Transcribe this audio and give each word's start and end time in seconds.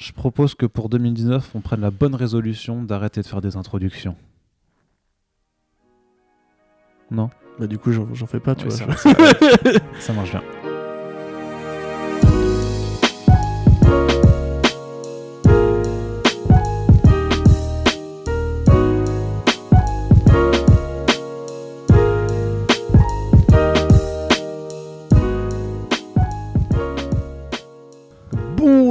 Je 0.00 0.12
propose 0.12 0.54
que 0.54 0.64
pour 0.64 0.88
2019, 0.88 1.50
on 1.54 1.60
prenne 1.60 1.82
la 1.82 1.90
bonne 1.90 2.14
résolution 2.14 2.82
d'arrêter 2.82 3.20
de 3.20 3.26
faire 3.26 3.42
des 3.42 3.56
introductions. 3.56 4.16
Non? 7.10 7.28
Bah 7.58 7.66
du 7.66 7.76
coup, 7.76 7.92
j'en 7.92 8.26
fais 8.26 8.40
pas, 8.40 8.54
tu 8.54 8.66
Ouais, 8.66 8.74
vois. 8.74 8.96
ça 9.98 10.12
marche 10.14 10.30
bien. 10.30 10.42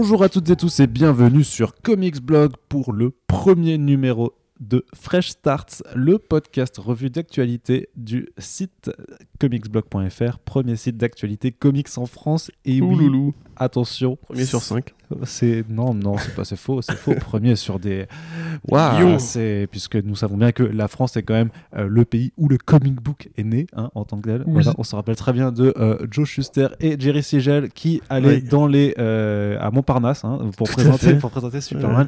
Bonjour 0.09 0.23
à 0.23 0.29
toutes 0.29 0.49
et 0.49 0.55
tous 0.55 0.79
et 0.79 0.87
bienvenue 0.87 1.43
sur 1.43 1.75
Comics 1.83 2.19
Blog 2.19 2.53
pour 2.67 2.93
le 2.93 3.11
premier 3.27 3.77
numéro 3.77 4.33
de 4.59 4.85
Fresh 4.93 5.29
Starts, 5.29 5.83
le 5.95 6.17
podcast 6.19 6.77
revue 6.77 7.09
d'actualité 7.09 7.89
du 7.95 8.27
site 8.37 8.91
comicsblog.fr, 9.39 10.39
premier 10.39 10.75
site 10.75 10.97
d'actualité 10.97 11.51
comics 11.51 11.87
en 11.97 12.05
France. 12.05 12.51
Et 12.65 12.81
oui, 12.81 12.95
Ouloulou. 12.95 13.33
attention, 13.55 14.17
Premier 14.17 14.45
sur 14.45 14.61
5. 14.61 14.93
c'est 15.23 15.63
non 15.69 15.93
non 15.93 16.17
c'est 16.17 16.35
pas 16.35 16.43
c'est 16.45 16.55
faux 16.55 16.81
c'est 16.83 16.95
faux 16.95 17.15
premier 17.19 17.55
sur 17.55 17.79
des 17.79 18.05
Waouh, 18.67 19.17
c'est 19.17 19.67
puisque 19.71 19.95
nous 19.95 20.15
savons 20.15 20.37
bien 20.37 20.51
que 20.51 20.63
la 20.63 20.87
France 20.87 21.15
est 21.17 21.23
quand 21.23 21.33
même 21.33 21.49
euh, 21.75 21.87
le 21.87 22.05
pays 22.05 22.31
où 22.37 22.47
le 22.47 22.57
comic 22.57 22.95
book 23.01 23.29
est 23.37 23.43
né 23.43 23.65
hein, 23.75 23.89
en 23.95 24.03
tant 24.05 24.17
que 24.19 24.29
tel 24.29 24.43
Oui. 24.45 24.53
Voilà, 24.61 24.73
on 24.77 24.83
se 24.83 24.95
rappelle 24.95 25.15
très 25.15 25.33
bien 25.33 25.51
de 25.51 25.73
euh, 25.77 26.05
Joe 26.11 26.27
Schuster 26.27 26.67
et 26.79 26.99
Jerry 26.99 27.23
Siegel 27.23 27.69
qui 27.71 28.01
allaient 28.09 28.41
Oui. 28.41 28.43
dans 28.43 28.67
les 28.67 28.93
euh, 28.99 29.57
à 29.59 29.71
Montparnasse 29.71 30.23
hein, 30.25 30.51
pour 30.57 30.67
Tout 30.67 30.73
présenter 30.75 31.15
pour 31.15 31.31
présenter 31.31 31.61
Superman 31.61 32.07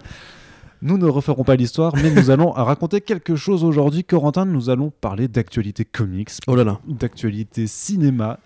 Nous 0.83 0.97
ne 0.97 1.05
referons 1.05 1.43
pas 1.43 1.55
l'histoire, 1.55 1.95
mais 1.95 2.09
nous 2.09 2.31
allons 2.31 2.49
raconter 2.51 3.01
quelque 3.01 3.35
chose 3.35 3.63
aujourd'hui. 3.63 4.03
Corentin, 4.03 4.45
nous 4.45 4.69
allons 4.71 4.89
parler 4.89 5.27
d'actualité 5.27 5.85
comics, 5.85 6.31
Oh 6.47 6.55
là 6.55 6.63
là. 6.63 6.79
d'actualité 6.87 7.67
cinéma, 7.67 8.39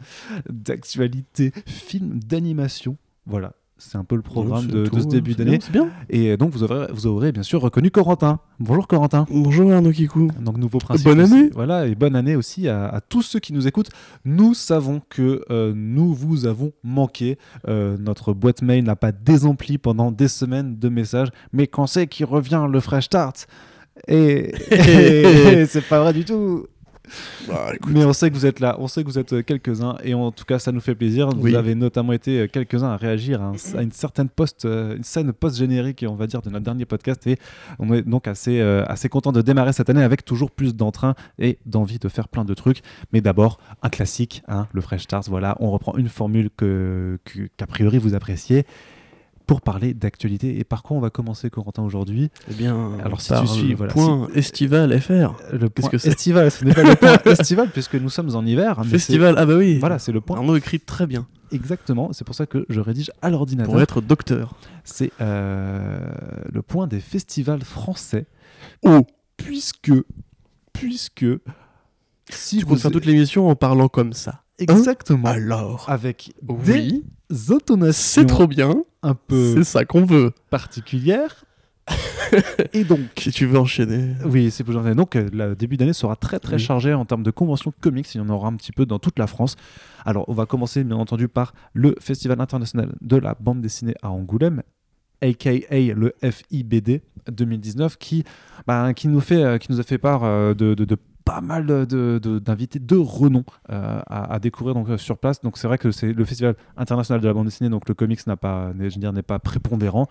d'actualité 0.49 1.53
film, 1.65 2.19
d'animation. 2.19 2.97
Voilà, 3.25 3.53
c'est 3.77 3.97
un 3.97 4.05
peu 4.05 4.15
le 4.15 4.21
programme 4.21 4.67
de, 4.67 4.85
ce 4.85 5.05
début 5.05 5.31
c'est 5.31 5.39
d'année. 5.39 5.57
bien, 5.57 5.59
C'est 5.61 5.71
bien. 5.71 5.89
Et 6.09 6.37
donc, 6.37 6.51
vous 6.51 6.63
aurez, 6.63 6.87
vous 6.93 7.07
aurez 7.07 7.31
bien 7.33 7.43
sûr 7.43 7.61
reconnu 7.61 7.91
Corentin. 7.91 8.39
Bonjour 8.59 8.87
Corentin. 8.87 9.25
Bonjour 9.29 9.71
Arnaud 9.71 9.91
Kikou. 9.91 10.31
Donc, 10.39 10.57
nouveau 10.57 10.77
principe. 10.77 11.05
Bonne 11.05 11.19
aussi. 11.19 11.33
année. 11.33 11.49
Voilà, 11.53 11.85
et 11.85 11.93
bonne 11.93 12.15
année 12.15 12.37
aussi 12.37 12.69
à, 12.69 12.87
à 12.87 13.01
tous 13.01 13.21
ceux 13.21 13.39
qui 13.39 13.51
nous 13.51 13.67
écoutent. 13.67 13.89
Nous 14.23 14.53
savons 14.53 15.01
que 15.09 15.43
euh, 15.49 15.73
nous 15.75 16.13
vous 16.13 16.45
avons 16.45 16.71
manqué. 16.83 17.37
Euh, 17.67 17.97
notre 17.97 18.33
boîte 18.33 18.61
mail 18.61 18.85
n'a 18.85 18.95
pas 18.95 19.11
désempli 19.11 19.77
pendant 19.77 20.09
des 20.11 20.29
semaines 20.29 20.79
de 20.79 20.87
messages. 20.87 21.29
Mais 21.51 21.67
quand 21.67 21.87
c'est 21.87 22.07
qu'il 22.07 22.25
revient 22.25 22.67
le 22.71 22.79
Fresh 22.79 23.05
Start 23.05 23.45
Et, 24.07 24.53
et 24.71 25.65
c'est 25.65 25.85
pas 25.87 25.99
vrai 25.99 26.13
du 26.13 26.23
tout. 26.23 26.65
Bah. 27.47 27.71
Mais 27.87 28.05
on 28.05 28.13
sait 28.13 28.29
que 28.29 28.35
vous 28.35 28.45
êtes 28.45 28.59
là, 28.59 28.75
on 28.79 28.87
sait 28.87 29.03
que 29.03 29.07
vous 29.09 29.19
êtes 29.19 29.33
euh, 29.33 29.41
quelques-uns, 29.43 29.97
et 30.03 30.13
en 30.13 30.31
tout 30.31 30.45
cas, 30.45 30.59
ça 30.59 30.71
nous 30.71 30.79
fait 30.81 30.95
plaisir. 30.95 31.29
Vous 31.29 31.41
Oui. 31.41 31.55
avez 31.55 31.75
notamment 31.75 32.13
été 32.13 32.39
euh, 32.41 32.47
quelques-uns 32.47 32.89
à 32.89 32.97
réagir 32.97 33.41
à, 33.41 33.45
un- 33.45 33.77
à 33.77 33.81
une 33.81 33.91
certaine 33.91 34.29
post, 34.29 34.65
euh, 34.65 34.95
une 34.97 35.03
scène 35.03 35.31
post-générique, 35.33 36.05
on 36.07 36.15
va 36.15 36.27
dire, 36.27 36.41
de 36.41 36.49
notre 36.49 36.65
dernier 36.65 36.85
podcast, 36.85 37.25
et 37.27 37.37
on 37.79 37.93
est 37.93 38.01
donc 38.01 38.27
assez, 38.27 38.59
euh, 38.59 38.83
assez 38.87 39.09
content 39.09 39.31
de 39.31 39.41
démarrer 39.41 39.73
cette 39.73 39.89
année 39.89 40.03
avec 40.03 40.25
toujours 40.25 40.51
plus 40.51 40.75
d'entrain 40.75 41.15
et 41.39 41.57
d'envie 41.65 41.99
de 41.99 42.07
faire 42.09 42.27
plein 42.27 42.45
de 42.45 42.53
trucs. 42.53 42.81
Mais 43.13 43.21
d'abord, 43.21 43.59
un 43.83 43.89
classique, 43.89 44.43
hein, 44.47 44.67
le 44.73 44.81
Fresh 44.81 45.03
Stars. 45.03 45.23
Voilà, 45.27 45.55
on 45.59 45.71
reprend 45.71 45.95
une 45.97 46.09
formule 46.09 46.49
que, 46.55 47.19
que- 47.25 47.47
qu'a 47.57 47.67
priori 47.67 47.97
vous 47.97 48.13
appréciez. 48.15 48.65
Pour 49.47 49.61
parler 49.61 49.93
d'actualité. 49.93 50.57
Et 50.59 50.63
par 50.63 50.81
quoi 50.83 50.97
on 50.97 50.99
va 50.99 51.09
commencer, 51.09 51.49
Corentin, 51.49 51.83
aujourd'hui? 51.83 52.29
Eh 52.49 52.53
bien, 52.53 52.97
Alors, 53.03 53.21
si 53.21 53.29
par 53.29 53.41
tu 53.43 53.47
suis, 53.47 53.67
le 53.69 53.75
voilà, 53.75 53.93
point 53.93 54.27
estival 54.33 54.99
FR. 54.99 55.35
Le 55.53 55.69
point 55.69 55.89
que 55.89 55.97
estival, 55.97 56.49
ce 56.51 56.65
n'est 56.65 56.73
pas 56.73 56.83
le 56.83 56.95
point 56.95 57.17
estival, 57.31 57.69
puisque 57.69 57.95
nous 57.95 58.09
sommes 58.09 58.35
en 58.35 58.45
hiver. 58.45 58.79
mais 58.83 58.89
Festival, 58.89 59.35
ah 59.38 59.45
bah 59.45 59.56
oui. 59.56 59.78
Voilà, 59.79 60.00
c'est 60.00 60.11
le 60.11 60.22
point 60.22 60.38
Arnaud 60.38 60.56
écrit 60.56 60.79
très 60.79 61.06
bien 61.07 61.28
Exactement, 61.51 62.11
c'est 62.11 62.25
pour 62.25 62.33
ça 62.35 62.47
que 62.47 62.66
je 62.69 62.79
rédige 62.79 63.11
à 63.22 63.28
pour 63.28 63.31
l'ordinateur. 63.31 63.79
être 63.81 64.01
docteur. 64.01 64.56
C'est 64.83 65.11
euh, 65.22 66.00
le 66.51 66.62
point 66.62 66.88
des 66.88 67.00
festivals 67.00 67.63
français. 67.63 68.25
Oh, 68.83 69.01
Puisque, 69.38 69.91
puisque, 70.73 71.25
si 72.29 72.57
tu 72.57 72.66
peux 72.66 72.75
faire 72.77 72.91
toute 72.91 73.06
l'émission 73.06 73.47
en 73.50 73.56
parlant 73.56 73.88
comme 73.89 74.13
ça. 74.13 74.41
Exactement. 74.57 75.27
Alors, 75.27 75.85
avec 75.89 76.33
oui, 76.47 77.03
des 77.29 77.51
intonations 77.51 78.22
c'est 78.22 78.25
trop 78.25 78.47
bien. 78.47 78.83
Un 79.05 79.16
peu 79.16 79.53
C'est 79.55 79.63
ça 79.63 79.85
qu'on 79.85 80.05
veut. 80.05 80.31
particulières. 80.49 81.45
Et 82.73 82.83
donc, 82.83 82.99
Si 83.17 83.31
tu 83.31 83.45
veux 83.45 83.59
enchaîner. 83.59 84.13
oui, 84.25 84.49
c'est 84.49 84.63
pour 84.63 84.73
j'en 84.73 84.95
Donc, 84.95 85.16
euh, 85.16 85.29
le 85.31 85.55
début 85.55 85.77
d'année 85.77 85.93
sera 85.93 86.16
très 86.16 86.39
très 86.39 86.55
Oui. 86.55 86.59
chargé 86.61 86.93
en 86.93 87.05
termes 87.05 87.21
de 87.23 87.29
conventions 87.31 87.71
comics. 87.79 88.07
Il 88.15 88.17
y 88.17 88.21
en 88.21 88.29
aura 88.29 88.47
un 88.47 88.55
petit 88.55 88.71
peu 88.71 88.85
dans 88.88 88.97
toute 88.99 89.19
la 89.19 89.27
France. 89.27 89.55
Alors, 90.03 90.25
on 90.27 90.33
va 90.33 90.45
commencer 90.47 90.83
bien 90.83 90.95
entendu 90.97 91.27
par 91.27 91.53
le 91.73 91.95
Festival 91.99 92.41
international 92.41 92.94
de 93.01 93.15
la 93.17 93.35
bande 93.39 93.61
dessinée 93.61 93.94
à 94.01 94.09
Angoulême, 94.09 94.63
aka 95.21 95.51
le 95.94 96.13
FIBD 96.23 97.01
2019, 97.31 97.97
qui, 97.97 98.23
bah, 98.65 98.94
qui, 98.95 99.07
nous, 99.07 99.19
fait, 99.21 99.44
euh, 99.44 99.57
qui 99.59 99.71
nous 99.71 99.79
a 99.79 99.83
fait 99.83 99.97
part 99.99 100.23
euh, 100.23 100.53
de, 100.55 100.73
de- 100.73 100.85
de 100.85 100.97
pas 101.25 101.41
mal 101.41 101.66
de- 101.66 102.19
de- 102.22 102.40
d'invités 102.40 102.78
de, 102.80 102.96
renom 102.96 103.44
euh, 103.72 104.00
à, 104.08 104.34
à 104.36 104.40
découvrir 104.40 104.75
donc, 104.75 104.90
euh, 104.90 104.97
sur 104.97 105.18
place. 105.18 105.41
Donc 105.41 105.58
c'est 105.58 105.68
vrai 105.68 105.78
que 105.80 105.91
c'est 105.91 106.13
le 106.13 106.24
festival 106.24 106.56
international 106.78 107.19
de 107.19 107.28
la 107.28 107.34
bande 107.34 107.46
dessinée, 107.46 107.69
donc 107.69 107.90
le 107.90 107.96
comics 107.96 108.25
n'a 108.28 108.38
pas, 108.38 108.72
n'est- 108.75 109.22
pas 109.24 109.40
prépondérant. 109.40 110.08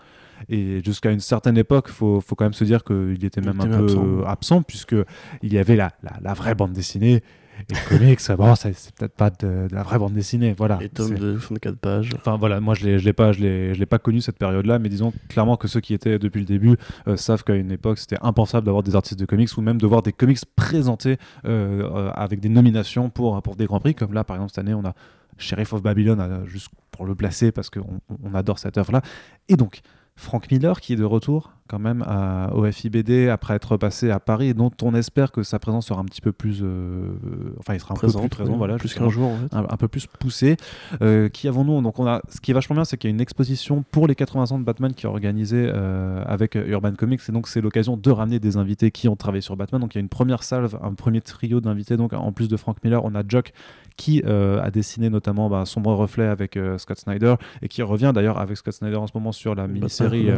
Et 0.49 0.83
jusqu'à 0.83 1.11
une 1.11 1.21
certaine 1.21 1.57
époque, 1.57 1.87
faut, 1.87 2.19
faut 2.19 2.35
quand 2.35 2.43
même 2.45 2.53
se 2.53 2.65
dire 2.65 2.83
qu'il 2.83 3.23
était 3.23 3.39
Il 3.41 3.47
même 3.47 3.55
était 3.55 3.73
un 3.73 3.77
peu 3.79 3.85
absent. 3.85 4.23
absent, 4.27 4.61
puisque 4.63 4.95
il 5.41 5.53
y 5.53 5.57
avait 5.57 5.77
la, 5.77 5.91
la, 6.03 6.11
la 6.21 6.33
vraie 6.33 6.53
bande 6.53 6.73
dessinée. 6.73 7.23
Et 7.69 7.73
le 7.73 7.89
comics, 7.89 8.19
bon, 8.37 8.55
c'est 8.55 8.73
peut-être 8.95 9.15
pas 9.15 9.29
de, 9.29 9.67
de 9.67 9.75
la 9.75 9.83
vraie 9.83 9.97
bande 9.97 10.13
dessinée. 10.13 10.53
Voilà. 10.57 10.77
Les 10.79 10.89
tomes 10.89 11.15
de 11.15 11.37
64 11.37 11.77
pages. 11.77 12.09
Enfin 12.15 12.37
voilà, 12.37 12.59
moi 12.59 12.73
je 12.73 12.97
je 12.97 13.05
l'ai 13.05 13.13
pas, 13.13 13.31
je 13.31 13.39
l'ai, 13.73 13.85
pas 13.85 13.99
connu 13.99 14.21
cette 14.21 14.37
période-là, 14.37 14.79
mais 14.79 14.89
disons 14.89 15.13
clairement 15.29 15.57
que 15.57 15.67
ceux 15.67 15.79
qui 15.79 15.93
étaient 15.93 16.19
depuis 16.19 16.39
le 16.39 16.45
début 16.45 16.77
euh, 17.07 17.17
savent 17.17 17.43
qu'à 17.43 17.55
une 17.55 17.71
époque 17.71 17.97
c'était 17.97 18.17
impensable 18.21 18.65
d'avoir 18.65 18.83
des 18.83 18.95
artistes 18.95 19.19
de 19.19 19.25
comics 19.25 19.49
ou 19.57 19.61
même 19.61 19.79
de 19.79 19.87
voir 19.87 20.01
des 20.01 20.11
comics 20.11 20.39
présentés 20.55 21.17
euh, 21.45 21.83
euh, 21.83 22.11
avec 22.13 22.39
des 22.39 22.49
nominations 22.49 23.09
pour 23.09 23.41
pour 23.41 23.55
des 23.55 23.65
grands 23.65 23.79
prix, 23.79 23.95
comme 23.95 24.13
là 24.13 24.23
par 24.23 24.37
exemple 24.37 24.51
cette 24.51 24.59
année 24.59 24.73
on 24.73 24.85
a 24.85 24.93
Sheriff 25.37 25.73
of 25.73 25.81
Babylon 25.81 26.45
juste 26.45 26.69
pour 26.91 27.05
le 27.05 27.15
placer 27.15 27.51
parce 27.51 27.69
qu'on 27.69 27.99
on 28.23 28.33
adore 28.33 28.59
cette 28.59 28.77
œuvre-là, 28.77 29.01
et 29.49 29.55
donc 29.55 29.81
Frank 30.15 30.49
Miller 30.49 30.79
qui 30.79 30.93
est 30.93 30.97
de 30.97 31.03
retour 31.03 31.51
quand 31.67 31.79
même 31.79 32.03
à- 32.07 32.51
au 32.53 32.63
FIBD 32.71 33.27
après 33.29 33.55
être 33.55 33.77
passé 33.77 34.11
à 34.11 34.19
Paris 34.19 34.53
dont 34.53 34.71
on 34.83 34.93
espère 34.93 35.31
que 35.31 35.41
sa 35.41 35.57
présence 35.57 35.87
sera 35.87 35.99
un 35.99 36.05
petit 36.05 36.21
peu 36.21 36.31
plus, 36.31 36.61
euh, 36.61 37.13
enfin 37.59 37.73
il 37.73 37.79
sera 37.79 37.93
un 37.93 37.97
peu 37.97 38.07
plus 38.07 38.29
présent, 38.29 38.51
oui, 38.51 38.57
voilà, 38.57 38.75
plus 38.75 38.93
qu'un 38.93 39.09
jour 39.09 39.29
en 39.31 39.37
fait. 39.37 39.55
un, 39.55 39.65
un 39.69 39.77
peu 39.77 39.87
plus 39.87 40.05
poussé. 40.07 40.57
Euh, 41.01 41.27
qui 41.29 41.47
avons-nous? 41.47 41.81
Donc 41.81 41.97
on 41.97 42.05
a, 42.05 42.21
ce 42.29 42.39
qui 42.39 42.51
est 42.51 42.53
vachement 42.53 42.75
bien, 42.75 42.85
c'est 42.85 42.97
qu'il 42.97 43.09
y 43.09 43.13
a 43.13 43.15
une 43.15 43.21
exposition 43.21 43.83
pour 43.91 44.05
les 44.07 44.13
80 44.15 44.51
ans 44.51 44.59
de 44.59 44.63
Batman 44.63 44.93
qui 44.93 45.05
est 45.07 45.09
organisée 45.09 45.67
euh, 45.73 46.23
avec 46.27 46.53
Urban 46.55 46.93
Comics, 46.93 47.21
et 47.27 47.31
donc 47.31 47.47
c'est 47.47 47.61
l'occasion 47.61 47.97
de 47.97 48.11
ramener 48.11 48.39
des 48.39 48.57
invités 48.57 48.91
qui 48.91 49.07
ont 49.07 49.15
travaillé 49.15 49.41
sur 49.41 49.57
Batman. 49.57 49.81
Donc 49.81 49.95
il 49.95 49.97
y 49.97 49.99
a 49.99 50.01
une 50.01 50.09
première 50.09 50.43
salve, 50.43 50.77
un 50.83 50.93
premier 50.93 51.21
trio 51.21 51.61
d'invités. 51.61 51.97
Donc 51.97 52.13
en 52.13 52.31
plus 52.31 52.47
de 52.47 52.57
Frank 52.57 52.77
Miller, 52.83 53.03
on 53.03 53.15
a 53.15 53.23
Jock 53.27 53.53
qui 53.97 54.21
a 54.23 54.69
dessiné 54.71 55.09
notamment 55.09 55.49
bah, 55.49 55.65
Sombre 55.65 55.93
Reflet 55.95 56.27
avec 56.27 56.59
Scott 56.77 56.99
Snyder 56.99 57.35
et 57.61 57.69
qui 57.69 57.81
revient 57.81 58.11
d'ailleurs 58.13 58.39
avec 58.39 58.57
Scott 58.57 58.73
Snyder 58.73 58.97
en 58.97 59.07
ce 59.07 59.13
moment 59.15 59.31
sur 59.31 59.55
la 59.55 59.67
mini-série 59.67 60.29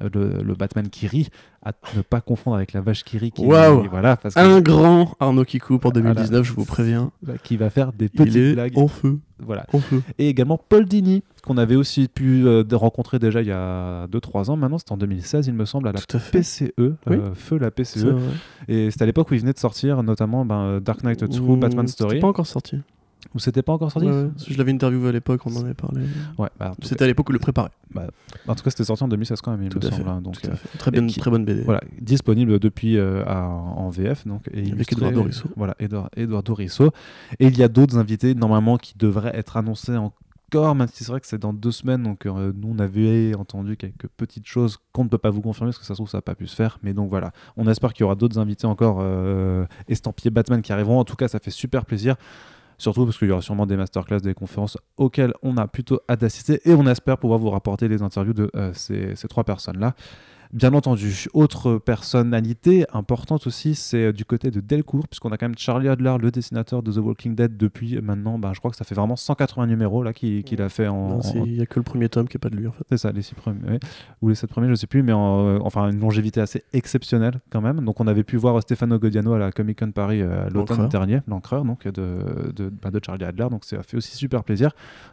le, 0.00 0.42
le 0.42 0.54
Batman 0.54 0.67
qui 0.90 1.06
rit, 1.06 1.28
à 1.64 1.72
ne 1.96 2.02
pas 2.02 2.20
confondre 2.20 2.56
avec 2.56 2.72
la 2.72 2.80
vache 2.80 3.04
qui 3.04 3.18
rit. 3.18 3.30
Qui, 3.32 3.44
Waouh. 3.44 3.88
Voilà, 3.90 4.16
parce 4.16 4.34
que, 4.34 4.40
Un 4.40 4.60
grand 4.60 5.14
Arnaud 5.20 5.44
Kikou 5.44 5.78
pour 5.78 5.92
Voilà. 5.92 6.14
2019, 6.14 6.44
je 6.44 6.52
vous 6.52 6.64
préviens. 6.64 7.10
qui 7.44 7.56
va 7.56 7.70
faire 7.70 7.92
des 7.92 8.06
Il 8.06 8.10
petites 8.10 8.36
est 8.36 8.52
blagues. 8.54 8.78
en 8.78 8.88
feu. 8.88 9.18
Voilà. 9.40 9.66
En 9.72 9.78
feu. 9.78 10.02
et 10.18 10.28
également 10.28 10.58
Paul 10.68 10.84
Dini 10.86 11.22
qu'on 11.44 11.58
avait 11.58 11.76
aussi 11.76 12.08
pu 12.08 12.44
euh, 12.44 12.64
rencontrer 12.72 13.18
déjà 13.20 13.40
il 13.40 13.46
y 13.46 13.52
a 13.52 14.06
2-3 14.08 14.50
ans 14.50 14.56
maintenant, 14.56 14.78
c'était 14.78 14.92
en 14.92 14.96
2016 14.96 15.46
il 15.46 15.54
me 15.54 15.64
semble 15.64 15.86
à 15.88 15.92
la 15.92 16.00
à. 16.00 16.18
PCE, 16.32 16.72
euh, 16.80 17.34
feu 17.34 17.56
la 17.58 17.70
PCE, 17.70 17.98
vrai. 18.06 18.20
et 18.66 18.90
c'était 18.90 19.04
à 19.04 19.06
l'époque 19.06 19.30
où 19.30 19.34
il 19.34 19.40
venait 19.40 19.52
de 19.52 19.58
sortir 19.58 20.02
notamment 20.02 20.44
ben, 20.44 20.80
Dark 20.80 21.04
Knight 21.04 21.28
True, 21.30 21.56
Mmh, 21.56 21.60
Batman 21.60 21.86
C'était 21.86 22.02
Story, 22.02 22.18
pas 22.20 22.26
encore 22.26 22.46
sorti. 22.48 22.78
Ou 23.34 23.38
c'était 23.38 23.62
pas 23.62 23.72
encore 23.72 23.90
sorti 23.92 24.08
Ouais, 24.08 24.14
ouais. 24.22 24.30
Je 24.48 24.56
l'avais 24.56 24.72
interviewé 24.72 25.08
à 25.08 25.12
l'époque, 25.12 25.40
on 25.44 25.54
en 25.56 25.60
avait 25.64 25.74
parlé. 25.74 26.02
Ouais, 26.38 26.48
bah, 26.58 26.72
C'était 26.82 27.04
à 27.04 27.06
l'époque 27.06 27.28
où 27.28 27.32
le 27.32 27.38
préparait. 27.38 27.70
cas, 27.94 28.06
en 28.46 28.54
tout 28.54 28.62
cas 28.64 28.70
c'était 28.70 28.84
sorti 28.84 29.02
en 29.04 29.08
2016 29.08 29.40
quand 29.40 29.50
même 29.50 29.62
il 29.64 29.68
Tout 29.68 29.78
me 29.80 29.86
à 29.86 29.90
fait. 29.90 29.96
semble, 29.96 30.08
hein, 30.08 30.20
donc 30.20 30.40
Tout 30.40 30.48
à 30.48 30.52
euh, 30.52 30.56
fait. 30.56 30.78
Très, 30.78 31.06
qui- 31.06 31.20
très 31.20 31.30
bonne 31.30 31.44
BD. 31.44 31.62
voilà, 31.62 31.80
disponible 32.00 32.58
depuis 32.58 32.96
euh, 32.96 33.24
à- 33.26 33.46
en 33.48 33.90
VF 33.90 34.26
donc, 34.26 34.48
et 34.52 34.58
Avec 34.60 34.68
illustré- 34.68 34.96
Eduardo 34.96 35.22
Risso. 35.24 35.48
Voilà, 35.56 35.74
Edouard, 35.78 36.08
Eduardo 36.16 36.54
Risso. 36.54 36.90
Et 37.40 37.46
il 37.48 37.58
y 37.58 37.62
a 37.62 37.68
d'autres 37.68 37.98
invités 37.98 38.34
normalement 38.34 38.76
qui 38.78 38.94
devraient 38.96 39.36
être 39.36 39.56
annoncés 39.56 39.96
encore, 39.96 40.74
même 40.74 40.88
si 40.88 41.04
c'est 41.04 41.10
vrai 41.10 41.20
que 41.20 41.26
c'est 41.26 41.38
dans 41.38 41.52
deux 41.52 41.72
semaines. 41.72 42.02
Donc 42.04 42.24
euh, 42.24 42.52
nous, 42.56 42.68
on 42.74 42.78
avait 42.78 43.34
entendu 43.34 43.76
quelques 43.76 44.06
petites 44.16 44.46
choses 44.46 44.78
qu'on 44.92 45.04
ne 45.04 45.08
peut 45.08 45.18
pas 45.18 45.30
vous 45.30 45.42
confirmer 45.42 45.68
parce 45.70 45.78
que 45.78 45.84
ça 45.84 45.94
se 45.94 45.98
trouve, 45.98 46.08
ça 46.08 46.18
n'a 46.18 46.22
pas 46.22 46.34
pu 46.34 46.46
se 46.46 46.54
faire. 46.56 46.78
Mais 46.82 46.94
donc 46.94 47.10
voilà, 47.10 47.32
on 47.56 47.66
espère 47.68 47.92
qu'il 47.92 48.02
y 48.02 48.04
aura 48.04 48.14
d'autres 48.14 48.38
invités 48.38 48.66
encore 48.66 48.98
euh, 49.00 49.66
estampillés 49.88 50.30
Batman 50.30 50.62
qui 50.62 50.72
arriveront. 50.72 50.98
En 51.00 51.04
tout 51.04 51.16
cas, 51.16 51.28
ça 51.28 51.38
fait 51.40 51.50
super 51.50 51.84
plaisir. 51.84 52.14
Surtout 52.78 53.04
parce 53.04 53.18
qu'il 53.18 53.28
y 53.28 53.32
aura 53.32 53.42
sûrement 53.42 53.66
des 53.66 53.76
masterclass, 53.76 54.20
des 54.20 54.34
conférences 54.34 54.78
auxquelles 54.96 55.34
on 55.42 55.56
a 55.56 55.66
plutôt 55.66 56.00
hâte 56.08 56.20
d'assister 56.20 56.60
et 56.64 56.74
on 56.74 56.86
espère 56.86 57.18
pouvoir 57.18 57.40
vous 57.40 57.50
rapporter 57.50 57.88
les 57.88 58.02
interviews 58.02 58.34
de 58.34 58.50
euh, 58.54 58.72
ces, 58.72 59.16
ces 59.16 59.26
trois 59.26 59.44
personnes-là. 59.44 59.94
Bien 60.52 60.72
entendu, 60.72 61.26
autre 61.34 61.78
personnalité 61.78 62.86
importante 62.92 63.46
aussi, 63.46 63.74
c'est 63.74 64.04
euh, 64.06 64.12
du 64.12 64.24
côté 64.24 64.50
de 64.50 64.60
Delcourt, 64.60 65.06
puisqu'on 65.08 65.30
a 65.30 65.36
quand 65.36 65.46
même 65.46 65.58
Charlie 65.58 65.88
Adler, 65.88 66.16
le 66.20 66.30
dessinateur 66.30 66.82
de 66.82 66.90
The 66.90 66.96
Walking 66.98 67.34
Dead, 67.34 67.56
depuis 67.56 68.00
maintenant, 68.00 68.38
bah, 68.38 68.52
je 68.54 68.58
crois 68.58 68.70
que 68.70 68.76
ça 68.76 68.84
fait 68.84 68.94
vraiment 68.94 69.16
180 69.16 69.66
numéros 69.66 70.02
là 70.02 70.12
qu'il 70.12 70.62
a 70.62 70.68
fait 70.70 70.88
en. 70.88 71.18
Il 71.46 71.52
n'y 71.54 71.60
a 71.60 71.66
que 71.66 71.78
le 71.78 71.82
premier 71.82 72.08
tome 72.08 72.28
qui 72.28 72.36
est 72.36 72.40
pas 72.40 72.48
de 72.48 72.56
lui 72.56 72.66
en 72.66 72.72
fait. 72.72 72.84
c'est 72.88 72.96
ça, 72.96 73.12
les 73.12 73.22
six 73.22 73.34
premiers, 73.34 73.78
ou 74.22 74.30
les 74.30 74.34
sept 74.34 74.48
premiers, 74.48 74.68
je 74.68 74.74
sais 74.74 74.86
plus, 74.86 75.02
mais 75.02 75.12
en, 75.12 75.46
euh, 75.46 75.58
enfin 75.62 75.90
une 75.90 76.00
longévité 76.00 76.40
assez 76.40 76.62
exceptionnelle 76.72 77.40
quand 77.50 77.60
même. 77.60 77.84
Donc 77.84 78.00
on 78.00 78.06
avait 78.06 78.24
pu 78.24 78.36
voir 78.36 78.60
Stefano 78.62 78.98
Godiano 78.98 79.34
à 79.34 79.38
la 79.38 79.52
Comic 79.52 79.78
Con 79.78 79.90
Paris 79.92 80.22
euh, 80.22 80.48
l'automne 80.54 80.76
dernier, 80.88 81.20
l'encreur 81.28 81.64
donc 81.64 81.86
de, 81.86 82.52
de, 82.56 82.70
bah, 82.70 82.90
de 82.90 83.00
Charlie 83.04 83.24
Adler. 83.24 83.48
Donc 83.50 83.64
ça 83.64 83.82
fait 83.82 83.96
aussi 83.98 84.16
super 84.16 84.44
plaisir 84.44 84.70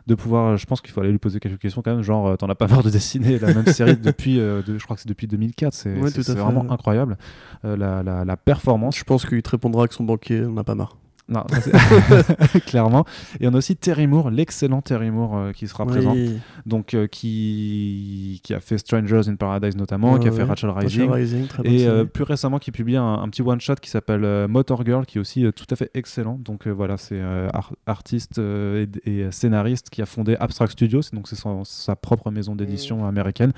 de 0.08 0.16
pouvoir. 0.16 0.54
euh, 0.54 0.58
Je 0.58 0.66
pense 0.66 0.80
qu'il 0.82 0.92
faut 0.92 1.02
aller 1.02 1.12
lui 1.12 1.18
poser 1.20 1.40
quelques 1.40 1.60
questions 1.60 1.82
quand 1.82 1.94
même, 1.94 2.04
genre 2.04 2.28
euh, 2.28 2.36
t'en 2.38 2.48
as 2.50 2.56
pas 2.56 2.68
marre 2.68 2.84
de 2.84 2.90
dessiner 2.90 3.38
la 3.40 3.54
même 3.54 3.66
série 3.68 3.98
depuis, 4.02 4.40
euh, 4.40 4.62
de- 4.62 4.78
je 4.78 4.84
crois 4.84 4.96
que 4.96 5.02
c'est 5.02 5.10
depuis 5.10 5.25
2004. 5.27 5.74
C'est 5.74 5.94
Ouais, 6.00 6.10
vraiment 6.36 6.66
incroyable 6.72 7.18
euh, 7.66 7.75
la, 7.77 8.04
la, 8.04 8.25
la 8.25 8.38
performance. 8.38 8.98
Je 8.98 9.04
pense 9.04 9.25
qu'il 9.25 9.42
te 9.42 9.50
répondra 9.51 9.88
que 9.88 9.94
son 9.94 10.04
banquier 10.04 10.42
n'en 10.42 10.57
a 10.57 10.63
pas 10.63 10.75
marre. 10.75 10.98
Non, 11.27 11.44
clairement. 12.68 13.04
Et 13.39 13.48
on 13.48 13.54
a 13.56 13.57
aussi 13.57 13.75
Terry 13.75 14.06
Moore, 14.06 14.30
l'excellent 14.30 14.83
Terry 14.83 15.10
Moore 15.10 15.36
euh, 15.38 15.51
qui 15.54 15.68
sera 15.68 15.83
présent 15.86 16.13
Oui. 16.13 16.38
donc 16.68 16.94
euh, 16.94 17.07
qui, 17.07 18.42
qui 18.44 18.54
a 18.54 18.60
fait 18.60 18.77
Strangers 18.77 19.22
in 19.27 19.36
Paradise 19.36 19.75
notamment, 19.75 20.13
Ouais, 20.13 20.19
qui 20.19 20.27
a 20.27 20.31
fait 20.31 20.44
ouais. 20.44 20.44
Rachel 20.44 20.69
Rachel 20.69 21.10
Rising, 21.12 21.48
et 21.63 21.88
euh, 21.88 22.06
plus 22.06 22.24
récemment 22.24 22.60
qui 22.60 22.72
publie 22.72 22.95
un, 22.98 23.04
un 23.16 23.27
petit 23.30 23.42
one 23.42 23.60
shot 23.60 23.75
qui 23.81 23.89
s'appelle 23.89 24.24
euh, 24.24 24.48
Motor 24.48 24.86
Girl, 24.86 25.06
qui 25.07 25.18
est 25.18 25.22
aussi 25.22 25.45
euh, 25.45 25.51
tout 25.51 25.66
à 25.72 25.75
fait 25.75 25.89
excellent. 25.95 26.38
Donc 26.39 26.68
euh, 26.68 26.72
voilà, 26.72 26.98
c'est 26.98 27.19
euh, 27.19 27.48
ar- 27.54 27.74
artiste 27.88 28.38
euh, 28.38 28.86
et, 29.06 29.22
et 29.22 29.31
scénariste 29.31 29.89
qui 29.89 30.04
a 30.04 30.06
fondé 30.06 30.36
Abstract 30.39 30.74
Studios, 30.74 31.01
donc 31.12 31.27
c'est 31.27 31.38
sa 31.63 31.95
propre 31.95 32.30
maison 32.30 32.56
d'édition 32.56 33.04
américaine, 33.07 33.51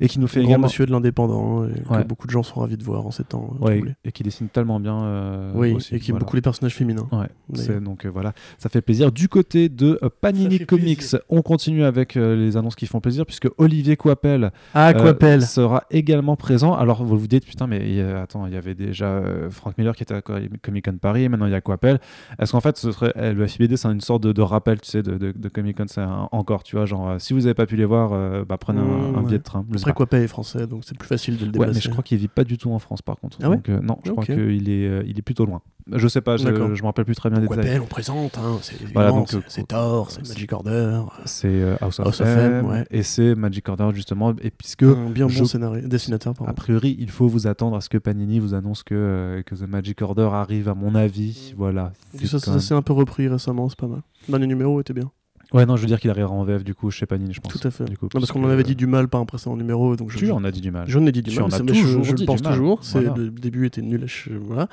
et 0.00 0.08
qui 0.08 0.18
nous 0.18 0.26
fait 0.26 0.40
grand 0.40 0.48
également 0.50 0.66
monsieur 0.66 0.86
de 0.86 0.90
l'indépendant 0.92 1.64
et 1.64 1.68
Ouais. 1.90 2.02
que 2.02 2.08
beaucoup 2.08 2.26
de 2.26 2.32
gens 2.32 2.42
sont 2.42 2.60
ravis 2.60 2.76
de 2.76 2.82
voir 2.84 3.06
en 3.06 3.10
ces 3.10 3.24
temps 3.24 3.54
euh, 3.62 3.64
Ouais, 3.64 3.82
et 4.04 4.12
qui 4.12 4.22
dessine 4.22 4.48
tellement 4.48 4.80
bien. 4.80 5.02
euh, 5.04 5.52
Oui, 5.54 5.72
aussi, 5.72 5.94
et 5.94 5.98
qui 6.00 6.10
aime 6.10 6.14
voilà. 6.14 6.24
beaucoup 6.24 6.36
les 6.36 6.42
personnages 6.42 6.74
féminins. 6.74 7.06
Ouais, 7.12 7.26
d'ailleurs. 7.48 7.66
c'est 7.66 7.80
donc 7.82 8.04
euh, 8.06 8.10
voilà, 8.10 8.32
ça 8.58 8.68
fait 8.68 8.80
plaisir. 8.80 9.12
Du 9.12 9.28
côté 9.28 9.68
de 9.68 9.98
euh, 10.02 10.08
Panini 10.20 10.60
Comics, 10.66 10.98
plaisir. 10.98 11.20
on 11.28 11.42
continue 11.42 11.84
avec 11.84 12.16
euh, 12.16 12.34
les 12.36 12.56
annonces 12.56 12.74
qui 12.76 12.86
font 12.86 13.00
plaisir 13.00 13.26
puisque 13.26 13.48
Olivier 13.58 13.96
Coipel 13.96 14.50
Ah, 14.74 14.90
euh, 14.90 15.40
sera 15.40 15.84
également 15.90 16.36
présent. 16.36 16.74
Alors 16.74 17.04
vous 17.04 17.18
vous 17.18 17.26
dites 17.26 17.44
putain 17.46 17.66
mais 17.66 18.00
attends, 18.00 18.46
il 18.46 18.54
y 18.54 18.56
avait 18.56 18.74
déjà 18.74 19.06
euh, 19.06 19.50
Frank 19.50 19.76
Miller 19.78 19.94
qui 19.96 20.02
était 20.02 20.14
à 20.14 20.22
Comic 20.22 20.84
Con 20.84 20.96
Paris, 21.00 21.28
maintenant 21.28 21.46
il 21.46 21.52
y 21.52 21.56
a 21.56 21.60
Coipel. 21.60 22.00
Est-ce 22.38 22.52
qu'en 22.52 22.60
fait 22.60 22.76
ce 22.76 22.92
serait 22.92 23.12
euh, 23.16 23.32
le 23.32 23.46
FIBD 23.46 23.76
c'est 23.76 23.88
une 23.88 24.00
sorte 24.00 24.22
de, 24.22 24.32
de 24.32 24.42
rappel 24.42 24.80
tu 24.80 24.90
sais 24.90 25.02
de, 25.02 25.16
de, 25.16 25.32
de 25.32 25.48
Comic 25.48 25.76
Con 25.76 25.84
c'est 25.88 26.02
encore 26.32 26.62
tu 26.62 26.76
vois 26.76 26.86
genre 26.86 27.08
euh, 27.10 27.18
si 27.18 27.32
vous 27.32 27.46
avez 27.46 27.54
pas 27.54 27.66
pu 27.66 27.76
les 27.76 27.84
voir 27.84 28.10
euh, 28.12 28.44
bah, 28.48 28.56
prenez 28.58 28.80
un, 28.80 28.84
Mmh, 28.84 29.16
un 29.16 29.20
billet 29.20 29.32
ouais. 29.32 29.38
de 29.38 29.42
train. 29.42 29.64
Je 29.70 29.83
Après. 29.90 30.04
Quapel 30.04 30.22
est 30.22 30.28
français, 30.28 30.66
donc 30.66 30.82
c'est 30.84 30.96
plus 30.96 31.06
facile 31.08 31.34
de 31.36 31.40
le 31.40 31.46
Ouais, 31.46 31.52
déplacer. 31.52 31.74
mais 31.74 31.80
je 31.80 31.88
crois 31.90 32.02
qu'il 32.02 32.18
vit 32.18 32.28
pas 32.28 32.44
du 32.44 32.58
tout 32.58 32.70
en 32.72 32.78
France 32.78 33.02
par 33.02 33.16
contre. 33.16 33.38
Ah 33.42 33.48
ouais 33.50 33.56
Donc, 33.56 33.68
euh, 33.68 33.80
non, 33.80 33.98
je 34.04 34.10
crois 34.12 34.24
qu'il 34.24 34.68
est, 34.68 34.86
euh, 34.86 35.02
il 35.06 35.18
est 35.18 35.22
plutôt 35.22 35.44
loin. 35.46 35.60
Je 35.92 36.08
sais 36.08 36.22
pas, 36.22 36.38
je, 36.38 36.44
je 36.44 36.80
me 36.82 36.86
rappelle 36.86 37.04
plus 37.04 37.14
très 37.14 37.28
bien 37.28 37.40
des 37.40 37.46
détails. 37.48 37.78
On 37.78 37.84
présente, 37.86 38.38
hein, 38.38 38.56
c'est 38.62 38.74
Voilà, 38.94 39.12
c'est- 39.26 39.36
euh, 39.36 39.40
c'est 39.48 39.68
Thor, 39.68 40.10
c'est 40.10 40.26
Magic 40.26 40.50
Order. 40.52 41.02
C'est 41.26 41.62
House 41.82 42.00
of, 42.00 42.06
House 42.06 42.20
of 42.22 42.26
M, 42.26 42.52
M, 42.54 42.66
ouais. 42.66 42.84
et 42.90 43.02
c'est 43.02 43.34
Magic 43.34 43.68
Order 43.68 43.90
justement. 43.92 44.34
Et 44.42 44.50
puisque 44.50 44.82
un 44.84 45.10
bien 45.10 45.28
je- 45.28 45.38
bon 45.40 45.44
scénario, 45.44 45.86
dessinateur, 45.86 46.32
pardon. 46.34 46.50
A 46.50 46.54
priori, 46.54 46.96
il 46.98 47.10
faut 47.10 47.26
vous 47.28 47.46
attendre 47.46 47.76
à 47.76 47.80
ce 47.82 47.90
que 47.90 47.98
Panini 47.98 48.38
vous 48.38 48.54
annonce 48.54 48.82
que, 48.82 49.42
que 49.44 49.54
The 49.54 49.68
Magic 49.68 50.00
Order 50.00 50.30
arrive, 50.32 50.68
à 50.70 50.74
mon 50.74 50.94
avis. 50.94 51.52
Voilà. 51.58 51.92
Ça, 52.24 52.38
ça 52.38 52.58
s'est 52.60 52.74
un 52.74 52.82
peu 52.82 52.94
repris 52.94 53.28
récemment, 53.28 53.68
c'est 53.68 53.78
pas 53.78 53.86
mal. 53.86 54.00
Le 54.28 54.32
dernier 54.32 54.46
numéro 54.46 54.80
était 54.80 54.94
bien. 54.94 55.10
Ouais, 55.54 55.64
non, 55.66 55.76
je 55.76 55.82
veux 55.82 55.86
dire 55.86 56.00
qu'il 56.00 56.10
arrivera 56.10 56.32
en 56.34 56.42
VF 56.44 56.64
du 56.64 56.74
coup 56.74 56.90
chez 56.90 57.06
Panini, 57.06 57.32
je 57.32 57.40
pense. 57.40 57.52
Tout 57.52 57.66
à 57.66 57.70
fait. 57.70 57.84
Du 57.84 57.96
coup, 57.96 58.06
Non, 58.06 58.20
parce 58.20 58.32
qu'on 58.32 58.44
en 58.44 58.50
avait 58.50 58.64
dit 58.64 58.74
du 58.74 58.88
mal 58.88 59.06
par 59.08 59.20
un 59.20 59.24
précédent 59.24 59.56
numéro, 59.56 59.94
donc 59.94 60.10
je, 60.10 60.18
Tu 60.18 60.30
en 60.32 60.42
as 60.44 60.50
dit 60.50 60.60
du 60.60 60.72
mal. 60.72 60.84
je 60.88 60.98
ai 60.98 61.12
dit 61.12 61.22
du 61.22 61.30
Tu 61.30 61.36
mal, 61.40 61.44
en 61.44 61.64
mais 61.64 61.74
je, 61.74 61.80
toujours 61.82 62.04
je 62.04 62.12
dit 62.12 62.22
le 62.22 62.26
pense 62.26 62.42
du 62.42 62.48
mal. 62.48 62.58
toujours. 62.58 62.80
Voilà. 62.92 63.14
le 63.16 63.30
début 63.30 63.64
était 63.66 63.80
nul, 63.80 64.06
voilà. 64.46 64.68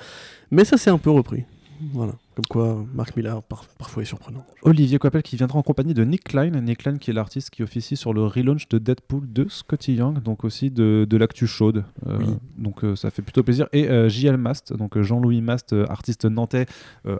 Mais 0.49 0.65
ça 0.65 0.77
s'est 0.77 0.89
un 0.89 0.97
peu 0.97 1.11
repris. 1.11 1.43
Voilà. 1.93 2.13
Comme 2.41 2.47
quoi, 2.63 2.83
Marc 2.95 3.15
Millar 3.15 3.43
par- 3.43 3.65
parfois 3.77 4.01
est 4.01 4.05
surprenant. 4.07 4.43
Olivier 4.63 4.97
Coppel 4.97 5.21
qui 5.21 5.35
viendra 5.35 5.59
en 5.59 5.61
compagnie 5.61 5.93
de 5.93 6.03
Nick 6.03 6.23
Klein. 6.23 6.49
Nick 6.61 6.79
Klein 6.79 6.97
qui 6.97 7.11
est 7.11 7.13
l'artiste 7.13 7.51
qui 7.51 7.61
officie 7.61 7.95
sur 7.95 8.13
le 8.13 8.23
relaunch 8.25 8.67
de 8.69 8.79
Deadpool 8.79 9.31
de 9.31 9.45
Scotty 9.47 9.93
Young, 9.95 10.21
donc 10.23 10.43
aussi 10.43 10.71
de, 10.71 11.05
de 11.07 11.17
l'actu 11.17 11.45
chaude. 11.45 11.83
Euh, 12.07 12.17
Oui. 12.19 12.25
Donc 12.57 12.83
euh, 12.83 12.95
ça 12.95 13.11
fait 13.11 13.21
plutôt 13.21 13.43
plaisir. 13.43 13.67
Et 13.73 13.89
euh, 13.89 14.09
JL 14.09 14.37
Mast, 14.37 14.73
donc 14.75 14.97
euh, 14.97 15.03
Jean-Louis 15.03 15.41
Mast, 15.41 15.75
artiste 15.89 16.25
nantais, 16.25 16.65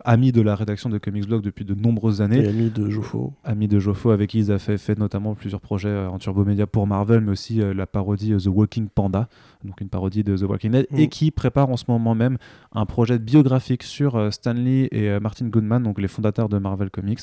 ami 0.06 0.31
de 0.31 0.41
la 0.41 0.56
rédaction 0.56 0.89
de 0.89 0.97
Comics 0.97 1.27
Blog 1.27 1.44
depuis 1.44 1.65
de 1.65 1.75
nombreuses 1.75 2.21
années. 2.21 2.44
Et 2.44 2.47
ami 2.47 2.69
de 2.69 2.89
Joffo. 2.89 3.33
ami 3.44 3.68
de 3.68 3.77
Joffo 3.79 4.09
avec 4.12 4.31
qui 4.31 4.39
ils 4.39 4.51
ont 4.51 4.59
fait, 4.59 4.77
fait 4.77 4.97
notamment 4.97 5.35
plusieurs 5.35 5.62
projets 5.62 6.06
en 6.07 6.18
Turbo 6.18 6.45
Media 6.45 6.65
pour 6.68 6.88
Marvel, 6.88 7.21
mais 7.21 7.31
aussi 7.31 7.62
la 7.75 7.85
parodie 7.85 8.35
The 8.38 8.47
Walking 8.47 8.88
Panda, 8.89 9.27
donc 9.66 9.81
une 9.81 9.90
parodie 9.90 10.24
de 10.24 10.36
The 10.38 10.44
Walking 10.44 10.72
Dead, 10.72 10.88
Mm. 10.92 10.98
et 11.00 11.08
qui 11.08 11.31
prépare 11.31 11.69
en 11.69 11.78
ce 11.78 11.86
moment 11.88 12.16
même 12.16 12.38
un 12.74 12.86
projet 12.86 13.19
biographique 13.19 13.84
sur 13.84 14.16
euh, 14.16 14.31
Stan 14.31 14.54
Lee 14.54 14.88
et 14.92 15.10
euh, 15.10 15.19
Martin 15.19 15.48
Goodman, 15.48 15.84
donc 15.84 16.00
les 16.02 16.08
fondateurs 16.08 16.50
de 16.50 16.58
Marvel 16.58 16.90
Comics, 16.90 17.19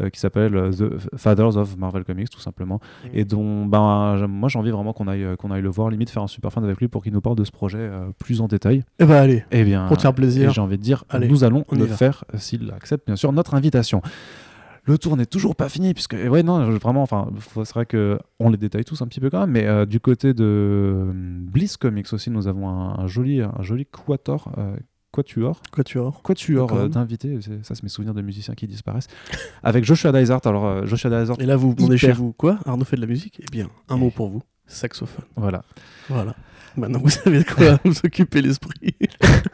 euh, 0.00 0.08
qui 0.10 0.20
s'appelle 0.20 0.70
The 0.76 1.16
Fathers 1.16 1.56
of 1.56 1.76
Marvel 1.76 2.04
Comics, 2.04 2.30
tout 2.30 2.40
simplement, 2.40 2.80
et 3.12 3.24
dont 3.24 3.66
ben, 3.66 4.26
moi 4.28 4.48
j'ai 4.48 4.58
envie 4.58 4.70
vraiment 4.70 4.92
qu'on 4.92 5.08
aille, 5.08 5.26
qu'on 5.38 5.50
aille 5.50 5.62
le 5.62 5.68
voir, 5.70 5.90
limite 5.90 6.10
faire 6.10 6.22
un 6.22 6.26
super 6.28 6.52
fan 6.52 6.64
avec 6.64 6.78
lui 6.78 6.88
pour 6.88 7.02
qu'il 7.02 7.12
nous 7.12 7.20
parle 7.20 7.36
de 7.36 7.44
ce 7.44 7.50
projet 7.52 7.90
plus 8.18 8.40
en 8.40 8.46
détail. 8.48 8.82
Eh 8.98 9.04
bah 9.04 9.20
allez, 9.20 9.44
Eh 9.50 9.64
bien, 9.64 9.86
pour 9.86 9.96
te 9.96 10.02
faire 10.02 10.14
plaisir. 10.14 10.50
j'ai 10.52 10.60
envie 10.60 10.78
de 10.78 10.82
dire, 10.82 11.04
Allez, 11.08 11.28
nous 11.28 11.44
allons 11.44 11.64
le 11.72 11.84
va. 11.84 11.96
faire 11.96 12.24
s'il 12.34 12.70
accepte 12.72 13.06
bien 13.06 13.16
sûr 13.16 13.32
notre 13.32 13.54
invitation. 13.54 14.02
Le 14.84 14.98
tour 14.98 15.16
n'est 15.16 15.26
toujours 15.26 15.56
pas 15.56 15.68
fini 15.68 15.94
puisque 15.94 16.14
ouais 16.14 16.42
non 16.42 16.70
vraiment 16.78 17.02
enfin 17.02 17.28
c'est 17.54 17.74
vrai 17.74 17.86
que 17.86 18.18
on 18.38 18.50
les 18.50 18.56
détaille 18.56 18.84
tous 18.84 19.00
un 19.02 19.06
petit 19.06 19.20
peu 19.20 19.30
quand 19.30 19.40
même 19.40 19.50
mais 19.50 19.66
euh, 19.66 19.84
du 19.86 20.00
côté 20.00 20.32
de 20.34 20.44
euh, 20.44 21.12
Bliss 21.14 21.76
Comics 21.76 22.12
aussi 22.12 22.30
nous 22.30 22.48
avons 22.48 22.68
un, 22.68 22.98
un 22.98 23.06
joli 23.06 23.40
un 23.42 23.62
joli 23.62 23.86
quator 23.86 24.52
euh, 24.58 24.76
quatuor 25.12 25.60
quatuor 26.22 26.66
D'accord. 26.68 26.84
euh, 26.84 26.88
d'invités 26.88 27.38
ça 27.62 27.74
c'est 27.74 27.82
mes 27.82 27.88
souvenirs 27.88 28.14
de 28.14 28.22
musiciens 28.22 28.54
qui 28.54 28.66
disparaissent 28.66 29.08
avec 29.62 29.84
Joshua 29.84 30.12
Dysart 30.12 30.40
alors 30.46 30.86
Joshua 30.86 31.10
Dysart 31.20 31.36
Et 31.40 31.46
là, 31.46 31.56
vous 31.56 31.70
vous 31.70 31.74
demandez 31.74 31.96
Hyper. 31.96 32.10
chez 32.14 32.16
vous 32.20 32.32
quoi? 32.32 32.58
Arnaud 32.64 32.84
fait 32.84 32.96
de 32.96 33.00
la 33.02 33.06
musique? 33.06 33.40
Eh 33.42 33.46
bien, 33.50 33.68
un 33.88 33.96
mot 33.96 34.10
pour 34.10 34.28
vous 34.30 34.42
saxophone. 34.66 35.24
voilà 35.36 35.62
Voilà. 36.08 36.34
Maintenant, 36.76 37.00
vous 37.00 37.10
savez 37.10 37.40
de 37.40 37.44
quoi 37.44 37.78
vous 37.84 37.98
occuper 38.04 38.42
l'esprit. 38.42 38.94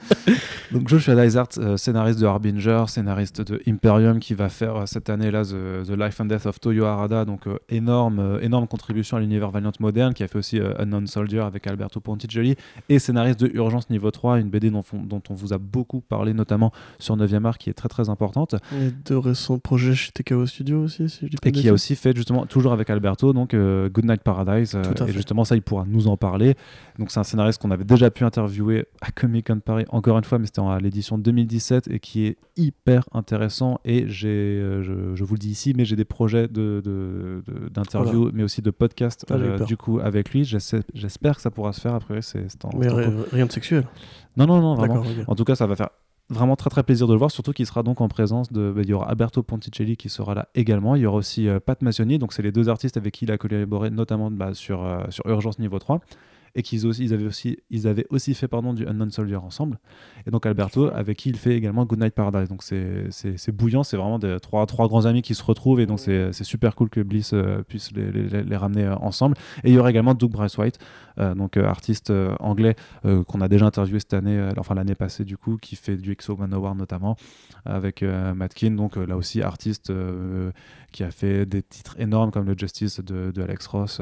Donc 0.72 0.88
Joshua 0.88 1.14
Dysart, 1.24 1.48
euh, 1.58 1.76
scénariste 1.76 2.20
de 2.20 2.26
Harbinger, 2.26 2.84
scénariste 2.88 3.40
de 3.40 3.60
Imperium, 3.66 4.18
qui 4.18 4.34
va 4.34 4.48
faire 4.48 4.76
euh, 4.76 4.86
cette 4.86 5.08
année-là 5.08 5.44
The, 5.44 5.86
The 5.86 5.98
Life 5.98 6.20
and 6.20 6.26
Death 6.26 6.46
of 6.46 6.60
Toyo 6.60 6.84
Harada, 6.84 7.24
donc 7.24 7.46
euh, 7.46 7.58
énorme, 7.68 8.18
euh, 8.18 8.40
énorme 8.40 8.66
contribution 8.66 9.16
à 9.16 9.20
l'univers 9.20 9.50
Valiant 9.50 9.72
moderne, 9.80 10.14
qui 10.14 10.22
a 10.22 10.28
fait 10.28 10.38
aussi 10.38 10.60
Unknown 10.78 11.06
Soldier 11.06 11.40
avec 11.40 11.66
Alberto 11.66 12.00
Ponticelli, 12.00 12.56
et 12.88 12.98
scénariste 12.98 13.40
de 13.40 13.50
Urgence 13.54 13.90
Niveau 13.90 14.10
3, 14.10 14.40
une 14.40 14.50
BD 14.50 14.70
dont, 14.70 14.82
on 15.30 15.34
vous 15.34 15.52
a 15.52 15.58
beaucoup 15.58 16.00
parlé, 16.00 16.34
notamment 16.34 16.72
sur 16.98 17.16
9e 17.16 17.44
art, 17.44 17.58
qui 17.58 17.70
est 17.70 17.74
très 17.74 17.88
très 17.88 18.08
importante, 18.08 18.56
Et 18.72 18.92
de 19.04 19.14
récents 19.14 19.58
projets 19.58 19.94
chez 19.94 20.10
TKO 20.12 20.46
Studio 20.46 20.82
aussi, 20.82 21.08
si 21.08 21.20
je 21.22 21.30
dis 21.30 21.36
pas 21.36 21.48
et 21.48 21.52
qui 21.52 21.68
a 21.68 21.72
aussi 21.72 21.96
fait 21.96 22.14
justement, 22.14 22.46
toujours 22.46 22.72
avec 22.72 22.90
Alberto, 22.90 23.32
donc 23.32 23.54
Goodnight 23.54 24.22
Paradise, 24.22 24.74
et 24.74 24.98
fait. 24.98 25.12
justement 25.12 25.44
ça 25.44 25.54
il 25.54 25.62
pourra 25.62 25.84
nous 25.86 26.08
en 26.08 26.16
parler. 26.16 26.56
Donc 26.98 27.05
c'est 27.08 27.18
un 27.20 27.24
scénariste 27.24 27.60
qu'on 27.60 27.70
avait 27.70 27.84
déjà 27.84 28.10
pu 28.10 28.24
interviewer 28.24 28.86
à 29.00 29.10
Comic 29.10 29.46
Con 29.46 29.60
Paris, 29.60 29.84
encore 29.90 30.18
une 30.18 30.24
fois, 30.24 30.38
mais 30.38 30.46
c'était 30.46 30.60
à 30.60 30.78
l'édition 30.80 31.18
2017 31.18 31.88
et 31.90 32.00
qui 32.00 32.26
est 32.26 32.36
hyper 32.56 33.04
intéressant. 33.12 33.80
Et 33.84 34.08
j'ai, 34.08 34.28
euh, 34.28 34.82
je, 34.82 35.14
je 35.14 35.24
vous 35.24 35.34
le 35.34 35.38
dis 35.38 35.50
ici, 35.50 35.74
mais 35.76 35.84
j'ai 35.84 35.96
des 35.96 36.04
projets 36.04 36.48
de, 36.48 37.42
d'interview, 37.70 38.30
mais 38.32 38.42
aussi 38.42 38.62
de 38.62 38.70
podcast 38.70 39.24
Ah, 39.30 39.34
euh, 39.34 39.58
du 39.64 39.76
coup 39.76 40.00
avec 40.00 40.30
lui. 40.32 40.44
J'espère 40.44 41.36
que 41.36 41.42
ça 41.42 41.50
pourra 41.50 41.72
se 41.72 41.80
faire. 41.80 41.94
Après, 41.94 42.22
c'est, 42.22 42.44
c'est 42.48 42.64
en- 42.64 42.70
Mais 42.78 42.88
rien 42.88 43.46
de 43.46 43.52
sexuel. 43.52 43.84
Non, 44.36 44.46
non, 44.46 44.60
non, 44.60 44.74
vraiment. 44.74 45.02
En 45.26 45.34
tout 45.34 45.44
cas, 45.44 45.54
ça 45.54 45.66
va 45.66 45.76
faire 45.76 45.88
vraiment 46.28 46.56
très 46.56 46.70
très 46.70 46.82
plaisir 46.82 47.06
de 47.06 47.12
le 47.12 47.18
voir, 47.18 47.30
surtout 47.30 47.52
qu'il 47.52 47.66
sera 47.66 47.84
donc 47.84 48.00
en 48.00 48.08
présence 48.08 48.52
de. 48.52 48.72
bah, 48.74 48.82
il 48.82 48.88
y 48.88 48.92
aura 48.92 49.08
Alberto 49.08 49.42
Ponticelli 49.44 49.96
qui 49.96 50.08
sera 50.08 50.34
là 50.34 50.48
également. 50.54 50.96
Il 50.96 51.02
y 51.02 51.06
aura 51.06 51.18
aussi 51.18 51.48
euh, 51.48 51.60
Pat 51.60 51.80
Mazzoni, 51.82 52.18
donc 52.18 52.32
c'est 52.32 52.42
les 52.42 52.52
deux 52.52 52.68
artistes 52.68 52.96
avec 52.96 53.14
qui 53.14 53.24
il 53.26 53.30
a 53.32 53.38
collaboré, 53.38 53.90
notamment 53.90 54.30
bah, 54.30 54.52
sur, 54.52 54.84
euh, 54.84 55.04
sur 55.10 55.24
Urgence 55.26 55.58
Niveau 55.58 55.78
3. 55.78 56.00
Et 56.58 56.62
qu'ils 56.62 56.86
aussi, 56.86 57.04
ils 57.04 57.12
avaient 57.12 57.26
aussi, 57.26 57.58
ils 57.68 57.86
avaient 57.86 58.06
aussi 58.08 58.32
fait 58.32 58.48
pardon, 58.48 58.72
du 58.72 58.86
Unknown 58.86 59.10
Soldier 59.10 59.36
ensemble. 59.36 59.78
Et 60.26 60.30
donc 60.30 60.46
Alberto, 60.46 60.86
avec 60.92 61.18
qui 61.18 61.28
il 61.28 61.36
fait 61.36 61.54
également 61.54 61.84
Goodnight 61.84 62.14
Paradise. 62.14 62.48
Donc 62.48 62.62
c'est, 62.62 63.52
bouillant, 63.52 63.82
c'est 63.84 63.98
vraiment 63.98 64.18
des, 64.18 64.38
trois, 64.40 64.64
trois 64.64 64.88
grands 64.88 65.04
amis 65.04 65.20
qui 65.20 65.34
se 65.34 65.44
retrouvent. 65.44 65.80
Et 65.80 65.86
donc 65.86 66.00
c'est, 66.00 66.32
c'est 66.32 66.44
super 66.44 66.74
cool 66.74 66.88
que 66.88 67.00
Bliss 67.02 67.32
euh, 67.34 67.62
puisse 67.62 67.92
les, 67.92 68.10
les- 68.10 68.42
les 68.42 68.56
ramener 68.56 68.84
euh, 68.84 68.96
ensemble. 68.96 69.36
Et 69.64 69.68
il 69.70 69.74
y 69.74 69.78
aura 69.78 69.90
également 69.90 70.14
Doug 70.14 70.30
Braithwaite, 70.32 70.78
euh, 71.18 71.34
donc 71.34 71.58
artiste 71.58 72.10
anglais 72.40 72.74
qu'on 73.02 73.40
a 73.42 73.48
déjà 73.48 73.66
interviewé 73.66 74.00
cette 74.00 74.14
année, 74.14 74.50
enfin 74.56 74.74
l'année 74.74 74.94
passée 74.94 75.24
du 75.24 75.36
coup, 75.36 75.58
qui 75.58 75.76
fait 75.76 75.96
du 75.98 76.10
Exo 76.12 76.36
Manowar 76.36 76.74
notamment, 76.74 77.16
avec 77.66 78.02
Matkin, 78.02 78.70
donc 78.72 78.96
là 78.96 79.16
aussi 79.16 79.42
artiste 79.42 79.92
qui 80.92 81.04
a 81.04 81.10
fait 81.10 81.44
des 81.44 81.62
titres 81.62 81.94
énormes 81.98 82.30
comme 82.30 82.46
le 82.46 82.54
Justice 82.58 83.00
de, 83.00 83.30
de 83.30 83.42
Alex 83.42 83.66
Ross 83.66 84.00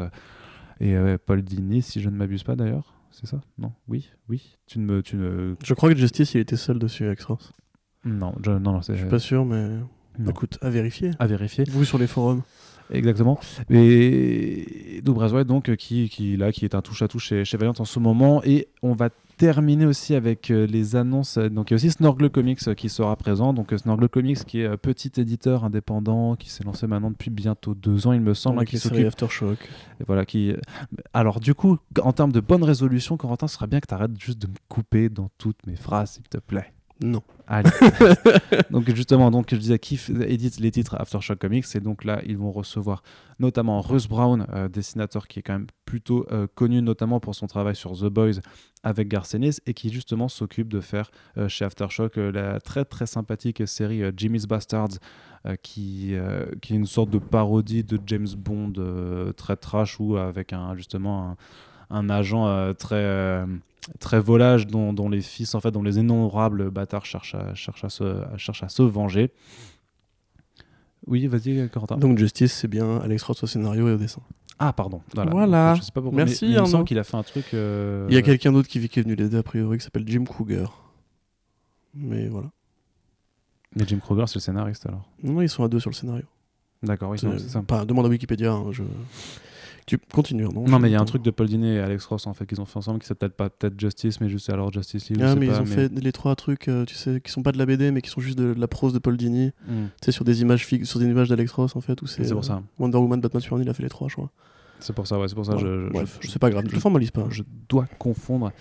et 0.81 0.95
euh, 0.97 1.17
Paul 1.25 1.43
Dini, 1.43 1.83
si 1.83 2.01
je 2.01 2.09
ne 2.11 2.17
m'abuse 2.17 2.43
pas 2.43 2.57
d'ailleurs. 2.57 2.95
C'est 3.11 3.27
ça? 3.27 3.41
Non? 3.59 3.73
Oui? 3.87 4.11
Oui? 4.29 4.57
Tu 4.67 4.79
ne 4.81 4.85
me... 4.85 5.03
Tu 5.03 5.17
ne... 5.17 5.55
Je 5.65 5.75
crois 5.75 5.93
que 5.93 5.97
Justice, 5.99 6.35
il 6.35 6.41
était 6.41 6.57
seul 6.57 6.79
dessus, 6.81 7.05
avec 7.07 7.21
Ross. 7.23 7.53
Non, 8.05 8.35
je- 8.45 8.51
non, 8.51 8.73
non, 8.73 8.83
c'est... 8.83 8.95
Je 8.95 9.01
suis 9.03 9.09
pas 9.09 9.19
sûr, 9.21 9.45
mais 9.45 9.69
Non. 10.19 10.31
Écoute, 10.31 10.59
à 10.63 10.71
vérifier. 10.71 11.13
à 11.21 11.27
vérifier. 11.27 11.65
Vous 11.71 11.85
sur 11.85 11.99
les 11.99 12.07
forums. 12.09 12.43
Exactement. 12.91 13.39
Et 13.71 15.01
Dobrazouet, 15.03 15.45
donc, 15.45 15.69
euh, 15.69 15.77
qui, 15.77 16.09
qui, 16.09 16.37
là, 16.37 16.53
qui 16.53 16.65
est 16.65 16.75
un 16.75 16.83
touche-à-touche 16.83 17.29
chez, 17.29 17.45
chez 17.45 17.57
Valiant 17.57 17.75
en 17.79 17.85
ce 17.85 17.99
moment. 17.99 18.43
Et 18.45 18.69
on 18.83 18.93
va 18.93 19.09
terminer 19.37 19.87
aussi 19.87 20.15
avec 20.15 20.51
euh, 20.51 20.67
les 20.67 20.95
annonces. 20.95 21.39
Donc, 21.39 21.71
il 21.71 21.73
y 21.73 21.75
a 21.75 21.77
aussi 21.77 21.91
Snorgle 21.91 22.31
Comics 22.31 22.61
euh, 22.69 22.75
qui 22.75 22.89
sera 22.89 23.17
présent. 23.17 23.53
Donc, 23.53 23.73
Snorgle 23.77 24.09
Comics, 24.09 24.45
qui 24.45 24.61
est 24.61 24.77
petit 24.77 25.13
éditeur 25.21 25.65
indépendant, 25.65 26.37
qui 26.37 26.51
s'est 26.51 26.65
lancé 26.65 26.87
maintenant 26.87 27.11
depuis 27.11 27.31
bientôt 27.31 27.75
deux 27.75 28.07
ans, 28.07 28.13
il 28.13 28.21
me 28.21 28.35
semble, 28.35 28.57
hein, 28.57 28.61
Avec 28.61 28.71
qui 28.71 28.79
s'occupe. 28.79 29.07
Aftershock. 29.07 29.59
Voilà, 30.07 30.25
qui. 30.25 30.53
Alors, 31.13 31.41
du 31.41 31.55
coup, 31.55 31.79
en 32.03 32.13
termes 32.13 32.33
de 32.33 32.41
bonne 32.41 32.63
résolution, 32.63 33.17
Corentin, 33.17 33.49
ce 33.49 33.55
serait 33.55 33.67
bien 33.67 33.81
que 33.81 33.87
tu 33.87 33.95
arrêtes 33.95 34.21
juste 34.21 34.39
de 34.41 34.47
me 34.47 34.55
couper 34.69 35.09
dans 35.09 35.31
toutes 35.39 35.67
mes 35.67 35.77
phrases, 35.77 36.13
s'il 36.13 36.25
te 36.25 36.39
plaît. 36.39 36.74
Non. 37.03 37.23
Allez. 37.47 37.71
donc 38.71 38.89
justement, 38.95 39.31
donc 39.31 39.49
je 39.51 39.57
disais 39.57 39.79
qui 39.79 40.01
édite 40.27 40.61
les 40.61 40.71
titres 40.71 40.97
Aftershock 40.99 41.39
Comics 41.39 41.67
et 41.75 41.81
donc 41.81 42.05
là 42.05 42.23
ils 42.25 42.39
vont 42.39 42.53
recevoir 42.53 43.03
notamment 43.41 43.81
Russ 43.81 44.07
Brown, 44.07 44.47
euh, 44.53 44.69
dessinateur 44.69 45.27
qui 45.27 45.41
est 45.41 45.43
quand 45.43 45.55
même 45.55 45.67
plutôt 45.85 46.25
euh, 46.31 46.47
connu 46.55 46.81
notamment 46.83 47.19
pour 47.19 47.35
son 47.35 47.47
travail 47.47 47.75
sur 47.75 47.93
The 47.93 48.07
Boys 48.07 48.41
avec 48.85 49.09
Garth 49.09 49.35
Ennis 49.35 49.61
et 49.67 49.75
qui 49.75 49.91
justement 49.91 50.29
s'occupe 50.29 50.69
de 50.69 50.81
faire 50.81 51.11
euh, 51.37 51.49
chez 51.49 51.65
Aftershock 51.65 52.17
la 52.17 52.61
très 52.61 52.85
très 52.85 53.07
sympathique 53.07 53.67
série 53.67 54.03
Jimmy's 54.17 54.47
Bastards 54.47 54.99
qui, 55.63 56.15
qui 56.63 56.73
est 56.73 56.77
une 56.77 56.87
sorte 56.87 57.11
de 57.11 57.19
parodie 57.19 57.85
de 57.85 58.01
James 58.07 58.29
Bond 58.35 58.73
très 59.37 59.57
trash 59.57 60.01
ou 60.01 60.17
avec 60.17 60.55
un 60.55 60.75
justement 60.75 61.33
un, 61.33 61.37
un 61.91 62.09
agent 62.11 62.47
euh, 62.47 62.73
très 62.73 62.97
euh, 62.97 63.47
très 64.01 64.21
volage 64.21 64.67
dont, 64.67 64.93
dont 64.93 65.09
les 65.09 65.21
fils 65.21 65.55
en 65.55 65.61
fait 65.61 65.71
dont 65.71 65.83
les 65.83 65.99
innombrables 65.99 66.71
bâtards 66.71 67.05
cherchent 67.07 67.35
à, 67.35 67.55
cherchent 67.55 67.85
à, 67.85 67.89
se, 67.91 68.23
cherchent 68.39 68.63
à 68.63 68.69
se 68.69 68.83
venger 68.83 69.31
oui 71.07 71.27
vas-y 71.27 71.69
Corentin 71.69 71.97
Donc 71.97 72.19
Justice, 72.19 72.53
c'est 72.53 72.69
bien 72.69 72.99
Alex 73.01 73.23
Ross 73.25 73.43
au 73.43 73.47
scénario 73.47 73.89
et 73.89 73.93
au 73.93 73.97
dessin. 73.99 74.23
ah 74.59 74.73
pardon 74.73 75.03
voilà, 75.15 75.31
Voilà. 75.31 75.75
je 75.75 75.83
sais 75.83 75.93
pas 75.93 76.01
pourquoi 76.01 76.17
Merci, 76.25 76.45
mais, 76.45 76.49
mais 76.49 76.53
il 76.53 76.55
me 76.55 76.59
Arnaud. 76.61 76.71
semble 76.73 76.85
qu'il 76.87 76.99
a 76.99 77.05
fait 77.05 77.17
un 77.17 77.23
truc 77.23 77.45
euh, 77.53 78.07
Il 78.09 78.15
y 78.15 78.19
a 78.19 78.23
quelqu'un 78.23 78.53
d'autre 78.53 78.69
qui, 78.69 78.89
qui 78.89 79.01
est 79.01 79.03
venu 79.03 79.15
l'aider 79.15 79.37
a 79.37 79.43
priori 79.43 79.77
qui 79.79 79.85
s'appelle 79.85 80.05
Jim 80.09 80.25
Kruger. 80.25 80.65
Mais 81.95 82.29
voilà. 82.29 82.49
mais 83.77 83.85
Jim 83.87 83.99
Kruger 83.99 84.25
c'est 84.27 84.37
le 84.37 84.41
scénariste 84.41 84.87
alors 84.87 85.07
Non, 85.23 85.43
ils 85.43 85.49
sont 85.51 85.63
à 85.63 85.69
deux 85.69 85.79
sur 85.81 85.91
le 85.91 85.95
scénario. 85.95 86.25
d'accord 86.83 87.11
oui 87.11 87.19
C'est- 87.19 87.39
c'est 87.39 87.49
ça 87.51 87.63
Pas, 87.63 87.85
demande 87.85 88.07
à 88.07 88.09
Wikipédia. 88.09 88.53
hein, 88.53 88.65
je... 88.73 88.83
Tu 89.87 89.99
continues, 89.99 90.45
non 90.45 90.67
non 90.67 90.79
mais 90.79 90.89
il 90.89 90.93
y 90.93 90.97
a 90.97 91.01
un 91.01 91.05
truc 91.05 91.23
de 91.23 91.31
Paul 91.31 91.47
Dini 91.47 91.69
et 91.75 91.79
Alex 91.79 92.07
Ross 92.07 92.27
en 92.27 92.33
fait 92.33 92.47
qu'ils 92.47 92.59
ont 92.61 92.65
fait 92.65 92.79
ensemble 92.79 93.01
qui 93.01 93.07
s'appelle 93.07 93.29
peut-être 93.31 93.51
pas 93.51 93.69
peut-être 93.69 93.79
Justice 93.79 94.19
mais 94.21 94.31
juste 94.31 94.49
alors 94.49 94.73
Justice 94.73 95.11
League 95.11 95.19
je 95.21 95.25
Ah, 95.27 95.35
sais 95.35 95.39
mais 95.39 95.47
pas, 95.49 95.57
ils 95.57 95.61
ont 95.61 95.67
fait 95.67 95.93
les 95.93 96.13
trois 96.13 96.35
trucs, 96.37 96.69
euh, 96.69 96.85
tu 96.87 96.95
sais, 96.95 97.21
qui 97.21 97.31
sont 97.31 97.43
pas 97.43 97.53
de 97.53 97.59
la 97.59 97.67
BD, 97.67 97.91
mais 97.91 98.01
qui 98.01 98.09
sont 98.09 98.23
juste 98.23 98.39
de, 98.39 98.55
de 98.55 98.61
la 98.61 98.67
prose 98.69 98.95
de 98.95 98.99
Paul 98.99 99.17
Dini. 99.19 99.53
Hmm, 99.69 99.87
Tu 100.01 100.07
sais, 100.07 100.13
sur 100.13 100.25
des 100.25 100.41
images, 100.41 100.67
sur 100.85 100.99
des 101.01 101.07
images 101.07 101.29
d'Alex 101.29 101.53
Ross, 101.53 101.77
en 101.77 101.81
fait, 101.83 101.99
c'est 102.07 102.27
euh, 102.31 102.35
pour 102.35 102.45
ça 102.45 102.63
Wonder 102.79 102.97
Woman, 102.97 103.21
Batman, 103.21 103.43
Superman, 103.43 103.67
il 103.67 103.71
a 103.71 103.75
fait 103.75 103.83
les 103.83 103.91
trois, 103.91 104.09
je 104.09 104.15
crois. 104.15 104.31
c'est 104.81 104.95
pour 104.95 105.07
ça 105.07 105.19
ouais 105.19 105.29
c'est 105.29 105.35
pour 105.35 105.45
ça 105.47 105.53
Voilà. 105.55 105.69
je, 105.69 105.87
je- 105.87 105.93
Bref, 105.93 106.19
je- 106.23 106.29
c'est 106.31 106.39
pas 106.39 106.49
grave, 106.51 106.65
je 106.67 106.75
je- 106.75 106.81
formalise 106.81 107.11
pas. 107.11 107.27
je 107.31 107.43
dois 107.69 107.85
confondre 107.99 108.53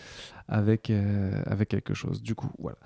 avec, 0.48 0.90
euh, 0.90 1.42
avec 1.46 1.70
quelque 1.70 1.94
chose. 1.94 2.22
Du 2.22 2.36
coup, 2.36 2.50
voilà. 2.60 2.78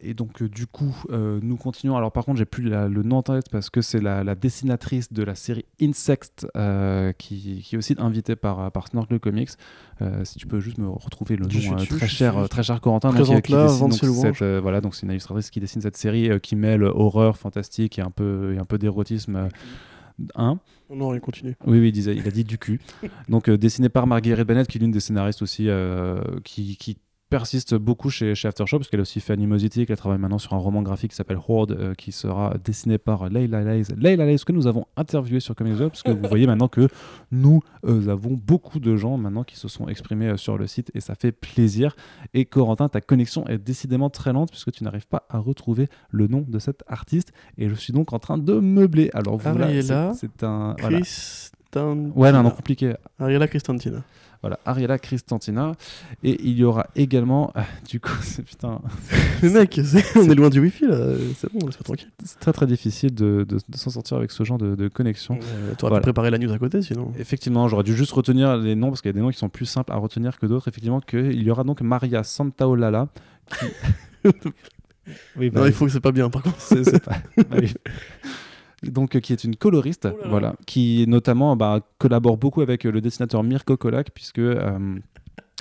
Et 0.00 0.14
donc, 0.14 0.42
euh, 0.42 0.48
du 0.48 0.66
coup, 0.66 0.96
euh, 1.10 1.40
nous 1.42 1.56
continuons. 1.56 1.96
Alors, 1.96 2.12
par 2.12 2.24
contre, 2.24 2.38
j'ai 2.38 2.44
plus 2.44 2.64
le 2.64 3.02
nom 3.02 3.18
en 3.18 3.22
tête 3.22 3.48
parce 3.50 3.70
que 3.70 3.80
c'est 3.80 4.00
la, 4.00 4.34
dessinatrice 4.34 5.12
de 5.12 5.22
la 5.22 5.34
série 5.34 5.64
Insect 5.80 6.46
qui, 7.18 7.62
qui, 7.62 7.74
est 7.74 7.78
aussi 7.78 7.94
invitée 7.98 8.36
par, 8.36 8.72
par 8.72 8.88
Snorkel 8.88 9.20
Comics. 9.20 9.50
si 10.24 10.38
tu 10.38 10.46
peux 10.46 10.60
juste 10.60 10.78
me 10.78 10.88
retrouver 10.88 11.36
le 11.36 11.46
nom 11.46 11.76
très, 11.76 11.86
très, 11.86 12.08
cher, 12.08 12.48
très 12.48 12.62
cher 12.62 12.80
Corentin. 12.80 13.12
Présente 13.12 13.34
là, 13.36 13.40
qui, 13.40 13.52
dessine, 13.52 13.88
donc, 13.88 14.36
cette, 14.36 14.42
voilà, 14.60 14.80
donc 14.80 14.94
c'est 14.94 15.06
une 15.06 15.12
illustratrice 15.12 15.50
qui 15.50 15.60
dessine 15.60 15.82
cette 15.82 15.96
série 15.96 16.40
qui 16.40 16.56
mêle 16.56 16.82
horreur, 16.84 17.36
fantastique 17.36 17.98
et 17.98 18.02
un 18.02 18.10
peu, 18.10 18.54
et 18.54 18.58
un 18.58 18.64
peu 18.64 18.78
d'érotisme. 18.78 19.48
1. 20.34 20.58
Non, 20.90 21.14
il 21.14 21.20
continue. 21.20 21.56
Oui, 21.66 21.78
il, 21.78 21.92
disait, 21.92 22.14
il 22.14 22.26
a 22.26 22.30
dit 22.30 22.44
du 22.44 22.58
cul. 22.58 22.80
Donc, 23.28 23.48
euh, 23.48 23.56
dessiné 23.56 23.88
par 23.88 24.06
Marguerite 24.06 24.46
Bennett, 24.46 24.66
qui 24.66 24.78
est 24.78 24.80
l'une 24.80 24.90
des 24.90 25.00
scénaristes 25.00 25.42
aussi, 25.42 25.68
euh, 25.68 26.20
qui 26.44 26.76
persiste 27.32 27.74
beaucoup 27.74 28.10
chez, 28.10 28.34
chez 28.34 28.46
Aftershock, 28.46 28.80
parce 28.80 28.90
qu'elle 28.90 29.00
a 29.00 29.02
aussi 29.02 29.20
fait 29.20 29.32
Animosity, 29.32 29.86
qu'elle 29.86 29.96
travaille 29.96 30.18
maintenant 30.18 30.38
sur 30.38 30.52
un 30.52 30.58
roman 30.58 30.82
graphique 30.82 31.12
qui 31.12 31.16
s'appelle 31.16 31.38
Horde, 31.48 31.72
euh, 31.72 31.94
qui 31.94 32.12
sera 32.12 32.54
dessiné 32.62 32.98
par 32.98 33.30
Leila 33.30 33.62
Lays. 33.62 33.84
Leila 33.96 34.26
Lays, 34.26 34.36
que 34.46 34.52
nous 34.52 34.66
avons 34.66 34.84
interviewé 34.98 35.40
sur 35.40 35.54
Comics 35.54 35.80
Web, 35.80 35.88
parce 35.88 36.02
que 36.02 36.10
vous 36.10 36.28
voyez 36.28 36.46
maintenant 36.46 36.68
que 36.68 36.88
nous 37.30 37.62
euh, 37.86 38.08
avons 38.08 38.32
beaucoup 38.34 38.80
de 38.80 38.96
gens 38.96 39.16
maintenant 39.16 39.44
qui 39.44 39.56
se 39.56 39.66
sont 39.66 39.88
exprimés 39.88 40.28
euh, 40.28 40.36
sur 40.36 40.58
le 40.58 40.66
site, 40.66 40.90
et 40.94 41.00
ça 41.00 41.14
fait 41.14 41.32
plaisir. 41.32 41.96
Et 42.34 42.44
Corentin, 42.44 42.90
ta 42.90 43.00
connexion 43.00 43.46
est 43.46 43.56
décidément 43.56 44.10
très 44.10 44.34
lente, 44.34 44.50
puisque 44.50 44.70
tu 44.70 44.84
n'arrives 44.84 45.08
pas 45.08 45.24
à 45.30 45.38
retrouver 45.38 45.88
le 46.10 46.26
nom 46.26 46.44
de 46.46 46.58
cet 46.58 46.84
artiste, 46.86 47.32
et 47.56 47.70
je 47.70 47.74
suis 47.74 47.94
donc 47.94 48.12
en 48.12 48.18
train 48.18 48.36
de 48.36 48.60
meubler. 48.60 49.10
Alors 49.14 49.38
voilà, 49.38 49.66
Ariella 49.66 50.12
c'est 50.14 50.28
c'est 50.32 50.44
un... 50.44 50.76
voilà. 50.78 51.00
Christantina. 51.00 52.12
Ouais, 52.14 52.30
non, 52.30 52.42
non, 52.42 52.50
compliqué. 52.50 52.94
Ariella 53.18 53.48
Christantina. 53.48 54.02
Voilà, 54.42 54.58
Ariella 54.66 54.98
Christantina. 54.98 55.72
Et 56.24 56.36
il 56.42 56.58
y 56.58 56.64
aura 56.64 56.88
également. 56.96 57.52
ah, 57.54 57.64
du 57.88 58.00
coup, 58.00 58.10
c'est 58.22 58.42
putain. 58.42 58.80
Mais 59.42 59.48
mec, 59.50 59.80
c'est- 59.84 60.16
on 60.18 60.28
est 60.28 60.34
loin 60.34 60.50
du 60.50 60.58
wifi 60.60 60.84
là, 60.86 61.14
c'est 61.38 61.50
bon, 61.52 61.64
laisse-moi 61.66 61.84
tranquille. 61.84 62.10
C'est 62.24 62.40
très 62.40 62.52
très 62.52 62.66
difficile 62.66 63.14
de, 63.14 63.46
de- 63.48 63.58
de 63.68 63.76
s'en 63.76 63.90
sortir 63.90 64.16
avec 64.16 64.32
ce 64.32 64.42
genre 64.42 64.58
de, 64.58 64.74
de 64.74 64.88
connexion. 64.88 65.38
Euh, 65.40 65.74
T'aurais 65.78 65.90
Voilà. 65.90 66.00
pu 66.00 66.02
préparer 66.06 66.30
la 66.30 66.38
news 66.38 66.52
à 66.52 66.58
côté 66.58 66.82
sinon. 66.82 67.12
Effectivement, 67.18 67.68
j'aurais 67.68 67.84
dû 67.84 67.94
juste 67.96 68.12
retenir 68.12 68.56
les 68.56 68.74
noms 68.74 68.88
parce 68.88 69.00
qu'il 69.00 69.10
y 69.10 69.14
a 69.14 69.14
des 69.14 69.20
noms 69.20 69.30
qui 69.30 69.38
sont 69.38 69.48
plus 69.48 69.66
simples 69.66 69.92
à 69.92 69.96
retenir 69.96 70.38
que 70.38 70.46
d'autres. 70.46 70.66
Effectivement, 70.68 71.00
que 71.00 71.16
il 71.16 71.42
y 71.42 71.50
aura 71.50 71.62
donc 71.64 71.80
Maria 71.80 72.24
Santaolalla. 72.24 73.08
Qui... 73.58 73.66
oui, 75.36 75.50
bah, 75.50 75.60
Non, 75.60 75.66
il 75.66 75.72
faut 75.72 75.84
que 75.86 75.92
c'est 75.92 76.00
pas 76.00 76.12
bien 76.12 76.30
par 76.30 76.42
contre. 76.42 76.60
c'est- 76.60 76.84
c'est 76.84 77.02
pas- 77.04 77.16
bah 77.48 77.56
oui. 77.60 77.72
Donc, 78.82 79.14
euh, 79.16 79.20
qui 79.20 79.32
est 79.32 79.44
une 79.44 79.56
coloriste, 79.56 80.08
Oh 80.10 80.16
là 80.16 80.22
là. 80.24 80.28
voilà, 80.30 80.56
qui 80.66 81.04
notamment 81.08 81.54
bah, 81.56 81.80
collabore 81.98 82.36
beaucoup 82.36 82.60
avec 82.62 82.84
euh, 82.84 82.90
le 82.90 83.00
dessinateur 83.00 83.42
Mirko 83.42 83.76
Kolak, 83.76 84.10
puisque 84.12 84.38
euh, 84.40 84.96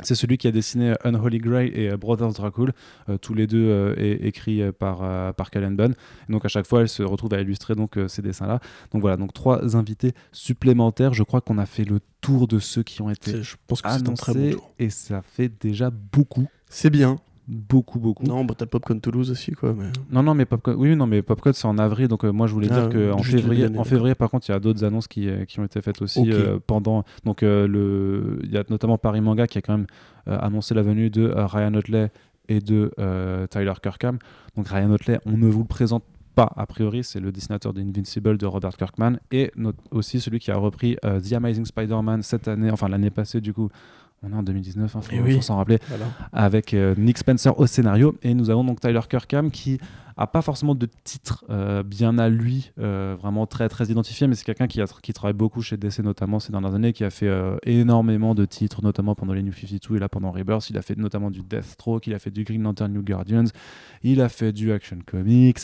c'est 0.03 0.15
celui 0.15 0.37
qui 0.39 0.47
a 0.47 0.51
dessiné 0.51 0.95
Unholy 1.03 1.37
Grey 1.37 1.71
et 1.75 1.95
Brothers 1.97 2.33
Dracul, 2.33 2.71
euh, 3.09 3.17
tous 3.19 3.35
les 3.35 3.45
deux 3.45 3.67
euh, 3.69 3.93
écrits 3.99 4.63
par, 4.79 4.99
euh, 5.03 5.31
par 5.33 5.51
Callan 5.51 5.71
Bunn. 5.71 5.93
Et 6.27 6.31
donc, 6.31 6.45
à 6.45 6.47
chaque 6.47 6.65
fois, 6.65 6.81
elle 6.81 6.89
se 6.89 7.03
retrouve 7.03 7.33
à 7.35 7.41
illustrer 7.41 7.75
donc, 7.75 7.97
euh, 7.97 8.07
ces 8.07 8.21
dessins-là. 8.23 8.59
Donc, 8.91 9.01
voilà, 9.01 9.17
donc 9.17 9.33
trois 9.33 9.75
invités 9.75 10.13
supplémentaires. 10.31 11.13
Je 11.13 11.21
crois 11.23 11.41
qu'on 11.41 11.57
a 11.59 11.65
fait 11.67 11.83
le 11.85 11.99
tour 12.21 12.47
de 12.47 12.57
ceux 12.57 12.81
qui 12.83 13.01
ont 13.03 13.09
été 13.11 13.43
Je 13.43 13.55
pense 13.67 13.81
que 13.83 13.89
c'est 13.89 14.07
un 14.07 14.13
très 14.13 14.33
bon 14.33 14.39
annoncés, 14.39 14.55
tour. 14.55 14.73
et 14.79 14.89
ça 14.89 15.21
fait 15.21 15.51
déjà 15.61 15.91
beaucoup, 15.91 16.47
C'est 16.69 16.89
bien. 16.89 17.17
Beaucoup, 17.51 17.99
beaucoup. 17.99 18.23
Non, 18.23 18.45
bah 18.45 18.55
t'as 18.57 18.65
le 18.65 18.69
Popcorn 18.69 19.01
Toulouse 19.01 19.29
aussi 19.29 19.51
quoi. 19.51 19.75
Mais... 19.77 19.85
Non, 20.09 20.23
non, 20.23 20.33
mais 20.33 20.45
Popcode, 20.45 20.77
oui, 20.77 20.95
non, 20.95 21.05
mais 21.05 21.21
Popcode 21.21 21.53
c'est 21.53 21.67
en 21.67 21.77
avril, 21.77 22.07
donc 22.07 22.23
euh, 22.23 22.31
moi 22.31 22.47
je 22.47 22.53
voulais 22.53 22.69
Ah, 22.71 22.79
dire 22.79 22.89
que 22.89 23.11
en 23.11 23.17
février, 23.17 23.67
en 23.77 23.83
février, 23.83 24.15
par 24.15 24.29
contre, 24.29 24.49
il 24.49 24.53
y 24.53 24.55
a 24.55 24.59
d'autres 24.59 24.83
annonces 24.85 25.07
qui, 25.07 25.27
euh, 25.27 25.43
qui 25.45 25.59
ont 25.59 25.65
été 25.65 25.81
faites 25.81 26.01
aussi 26.01 26.31
euh, 26.31 26.59
pendant. 26.65 27.03
Donc 27.25 27.43
euh, 27.43 27.67
le, 27.67 28.39
il 28.43 28.51
y 28.51 28.57
a 28.57 28.63
notamment 28.69 28.97
Paris 28.97 29.21
Manga 29.21 29.47
qui 29.47 29.57
a 29.57 29.61
quand 29.61 29.77
même 29.77 29.87
euh, 30.27 30.37
annoncé 30.39 30.73
la 30.73 30.81
venue 30.81 31.09
de 31.09 31.23
euh, 31.23 31.45
Ryan 31.45 31.73
Otley 31.73 32.09
et 32.47 32.59
de 32.59 32.91
euh, 32.99 33.45
Tyler 33.47 33.73
Kirkham. 33.83 34.17
Donc 34.55 34.69
Ryan 34.69 34.91
Otley, 34.91 35.19
on 35.25 35.37
ne 35.37 35.47
vous 35.47 35.59
le 35.61 35.67
présente 35.67 36.03
pas 36.33 36.49
a 36.55 36.65
priori, 36.65 37.03
c'est 37.03 37.19
le 37.19 37.33
dessinateur 37.33 37.73
d'Invincible 37.73 38.37
de 38.37 38.45
Robert 38.45 38.77
Kirkman 38.77 39.17
et 39.33 39.51
aussi 39.91 40.21
celui 40.21 40.39
qui 40.39 40.49
a 40.49 40.55
repris 40.55 40.95
euh, 41.03 41.19
The 41.19 41.33
Amazing 41.33 41.65
Spider-Man 41.65 42.21
cette 42.23 42.47
année, 42.47 42.71
enfin 42.71 42.87
l'année 42.87 43.09
passée 43.09 43.41
du 43.41 43.51
coup. 43.53 43.69
On 44.23 44.31
est 44.31 44.35
en 44.35 44.43
2019, 44.43 44.91
il 44.95 45.01
faut, 45.01 45.09
Eh 45.15 45.19
oui. 45.19 45.35
faut 45.35 45.41
s'en 45.41 45.57
rappeler. 45.57 45.79
Voilà. 45.87 46.05
avec 46.31 46.73
euh, 46.75 46.93
Nick 46.97 47.17
Spencer 47.17 47.57
au 47.59 47.65
scénario. 47.65 48.15
Et 48.21 48.33
nous 48.35 48.49
avons 48.51 48.63
donc 48.63 48.79
Tyler 48.79 48.99
Kirkham 49.09 49.49
qui 49.49 49.79
a 50.17 50.27
pas 50.27 50.43
forcément 50.43 50.75
de 50.75 50.87
titre 51.03 51.43
euh, 51.49 51.81
bien 51.81 52.19
à 52.19 52.29
lui 52.29 52.71
euh, 52.79 53.15
vraiment 53.19 53.47
très 53.47 53.67
très 53.69 53.85
identifié 53.85 54.27
mais 54.27 54.35
c'est 54.35 54.43
quelqu'un 54.43 54.67
qui, 54.67 54.79
a- 54.81 54.85
qui 55.01 55.13
travaille 55.13 55.33
beaucoup 55.33 55.61
chez 55.63 55.77
DC 55.77 55.99
notamment 55.99 56.39
ces 56.39 56.51
dernières 56.51 56.75
années 56.75 56.93
qui 56.93 57.03
a 57.03 57.09
fait 57.09 57.31
énormément 57.63 58.35
de 58.35 58.45
titres 58.45 58.83
notamment 58.83 59.15
pendant 59.15 59.33
les 59.33 59.41
New 59.41 59.53
52 59.53 59.95
et 59.95 59.99
là 59.99 60.09
pendant 60.09 60.31
Rebirth. 60.31 60.69
Il 60.69 60.77
a 60.77 60.81
fait 60.81 60.97
notamment 60.97 61.31
du 61.31 61.41
Deathstroke 61.41 62.05
il 62.07 62.13
a 62.13 62.19
fait 62.19 62.29
du 62.31 62.43
Green 62.43 62.61
Lantern 62.61 62.91
New 62.93 63.01
Guardians. 63.03 63.45
Il 64.03 64.21
a 64.21 64.29
fait 64.29 64.51
du 64.51 64.71
Action 64.71 64.97
Comics. 65.05 65.59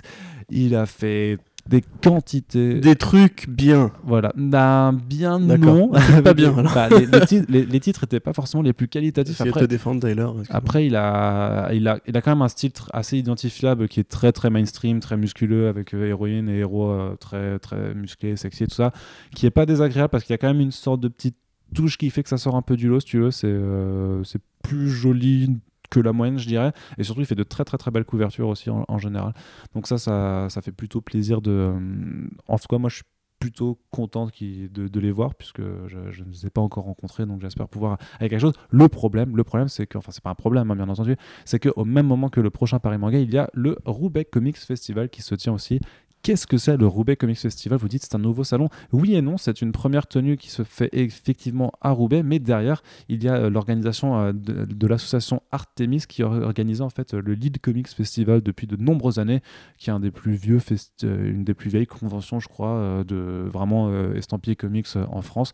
Il 0.49 0.75
a 0.75 0.85
fait 0.85 1.37
des 1.69 1.83
quantités 2.01 2.79
Des 2.79 2.95
trucs 2.95 3.47
bien. 3.49 3.91
voilà, 4.03 4.31
Nah, 4.35 4.91
bien 4.91 5.39
non. 5.39 5.91
Pas 6.23 6.33
bien, 6.33 6.57
alors. 6.57 6.73
Bah, 6.73 6.89
les, 6.89 7.05
les 7.05 7.25
titres, 7.25 7.45
les- 7.49 7.65
les 7.65 7.79
titres 7.79 8.03
étaient 8.05 8.19
pas 8.19 8.33
forcément 8.33 8.63
les 8.63 8.73
plus 8.73 8.87
qualitatifs. 8.87 9.39
Après, 9.41 9.61
te 9.61 9.65
défendre 9.65 10.07
Tyler. 10.07 10.27
après, 10.49 10.85
il 10.87 10.95
a, 10.95 11.69
il, 11.73 11.87
a, 11.87 11.99
il 12.07 12.15
a 12.17 12.21
quand 12.21 12.31
même 12.31 12.41
un 12.41 12.47
style 12.47 12.71
assez 12.93 13.17
identifiable 13.17 13.87
qui 13.87 13.99
est 13.99 14.07
très 14.09 14.31
très 14.31 14.49
mainstream, 14.49 14.99
très 14.99 15.17
musculeux, 15.17 15.67
avec 15.67 15.93
euh, 15.93 16.05
héroïne 16.07 16.49
et 16.49 16.57
héros 16.59 16.89
euh, 16.89 17.15
très 17.19 17.59
très 17.59 17.93
musclés, 17.93 18.35
sexy 18.37 18.63
et 18.63 18.67
tout 18.67 18.75
ça, 18.75 18.91
qui 19.35 19.45
est 19.45 19.51
pas 19.51 19.65
désagréable 19.65 20.09
parce 20.09 20.23
qu'il 20.23 20.33
y 20.33 20.35
a 20.35 20.37
quand 20.37 20.47
même 20.47 20.61
une 20.61 20.71
sorte 20.71 21.01
de 21.01 21.07
petite 21.07 21.35
touche 21.75 21.97
qui 21.97 22.09
fait 22.09 22.23
que 22.23 22.29
ça 22.29 22.37
sort 22.37 22.55
un 22.55 22.61
peu 22.61 22.77
du 22.77 22.87
lot, 22.87 22.99
si 23.01 23.07
tu 23.07 23.19
veux. 23.19 23.31
C'est 23.31 23.47
euh, 23.47 24.23
c'est 24.23 24.41
plus 24.63 24.89
joli 24.89 25.57
que 25.89 25.99
la 25.99 26.13
moyenne, 26.13 26.37
je 26.37 26.47
dirais. 26.47 26.73
Et 26.97 27.03
surtout, 27.03 27.21
il 27.21 27.27
fait 27.27 27.35
de 27.35 27.43
très 27.43 27.63
très 27.63 27.77
très 27.77 27.91
belles 27.91 28.05
couvertures 28.05 28.47
aussi 28.47 28.69
en, 28.69 28.97
général. 28.97 29.33
Donc 29.73 29.87
ça, 29.87 29.97
ça, 29.97 30.47
ça 30.49 30.61
fait 30.61 30.71
plutôt 30.71 31.01
plaisir 31.01 31.41
de... 31.41 31.51
euh, 31.51 32.27
en 32.47 32.57
tout 32.57 32.67
cas, 32.67 32.77
moi, 32.77 32.89
je 32.89 32.95
suis 32.95 33.05
plutôt 33.39 33.79
content 33.91 34.27
de, 34.27 34.99
les 34.99 35.11
voir 35.11 35.35
puisque 35.35 35.61
je, 35.87 35.97
ne 35.97 36.31
les 36.31 36.47
ai 36.47 36.49
pas 36.49 36.61
encore 36.61 36.85
rencontrés 36.85 37.25
donc 37.25 37.41
j'espère 37.41 37.67
pouvoir 37.67 37.97
avec 38.19 38.31
quelque 38.31 38.39
chose 38.39 38.55
le 38.71 38.87
problème 38.87 39.37
le 39.37 39.43
problème 39.43 39.67
c'est 39.67 39.85
que 39.85 39.97
enfin 39.97 40.11
c'est 40.11 40.23
pas 40.23 40.31
un 40.31 40.35
problème 40.35 40.71
hein, 40.71 40.75
bien 40.75 40.89
entendu 40.89 41.15
c'est 41.45 41.59
qu'au 41.59 41.85
même 41.85 42.07
moment 42.07 42.29
que 42.29 42.41
le 42.41 42.49
prochain 42.49 42.79
Paris 42.79 42.97
Manga 42.97 43.19
il 43.19 43.31
y 43.31 43.37
a 43.37 43.49
le 43.53 43.77
Roubaix 43.85 44.25
Comics 44.25 44.57
Festival 44.57 45.09
qui 45.09 45.21
se 45.21 45.35
tient 45.35 45.53
aussi 45.53 45.79
Qu'est-ce 46.27 46.45
que 46.45 46.57
c'est 46.57 46.75
le 46.75 46.85
Roubaix 46.85 47.15
Comics 47.15 47.37
Festival? 47.37 47.79
Vous 47.79 47.87
dites 47.87 48.03
c'est 48.03 48.13
un 48.13 48.19
nouveau 48.19 48.43
salon. 48.43 48.67
Oui 48.91 49.15
et 49.15 49.21
non, 49.21 49.37
c'est 49.37 49.61
une 49.61 49.71
première 49.71 50.07
tenue 50.07 50.35
qui 50.35 50.49
se 50.49 50.63
fait 50.63 50.89
effectivement 50.91 51.71
à 51.79 51.91
Roubaix, 51.91 52.21
mais 52.21 52.39
derrière, 52.39 52.83
il 53.07 53.23
y 53.23 53.29
a 53.29 53.35
euh, 53.35 53.49
l'organisation 53.49 54.19
euh, 54.19 54.33
de, 54.33 54.65
de 54.65 54.87
l'association 54.87 55.41
Artemis 55.53 56.03
qui 56.05 56.23
organise 56.23 56.81
en 56.81 56.89
fait 56.89 57.13
le 57.13 57.33
Lead 57.33 57.61
Comics 57.61 57.87
Festival 57.87 58.41
depuis 58.41 58.67
de 58.67 58.75
nombreuses 58.75 59.19
années, 59.19 59.41
qui 59.77 59.89
est 59.89 59.93
euh, 59.93 61.31
une 61.31 61.45
des 61.45 61.53
plus 61.53 61.69
vieilles 61.69 61.87
conventions, 61.87 62.41
je 62.41 62.49
crois, 62.49 62.71
euh, 62.71 63.03
de 63.05 63.47
vraiment 63.47 63.87
euh, 63.87 64.13
estampillés 64.15 64.57
comics 64.57 64.85
euh, 64.97 65.05
en 65.09 65.21
France 65.21 65.53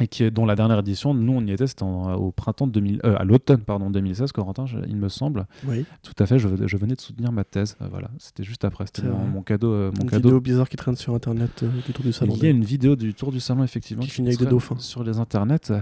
et 0.00 0.08
qui 0.08 0.24
est 0.24 0.30
dont 0.30 0.46
la 0.46 0.56
dernière 0.56 0.78
édition, 0.78 1.12
nous 1.14 1.32
on 1.32 1.40
y 1.46 1.52
était, 1.52 1.66
c'était 1.66 1.84
au 1.84 2.32
printemps 2.32 2.66
2000, 2.66 3.00
euh, 3.04 3.16
à 3.18 3.24
l'automne 3.24 3.60
pardon 3.60 3.90
2016, 3.90 4.32
Corentin, 4.32 4.66
je- 4.66 4.78
il 4.88 4.96
me 4.96 5.08
semble. 5.08 5.46
Oui. 5.66 5.84
Tout 6.02 6.14
à 6.18 6.26
fait, 6.26 6.38
je, 6.38 6.48
je 6.66 6.76
venais 6.76 6.94
de 6.94 7.00
soutenir 7.00 7.32
ma 7.32 7.44
thèse, 7.44 7.76
euh, 7.82 7.86
voilà, 7.90 8.10
c'était 8.18 8.42
juste 8.44 8.64
après, 8.64 8.86
c'était 8.86 9.06
mon, 9.08 9.26
mon 9.26 9.42
cadeau, 9.42 9.72
euh, 9.72 9.90
mon 9.96 10.04
Une 10.04 10.10
cadeau. 10.10 10.28
vidéo 10.30 10.40
bizarre 10.40 10.68
qui 10.68 10.76
traîne 10.76 10.96
sur 10.96 11.14
internet 11.14 11.62
euh, 11.62 11.68
du 11.86 11.92
tour 11.92 12.04
du 12.04 12.12
salon. 12.12 12.32
Il 12.36 12.42
y 12.42 12.46
a 12.46 12.50
une 12.50 12.64
vidéo 12.64 12.96
du 12.96 13.14
tour 13.14 13.30
du 13.30 13.40
salon 13.40 13.62
effectivement 13.62 14.02
Qui 14.02 14.10
finit 14.10 14.28
avec 14.28 14.38
des 14.40 14.46
dauphins. 14.46 14.78
sur 14.78 15.04
les 15.04 15.18
internets. 15.18 15.72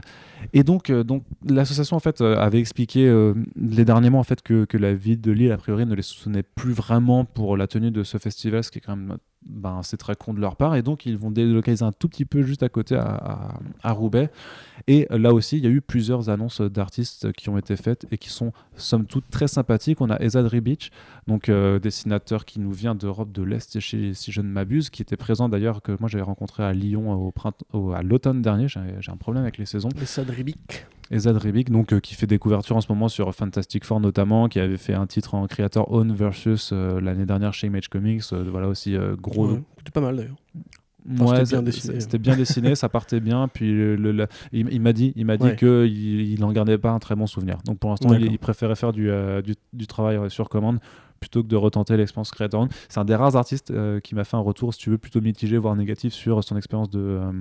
Et 0.53 0.63
donc, 0.65 0.91
donc 0.91 1.23
l'association 1.49 1.97
en 1.97 2.01
fait 2.01 2.21
avait 2.21 2.59
expliqué 2.59 2.99
les 3.57 3.85
derniers 3.85 4.11
mois 4.11 4.21
en 4.21 4.25
fait 4.25 4.43
que, 4.43 4.65
que 4.65 4.77
la 4.77 4.95
ville 4.95 5.21
de 5.21 5.31
Lille 5.33 5.53
a 5.53 5.57
priori 5.59 5.87
ne 5.87 5.95
les 5.95 6.03
soutenait 6.03 6.43
plus 6.43 6.73
vraiment 6.73 7.25
pour 7.25 7.57
la 7.57 7.67
tenue 7.67 7.91
de 7.91 8.03
ce 8.03 8.19
festival, 8.19 8.65
ce 8.65 8.71
qui 8.71 8.79
est 8.79 8.83
quand 8.83 8.97
même 8.97 9.19
ben, 9.49 9.81
c'est 9.83 9.97
très 9.97 10.15
con 10.15 10.35
de 10.35 10.41
leur 10.41 10.57
part. 10.57 10.75
Et 10.77 10.83
donc 10.83 11.07
ils 11.07 11.17
vont 11.17 11.31
délocaliser 11.31 11.85
un 11.85 11.93
tout 11.93 12.09
petit 12.09 12.25
peu 12.25 12.43
juste 12.43 12.63
à 12.63 12.69
côté 12.69 12.95
à, 12.97 13.51
à- 13.83 13.93
Roubaix. 13.93 14.31
Et 14.87 15.07
là 15.11 15.33
aussi, 15.33 15.57
il 15.59 15.65
y 15.65 15.67
a 15.67 15.71
eu 15.71 15.81
plusieurs 15.81 16.29
annonces 16.31 16.61
d'artistes 16.61 17.33
qui 17.33 17.49
ont 17.49 17.59
été 17.59 17.77
faites 17.77 18.07
et 18.11 18.19
qui 18.19 18.29
sont 18.31 18.53
somme 18.77 19.07
toute 19.07 19.29
très 19.31 19.49
sympathiques. 19.49 20.01
On 20.01 20.11
a 20.11 20.21
Ezad 20.21 20.47
Ribic, 20.47 20.93
donc 21.27 21.49
euh, 21.49 21.79
dessinateur 21.79 22.45
qui 22.45 22.61
nous 22.61 22.73
vient 22.73 22.95
d'Europe 22.95 23.33
de 23.33 23.43
l'Est, 23.43 23.81
si, 23.81 24.15
je 24.33 24.41
ne 24.41 24.49
m'abuse, 24.49 24.91
qui 24.91 25.03
était 25.03 25.17
présent 25.17 25.49
d'ailleurs 25.49 25.83
que 25.83 25.97
moi 26.01 26.09
j'avais 26.09 26.25
rencontré 26.25 26.63
à 26.63 26.73
Lyon 26.73 27.13
au 27.73 27.93
à 27.93 28.03
l'automne 28.03 28.43
dernier. 28.43 28.69
J'ai 28.69 29.11
un 29.11 29.17
problème 29.17 29.43
avec 29.43 29.59
les 29.59 29.67
saisons. 29.67 29.89
De 29.89 30.33
Ribic. 30.33 30.87
Ezad 31.11 31.37
Ribic, 31.37 31.71
donc 31.71 31.93
euh, 31.93 32.01
qui 32.01 32.15
fait 32.15 32.27
des 32.27 32.39
couvertures 32.39 32.77
en 32.77 32.81
ce 32.81 32.91
moment 32.93 33.09
sur 33.09 33.35
Fantastic 33.35 33.85
Four 33.85 34.01
notamment, 34.01 34.49
qui 34.49 34.61
avait 34.61 34.77
fait 34.77 34.95
un 34.95 35.07
titre 35.07 35.35
en 35.35 35.47
Creator 35.47 35.91
Own 35.93 36.13
versus 36.15 36.71
euh, 36.73 37.01
l'année 37.01 37.27
dernière 37.27 37.55
chez 37.55 37.67
Image 37.69 37.89
Comics. 37.89 38.23
euh, 38.33 38.45
voilà 38.51 38.69
aussi 38.69 38.97
gros. 39.21 39.49
Ouais, 39.53 39.63
C'était 39.79 39.91
pas 39.93 40.01
mal 40.01 40.17
d'ailleurs. 40.17 40.37
Ouais, 41.21 41.39
c'était 41.47 41.57
bien 41.57 41.63
dessiné. 41.63 42.01
C'était 42.01 42.19
bien 42.19 42.37
dessiné, 42.37 42.75
ça 42.75 42.91
partait 42.91 43.21
bien. 43.21 43.49
Puis 43.49 43.71
le- 43.73 43.97
le- 43.97 44.13
le- 44.13 44.27
il, 44.53 44.69
il 44.71 44.81
m'a 44.83 44.93
dit, 44.93 45.15
il 45.17 45.25
m'a 45.25 45.39
dit 45.39 45.45
Ouais. 45.45 45.57
que 45.57 45.87
il, 45.87 46.33
il 46.33 46.45
en 46.45 46.53
gardait 46.53 46.77
pas 46.77 46.91
un 46.91 46.99
très 46.99 47.15
bon 47.17 47.27
souvenir. 47.27 47.57
Donc 47.65 47.79
pour 47.79 47.89
l'instant, 47.91 48.13
il, 48.13 48.39
préférait 48.39 48.77
faire 48.77 48.93
du, 48.93 49.09
euh, 49.09 49.41
du, 49.41 49.55
du 49.73 49.87
travail 49.87 50.19
sur 50.31 50.51
commande 50.51 50.79
plutôt 51.19 51.43
que 51.43 51.49
de 51.49 51.57
retenter 51.57 51.97
l'expérience 51.97 52.31
Creator 52.31 52.61
Own. 52.63 52.69
C'est 52.91 52.99
un 53.01 53.05
des 53.07 53.15
rares 53.15 53.37
artistes 53.37 53.71
euh, 53.71 54.01
qui 54.01 54.15
m'a 54.15 54.25
fait 54.25 54.37
un 54.37 54.41
retour, 54.41 54.75
si 54.75 54.81
tu 54.81 54.91
veux, 54.91 54.99
plutôt 54.99 55.21
mitigé, 55.23 55.57
voire 55.57 55.75
négatif 55.77 56.13
sur 56.13 56.45
son 56.45 56.57
expérience 56.59 56.91
de 56.91 57.01
euh, 57.01 57.33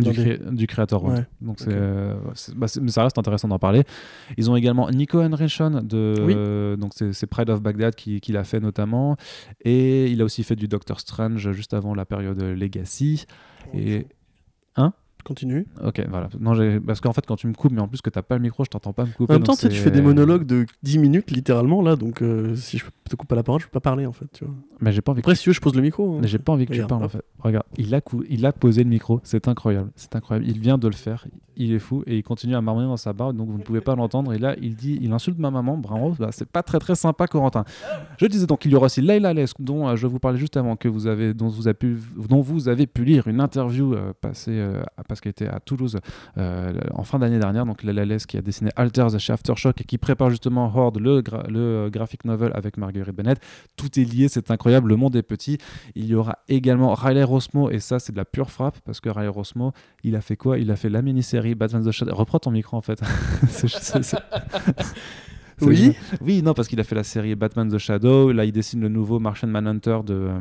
du, 0.00 0.10
cré- 0.12 0.38
du 0.52 0.66
Own. 1.04 1.12
Ouais, 1.14 1.26
Donc 1.40 1.58
euh, 1.68 2.16
c'est- 2.34 2.54
bah, 2.54 2.66
ça 2.68 3.02
reste 3.04 3.16
intéressant 3.18 3.48
d'en 3.48 3.58
parler. 3.58 3.84
Ils 4.36 4.50
ont 4.50 4.56
également 4.56 4.90
Nico 4.90 5.20
Henrichon 5.22 5.82
de 5.84 6.14
Oui. 6.20 6.34
euh, 6.36 6.76
donc 6.76 6.92
c'est, 6.94 7.26
Pride 7.26 7.50
of 7.50 7.62
Baghdad 7.62 7.94
qui, 7.94 8.20
qui 8.20 8.32
l'a 8.32 8.44
fait 8.44 8.60
notamment 8.60 9.16
et 9.64 10.06
il 10.10 10.20
a 10.20 10.24
aussi 10.24 10.42
fait 10.42 10.56
du 10.56 10.66
Doctor 10.68 10.98
Strange 11.00 11.52
juste 11.52 11.74
avant 11.74 11.94
la 11.94 12.04
période 12.04 12.42
Legacy 12.42 13.26
et 13.72 14.06
Continue. 15.24 15.66
ok 15.82 16.02
voilà 16.08 16.28
non 16.38 16.52
parce 16.86 17.00
qu'en 17.00 17.12
fait 17.12 17.24
quand 17.26 17.36
tu 17.36 17.46
me 17.46 17.54
coupes 17.54 17.72
mais 17.72 17.80
en 17.80 17.88
plus 17.88 18.00
que 18.02 18.10
t'as 18.10 18.22
pas 18.22 18.36
le 18.36 18.42
micro 18.42 18.62
je 18.64 18.68
t'entends 18.70 18.92
pas 18.92 19.04
me 19.04 19.10
couper 19.12 19.32
En 19.32 19.36
même 19.36 19.42
temps, 19.44 19.56
tu 19.56 19.68
tu 19.68 19.76
fais 19.76 19.90
des 19.90 20.02
monologues 20.02 20.44
de 20.46 20.66
10 20.82 20.98
minutes 20.98 21.30
littéralement 21.30 21.80
là, 21.82 21.96
donc 21.96 22.20
euh, 22.22 22.54
si 22.56 22.78
je 22.78 22.84
te 23.08 23.16
coupe 23.16 23.28
pas 23.28 23.36
la 23.36 23.42
parole, 23.42 23.60
je 23.60 23.66
peux 23.66 23.70
pas 23.72 23.80
parler 23.80 24.06
en 24.06 24.12
fait. 24.12 24.26
Tu 24.32 24.44
vois. 24.44 24.54
mais 24.80 24.92
j'ai 24.92 25.00
pas 25.00 25.12
envie 25.12 25.22
que 25.22 25.30
tu 25.32 25.48
veux, 25.48 25.52
je 25.54 25.60
pose 25.60 25.74
le 25.74 25.82
micro. 25.82 26.14
hein. 26.14 26.18
Mais 26.22 26.28
j'ai 26.28 26.38
pas 26.38 26.52
envie 26.52 26.64
que 26.66 26.72
tu 26.72 26.76
Regarde, 26.82 26.88
parles 26.90 27.04
en 27.04 27.08
fait. 27.08 27.24
Regarde, 27.38 27.66
il 27.76 27.94
a, 27.94 28.00
cou- 28.00 28.24
il 28.28 28.44
a 28.46 28.52
posé 28.52 28.82
le 28.84 28.90
micro, 28.90 29.20
c'est 29.24 29.48
incroyable, 29.48 29.90
c'est 29.96 30.14
incroyable. 30.16 30.48
Il 30.48 30.58
vient 30.58 30.78
de 30.78 30.86
le 30.88 30.94
faire, 30.94 31.26
il 31.56 31.72
est 31.72 31.78
fou 31.78 32.02
et 32.06 32.16
il 32.18 32.22
continue 32.22 32.54
à 32.56 32.60
marmonner 32.62 32.86
dans 32.86 32.96
sa 32.96 33.12
barbe, 33.12 33.36
donc 33.36 33.48
vous 33.48 33.58
ne 33.58 33.62
pouvez 33.62 33.80
pas 33.82 33.94
l'entendre. 33.94 34.32
Et 34.32 34.38
là, 34.38 34.54
il 34.60 34.74
dit, 34.76 34.98
il 35.02 35.12
insulte 35.12 35.38
ma 35.38 35.50
maman, 35.50 35.76
bravo, 35.76 36.14
bah, 36.18 36.28
c'est 36.32 36.48
pas 36.48 36.62
très 36.62 36.78
très 36.78 36.94
sympa, 36.94 37.26
Corentin. 37.26 37.64
Je 38.18 38.26
disais 38.26 38.46
donc, 38.46 38.64
il 38.64 38.72
y 38.72 38.74
aura 38.74 38.86
aussi 38.86 39.02
Leila 39.02 39.34
Lesk, 39.34 39.56
dont 39.60 39.88
euh, 39.88 39.96
je 39.96 40.06
vous 40.06 40.18
parlais 40.18 40.38
juste 40.38 40.56
avant, 40.56 40.76
que 40.76 40.88
vous 40.88 41.06
avez, 41.06 41.34
dont 41.34 41.48
vous 41.48 41.66
avez 41.68 41.74
pu, 41.74 41.98
dont 42.28 42.40
vous 42.40 42.68
avez 42.68 42.86
pu 42.86 43.04
lire 43.04 43.28
une 43.28 43.40
interview 43.40 43.94
euh, 43.94 44.12
passée 44.20 44.52
euh, 44.52 44.82
parce 45.14 45.20
qu'elle 45.20 45.30
était 45.30 45.48
à 45.48 45.60
Toulouse 45.60 45.98
euh, 46.38 46.72
en 46.92 47.04
fin 47.04 47.18
d'année 47.18 47.38
dernière. 47.38 47.66
Donc 47.66 47.82
Lesk 47.82 48.30
qui 48.30 48.36
a 48.36 48.42
dessiné 48.42 48.70
Alters 48.76 49.18
chez 49.18 49.32
Aftershock 49.32 49.80
et 49.80 49.84
qui 49.84 49.98
prépare 49.98 50.30
justement 50.30 50.70
Horde, 50.74 50.98
le, 50.98 51.20
gra- 51.22 51.90
graphic 51.90 52.24
novel 52.24 52.52
avec 52.54 52.76
Marguerite 52.76 53.14
Bennett. 53.14 53.40
Tout 53.76 53.98
est 53.98 54.04
lié, 54.04 54.28
c'est 54.28 54.50
incroyable, 54.50 54.88
le 54.88 54.96
monde 54.96 55.16
est 55.16 55.22
petit. 55.22 55.58
Il 55.94 56.06
y 56.06 56.14
aura 56.14 56.38
également 56.48 56.94
Riley 56.94 57.22
Rosmo, 57.22 57.70
et 57.70 57.80
ça, 57.80 57.98
c'est 57.98 58.12
de 58.12 58.16
la 58.16 58.24
pure 58.24 58.50
frappe, 58.50 58.78
parce 58.84 59.00
que 59.00 59.08
Riley 59.08 59.28
Rosmo, 59.28 59.72
il 60.02 60.16
a 60.16 60.20
fait 60.20 60.36
quoi? 60.36 60.58
Il 60.58 60.70
a 60.70 60.76
fait 60.76 60.90
la 60.90 61.02
mini-série 61.02 61.54
Batman 61.54 61.84
the 61.84 61.90
Shadow. 61.90 62.14
Reprends 62.14 62.38
ton 62.40 62.50
micro, 62.50 62.76
en 62.76 62.82
fait. 62.82 63.00
Oui. 65.60 65.92
Oui, 66.20 66.42
non, 66.42 66.54
parce 66.54 66.68
qu'il 66.68 66.80
a 66.80 66.84
fait 66.84 66.94
la 66.94 67.04
série 67.04 67.34
Batman 67.34 67.68
the 67.70 67.78
Shadow. 67.78 68.32
Là, 68.32 68.44
il 68.44 68.52
dessine 68.52 68.80
le 68.80 68.88
nouveau 68.88 69.18
Martian 69.18 69.48
Manhunter 69.48 69.98
de, 70.04 70.14
euh, 70.14 70.38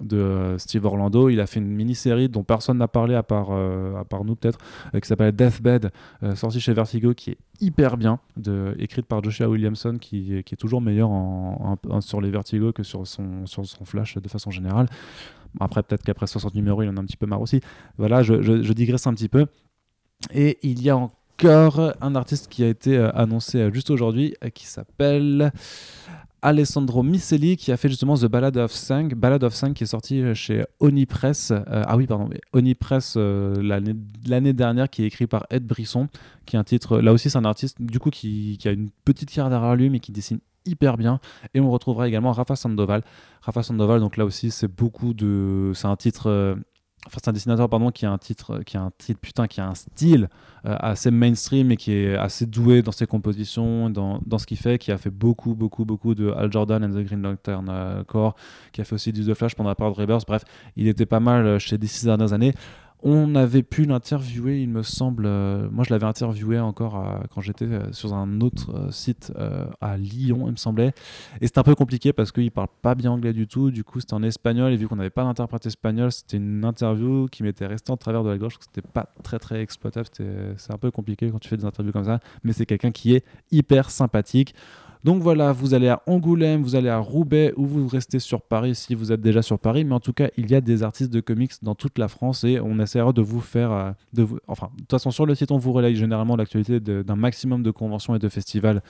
de 0.00 0.16
euh, 0.16 0.58
Steve 0.58 0.84
Orlando. 0.84 1.28
Il 1.28 1.40
a 1.40 1.46
fait 1.46 1.60
une 1.60 1.68
mini-série 1.68 2.28
dont 2.28 2.42
personne 2.44 2.78
n'a 2.78 2.88
parlé, 2.88 3.14
à 3.14 3.22
part, 3.22 3.48
euh, 3.50 3.94
à 3.96 4.04
part 4.04 4.24
nous, 4.24 4.34
peut-être, 4.36 4.58
euh, 4.94 5.00
qui 5.00 5.08
s'appelle 5.08 5.32
Deathbed, 5.34 5.90
sortie 6.34 6.60
chez 6.60 6.72
Vertigo, 6.72 7.14
qui 7.14 7.30
est 7.32 7.38
hyper 7.60 7.96
bien, 7.96 8.18
de, 8.36 8.74
écrite 8.78 9.06
par 9.06 9.22
Joshua 9.22 9.48
Williamson, 9.48 9.98
qui, 10.00 10.34
est- 10.36 10.42
qui 10.42 10.54
est 10.54 10.58
toujours 10.58 10.80
meilleur 10.80 11.10
en, 11.10 11.78
en- 11.88 11.90
en- 11.96 12.00
sur 12.00 12.20
les 12.20 12.30
Vertigo 12.30 12.72
que 12.72 12.82
sur 12.82 13.06
son, 13.06 13.46
sur 13.46 13.64
son 13.66 13.84
Flash 13.84 14.16
de 14.18 14.28
façon 14.28 14.50
générale. 14.50 14.86
Après, 15.60 15.82
peut-être 15.82 16.02
qu'après 16.04 16.26
60 16.26 16.54
numéros, 16.54 16.82
il 16.82 16.88
en 16.88 16.96
a 16.96 17.00
un 17.00 17.04
petit 17.04 17.16
peu 17.16 17.26
marre 17.26 17.40
aussi. 17.40 17.60
Voilà, 17.96 18.22
je, 18.22 18.42
je- 18.42 18.62
je 18.62 18.72
digresse 18.72 19.06
un 19.06 19.14
petit 19.14 19.28
peu. 19.28 19.46
Et 20.34 20.58
il 20.62 20.82
y 20.82 20.90
a 20.90 21.08
un 21.44 22.14
artiste 22.14 22.48
qui 22.48 22.64
a 22.64 22.68
été 22.68 22.96
euh, 22.96 23.10
annoncé 23.14 23.58
euh, 23.58 23.72
juste 23.72 23.90
aujourd'hui, 23.90 24.34
euh, 24.44 24.48
qui 24.50 24.66
s'appelle 24.66 25.52
Alessandro 26.42 27.02
Micelli, 27.02 27.56
qui 27.56 27.72
a 27.72 27.76
fait 27.76 27.88
justement 27.88 28.16
The 28.16 28.26
Ballad 28.26 28.56
of 28.56 28.72
Sang, 28.72 29.08
Ballad 29.16 29.42
of 29.42 29.54
Sang 29.54 29.72
qui 29.72 29.84
est 29.84 29.88
sorti 29.88 30.22
chez 30.34 30.64
Onipress. 30.80 31.50
euh, 31.50 31.62
ah 31.66 31.96
oui, 31.96 32.06
pardon, 32.06 32.30
Onipress 32.52 33.16
l'année 33.16 33.94
l'année 34.26 34.52
dernière, 34.52 34.88
qui 34.88 35.02
est 35.02 35.06
écrit 35.06 35.26
par 35.26 35.46
Ed 35.50 35.64
Brisson, 35.66 36.08
qui 36.46 36.56
est 36.56 36.58
un 36.58 36.64
titre. 36.64 37.00
Là 37.00 37.12
aussi, 37.12 37.30
c'est 37.30 37.38
un 37.38 37.44
artiste 37.44 37.80
du 37.80 37.98
coup 37.98 38.10
qui, 38.10 38.56
qui 38.58 38.68
a 38.68 38.72
une 38.72 38.90
petite 39.04 39.30
carrière 39.30 39.50
derrière 39.50 39.76
lui, 39.76 39.90
mais 39.90 40.00
qui 40.00 40.12
dessine 40.12 40.38
hyper 40.64 40.96
bien. 40.96 41.18
Et 41.54 41.60
on 41.60 41.70
retrouvera 41.70 42.06
également 42.06 42.32
Rafa 42.32 42.54
Sandoval. 42.54 43.02
Rafa 43.42 43.62
Sandoval, 43.62 44.00
donc 44.00 44.16
là 44.16 44.24
aussi, 44.24 44.50
c'est 44.50 44.68
beaucoup 44.68 45.14
de. 45.14 45.72
C'est 45.74 45.86
un 45.86 45.96
titre. 45.96 46.56
Enfin, 47.06 47.18
c'est 47.22 47.30
un 47.30 47.32
dessinateur 47.32 47.68
pardon 47.68 47.90
qui 47.90 48.04
a 48.06 48.10
un 48.10 48.18
titre 48.18 48.60
qui 48.64 48.76
a 48.76 48.82
un 48.82 48.90
titre 48.98 49.20
putain 49.20 49.46
qui 49.46 49.60
a 49.60 49.68
un 49.68 49.74
style 49.74 50.28
euh, 50.66 50.76
assez 50.80 51.10
mainstream 51.10 51.70
et 51.70 51.76
qui 51.76 51.92
est 51.92 52.16
assez 52.16 52.44
doué 52.44 52.82
dans 52.82 52.92
ses 52.92 53.06
compositions 53.06 53.88
dans, 53.88 54.20
dans 54.26 54.38
ce 54.38 54.46
qu'il 54.46 54.58
fait 54.58 54.78
qui 54.78 54.90
a 54.90 54.98
fait 54.98 55.10
beaucoup 55.10 55.54
beaucoup 55.54 55.84
beaucoup 55.84 56.14
de 56.14 56.30
Al 56.32 56.52
Jordan 56.52 56.84
and 56.84 56.90
the 56.90 57.04
Green 57.04 57.22
Lantern 57.22 57.68
euh, 57.70 58.04
Corps 58.04 58.34
qui 58.72 58.80
a 58.80 58.84
fait 58.84 58.94
aussi 58.94 59.12
du 59.12 59.24
The 59.24 59.34
Flash 59.34 59.54
pendant 59.54 59.70
la 59.70 59.74
période 59.74 59.96
Rebirth. 59.96 60.26
Bref 60.26 60.42
il 60.76 60.88
était 60.88 61.06
pas 61.06 61.20
mal 61.20 61.46
euh, 61.46 61.58
chez 61.58 61.78
les 61.78 61.86
six 61.86 62.04
dernières 62.04 62.32
années 62.32 62.52
on 63.02 63.34
avait 63.36 63.62
pu 63.62 63.84
l'interviewer, 63.84 64.60
il 64.60 64.68
me 64.68 64.82
semble. 64.82 65.24
euh, 65.26 65.68
moi, 65.70 65.84
je 65.84 65.92
l'avais 65.92 66.06
interviewé 66.06 66.58
encore 66.58 67.22
quand 67.32 67.40
j'étais 67.40 67.64
euh, 67.64 67.92
sur 67.92 68.12
un 68.12 68.40
autre 68.40 68.74
euh, 68.74 68.90
site 68.90 69.32
à 69.80 69.96
Lyon, 69.96 70.44
il 70.46 70.52
me 70.52 70.56
semblait. 70.56 70.92
Et 71.40 71.46
c'était 71.46 71.60
un 71.60 71.64
peu 71.64 71.74
compliqué 71.74 72.12
parce 72.12 72.32
qu'il 72.32 72.50
parle 72.50 72.68
pas 72.82 72.94
bien 72.94 73.12
anglais 73.12 73.32
du 73.32 73.46
tout. 73.46 73.70
Du 73.70 73.84
coup, 73.84 74.00
c'était 74.00 74.14
en 74.14 74.22
espagnol. 74.22 74.72
Et 74.72 74.76
vu 74.76 74.88
qu'on 74.88 74.96
n'avait 74.96 75.10
pas 75.10 75.24
d'interprète 75.24 75.66
espagnol, 75.66 76.10
c'était 76.10 76.38
une 76.38 76.64
interview 76.64 77.28
qui 77.28 77.42
m'était 77.42 77.66
restée 77.66 77.92
en 77.92 77.96
travers 77.96 78.24
de 78.24 78.30
la 78.30 78.38
gorge. 78.38 78.56
C'était 78.60 78.86
pas 78.86 79.08
très 79.22 79.38
très 79.38 79.60
exploitable. 79.60 80.08
C'est 80.56 80.72
un 80.72 80.78
peu 80.78 80.90
compliqué 80.90 81.30
quand 81.30 81.38
tu 81.38 81.48
fais 81.48 81.56
des 81.56 81.64
interviews 81.64 81.92
comme 81.92 82.04
ça. 82.04 82.18
Mais 82.42 82.52
c'est 82.52 82.66
quelqu'un 82.66 82.90
qui 82.90 83.14
est 83.14 83.24
hyper 83.52 83.90
sympathique. 83.90 84.54
Donc 85.04 85.22
voilà, 85.22 85.52
vous 85.52 85.74
allez 85.74 85.88
à 85.88 86.02
Angoulême, 86.06 86.62
vous 86.62 86.74
allez 86.74 86.88
à 86.88 86.98
Roubaix 86.98 87.52
ou 87.56 87.66
vous 87.66 87.86
restez 87.86 88.18
sur 88.18 88.42
Paris 88.42 88.74
si 88.74 88.94
vous 88.94 89.12
êtes 89.12 89.20
déjà 89.20 89.42
sur 89.42 89.58
Paris. 89.58 89.84
Mais 89.84 89.94
en 89.94 90.00
tout 90.00 90.12
cas, 90.12 90.28
il 90.36 90.50
y 90.50 90.54
a 90.54 90.60
des 90.60 90.82
artistes 90.82 91.12
de 91.12 91.20
comics 91.20 91.52
dans 91.62 91.74
toute 91.74 91.98
la 91.98 92.08
France 92.08 92.44
et 92.44 92.60
on 92.60 92.78
essaiera 92.80 93.12
de 93.12 93.22
vous 93.22 93.40
faire. 93.40 93.70
euh, 93.72 93.90
de 94.12 94.22
vous... 94.22 94.38
Enfin, 94.48 94.70
de 94.74 94.80
toute 94.80 94.90
façon, 94.90 95.10
sur 95.10 95.26
le 95.26 95.34
site, 95.34 95.50
on 95.52 95.58
vous 95.58 95.72
relaye 95.72 95.94
généralement 95.94 96.36
l'actualité 96.36 96.80
d'un 96.80 97.16
maximum 97.16 97.62
de 97.62 97.70
conventions 97.70 98.14
et 98.14 98.18
de 98.18 98.28
festivals 98.28 98.82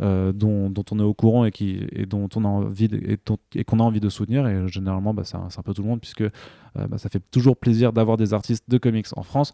euh, 0.00 0.32
dont, 0.32 0.72
on 0.90 0.98
est 0.98 1.02
au 1.02 1.14
courant 1.14 1.44
et, 1.44 1.50
qui, 1.50 1.86
et 1.92 2.06
dont 2.06 2.28
on 2.34 2.44
a 2.44 2.48
envie 2.48 2.88
de- 2.88 3.18
et, 3.54 3.64
qu'on 3.64 3.78
a 3.78 3.82
envie 3.82 4.00
de 4.00 4.08
soutenir. 4.08 4.46
Et 4.48 4.66
généralement, 4.68 5.14
bah, 5.14 5.22
c'est 5.24 5.36
un, 5.36 5.48
c'est 5.48 5.60
un 5.60 5.62
peu 5.62 5.74
tout 5.74 5.82
le 5.82 5.88
monde 5.88 6.00
puisque 6.00 6.22
euh, 6.22 6.30
bah, 6.74 6.98
ça 6.98 7.08
fait 7.08 7.22
toujours 7.30 7.56
plaisir 7.56 7.92
d'avoir 7.92 8.16
des 8.16 8.34
artistes 8.34 8.64
de 8.68 8.78
comics 8.78 9.06
en 9.16 9.22
France. 9.22 9.52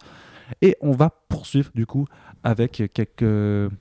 Et 0.61 0.75
on 0.81 0.91
va 0.91 1.11
poursuivre 1.29 1.69
du 1.75 1.85
coup 1.85 2.05
avec 2.43 2.91
quelques 2.93 3.71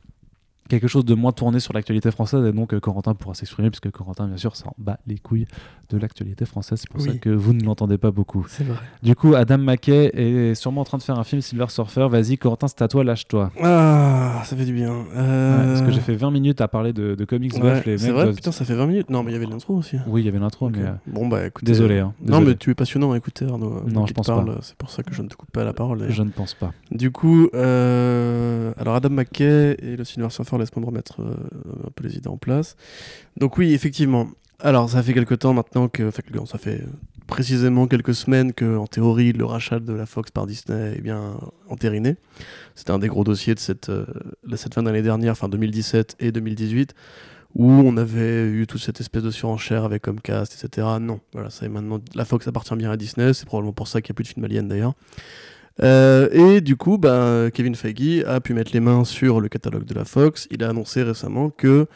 quelque 0.68 0.86
chose 0.88 1.04
de 1.04 1.14
moins 1.14 1.32
tourné 1.32 1.60
sur 1.60 1.72
l'actualité 1.72 2.10
française 2.10 2.44
et 2.46 2.52
donc 2.52 2.74
euh, 2.74 2.80
Corentin 2.80 3.14
pourra 3.14 3.34
s'exprimer 3.34 3.70
puisque 3.70 3.90
Corentin 3.90 4.26
bien 4.28 4.36
sûr 4.36 4.54
s'en 4.56 4.74
bat 4.78 4.98
les 5.06 5.18
couilles 5.18 5.46
de 5.90 5.96
l'actualité 5.98 6.44
française 6.44 6.80
c'est 6.80 6.90
pour 6.90 7.00
ça 7.00 7.12
que 7.14 7.30
vous 7.30 7.52
ne 7.54 7.64
l'entendez 7.64 7.96
pas 7.98 8.10
beaucoup 8.10 8.44
C'est 8.48 8.64
vrai. 8.64 8.76
du 9.02 9.14
coup 9.14 9.34
Adam 9.34 9.58
McKay 9.58 10.10
est 10.14 10.54
sûrement 10.54 10.82
en 10.82 10.84
train 10.84 10.98
de 10.98 11.02
faire 11.02 11.18
un 11.18 11.24
film 11.24 11.40
Silver 11.40 11.66
Surfer 11.68 12.06
vas-y 12.10 12.36
Corentin 12.38 12.68
c'est 12.68 12.82
à 12.82 12.88
toi 12.88 13.02
lâche-toi 13.04 13.50
Ah, 13.62 14.42
ça 14.44 14.54
fait 14.56 14.64
du 14.66 14.72
bien. 14.74 14.90
Ouais, 14.92 15.04
Euh, 15.16 15.66
parce 15.74 15.82
que 15.82 15.90
j'ai 15.90 16.00
fait 16.00 16.14
20 16.14 16.30
minutes 16.30 16.60
à 16.60 16.68
parler 16.68 16.92
de, 16.92 17.14
de 17.14 17.24
comics 17.24 17.54
Ouais, 17.54 17.82
c'est 17.84 18.10
vrai, 18.10 18.24
doivent- 18.24 18.34
putain, 18.36 18.52
ça 18.52 18.64
fait 18.64 18.74
20 18.74 18.86
minutes. 18.86 19.10
Non, 19.10 19.22
mais 19.22 19.30
il 19.30 19.34
y 19.34 19.36
avait 19.36 19.46
l'intro 19.46 19.74
aussi. 19.76 19.96
oui 20.06 20.22
il 20.22 20.24
y 20.26 20.28
avait 20.28 20.38
l'intro 20.38 20.68
mais 20.70 20.80
euh, 20.80 20.92
Bon, 21.06 21.26
bah 21.26 21.46
écoute. 21.46 21.64
désolé, 21.64 21.98
hein, 21.98 22.12
Non, 22.24 22.40
mais 22.40 22.54
tu 22.56 22.70
es 22.70 22.74
passionnant 22.74 23.12
à 23.12 23.16
écouter, 23.16 23.46
Arnaud. 23.46 23.82
Non, 23.86 24.00
Moi 24.00 24.06
je 24.08 24.12
pense 24.12 24.26
parle, 24.26 24.54
pas. 24.54 24.60
C'est 24.62 24.76
pour 24.76 24.90
ça 24.90 25.02
que 25.02 25.14
je 25.14 25.22
ne 25.22 25.28
te 25.28 25.34
coupe 25.36 25.50
pas 25.50 25.64
la 25.64 25.72
parole. 25.72 26.06
je 26.10 26.22
ne 26.22 26.30
pense 26.30 26.52
pas 26.54 26.72
Du 26.90 27.10
coup, 27.10 27.48
euh, 27.54 28.72
alors 28.78 28.94
Adam 28.94 29.10
McKay 29.10 29.76
et 29.82 29.96
le 29.96 30.04
Silver 30.04 30.30
Surfer, 30.30 30.57
laisse-moi 30.58 30.82
me 30.82 30.86
remettre 30.86 31.20
euh, 31.20 31.34
un 31.86 31.90
peu 31.94 32.04
les 32.04 32.16
idées 32.16 32.28
en 32.28 32.36
place. 32.36 32.76
Donc 33.36 33.58
oui, 33.58 33.72
effectivement. 33.72 34.28
Alors 34.60 34.90
ça 34.90 35.02
fait 35.02 35.14
quelques 35.14 35.38
temps 35.38 35.54
maintenant 35.54 35.88
que, 35.88 36.08
enfin, 36.08 36.22
ça 36.46 36.58
fait 36.58 36.82
précisément 37.28 37.86
quelques 37.86 38.14
semaines 38.14 38.52
que, 38.52 38.76
en 38.76 38.88
théorie, 38.88 39.32
le 39.32 39.44
rachat 39.44 39.78
de 39.78 39.92
la 39.92 40.06
Fox 40.06 40.32
par 40.32 40.46
Disney 40.46 40.96
est 40.96 41.00
bien 41.00 41.38
entériné. 41.68 42.16
C'était 42.74 42.90
un 42.90 42.98
des 42.98 43.06
gros 43.06 43.22
dossiers 43.22 43.54
de 43.54 43.60
cette, 43.60 43.90
euh, 43.90 44.06
de 44.44 44.56
cette 44.56 44.74
fin 44.74 44.82
d'année 44.82 45.02
dernière, 45.02 45.36
fin 45.36 45.48
2017 45.48 46.16
et 46.18 46.32
2018, 46.32 46.94
où 47.54 47.70
on 47.70 47.96
avait 47.96 48.46
eu 48.46 48.66
toute 48.66 48.80
cette 48.80 49.00
espèce 49.00 49.22
de 49.22 49.30
surenchère 49.30 49.84
avec 49.84 50.02
Comcast, 50.02 50.60
etc. 50.60 50.86
Non, 51.00 51.20
voilà, 51.32 51.50
ça 51.50 51.66
est 51.66 51.68
maintenant, 51.68 52.00
la 52.14 52.24
Fox 52.24 52.48
appartient 52.48 52.74
bien 52.74 52.90
à 52.90 52.96
Disney. 52.96 53.32
C'est 53.34 53.46
probablement 53.46 53.72
pour 53.72 53.86
ça 53.88 54.00
qu'il 54.00 54.12
n'y 54.12 54.14
a 54.14 54.16
plus 54.16 54.24
de 54.24 54.28
films 54.28 54.44
aliens 54.44 54.62
d'ailleurs. 54.64 54.94
Euh, 55.82 56.28
et 56.32 56.60
du 56.60 56.76
coup, 56.76 56.98
bah, 56.98 57.50
Kevin 57.52 57.74
Feige 57.74 58.24
a 58.26 58.40
pu 58.40 58.54
mettre 58.54 58.72
les 58.72 58.80
mains 58.80 59.04
sur 59.04 59.40
le 59.40 59.48
catalogue 59.48 59.84
de 59.84 59.94
la 59.94 60.04
Fox. 60.04 60.48
Il 60.50 60.64
a 60.64 60.70
annoncé 60.70 61.02
récemment 61.02 61.50
que, 61.50 61.86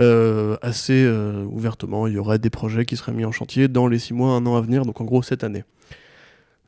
euh, 0.00 0.56
assez 0.62 1.04
euh, 1.04 1.44
ouvertement, 1.44 2.06
il 2.06 2.14
y 2.14 2.18
aurait 2.18 2.38
des 2.38 2.50
projets 2.50 2.84
qui 2.84 2.96
seraient 2.96 3.12
mis 3.12 3.24
en 3.24 3.32
chantier 3.32 3.68
dans 3.68 3.86
les 3.86 3.98
6 3.98 4.14
mois, 4.14 4.30
un 4.32 4.44
an 4.46 4.56
à 4.56 4.60
venir, 4.60 4.84
donc 4.84 5.00
en 5.00 5.04
gros 5.04 5.22
cette 5.22 5.44
année. 5.44 5.64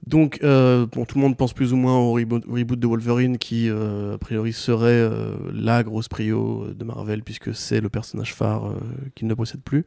Donc, 0.06 0.38
tout 0.38 0.46
le 0.46 1.20
monde 1.20 1.36
pense 1.36 1.52
plus 1.52 1.72
ou 1.72 1.76
moins 1.76 1.98
au 1.98 2.12
reboot, 2.12 2.78
de 2.78 2.86
Wolverine 2.86 3.36
qui, 3.36 3.68
a 3.68 4.16
priori, 4.16 4.52
serait 4.52 5.10
la 5.52 5.82
grosse 5.82 6.08
prio 6.08 6.68
de 6.72 6.84
Marvel 6.84 7.24
puisque 7.24 7.52
c'est 7.54 7.80
le 7.80 7.88
personnage 7.88 8.32
phare 8.32 8.74
qu'il 9.16 9.26
ne 9.26 9.34
possède 9.34 9.60
plus. 9.60 9.84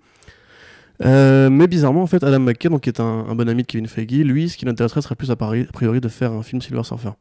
Euh, 1.04 1.50
mais 1.50 1.68
bizarrement, 1.68 2.04
en 2.04 2.08
fait, 2.08 2.24
Adam 2.24 2.40
McKay, 2.40 2.70
donc, 2.70 2.82
qui 2.82 2.90
est 2.90 3.00
un, 3.00 3.36
bon 3.36 3.48
ami 3.50 3.64
de 3.64 3.68
Kevin 3.68 3.88
Feige, 3.88 4.24
lui, 4.24 4.50
ce 4.50 4.58
qui 4.58 4.66
l'intéresserait 4.66 5.02
serait 5.02 5.16
plus 5.16 5.32
a 5.32 5.36
priori 5.36 6.02
de 6.02 6.08
faire 6.08 6.32
un 6.32 6.44
film 6.44 6.62
Silver 6.62 6.84
Surfer. 6.84 7.12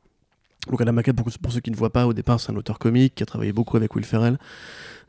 Donc 0.69 0.81
Adam 0.81 0.93
McKay, 0.93 1.15
pour, 1.15 1.53
ceux 1.53 1.61
qui 1.61 1.71
ne 1.71 1.77
voient 1.77 1.93
pas, 1.93 2.07
au 2.07 2.13
départ, 2.13 2.39
c'est 2.39 2.53
un 2.53 2.57
auteur 2.57 2.79
comique 2.79 3.15
qui 3.15 3.23
a 3.23 3.27
travaillé 3.27 3.53
beaucoup 3.53 3.79
avec 3.79 3.95
Will 3.95 4.05
Ferrell 4.05 4.37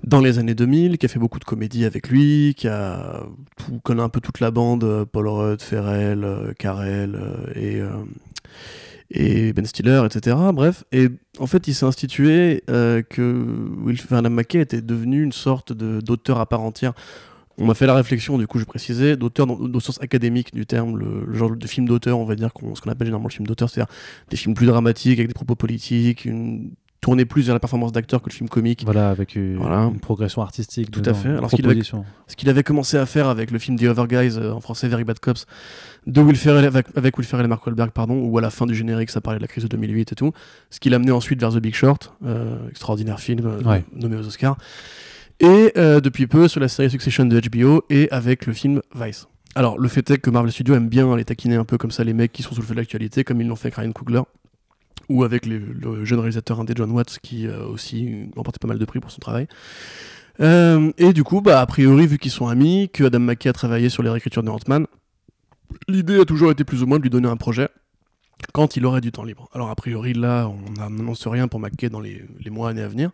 dans 0.04 0.22
les 0.22 0.40
années 0.40 0.56
2000, 0.56 0.98
qui 0.98 1.06
a 1.06 1.10
fait 1.10 1.20
beaucoup 1.20 1.40
de 1.40 1.44
comédies 1.44 1.84
avec 1.84 2.08
lui, 2.08 2.56
qui 2.56 2.68
connaît 3.84 4.02
un 4.02 4.10
peu 4.10 4.22
toute 4.22 4.40
la 4.40 4.50
bande, 4.50 4.84
euh, 4.84 5.06
Paul 5.06 5.28
Rudd, 5.28 5.62
Ferrell, 5.62 6.24
euh, 6.24 6.54
Carell 6.58 7.20
et, 9.14 9.52
Ben 9.52 9.66
Stiller, 9.66 10.02
etc. 10.06 10.38
Bref, 10.54 10.86
et 10.94 11.10
en 11.38 11.48
fait, 11.48 11.68
il 11.68 11.76
s'est 11.76 11.86
institué 11.86 12.64
que 12.68 14.16
Adam 14.16 14.30
McKay 14.30 14.62
était 14.62 14.82
devenu 14.82 15.22
une 15.22 15.34
sorte 15.34 15.74
d'auteur 15.74 16.40
à 16.40 16.46
part 16.46 16.62
entière. 16.62 16.94
On 17.62 17.68
m'a 17.68 17.74
fait 17.74 17.86
la 17.88 17.94
réflexion, 17.96 18.38
du 18.38 18.48
coup, 18.48 18.60
je 18.60 18.66
précisais, 18.66 19.16
d'auteur 19.18 19.48
dans- 19.48 19.58
au 19.60 19.80
sens 19.80 20.02
académique 20.02 20.54
du 20.54 20.66
terme, 20.66 20.98
le, 20.98 21.26
le 21.26 21.34
genre 21.38 21.56
de 21.56 21.68
film 21.68 21.88
d'auteur, 21.88 22.18
on 22.20 22.26
va 22.26 22.36
dire, 22.36 22.52
qu'on- 22.54 22.76
ce 22.76 22.82
qu'on 22.82 22.90
appelle 22.92 23.08
généralement 23.08 23.28
le 23.30 23.34
film 23.34 23.48
d'auteur, 23.48 23.70
c'est-à-dire 23.70 23.94
des 24.30 24.38
films 24.38 24.54
plus 24.56 24.66
dramatiques, 24.68 25.20
avec 25.20 25.28
des 25.28 25.34
propos 25.34 25.56
politiques, 25.56 26.26
une 26.26 26.72
tournée 27.00 27.26
plus 27.26 27.44
vers 27.48 27.56
la 27.56 27.60
performance 27.60 27.92
d'acteur 27.92 28.22
que 28.22 28.30
le 28.30 28.34
film 28.36 28.48
comique. 28.48 28.84
voilà 28.86 29.10
avec 29.10 29.36
une, 29.36 29.58
Voilà. 29.58 29.86
une 29.86 30.00
progression 30.00 30.44
artistique 30.44 30.92
Tout 30.92 31.02
à 31.04 31.16
fait. 31.16 31.30
Alors, 31.30 31.50
ce 31.50 31.56
qu'il 31.56 31.66
avait-. 31.68 31.82
Ce 31.82 32.36
qu'il 32.36 32.48
avait 32.48 32.62
commencé 32.62 32.96
à 32.96 33.08
faire 33.08 33.28
avec 33.28 33.50
le 33.50 33.58
film 33.58 33.76
The 33.80 33.86
Other 33.86 34.08
Guys, 34.08 34.38
euh, 34.38 34.52
en 34.54 34.60
français 34.62 34.88
Very 34.88 35.04
Bad 35.04 35.20
Cops, 35.20 35.48
de 36.06 36.22
Will 36.22 36.36
Ferrell, 36.36 36.64
avec, 36.64 36.86
avec 36.96 37.18
Will 37.18 37.26
Ferrell 37.26 37.46
et 37.46 37.50
Mark 37.50 37.66
Wahlberg, 37.66 37.90
pardon, 37.90 38.20
où 38.24 38.38
à 38.38 38.42
la 38.42 38.52
fin 38.52 38.68
du 38.68 38.76
générique, 38.76 39.10
ça 39.10 39.20
parlait 39.20 39.40
de 39.40 39.42
la 39.44 39.48
crise 39.48 39.64
de 39.64 39.68
2008 39.70 40.12
et 40.12 40.16
tout. 40.16 40.32
Ce 40.70 40.80
qui 40.80 40.92
l'a 40.92 40.98
amené 40.98 41.12
ensuite 41.12 41.40
vers 41.42 41.52
The 41.52 41.58
Big 41.58 41.74
Short, 41.74 42.14
euh, 42.24 42.70
extraordinaire 42.70 43.20
film 43.20 43.48
euh, 43.48 43.64
Ouais. 43.64 43.84
nommé 43.96 44.16
aux 44.18 44.28
Oscars. 44.28 44.58
Et 45.42 45.74
euh, 45.76 46.00
depuis 46.00 46.28
peu 46.28 46.48
sur 46.48 46.60
la 46.60 46.68
série 46.68 46.92
Succession 46.92 47.26
de 47.26 47.40
HBO 47.40 47.84
et 47.90 48.08
avec 48.12 48.46
le 48.46 48.54
film 48.54 48.82
Vice. 48.94 49.28
Alors, 49.56 49.80
le 49.80 49.88
fait 49.90 50.10
est 50.12 50.20
que 50.20 50.30
Marvel 50.30 50.52
Studios 50.52 50.76
aime 50.76 50.88
bien 50.88 51.16
les 51.18 51.26
taquiner 51.26 51.56
un 51.56 51.66
peu 51.66 51.80
comme 51.80 51.90
ça 51.90 52.04
les 52.04 52.14
mecs 52.14 52.32
qui 52.32 52.44
sont 52.44 52.54
sous 52.54 52.62
le 52.62 52.68
feu 52.68 52.76
de 52.76 52.80
l'actualité, 52.80 53.24
comme 53.24 53.42
ils 53.42 53.48
l'ont 53.48 53.56
fait 53.56 53.70
avec 53.70 53.78
Ryan 53.78 53.92
Coogler, 53.92 54.22
ou 55.10 55.24
avec 55.24 55.48
le 55.48 56.06
jeune 56.06 56.20
réalisateur 56.20 56.60
indé 56.60 56.74
John 56.76 56.92
Watts, 56.92 57.18
qui 57.24 57.48
a 57.48 57.66
aussi 57.66 58.30
remporté 58.36 58.60
pas 58.60 58.68
mal 58.68 58.78
de 58.78 58.86
prix 58.86 59.00
pour 59.00 59.10
son 59.10 59.20
travail. 59.20 59.48
Euh, 60.42 60.92
et 61.00 61.12
du 61.12 61.24
coup, 61.24 61.42
bah, 61.42 61.60
a 61.60 61.66
priori, 61.66 62.06
vu 62.06 62.20
qu'ils 62.20 62.32
sont 62.32 62.48
amis, 62.48 62.90
que 62.94 63.06
Adam 63.06 63.20
McKay 63.20 63.50
a 63.50 63.54
travaillé 63.54 63.90
sur 63.90 64.04
les 64.04 64.10
réécritures 64.10 64.44
de 64.44 64.50
Ant-Man, 64.50 64.86
l'idée 65.88 66.20
a 66.20 66.26
toujours 66.26 66.52
été 66.52 66.64
plus 66.64 66.84
ou 66.84 66.86
moins 66.86 67.00
de 67.00 67.04
lui 67.04 67.10
donner 67.10 67.28
un 67.28 67.38
projet 67.38 67.68
quand 68.54 68.76
il 68.76 68.86
aurait 68.86 69.02
du 69.02 69.12
temps 69.12 69.24
libre. 69.24 69.50
Alors, 69.54 69.72
a 69.72 69.76
priori, 69.76 70.14
là, 70.14 70.48
on 70.48 70.90
n'annonce 70.90 71.26
rien 71.28 71.48
pour 71.48 71.60
McKay 71.60 71.90
dans 71.90 72.00
les, 72.00 72.24
les 72.40 72.52
mois, 72.52 72.70
années 72.70 72.84
à 72.84 72.88
venir. 72.88 73.12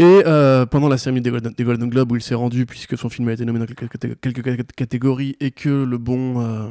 Et 0.00 0.22
euh, 0.26 0.64
pendant 0.64 0.88
la 0.88 0.96
cérémonie 0.96 1.22
des 1.22 1.62
Golden, 1.64 1.90
Globes 1.90 2.10
où 2.10 2.16
il 2.16 2.22
s'est 2.22 2.34
rendu, 2.34 2.64
puisque 2.64 2.96
son 2.96 3.10
film 3.10 3.28
a 3.28 3.32
été 3.34 3.44
nommé 3.44 3.58
dans 3.58 3.66
quelques, 3.66 3.84
caté- 3.84 4.16
quelques 4.16 4.42
cat- 4.42 4.72
catégories, 4.74 5.36
et 5.40 5.50
que 5.50 5.68
le 5.68 5.98
bon. 5.98 6.40
euh, 6.40 6.68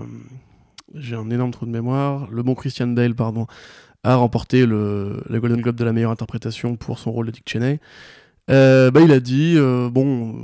J'ai 0.96 1.16
un 1.16 1.30
énorme 1.30 1.52
trou 1.52 1.68
de 1.68 1.72
mémoire. 1.72 2.28
Le 2.32 2.42
bon 2.42 2.56
Christian 2.56 2.88
Bale, 2.88 3.14
pardon, 3.14 3.46
a 4.04 4.16
remporté 4.16 4.66
le, 4.66 5.22
le 5.30 5.40
Golden 5.40 5.62
Globe 5.62 5.76
de 5.76 5.84
la 5.84 5.94
meilleure 5.94 6.10
interprétation 6.10 6.76
pour 6.76 6.98
son 6.98 7.12
rôle 7.12 7.28
de 7.28 7.32
Dick 7.32 7.48
Cheney. 7.48 7.80
Euh, 8.50 8.90
bah, 8.90 9.02
il 9.02 9.12
a 9.12 9.20
dit 9.20 9.58
bon, 9.92 10.36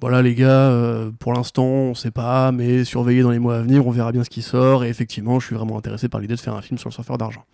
voilà 0.00 0.22
les 0.22 0.34
gars, 0.34 0.72
pour 1.20 1.32
l'instant 1.34 1.62
on 1.62 1.94
sait 1.94 2.10
pas, 2.10 2.50
mais 2.50 2.84
surveillez 2.84 3.22
dans 3.22 3.30
les 3.30 3.38
mois 3.38 3.58
à 3.58 3.60
venir, 3.60 3.86
on 3.86 3.92
verra 3.92 4.10
bien 4.10 4.24
ce 4.24 4.30
qui 4.30 4.42
sort. 4.42 4.82
Et 4.84 4.88
effectivement, 4.88 5.38
je 5.38 5.46
suis 5.46 5.54
vraiment 5.54 5.78
intéressé 5.78 6.08
par 6.08 6.20
l'idée 6.20 6.34
de 6.34 6.40
faire 6.40 6.56
un 6.56 6.62
film 6.62 6.78
sur 6.78 6.88
le 6.88 6.94
surfeur 6.94 7.16
d'argent. 7.16 7.44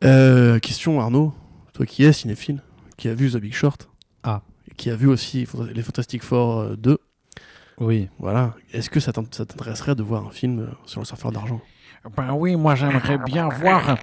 Question 0.00 1.02
Arnaud, 1.02 1.34
toi 1.74 1.84
qui 1.84 2.04
es 2.04 2.14
cinéphile, 2.14 2.62
qui 2.96 3.08
a 3.08 3.14
vu 3.14 3.30
The 3.30 3.36
Big 3.36 3.52
Short, 3.54 3.88
Ah. 4.22 4.42
et 4.70 4.74
qui 4.74 4.90
a 4.90 4.96
vu 4.96 5.06
aussi 5.08 5.46
les 5.74 5.82
Fantastic 5.82 6.22
Four 6.22 6.58
euh, 6.60 6.76
2, 6.76 6.98
oui 7.78 8.08
voilà, 8.18 8.54
est-ce 8.72 8.88
que 8.90 9.00
ça 9.00 9.12
t'int- 9.12 9.24
ça 9.34 9.44
t'intéresserait 9.44 9.94
de 9.94 10.02
voir 10.02 10.26
un 10.26 10.30
film 10.30 10.60
euh, 10.60 10.66
sur 10.86 11.00
le 11.00 11.06
surfeur 11.06 11.30
d'argent? 11.32 11.60
Ben 12.16 12.32
oui, 12.34 12.54
moi 12.54 12.76
j'aimerais 12.76 13.18
bien 13.18 13.48
voir 13.48 13.90
un, 13.90 13.96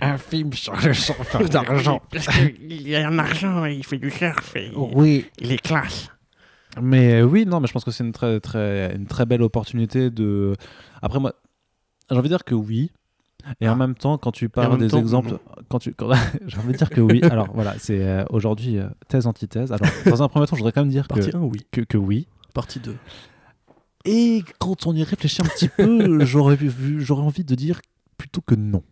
un 0.00 0.16
film 0.18 0.54
sur 0.54 0.74
le 0.74 0.94
surfeur 0.94 1.46
d'argent. 1.50 2.00
Parce 2.10 2.26
qu'il 2.28 2.88
y 2.88 2.96
a 2.96 3.06
un 3.06 3.18
argent, 3.18 3.66
il 3.66 3.84
fait 3.84 3.98
du 3.98 4.10
surf 4.10 4.56
et 4.56 4.72
Oui, 4.74 5.26
il 5.38 5.52
est 5.52 5.58
classe. 5.60 6.08
Mais 6.80 7.20
euh, 7.20 7.24
oui, 7.24 7.44
non, 7.44 7.60
mais 7.60 7.66
je 7.66 7.72
pense 7.74 7.84
que 7.84 7.90
c'est 7.90 8.04
une 8.04 8.12
très, 8.12 8.40
très, 8.40 8.96
une 8.96 9.06
très 9.06 9.26
belle 9.26 9.42
opportunité 9.42 10.08
de. 10.10 10.54
Après, 11.02 11.20
moi, 11.20 11.34
j'ai 12.10 12.16
envie 12.16 12.30
de 12.30 12.34
dire 12.34 12.44
que 12.44 12.54
oui. 12.54 12.90
Et 13.60 13.68
en 13.68 13.76
même 13.76 13.94
temps, 13.94 14.18
quand 14.18 14.32
tu 14.32 14.48
parles 14.48 14.78
des 14.78 14.88
temps, 14.88 14.98
exemples, 14.98 15.38
quand 15.68 15.78
tu, 15.78 15.94
quand- 15.94 16.10
j'ai 16.46 16.58
envie 16.58 16.72
de 16.72 16.78
dire 16.78 16.90
que 16.90 17.00
oui. 17.00 17.20
Alors 17.30 17.48
voilà, 17.54 17.74
c'est 17.78 18.00
euh, 18.06 18.24
aujourd'hui 18.30 18.78
euh, 18.78 18.86
thèse 19.08 19.26
antithèse. 19.26 19.72
Alors 19.72 19.86
dans 20.06 20.22
un 20.22 20.28
premier 20.28 20.46
temps, 20.46 20.56
je 20.56 20.60
voudrais 20.60 20.72
quand 20.72 20.82
même 20.82 20.90
dire 20.90 21.08
que, 21.08 21.14
Partie 21.14 21.36
1, 21.36 21.40
oui. 21.40 21.66
que, 21.70 21.80
que 21.80 21.96
oui. 21.98 22.26
Partie 22.54 22.80
2. 22.80 22.96
Et 24.04 24.42
quand 24.58 24.86
on 24.86 24.94
y 24.94 25.04
réfléchit 25.04 25.42
un 25.42 25.46
petit 25.46 25.68
peu, 25.68 26.24
j'aurais 26.24 26.56
envie 27.22 27.44
de 27.44 27.54
dire 27.54 27.80
plutôt 28.18 28.40
que 28.40 28.54
non. 28.54 28.82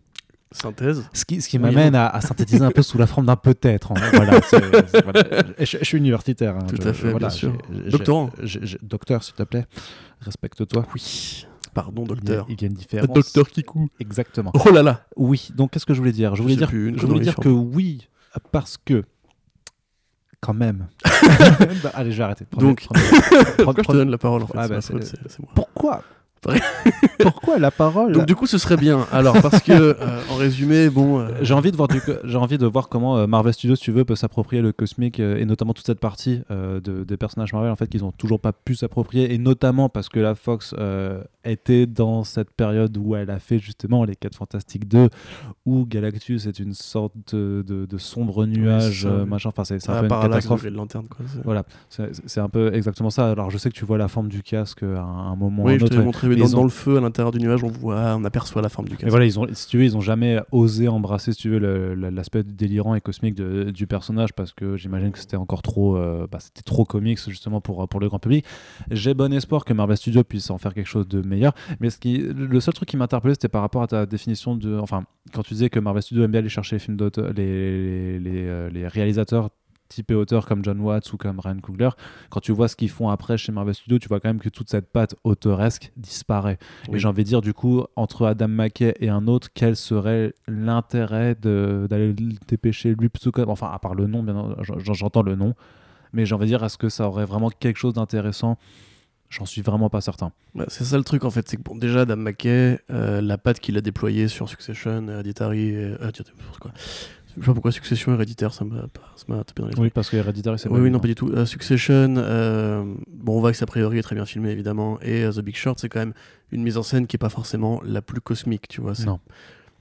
Synthèse. 0.53 1.09
Ce 1.13 1.25
qui, 1.25 1.41
ce 1.41 1.49
qui 1.49 1.59
Oui, 1.59 1.63
m'amène 1.63 1.95
à, 1.95 2.09
à 2.09 2.21
synthétiser 2.21 2.63
un 2.65 2.73
peu 2.73 2.83
sous 2.83 2.99
la 2.99 3.07
forme 3.07 3.27
d'un 3.27 3.37
peut-être. 3.37 3.93
hein. 3.93 3.95
Voilà. 4.13 4.41
Je, 5.61 5.79
suis 5.85 5.97
universitaire. 5.97 6.57
hein. 6.57 6.67
Tout 6.69 6.75
Je- 6.83 6.89
à 6.89 6.93
fait, 6.93 7.11
voilà, 7.13 7.29
bien 7.29 7.31
sûr. 7.31 7.53
Doctorant. 7.89 8.31
Docteur, 8.83 9.23
s'il 9.23 9.35
te 9.35 9.45
plaît. 9.45 9.65
Respecte-toi. 10.21 10.87
Oui. 10.95 11.47
Pardon, 11.75 12.03
Il 12.05 12.09
y 12.09 12.13
a- 12.13 12.15
docteur. 12.15 12.47
Il 12.49 12.61
y 12.61 12.65
a 12.65 12.69
une 12.69 12.75
différence. 12.75 13.09
Docteur 13.15 13.49
Kikou. 13.49 13.89
Exactement. 14.01 14.53
Oh 14.67 14.71
là 14.71 14.83
là 14.83 15.07
Oui, 15.17 15.51
donc 15.55 15.71
qu'est-ce 15.71 15.87
que 15.87 15.95
je 15.95 15.99
voulais 15.99 16.13
dire? 16.13 16.35
Je 16.37 16.43
voulais 16.43 16.57
dire, 16.57 16.69
plus, 16.69 16.89
une 16.89 16.97
je 16.97 17.01
voulais 17.01 17.13
connerie 17.13 17.25
dire 17.25 17.33
sur 17.35 17.43
que 17.43 17.49
oui, 17.49 18.09
parce 18.53 18.77
que. 18.77 19.05
Quand 20.41 20.55
même. 20.55 20.89
Bah, 21.83 21.91
allez, 21.95 22.13
je 22.13 22.17
vais 22.19 22.25
arrêter. 22.25 22.45
Premier- 22.47 22.69
Donc- 22.69 22.83
premier- 22.87 23.03
Pourquoi 23.65 23.83
je 23.83 23.89
te 23.89 23.93
donne 23.93 24.11
la 24.11 24.19
parole 24.19 24.43
en 24.43 24.47
fait? 24.47 24.55
Ah, 24.57 24.69
bah, 24.69 24.81
faute, 24.81 25.15
moi. 25.39 25.51
Pourquoi? 25.55 26.03
Pourquoi 27.18 27.59
la 27.59 27.70
parole 27.70 28.12
Donc 28.12 28.26
du 28.26 28.35
coup 28.35 28.46
ce 28.46 28.57
serait 28.59 28.76
bien. 28.76 29.07
Alors 29.12 29.40
parce 29.42 29.61
que 29.61 29.72
euh, 29.72 29.94
en 30.31 30.37
résumé, 30.37 30.88
bon... 30.88 31.20
euh, 31.20 31.29
J'ai 31.42 31.55
envie 31.55 31.70
de 31.70 31.76
voir 31.76 31.88
du, 31.88 32.00
j'ai 32.24 32.37
envie 32.37 32.57
de 32.59 32.66
voir 32.66 32.88
comment 32.88 33.18
euh, 33.18 33.26
Marvel 33.26 33.53
Studios, 33.53 33.76
si 33.76 33.83
tu 33.83 33.92
veux, 33.92 34.05
peut 34.05 34.16
s'approprier 34.16 34.62
le 34.62 34.72
cosmique 34.72 35.20
euh, 35.20 35.37
et 35.37 35.44
notamment 35.44 35.74
toute 35.74 35.87
cette 35.87 36.00
partie 36.00 36.40
euh, 36.50 36.81
de, 36.81 37.05
des 37.05 37.16
personnages 37.16 37.53
Marvel 37.53 37.70
en 37.70 37.76
fait 37.76 37.88
qu'ils 37.88 38.05
ont 38.05 38.12
toujours 38.12 38.40
pas 38.40 38.53
pu 38.53 38.74
s'approprier 38.74 39.35
et 39.35 39.38
notamment 39.38 39.88
parce 39.88 40.09
que 40.09 40.18
la 40.18 40.35
Fox 40.35 40.74
euh, 40.79 41.22
était 41.44 41.87
dans 41.87 42.24
cette 42.24 42.50
période 42.53 42.96
où 42.96 43.14
elle 43.16 43.31
a 43.31 43.38
fait 43.38 43.59
justement 43.59 44.05
les 44.05 44.16
4 44.16 44.35
Fantastiques 44.35 44.88
2 44.88 45.09
où 45.66 45.85
Galactus 45.87 46.46
est 46.46 46.59
une 46.59 46.74
sorte 46.74 47.12
de, 47.35 47.62
de- 47.66 47.87
de 47.87 47.98
sombre 47.98 48.46
nuage 48.46 49.03
ça, 49.03 49.09
euh, 49.09 49.26
machin. 49.26 49.50
Enfin 49.50 49.64
c'est 49.64 49.79
c'est 49.81 49.90
ah, 49.90 49.98
un 49.98 50.09
peu 50.09 50.14
une 50.14 50.20
de 50.20 50.26
catastrophe. 50.29 50.62
Green 50.62 50.74
Lantern 50.74 51.07
quoi. 51.07 51.24
c'est- 51.26 51.42
Voilà, 51.44 51.64
c'est 51.90 52.11
c'est 52.26 52.40
un 52.40 52.48
peu 52.48 52.72
exactement 52.74 53.11
ça. 53.11 53.31
Alors 53.31 53.50
je 53.50 53.59
sais 53.59 53.68
que 53.70 53.74
tu 53.74 53.85
vois 53.85 53.98
la 53.98 54.09
forme 54.09 54.29
du 54.29 54.42
casque 54.42 54.83
à 54.83 55.03
un, 55.03 55.33
un 55.33 55.37
moment 55.37 55.64
ou 55.64 55.66
Oui, 55.66 55.74
un 55.74 55.79
je 55.79 55.85
autre. 55.85 55.98
montré 56.00 56.30
dans, 56.37 56.45
ils 56.45 56.55
ont- 56.55 56.59
dans 56.59 56.64
le 56.64 56.71
feu, 56.71 56.97
à 56.97 57.01
l'intérieur 57.01 57.33
du 57.33 57.38
nuage, 57.38 57.62
on 57.64 57.69
voit, 57.69 58.14
on 58.16 58.25
aperçoit 58.25 58.62
la 58.62 58.69
forme 58.69 58.88
du 58.88 58.97
casque. 58.97 59.07
Et 59.07 59.11
voilà, 59.11 59.25
ils 59.27 59.38
ont, 59.38 59.47
si 59.53 59.66
tu 59.69 59.79
veux, 59.79 59.85
ils 59.85 59.97
ont 59.97 60.01
jamais 60.01 60.40
osé 60.53 60.88
embrasser, 60.88 61.33
si 61.33 61.38
tu 61.38 61.51
veux, 61.51 61.59
l'aspect 61.95 62.43
délirant 62.43 62.95
et 62.95 63.01
cosmique 63.01 63.35
de- 63.35 63.71
du 63.71 63.87
personnage 63.87 64.33
parce 64.33 64.53
que 64.53 64.77
j'imagine 64.77 65.11
que 65.12 65.19
c'était 65.19 65.37
encore 65.37 65.62
trop, 65.62 65.97
euh, 65.97 66.27
bah, 66.31 66.38
c'était 66.40 66.62
trop 66.62 66.85
comics 66.85 67.19
justement 67.29 67.61
pour, 67.61 67.88
pour 67.88 68.01
le 68.01 68.09
grand 68.09 68.19
public. 68.19 68.45
J'ai 68.90 69.14
bon 69.14 69.33
espoir 69.33 69.64
que 69.64 69.73
Marvel 69.73 69.97
Studios 69.97 70.25
puisse 70.25 70.51
en 70.51 70.59
faire 70.59 70.75
quelque 70.75 70.88
chose 70.88 71.09
de 71.09 71.21
meilleur. 71.23 71.53
Mais 71.81 71.90
ce 71.90 71.99
qui, 71.99 72.19
le 72.19 72.61
seul 72.61 72.75
truc 72.75 72.88
qui 72.88 72.97
m'interpellait, 72.97 73.35
c'était 73.35 73.49
par 73.49 73.62
rapport 73.62 73.83
à 73.83 73.87
ta 73.87 74.07
définition 74.07 74.57
de, 74.57 74.79
enfin, 74.79 75.05
quand 75.33 75.43
tu 75.43 75.55
disais 75.55 75.71
que 75.71 75.79
Marvel 75.81 76.03
Studios 76.03 76.25
aime 76.25 76.31
bien 76.31 76.40
aller 76.40 76.49
chercher 76.49 76.77
les 76.77 76.81
films 76.81 76.97
d'auteur, 76.97 77.33
les, 77.35 78.19
les, 78.19 78.19
les, 78.21 78.45
euh, 78.47 78.71
les 78.71 78.87
réalisateurs 78.88 79.51
typés 79.90 80.14
auteurs 80.14 80.46
comme 80.46 80.64
John 80.64 80.81
Watts 80.81 81.12
ou 81.12 81.18
comme 81.18 81.38
Ryan 81.38 81.59
Coogler, 81.61 81.90
quand 82.31 82.40
tu 82.40 82.53
vois 82.53 82.68
ce 82.68 82.76
qu'ils 82.76 82.88
font 82.88 83.11
après 83.11 83.37
chez 83.37 83.53
Marvel 83.53 83.74
Studios, 83.74 83.98
tu 83.98 84.09
vois 84.09 84.20
quand 84.20 84.31
même 84.31 84.40
que 84.40 84.48
toute 84.48 84.70
cette 84.70 84.90
patte 84.90 85.14
auteuresque 85.24 85.92
disparaît. 85.98 86.59
Et 86.88 86.92
Oui. 86.92 86.98
j'ai 87.00 87.09
envie 87.09 87.24
de 87.24 87.29
dire, 87.29 87.42
du 87.42 87.53
coup, 87.53 87.85
entre 87.96 88.24
Adam 88.26 88.48
McKay 88.48 88.94
et 89.00 89.11
un 89.11 89.26
autre, 89.26 89.48
quel 89.53 89.76
serait 89.76 90.33
l'intérêt 90.48 91.35
d'aller 91.35 92.12
le 92.12 92.33
dépêcher 92.48 92.94
lui 92.98 93.09
plutôt 93.11 93.31
que. 93.33 93.42
Enfin, 93.42 93.70
à 93.72 93.79
part 93.79 93.94
le 93.94 94.07
nom, 94.07 94.22
bien 94.22 94.57
j'entends 94.62 95.22
le 95.22 95.35
nom. 95.37 95.55
Mais 96.12 96.24
j'ai 96.26 96.35
envie 96.35 96.44
de 96.46 96.50
dire, 96.50 96.64
est-ce 96.64 96.79
que 96.79 96.88
ça 96.88 97.07
aurait 97.07 97.26
vraiment 97.26 97.50
quelque 97.50 97.76
chose 97.76 97.94
d'intéressant? 97.94 98.57
J'en 99.29 99.46
suis 99.46 99.62
vraiment 99.62 99.88
pas 99.90 100.00
certain. 100.00 100.33
Bah, 100.57 100.64
c'est 100.66 100.83
ça 100.83 100.98
le 100.98 101.05
truc 101.05 101.24
en 101.24 101.31
fait, 101.31 101.48
c'est 101.48 101.57
que 101.57 101.62
bon, 101.62 101.76
déjà 101.76 102.00
Adam 102.00 102.16
McKay, 102.16 102.81
euh, 102.90 103.20
la 103.20 103.38
patte 103.38 103.61
qu'il 103.61 103.76
a 103.76 103.81
déployée 103.81 104.26
sur 104.26 104.48
Succession, 104.48 105.07
Hereditary, 105.07 105.68
et, 105.68 105.76
euh, 105.76 105.98
n'importe 106.00 106.59
quoi? 106.59 106.72
Je 107.37 107.40
sais 107.40 107.47
pas 107.47 107.53
pourquoi 107.55 107.73
Succession 107.73 108.12
Héréditaire, 108.12 108.53
ça 108.53 108.64
m'a 108.64 108.83
pas- 108.88 109.12
ça 109.16 109.25
m'a 109.29 109.43
tapé 109.45 109.62
dans 109.62 109.69
les 109.69 109.79
Oui, 109.79 109.90
parce 109.90 110.11
que 110.11 110.16
Hereditary, 110.16 110.59
c'est 110.59 110.69
Oui, 110.69 110.81
oui, 110.81 110.90
non, 110.90 110.99
pas 111.01 111.09
du 111.09 111.14
tout. 111.14 111.29
Euh, 111.29 111.47
Succession, 111.47 112.14
euh, 112.16 112.83
bon, 113.09 113.37
on 113.37 113.40
voit 113.40 113.53
que 113.53 113.57
ça 113.59 113.64
a 113.64 113.66
priori 113.66 113.99
est 113.99 114.03
très 114.03 114.14
bien 114.16 114.27
filmé, 114.27 114.51
évidemment. 114.51 114.99
Et 115.03 115.25
euh, 115.25 115.33
The 115.33 115.40
Big 115.40 115.57
Short, 115.57 115.79
c'est 115.79 115.88
quand 115.88 116.01
même 116.01 116.12
une 116.53 116.62
mise 116.62 116.77
en 116.77 116.83
scène 116.83 117.07
qui 117.07 117.16
est 117.16 117.19
pas 117.19 117.29
forcément 117.29 117.81
la 117.85 118.03
plus 118.03 118.21
cosmique, 118.21 118.66
tu 118.69 118.81
vois. 118.81 118.95
c'est- 118.95 119.07
Non. 119.07 119.21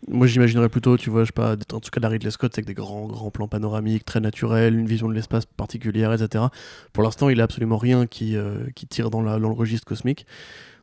Moi, 0.07 0.27
j'imaginerais 0.27 0.69
plutôt, 0.69 0.95
tu 0.95 1.09
vois, 1.09 1.23
je 1.23 1.27
sais 1.27 1.31
pas, 1.33 1.53
en 1.73 1.79
tout 1.81 1.89
cas, 1.91 1.99
la 1.99 2.07
Ridley 2.07 2.31
Scott, 2.31 2.51
c'est 2.55 2.59
avec 2.59 2.67
des 2.67 2.73
grands, 2.73 3.05
grands 3.07 3.31
plans 3.31 3.49
panoramiques, 3.49 4.05
très 4.05 4.21
naturels, 4.21 4.73
une 4.79 4.85
vision 4.88 5.09
de 5.09 5.13
l'espace 5.13 5.45
particulière, 5.45 6.13
etc. 6.13 6.45
Pour 6.93 7.03
l'instant, 7.03 7.27
il 7.27 7.41
a 7.41 7.43
absolument 7.43 7.77
rien 7.77 8.07
qui, 8.07 8.38
euh, 8.38 8.59
qui 8.75 8.88
tire 8.88 9.09
dans, 9.09 9.21
la- 9.21 9.39
dans 9.39 9.49
le 9.49 9.55
registre 9.55 9.85
cosmique. 9.85 10.25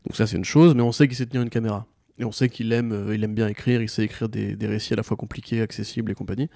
Donc, 0.07 0.16
ça, 0.16 0.26
c'est 0.26 0.37
une 0.37 0.44
chose, 0.44 0.74
mais 0.74 0.83
on 0.83 0.92
sait 0.92 1.09
qu'il 1.09 1.16
sait 1.16 1.24
tenir 1.24 1.40
une 1.42 1.48
caméra. 1.50 1.87
Et 2.18 2.24
on 2.24 2.33
sait 2.33 2.48
qu'il 2.48 2.72
aime, 2.72 2.92
euh, 2.92 3.14
il 3.14 3.22
aime 3.24 3.35
bien 3.35 3.48
écrire, 3.48 3.83
il 3.83 3.88
sait 3.88 4.05
écrire 4.05 4.29
des, 4.29 4.57
des 4.57 4.66
récits 4.66 4.94
à 4.94 4.96
la 4.96 5.02
fois 5.02 5.16
compliqués, 5.16 5.61
accessibles 5.61 6.11
et 6.11 6.14
compagnie. 6.14 6.48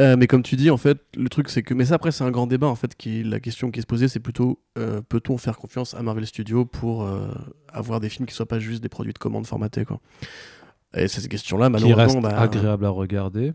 Euh, 0.00 0.16
mais 0.16 0.26
comme 0.26 0.42
tu 0.42 0.56
dis, 0.56 0.70
en 0.70 0.76
fait, 0.76 0.98
le 1.16 1.28
truc 1.28 1.48
c'est 1.48 1.62
que. 1.62 1.74
Mais 1.74 1.86
ça, 1.86 1.94
après, 1.94 2.12
c'est 2.12 2.24
un 2.24 2.30
grand 2.30 2.46
débat. 2.46 2.66
En 2.66 2.74
fait, 2.74 2.94
qui, 2.94 3.24
la 3.24 3.40
question 3.40 3.70
qui 3.70 3.78
est 3.78 3.82
se 3.82 3.86
posée, 3.86 4.08
c'est 4.08 4.20
plutôt 4.20 4.60
euh, 4.78 5.00
peut-on 5.08 5.38
faire 5.38 5.56
confiance 5.56 5.94
à 5.94 6.02
Marvel 6.02 6.26
Studios 6.26 6.64
pour 6.64 7.04
euh, 7.04 7.28
avoir 7.72 8.00
des 8.00 8.08
films 8.08 8.26
qui 8.26 8.34
soient 8.34 8.46
pas 8.46 8.58
juste 8.58 8.82
des 8.82 8.88
produits 8.88 9.12
de 9.12 9.18
commande 9.18 9.46
formatés, 9.46 9.84
quoi? 9.84 10.00
Et 10.94 11.08
cette 11.08 11.28
question-là, 11.28 11.66
Qui 11.66 11.72
malheureusement. 11.72 12.20
reste 12.20 12.34
bah, 12.36 12.40
agréable 12.40 12.84
à 12.84 12.90
regarder. 12.90 13.52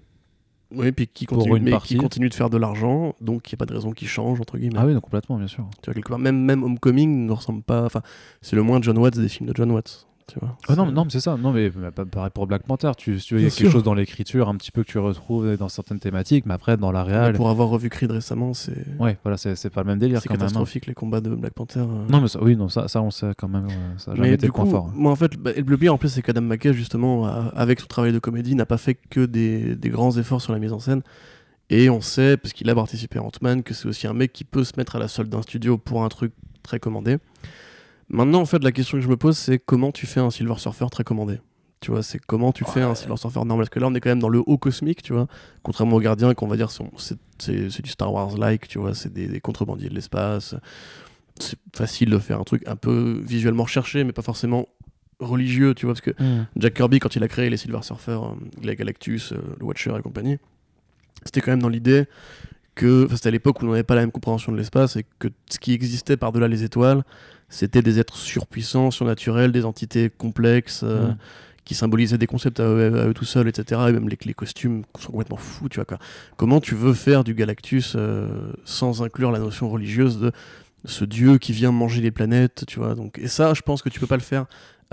Oui, 0.75 0.91
puis 0.91 1.07
qui 1.07 1.25
continue, 1.27 1.59
mais 1.59 1.77
qui 1.83 1.97
continue 1.97 2.29
de 2.29 2.33
faire 2.33 2.49
de 2.49 2.57
l'argent, 2.57 3.15
donc 3.21 3.51
il 3.51 3.53
n'y 3.53 3.57
a 3.57 3.59
pas 3.59 3.65
de 3.67 3.73
raison 3.73 3.91
qu'il 3.91 4.07
change, 4.07 4.41
entre 4.41 4.57
guillemets. 4.57 4.79
Ah 4.79 4.87
oui, 4.87 4.93
non, 4.93 5.01
complètement, 5.01 5.37
bien 5.37 5.47
sûr. 5.47 5.67
Tu 5.81 5.85
vois, 5.85 5.93
quelque 5.93 6.09
part, 6.09 6.17
même, 6.17 6.43
même 6.43 6.63
Homecoming 6.63 7.27
ne 7.27 7.31
ressemble 7.31 7.61
pas. 7.61 7.85
Enfin, 7.85 8.01
c'est 8.41 8.55
le 8.55 8.63
moins 8.63 8.81
John 8.81 8.97
Watts 8.97 9.17
des 9.17 9.29
films 9.29 9.47
de 9.49 9.55
John 9.55 9.69
Watts. 9.71 10.07
Tu 10.27 10.39
vois. 10.39 10.57
Ah 10.69 10.75
non, 10.75 10.89
non, 10.91 11.03
mais 11.03 11.09
c'est 11.11 11.19
ça. 11.19 11.35
Non, 11.37 11.51
mais 11.51 11.69
pas- 11.69 12.05
pareil 12.05 12.31
pour 12.33 12.47
Black 12.47 12.63
Panther. 12.63 12.91
Tu, 12.97 13.17
tu 13.17 13.35
il 13.35 13.41
y 13.41 13.45
a 13.45 13.49
quelque 13.49 13.57
sûr. 13.57 13.71
chose 13.71 13.83
dans 13.83 13.93
l'écriture 13.93 14.47
un 14.47 14.55
petit 14.55 14.71
peu 14.71 14.83
que 14.83 14.87
tu 14.89 14.97
retrouves 14.97 15.57
dans 15.57 15.67
certaines 15.69 15.99
thématiques, 15.99 16.45
mais 16.45 16.53
après, 16.53 16.77
dans 16.77 16.91
la 16.91 17.03
réal. 17.03 17.33
Pour 17.33 17.49
avoir 17.49 17.67
revu 17.69 17.89
Creed 17.89 18.09
récemment, 18.11 18.53
c'est 18.53 18.85
Ouais, 18.99 19.17
voilà, 19.23 19.37
c'est 19.37 19.69
pas 19.69 19.81
le 19.81 19.87
même 19.87 19.99
délire 19.99 20.21
c'est 20.21 20.29
même. 20.29 20.37
hein. 20.37 20.39
catastrophique 20.39 20.85
les 20.87 20.93
combats 20.93 21.19
de 21.21 21.35
Black 21.35 21.53
Panther. 21.53 21.79
euh. 21.81 22.05
Non, 22.09 22.21
mais 22.21 22.27
ça, 22.29 22.41
oui, 22.41 22.55
non, 22.55 22.69
ça, 22.69 22.87
ça 22.87 23.01
on 23.01 23.11
sait 23.11 23.31
quand 23.37 23.47
même. 23.49 23.65
euh, 23.65 23.97
Ça 23.97 24.11
a 24.11 24.15
jamais 24.15 24.29
Mais 24.29 24.33
été 24.35 24.41
du 24.41 24.47
le 24.47 24.53
point 24.53 24.63
coup, 24.65 24.71
fort. 24.71 24.89
moi 24.95 25.11
en 25.11 25.15
fait, 25.15 25.35
bah, 25.37 25.51
le 25.55 25.77
pire 25.77 25.93
en 25.93 25.97
plus, 25.97 26.09
c'est 26.09 26.21
qu'Adam 26.21 26.41
McKay, 26.41 26.73
justement, 26.73 27.25
a- 27.27 27.51
avec 27.55 27.79
son 27.81 27.87
travail 27.87 28.13
de 28.13 28.19
comédie, 28.19 28.55
n'a 28.55 28.65
pas 28.65 28.77
fait 28.77 28.95
que 29.09 29.25
des, 29.25 29.75
des 29.75 29.89
grands 29.89 30.17
efforts 30.17 30.41
sur 30.41 30.53
la 30.53 30.59
mise 30.59 30.71
en 30.73 30.79
scène. 30.79 31.01
Et 31.69 31.89
on 31.89 32.01
sait, 32.01 32.37
parce 32.37 32.53
qu'il 32.53 32.69
a 32.69 32.75
participé 32.75 33.19
à 33.19 33.23
Ant-Man, 33.23 33.63
que 33.63 33.73
c'est 33.73 33.87
aussi 33.87 34.05
un 34.07 34.13
mec 34.13 34.31
qui 34.33 34.43
peut 34.43 34.63
se 34.63 34.73
mettre 34.77 34.95
à 34.95 34.99
la 34.99 35.07
solde 35.07 35.29
d'un 35.29 35.41
studio 35.41 35.77
pour 35.77 36.03
un 36.03 36.09
truc 36.09 36.31
très 36.61 36.79
commandé. 36.79 37.17
Maintenant, 38.13 38.39
en 38.41 38.45
fait, 38.45 38.63
la 38.63 38.71
question 38.71 38.97
que 38.97 39.03
je 39.03 39.09
me 39.09 39.17
pose, 39.17 39.37
c'est 39.37 39.59
comment 39.59 39.91
tu 39.91 40.05
fais 40.05 40.19
un 40.19 40.29
Silver 40.29 40.55
Surfer 40.57 40.85
très 40.91 41.03
commandé? 41.03 41.39
Tu 41.81 41.91
vois, 41.91 42.03
c'est 42.03 42.19
comment 42.19 42.51
tu 42.53 42.63
fais 42.63 42.81
un 42.81 42.95
Silver 42.95 43.17
Surfer 43.17 43.39
normal? 43.39 43.57
Parce 43.65 43.69
que 43.69 43.79
là, 43.79 43.87
on 43.87 43.95
est 43.95 43.99
quand 43.99 44.11
même 44.11 44.19
dans 44.19 44.29
le 44.29 44.41
haut 44.45 44.57
cosmique, 44.57 45.01
tu 45.01 45.11
vois. 45.13 45.27
Contrairement 45.63 45.97
aux 45.97 45.99
gardiens, 45.99 46.33
qu'on 46.33 46.47
va 46.47 46.55
dire, 46.55 46.69
c'est 46.69 47.81
du 47.81 47.89
Star 47.89 48.13
Wars-like, 48.13 48.67
tu 48.67 48.79
vois. 48.79 48.93
C'est 48.93 49.11
des, 49.11 49.27
des 49.27 49.41
contrebandiers 49.41 49.89
de 49.89 49.95
l'espace. 49.95 50.55
C'est 51.39 51.57
facile 51.75 52.11
de 52.11 52.19
faire 52.19 52.39
un 52.39 52.43
truc 52.43 52.61
un 52.67 52.75
peu 52.75 53.19
visuellement 53.25 53.63
recherché, 53.63 54.03
mais 54.03 54.13
pas 54.13 54.21
forcément 54.21 54.67
religieux, 55.19 55.73
tu 55.73 55.87
vois. 55.87 55.95
Parce 55.95 56.01
que 56.01 56.11
Hmm. 56.23 56.45
Jack 56.55 56.75
Kirby, 56.75 56.99
quand 56.99 57.15
il 57.15 57.23
a 57.23 57.27
créé 57.27 57.49
les 57.49 57.57
Silver 57.57 57.81
Surfer, 57.81 58.11
euh, 58.11 58.35
les 58.61 58.75
Galactus, 58.75 59.33
euh, 59.33 59.37
le 59.59 59.65
Watcher 59.65 59.93
et 59.97 60.01
compagnie, 60.03 60.37
c'était 61.25 61.41
quand 61.41 61.51
même 61.51 61.61
dans 61.61 61.69
l'idée 61.69 62.05
que 62.75 63.07
c'était 63.11 63.27
à 63.27 63.31
l'époque 63.31 63.61
où 63.61 63.65
on 63.65 63.69
n'avait 63.71 63.83
pas 63.83 63.95
la 63.95 64.01
même 64.01 64.11
compréhension 64.11 64.51
de 64.51 64.57
l'espace 64.57 64.95
et 64.95 65.05
que 65.19 65.27
ce 65.49 65.59
qui 65.59 65.73
existait 65.73 66.17
par-delà 66.17 66.47
les 66.47 66.63
étoiles, 66.63 67.03
c'était 67.53 67.81
des 67.81 67.99
êtres 67.99 68.17
surpuissants, 68.17 68.91
surnaturels, 68.91 69.51
des 69.51 69.65
entités 69.65 70.09
complexes. 70.09 70.81
euh, 70.83 71.09
Mm. 71.09 71.17
qui 71.65 71.75
symbolisaient 71.75 72.17
des 72.17 72.27
concepts 72.27 72.59
à 72.59 72.65
eux, 72.65 72.99
à 72.99 73.07
eux 73.07 73.13
tout 73.13 73.23
seuls, 73.23 73.47
etc. 73.47 73.79
Et 73.87 73.93
même 73.93 74.09
les, 74.09 74.17
les 74.25 74.33
costumes 74.33 74.83
sont 74.99 75.11
complètement 75.13 75.37
fous, 75.37 75.69
tu 75.69 75.77
vois. 75.77 75.85
Quoi. 75.85 75.97
Comment 76.35 76.59
tu 76.59 76.75
veux 76.75 76.93
faire 76.93 77.23
du 77.23 77.33
Galactus 77.33 77.93
euh, 77.95 78.51
sans 78.65 79.01
inclure 79.01 79.31
la 79.31 79.39
notion 79.39 79.69
religieuse 79.69 80.19
de 80.19 80.33
ce 80.83 81.05
dieu 81.05 81.37
qui 81.37 81.53
vient 81.53 81.71
manger 81.71 82.01
les 82.01 82.11
planètes, 82.11 82.65
tu 82.67 82.79
vois. 82.79 82.95
Donc, 82.95 83.17
et 83.17 83.29
ça, 83.29 83.53
je 83.53 83.61
pense 83.61 83.81
que 83.81 83.87
tu 83.87 84.01
peux 84.01 84.07
pas 84.07 84.17
le 84.17 84.21
faire 84.23 84.45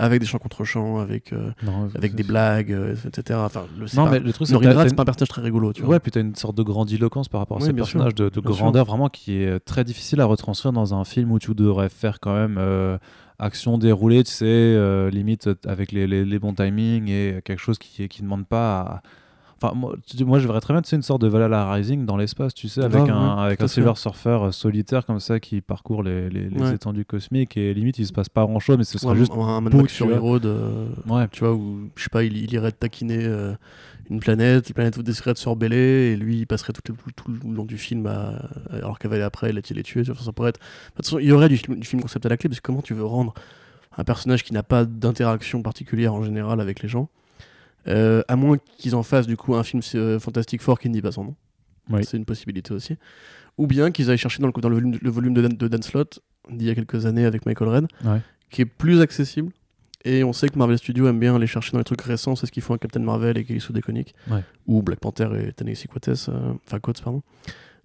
avec 0.03 0.19
des 0.19 0.25
chants 0.25 0.37
contre 0.39 0.63
chants, 0.63 0.99
avec, 0.99 1.31
euh, 1.33 1.51
Non, 1.63 1.89
avec 1.95 2.15
des 2.15 2.23
blagues, 2.23 2.71
euh, 2.73 2.95
etc. 3.07 3.39
Enfin, 3.43 3.65
le, 3.79 3.85
Non, 3.95 4.05
pas- 4.05 4.11
mais 4.11 4.19
le 4.19 4.33
truc, 4.33 4.47
c'est 4.47 4.53
c'est 4.55 4.95
pas 4.95 5.03
un 5.03 5.05
personnage 5.05 5.29
très 5.29 5.41
rigolo, 5.41 5.73
tu 5.73 5.81
Ouais, 5.81 5.87
vois. 5.87 5.99
puis 5.99 6.11
t'as 6.11 6.21
une 6.21 6.35
sorte 6.35 6.55
de 6.57 6.63
grandiloquence 6.63 7.29
par 7.29 7.39
rapport 7.41 7.57
à 7.57 7.59
Oui, 7.59 7.65
ces 7.67 7.69
sûr. 7.69 7.75
personnages, 7.75 8.15
de, 8.15 8.25
de 8.29 8.41
Bien 8.41 8.51
sûr. 8.51 8.61
grandeur 8.63 8.85
vraiment 8.85 9.09
qui 9.09 9.35
est 9.43 9.59
très 9.59 9.83
difficile 9.83 10.19
à 10.21 10.25
retranscrire 10.25 10.73
dans 10.73 10.93
un 10.93 11.03
film 11.05 11.31
où 11.31 11.39
tu 11.39 11.53
devrais 11.53 11.89
faire 11.89 12.19
quand 12.19 12.33
même 12.33 12.57
euh, 12.59 12.97
action 13.39 13.77
déroulée, 13.77 14.23
tu 14.23 14.31
sais, 14.31 15.09
limite 15.11 15.49
avec 15.65 15.91
les, 15.91 16.07
les- 16.07 16.25
les 16.25 16.39
bons 16.39 16.53
timings 16.53 17.07
et 17.09 17.41
quelque 17.43 17.59
chose 17.59 17.77
qui 17.79 18.07
qui 18.07 18.21
demande 18.21 18.45
pas 18.47 18.79
à... 18.81 19.01
Enfin, 19.63 19.75
moi, 19.75 19.95
tu- 20.07 20.25
moi, 20.25 20.39
je 20.39 20.47
verrais 20.47 20.59
très 20.61 20.73
bien, 20.73 20.81
tu 20.81 20.89
sais, 20.89 20.95
une 20.95 21.01
sorte 21.03 21.21
de 21.21 21.27
Valhalla 21.27 21.71
Rising 21.71 22.05
dans 22.05 22.17
l'espace, 22.17 22.53
tu 22.55 22.67
sais, 22.67 22.81
avec 22.81 23.03
Grave, 23.03 23.09
un, 23.11 23.35
ouais, 23.37 23.45
avec 23.45 23.61
un. 23.61 23.67
Silver 23.67 23.93
Surfer 23.95 24.29
euh, 24.41 24.51
solitaire 24.51 25.05
comme 25.05 25.19
ça 25.19 25.39
qui 25.39 25.61
parcourt 25.61 26.01
les, 26.01 26.29
les- 26.31 26.49
les 26.49 26.61
Ouais. 26.61 26.73
étendues 26.73 27.05
cosmiques 27.05 27.57
et 27.57 27.73
limite, 27.75 27.99
il 27.99 28.07
se 28.07 28.13
passe 28.13 28.27
pas 28.29 28.43
grand 28.43 28.59
chose, 28.59 28.77
mais 28.77 28.83
ce 28.83 28.97
serait 28.97 29.13
un, 29.13 29.15
juste. 29.15 29.31
un, 29.33 29.61
Mad 29.61 29.87
sur 29.89 30.07
vois. 30.07 30.17
Road, 30.19 30.45
euh, 30.45 30.87
Ouais, 31.07 31.27
tu 31.31 31.41
vois, 31.41 31.53
où, 31.53 31.89
je 31.95 32.03
sais 32.03 32.09
pas, 32.09 32.23
il, 32.23 32.37
il 32.37 32.51
irait 32.53 32.71
taquiner 32.71 33.19
euh, 33.23 33.53
une 34.09 34.19
planète, 34.19 34.67
la 34.69 34.73
planète 34.73 34.99
déciderait 34.99 35.33
de 35.33 35.37
se 35.37 35.47
rebeller, 35.47 36.11
et 36.13 36.15
lui, 36.15 36.39
il 36.39 36.47
passerait 36.47 36.73
tout, 36.73 36.81
le- 36.89 37.11
tout 37.13 37.31
le 37.31 37.55
long 37.55 37.65
du 37.65 37.77
film, 37.77 38.07
à, 38.07 38.39
alors 38.71 38.97
aller 39.03 39.21
après, 39.21 39.51
il 39.51 39.57
a 39.59 39.61
les 39.75 39.83
tuer, 39.83 40.03
ça 40.03 40.31
pourrait 40.31 40.49
être... 40.49 40.59
De 40.59 40.95
toute 40.95 41.05
façon, 41.05 41.19
il 41.19 41.25
y 41.27 41.31
aurait 41.31 41.49
du, 41.49 41.57
du 41.59 41.85
film 41.87 42.01
concept 42.01 42.25
à 42.25 42.29
la 42.29 42.37
clé, 42.37 42.49
parce 42.49 42.59
que 42.61 42.65
comment 42.65 42.81
tu 42.81 42.95
veux 42.95 43.05
rendre 43.05 43.33
un 43.95 44.03
personnage 44.03 44.43
qui 44.43 44.53
n'a 44.53 44.63
pas 44.63 44.85
d'interaction 44.85 45.61
particulière 45.61 46.13
en 46.15 46.23
général 46.23 46.61
avec 46.61 46.81
les 46.81 46.89
gens, 46.89 47.09
euh, 47.87 48.21
à 48.27 48.35
moins 48.35 48.57
qu'ils 48.77 48.95
en 48.95 49.03
fassent 49.03 49.27
du 49.27 49.37
coup 49.37 49.55
un 49.55 49.63
film 49.63 49.81
euh, 49.95 50.19
Fantastic 50.19 50.61
Four 50.61 50.79
qui 50.79 50.89
ne 50.89 50.93
dit 50.93 51.01
pas 51.01 51.11
son 51.11 51.23
nom, 51.25 51.35
Oui. 51.89 52.03
c'est 52.05 52.17
une 52.17 52.25
possibilité 52.25 52.73
aussi, 52.73 52.97
ou 53.57 53.67
bien 53.67 53.91
qu'ils 53.91 54.09
aillent 54.09 54.17
chercher 54.17 54.41
dans 54.41 54.47
le, 54.47 54.53
dans 54.61 54.69
le 54.69 54.75
volume, 54.75 54.97
le 55.01 55.09
volume 55.09 55.33
de, 55.33 55.41
Dan- 55.41 55.57
de 55.57 55.67
Dan 55.67 55.81
Slott, 55.81 56.19
d'il 56.49 56.67
y 56.67 56.69
a 56.71 56.75
quelques 56.75 57.05
années 57.05 57.25
avec 57.25 57.45
Michael 57.45 57.67
Red, 57.69 57.87
Ouais. 58.05 58.21
qui 58.49 58.61
est 58.61 58.65
plus 58.65 59.01
accessible. 59.01 59.51
Et 60.03 60.23
on 60.23 60.33
sait 60.33 60.49
que 60.49 60.57
Marvel 60.57 60.79
Studios 60.79 61.07
aime 61.07 61.19
bien 61.19 61.35
aller 61.35 61.45
chercher 61.45 61.73
dans 61.73 61.77
les 61.77 61.83
trucs 61.83 62.01
récents, 62.01 62.35
c'est 62.35 62.47
ce 62.47 62.51
qu'ils 62.51 62.63
font 62.63 62.73
avec 62.73 62.81
Captain 62.81 63.01
Marvel 63.01 63.37
et 63.37 63.43
Kelly 63.45 63.61
Sue 63.61 63.71
DeConnick, 63.73 64.15
Ouais. 64.31 64.43
ou 64.65 64.81
Black 64.81 64.99
Panther 64.99 65.29
et 65.39 65.51
Tennessee 65.53 65.87
Coates, 65.87 66.27
euh, 66.29 66.53
enfin 66.65 66.79
Coates, 66.79 67.01
pardon. 67.03 67.21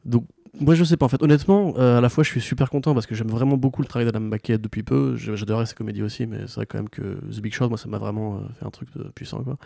Donc, 0.07 0.27
moi 0.61 0.75
je 0.75 0.85
sais 0.85 0.97
pas, 0.97 1.07
en 1.07 1.09
fait, 1.09 1.23
honnêtement, 1.23 1.75
euh, 1.79 1.99
à 1.99 2.01
la 2.01 2.09
fois 2.09 2.25
je 2.25 2.31
suis 2.31 2.41
super 2.41 2.71
content 2.71 2.95
parce 2.95 3.07
que 3.07 3.15
j'aime 3.15 3.29
vraiment 3.29 3.57
beaucoup 3.57 3.83
le 3.83 3.89
travail 3.89 4.07
d'Adam 4.07 4.21
McKay 4.21 4.59
depuis 4.59 4.83
peu, 4.83 5.17
j'adorais 5.17 5.67
ses 5.67 5.75
comédies 5.75 6.03
aussi, 6.03 6.27
mais 6.27 6.41
c'est 6.47 6.55
vrai 6.57 6.67
quand 6.67 6.79
même 6.79 6.89
que 6.89 7.03
The 7.31 7.41
Big 7.41 7.53
Short, 7.55 7.71
moi 7.71 7.79
ça 7.79 7.89
m'a 7.89 7.99
vraiment 7.99 8.37
euh, 8.37 8.39
fait 8.59 8.67
un 8.67 8.71
truc 8.71 8.89
puissant, 9.15 9.43
quoi. 9.43 9.57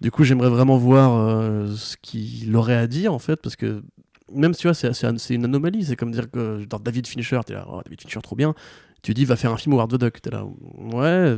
Du 0.00 0.10
coup, 0.10 0.24
j'aimerais 0.24 0.48
vraiment 0.48 0.78
voir 0.78 1.12
euh, 1.16 1.72
ce 1.76 1.96
qu'il 2.00 2.54
aurait 2.56 2.76
à 2.76 2.86
dire, 2.86 3.12
en 3.14 3.18
fait, 3.20 3.36
parce 3.36 3.54
que 3.56 3.82
même 4.32 4.52
si 4.54 4.62
tu 4.62 4.66
vois, 4.66 4.74
c'est 4.74 4.92
c'est 4.94 5.06
un- 5.06 5.18
c'est 5.18 5.34
une 5.34 5.44
anomalie, 5.44 5.84
c'est 5.84 5.94
comme 5.96 6.10
dire 6.10 6.30
que 6.30 6.64
dans 6.64 6.78
David 6.78 7.06
Fincher, 7.06 7.40
t'es 7.46 7.52
là, 7.54 7.66
oh, 7.70 7.80
David 7.84 8.00
Fincher, 8.00 8.20
trop 8.22 8.34
bien. 8.34 8.54
Tu 9.02 9.14
dis, 9.14 9.24
va 9.24 9.36
faire 9.36 9.52
un 9.52 9.56
film 9.56 9.74
Howard 9.74 9.90
the 9.92 9.96
Duck, 10.00 10.20
t'es 10.20 10.30
là, 10.30 10.44
ouais, 10.92 11.36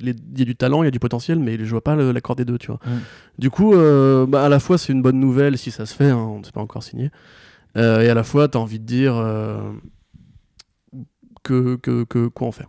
il 0.00 0.14
y 0.36 0.42
a 0.42 0.44
du 0.44 0.54
talent, 0.56 0.82
il 0.82 0.86
y 0.86 0.88
a 0.88 0.90
du 0.90 1.00
potentiel, 1.00 1.38
mais 1.38 1.58
je 1.58 1.70
vois 1.70 1.82
pas 1.82 1.96
l'accord 1.96 2.36
des 2.36 2.44
deux, 2.44 2.58
tu 2.58 2.68
vois. 2.68 2.78
Mm. 2.86 2.90
Du 3.38 3.50
coup, 3.50 3.74
euh, 3.74 4.26
bah, 4.26 4.44
à 4.44 4.48
la 4.48 4.60
fois, 4.60 4.78
c'est 4.78 4.92
une 4.92 5.02
bonne 5.02 5.18
nouvelle 5.18 5.58
si 5.58 5.70
ça 5.70 5.84
se 5.86 5.94
fait, 5.94 6.10
hein, 6.10 6.16
on 6.16 6.38
ne 6.38 6.44
s'est 6.44 6.52
pas 6.52 6.60
encore 6.60 6.82
signé. 6.82 7.10
Euh, 7.78 8.02
et 8.02 8.08
à 8.10 8.14
la 8.14 8.24
fois, 8.24 8.48
t'as 8.48 8.58
envie 8.58 8.78
de 8.80 8.84
dire 8.84 9.14
euh, 9.16 9.72
que, 11.42 11.76
que, 11.76 12.04
que 12.04 12.26
quoi 12.28 12.48
en 12.48 12.52
faire. 12.52 12.68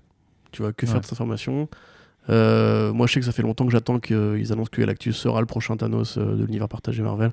Tu 0.51 0.61
vois, 0.61 0.73
que 0.73 0.85
faire 0.85 0.99
de 0.99 1.05
cette 1.05 1.13
information 1.13 1.67
Euh, 2.29 2.93
moi, 2.93 3.07
je 3.07 3.13
sais 3.13 3.19
que 3.19 3.25
ça 3.25 3.31
fait 3.31 3.41
longtemps 3.41 3.65
que 3.65 3.71
j'attends 3.71 3.99
qu'ils 3.99 4.51
annoncent 4.51 4.69
que 4.71 4.81
Galactus 4.81 5.15
sera 5.15 5.39
le 5.39 5.47
prochain 5.47 5.77
Thanos 5.77 6.17
de 6.19 6.43
l'univers 6.43 6.69
partagé 6.69 7.01
Marvel 7.01 7.31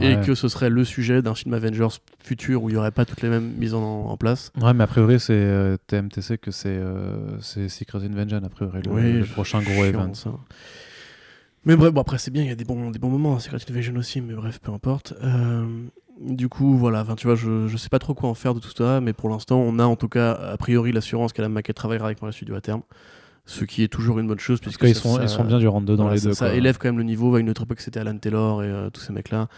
et 0.00 0.16
que 0.24 0.34
ce 0.34 0.48
serait 0.48 0.70
le 0.70 0.84
sujet 0.84 1.20
d'un 1.20 1.34
film 1.34 1.52
Avengers 1.52 1.88
futur 2.18 2.62
où 2.62 2.70
il 2.70 2.72
n'y 2.72 2.78
aurait 2.78 2.90
pas 2.90 3.04
toutes 3.04 3.20
les 3.20 3.28
mêmes 3.28 3.52
mises 3.58 3.74
en, 3.74 3.82
en 4.06 4.16
place. 4.16 4.50
Ouais, 4.60 4.72
mais 4.72 4.84
a 4.84 4.86
priori, 4.86 5.20
c'est 5.20 5.34
euh, 5.34 5.76
TMTC 5.86 6.38
que 6.38 6.50
c'est 6.50 6.68
euh, 6.70 7.38
Secret 7.42 8.04
Invasion, 8.04 8.40
a 8.42 8.48
priori, 8.48 8.80
le, 8.84 8.90
Oui, 8.90 9.12
le 9.12 9.24
prochain 9.26 9.60
gros 9.60 9.84
event. 9.84 10.14
ça. 10.14 10.30
Mais 11.66 11.76
bref, 11.76 11.92
bon, 11.92 12.00
après, 12.00 12.16
c'est 12.16 12.30
bien, 12.30 12.42
il 12.42 12.48
y 12.48 12.52
a 12.52 12.56
des 12.56 12.64
bons, 12.64 12.90
des 12.90 12.98
bons 12.98 13.10
moments, 13.10 13.34
hein, 13.36 13.40
Secret 13.40 13.58
Invasion 13.68 13.96
aussi, 13.96 14.22
mais 14.22 14.32
bref, 14.34 14.60
peu 14.60 14.72
importe. 14.72 15.12
Du 16.20 16.48
coup, 16.48 16.76
voilà, 16.76 17.02
enfin, 17.02 17.14
tu 17.14 17.26
vois, 17.28 17.36
je, 17.36 17.68
je 17.68 17.76
sais 17.76 17.88
pas 17.88 18.00
trop 18.00 18.12
quoi 18.14 18.28
en 18.28 18.34
faire 18.34 18.52
de 18.54 18.58
tout 18.60 18.70
ça, 18.76 19.00
mais 19.00 19.12
pour 19.12 19.28
l'instant, 19.30 19.58
on 19.60 19.78
a 19.78 19.84
en 19.84 19.94
tout 19.96 20.08
cas, 20.08 20.32
a 20.32 20.56
priori, 20.56 20.90
l'assurance 20.92 21.32
qu'Alan 21.32 21.48
McKay 21.50 21.72
travaillera 21.72 22.06
avec 22.06 22.20
Marvel 22.20 22.34
Studios 22.34 22.56
à 22.56 22.60
terme. 22.60 22.82
Ce 23.46 23.64
qui 23.64 23.82
est 23.82 23.88
toujours 23.88 24.18
une 24.18 24.26
bonne 24.26 24.38
chose, 24.40 24.60
Parce 24.60 24.76
puisque 24.76 24.92
qu'ils 24.94 25.00
sont, 25.00 25.16
ça- 25.16 25.22
ils 25.22 25.28
sont 25.28 25.44
bien 25.44 25.58
du 25.58 25.68
rentre-dedans 25.68 26.02
voilà, 26.04 26.16
les 26.16 26.22
deux. 26.22 26.34
ça 26.34 26.46
quoi. 26.48 26.54
élève 26.56 26.76
quand 26.76 26.88
même 26.88 26.98
le 26.98 27.04
niveau. 27.04 27.34
À 27.34 27.40
une 27.40 27.48
autre 27.48 27.62
époque, 27.62 27.80
c'était 27.80 28.00
Alan 28.00 28.18
Taylor 28.18 28.62
et 28.62 28.66
euh, 28.66 28.90
tous 28.90 29.00
ces 29.00 29.12
mecs-là. 29.12 29.48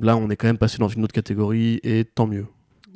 Là, 0.00 0.16
on 0.16 0.28
est 0.30 0.36
quand 0.36 0.46
même 0.46 0.58
passé 0.58 0.78
dans 0.78 0.88
une 0.88 1.02
autre 1.02 1.14
catégorie, 1.14 1.80
et 1.82 2.04
tant 2.04 2.26
mieux. 2.26 2.46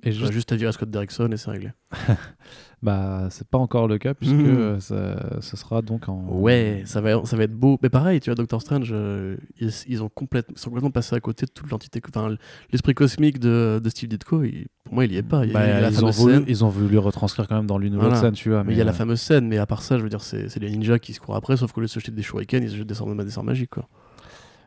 Et 0.07 0.13
Juste, 0.13 0.33
juste, 0.33 0.53
à 0.53 0.57
virer 0.57 0.71
Scott 0.73 0.91
Derrickson 0.91 1.31
et 1.33 1.37
c'est 1.37 1.51
réglé. 1.51 1.71
bah, 2.83 3.29
c'est 3.31 3.49
pas 3.49 3.57
encore 3.59 3.89
le 3.89 3.97
cas, 3.99 4.13
puisque 4.13 4.35
euh, 4.35 4.79
ça, 4.81 5.41
ce 5.41 5.57
sera 5.57 5.81
donc 5.81 6.09
en. 6.09 6.27
Ouais, 6.29 6.83
ça 6.85 7.01
va, 7.01 7.25
ça 7.25 7.37
va 7.37 7.45
être 7.45 7.55
beau. 7.55 7.79
Mais 7.83 7.89
pareil, 7.89 8.21
tu 8.21 8.29
vois, 8.31 8.35
Doctor 8.35 8.61
Strange, 8.61 8.91
euh, 8.93 9.37
ils, 9.59 9.71
ils 9.89 10.03
ont 10.03 10.11
complètement, 10.11 10.53
ils 10.57 10.61
sont 10.61 10.69
complètement 10.71 10.91
passés 10.91 11.17
à 11.17 11.21
côté 11.21 11.47
de 11.47 11.51
toute 11.53 11.71
l'entité. 11.71 12.03
Enfin, 12.09 12.37
l'esprit 12.71 12.93
cosmique 12.95 13.39
de, 13.39 13.81
de 13.83 13.89
Steve 13.89 14.11
Ditko, 14.11 14.43
il- 14.43 14.67
pour 14.85 14.95
moi, 14.95 15.07
il 15.07 15.13
y 15.13 15.17
est 15.17 15.23
pas. 15.23 15.45
Il 15.47 15.53
y 15.53 15.57
a, 15.57 15.59
Bah, 15.59 15.65
il 15.67 15.69
y 15.71 15.73
a 15.73 15.81
la 15.81 15.89
ils, 15.91 16.05
ont 16.05 16.11
voulu, 16.11 16.35
scène. 16.35 16.45
ils 16.47 16.65
ont 16.65 16.69
voulu 16.69 16.99
retranscrire 16.99 17.49
quand 17.49 17.57
même 17.57 17.67
dans 17.67 17.79
l'une 17.79 17.97
ou 17.97 18.01
Voilà. 18.01 18.17
scène, 18.17 18.33
tu 18.35 18.51
vois. 18.51 18.63
Mais 18.65 18.73
il 18.75 18.79
y 18.79 18.83
a 18.83 18.85
la 18.85 18.91
euh, 18.91 18.95
fameuse 18.95 19.21
scène, 19.23 19.49
mais 19.49 19.57
à 19.57 19.65
part 19.67 19.81
ça, 19.81 19.97
je 19.97 20.03
veux 20.03 20.11
dire, 20.11 20.21
c'est 20.23 20.55
les 20.59 20.71
ninjas 20.71 20.99
qui 20.99 21.15
se 21.15 21.21
courent 21.21 21.37
après, 21.37 21.57
sauf 21.57 21.73
qu'au 21.73 21.81
lieu 21.81 21.87
de 21.87 21.91
se 21.91 21.99
jeter 22.01 22.13
des 22.13 22.23
shurikens, 22.23 22.63
ils 22.63 22.71
se 22.71 22.77
jettent 22.77 22.87
des 22.89 23.25
des 23.25 23.31
sorts 23.31 23.45
magiques, 23.45 23.71
quoi. 23.71 23.89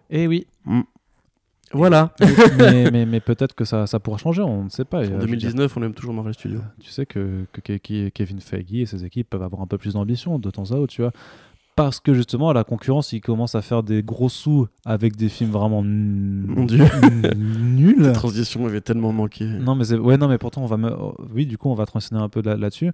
Eh 0.10 0.26
oui. 0.28 0.48
Voilà. 1.74 2.14
mais 2.58 2.90
mais, 2.92 3.06
mais 3.06 3.20
peut-être 3.20 3.54
que 3.56 3.66
ça, 3.66 3.88
ça 3.88 4.00
pourra 4.00 4.18
changer, 4.18 4.42
on 4.42 4.64
ne 4.66 4.70
sait 4.70 4.86
pas. 4.86 5.00
Euh, 5.00 5.02
En 5.02 5.06
je 5.06 5.12
veux 5.28 5.36
dire, 5.36 5.52
2019, 5.52 5.78
on 5.78 5.84
aime 5.84 5.94
toujours 5.94 6.14
Marvel 6.14 6.34
Studios. 6.34 6.62
tu 6.80 6.90
sais 6.92 7.06
que, 7.06 7.46
que 7.52 7.62
Ke- 7.62 7.80
Ke- 7.80 8.12
Kevin 8.12 8.40
Feige 8.40 8.74
et 8.74 8.86
ses 8.86 9.04
équipes 9.06 9.30
peuvent 9.30 9.44
avoir 9.44 9.62
un 9.62 9.68
peu 9.68 9.78
plus 9.78 9.94
d'ambition 9.94 10.40
de 10.40 10.50
temps 10.50 10.72
à 10.72 10.76
autre, 10.76 10.94
tu 10.94 11.02
vois. 11.02 11.12
Parce 11.76 12.00
que 12.00 12.14
justement, 12.16 12.54
la 12.54 12.64
concurrence, 12.64 13.14
ils 13.14 13.22
commencent 13.22 13.54
à 13.54 13.62
faire 13.62 13.84
des 13.84 14.02
gros 14.02 14.30
sous 14.30 14.68
avec 14.84 15.16
des 15.16 15.30
films 15.30 15.52
vraiment 15.52 15.84
Mon 15.84 16.66
Dieu. 16.66 16.84
nuls. 17.36 18.02
La 18.02 18.14
transition 18.14 18.66
avait 18.66 18.82
tellement 18.82 19.12
manqué. 19.14 19.46
Non 19.46 19.76
mais 19.76 19.94
ouais 19.94 20.18
non 20.18 20.28
mais 20.28 20.38
pourtant 20.40 20.64
on 20.64 20.66
va 20.66 20.78
me- 20.78 20.96
oui 21.34 21.46
du 21.46 21.58
coup 21.60 21.70
on 21.70 21.76
va 21.76 21.86
transitionner 21.86 22.22
un 22.24 22.30
peu 22.30 22.42
là- 22.42 22.56
là-dessus 22.58 22.92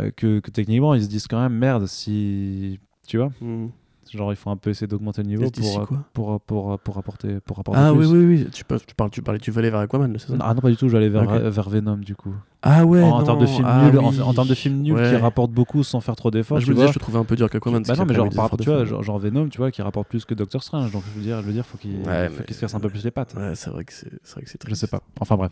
euh, 0.00 0.10
que, 0.16 0.40
que 0.40 0.50
techniquement 0.50 0.94
ils 0.94 1.04
se 1.04 1.08
disent 1.08 1.28
quand 1.28 1.40
même 1.40 1.54
merde 1.54 1.86
si 1.86 2.80
tu 3.06 3.18
vois 3.18 3.30
Hmm. 3.40 3.68
Genre 4.16 4.32
il 4.32 4.36
faut 4.36 4.50
un 4.50 4.56
peu 4.56 4.70
essayer 4.70 4.86
d'augmenter 4.86 5.22
le 5.22 5.28
niveau 5.28 5.44
se 5.46 5.50
disent 5.50 5.78
pour, 6.12 6.32
euh, 6.32 6.38
pour, 6.40 6.40
pour, 6.40 6.78
pour 6.78 6.98
apporter 6.98 7.40
pour 7.40 7.58
apporter 7.58 7.80
Ah 7.82 7.92
oui, 7.92 8.06
oui, 8.06 8.24
oui. 8.24 8.48
Tu, 8.52 8.64
parles, 8.64 8.80
tu, 9.10 9.22
parlais, 9.22 9.38
tu 9.40 9.50
vas 9.50 9.58
aller 9.60 9.70
vers 9.70 9.80
Aquaman, 9.80 10.14
c'est 10.18 10.28
ça? 10.28 10.34
Ah 10.40 10.54
non 10.54 10.60
pas 10.60 10.70
du 10.70 10.76
tout 10.76 10.88
j'allais 10.88 11.08
vers, 11.08 11.24
vers 11.50 11.68
Venom 11.68 11.96
du 11.96 12.14
coup 12.16 12.34
Ah 12.62 12.84
ouais. 12.84 13.02
en, 13.02 13.18
non. 13.18 13.24
termes 13.24 13.40
de 13.40 13.46
films 13.46 13.66
ah 13.68 13.84
nuls 13.90 13.98
oui. 13.98 14.20
en, 14.22 14.32
termes 14.34 14.48
de 14.48 14.54
films 14.54 14.76
nuls 14.82 14.94
qui 14.94 15.00
Ouais. 15.00 15.16
rapportent 15.16 15.52
beaucoup 15.52 15.82
sans 15.82 16.00
faire 16.00 16.16
trop 16.16 16.30
d'efforts 16.30 16.60
je 16.60 16.68
me 16.70 16.74
disais, 16.74 16.88
je 16.88 16.92
te 16.94 16.98
trouvais 16.98 17.18
un 17.18 17.24
peu 17.24 17.36
dur 17.36 17.48
qu'Aquaman. 17.50 17.82
bah 17.82 17.94
non 17.96 18.04
mais 18.06 18.14
genre 18.14 18.28
tu 18.58 18.70
vois 18.70 18.84
genre, 18.84 19.18
Venom 19.18 19.48
tu 19.48 19.58
vois 19.58 19.70
qui 19.70 19.82
rapporte 19.82 20.08
plus 20.08 20.24
que 20.24 20.34
Doctor 20.34 20.62
Strange 20.62 20.90
donc 20.92 21.02
je 21.12 21.18
veux 21.18 21.24
dire 21.24 21.40
je 21.42 21.46
veux 21.46 21.52
dire 21.52 21.64
faut 21.66 21.78
qu'il 21.78 21.98
se 22.04 22.60
casse 22.60 22.74
un 22.74 22.80
peu 22.80 22.88
plus 22.88 23.04
les 23.04 23.10
pattes 23.10 23.34
Ouais, 23.36 23.54
c'est 23.54 23.70
vrai 23.70 23.84
que 23.84 23.92
c'est 23.92 24.10
c'est 24.22 24.40
je 24.52 24.56
triste. 24.58 24.80
sais 24.80 24.86
pas 24.86 25.02
enfin 25.20 25.36
bref 25.36 25.50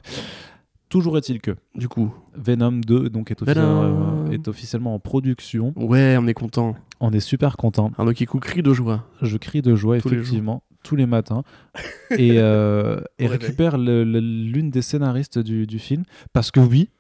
toujours 0.93 1.17
est-il 1.17 1.41
que 1.41 1.53
Du 1.75 1.89
coup, 1.89 2.13
Venom 2.37 2.73
2 2.87 3.09
donc 3.11 3.31
est, 3.31 3.43
euh, 3.49 4.31
est 4.31 4.47
officiellement 4.47 4.95
en 4.95 4.99
production 4.99 5.73
ouais, 5.77 6.17
on 6.21 6.27
est 6.27 6.35
content. 6.35 6.77
on 7.01 7.11
est 7.13 7.21
super 7.21 7.57
content 7.57 7.91
Arnaud 7.99 8.13
Kikou 8.13 8.39
crie 8.39 8.63
de 8.63 8.73
joie. 8.75 9.05
je 9.23 9.37
crie 9.39 9.63
de 9.63 9.75
joie 9.75 9.99
Tous 10.01 10.09
les 10.11 10.17
effectivement 10.17 10.63
tous 10.85 10.97
les 10.97 11.07
matins 11.07 11.43
et, 12.11 12.33
euh, 12.39 13.01
et 13.19 13.27
récupère 13.27 13.79
l'une 13.79 14.71
des 14.71 14.83
scénaristes 14.83 15.39
du, 15.39 15.67
du 15.67 15.79
film 15.79 16.03
parce 16.33 16.51
que 16.51 16.61
oui 16.61 16.91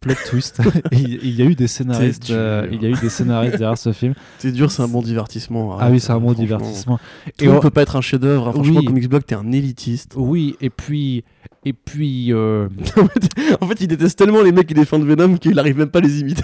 plot 0.00 0.14
twist 0.28 0.60
il, 0.92 1.14
il 1.24 1.30
y 1.34 1.40
a 1.40 1.46
eu 1.46 1.54
des 1.54 1.66
scénaristes 1.66 2.26
dur. 2.26 2.34
euh, 2.38 2.68
il 2.70 2.82
y 2.82 2.86
a 2.86 2.90
eu 2.90 3.00
des 3.00 3.08
scénaristes 3.08 3.56
derrière 3.56 3.78
ce 3.78 3.92
film 3.94 4.12
C'est 4.38 4.52
dur, 4.52 4.70
c'est 4.70 4.82
un 4.82 4.88
bon 4.88 5.00
divertissement. 5.00 5.78
ah 5.80 5.88
oui 5.90 5.98
c'est 5.98 6.12
un 6.12 6.20
bon 6.20 6.34
divertissement 6.34 6.98
le 7.40 7.46
monde 7.48 7.56
on- 7.56 7.60
peut 7.60 7.70
pas 7.70 7.80
être 7.82 7.96
un 7.96 8.02
chef-d'œuvre. 8.02 8.48
hein. 8.48 8.52
Franchement, 8.52 8.80
Oui. 8.80 8.84
Comics 8.84 9.08
Blog, 9.08 9.22
t'es 9.24 9.34
un 9.34 9.50
élitiste. 9.50 10.12
oui 10.16 10.56
et 10.60 10.68
puis 10.68 11.24
et 11.64 11.72
puis 11.72 12.32
euh, 12.32 12.68
en 13.60 13.66
fait, 13.68 13.80
il 13.80 13.86
déteste 13.88 14.18
tellement 14.18 14.42
les 14.42 14.52
mecs 14.52 14.66
qui 14.66 14.74
défendent 14.74 15.04
Venom 15.06 15.36
qu'il 15.36 15.58
arrive 15.58 15.78
même 15.78 15.90
pas 15.90 15.98
à 16.00 16.02
les 16.02 16.20
imiter. 16.20 16.42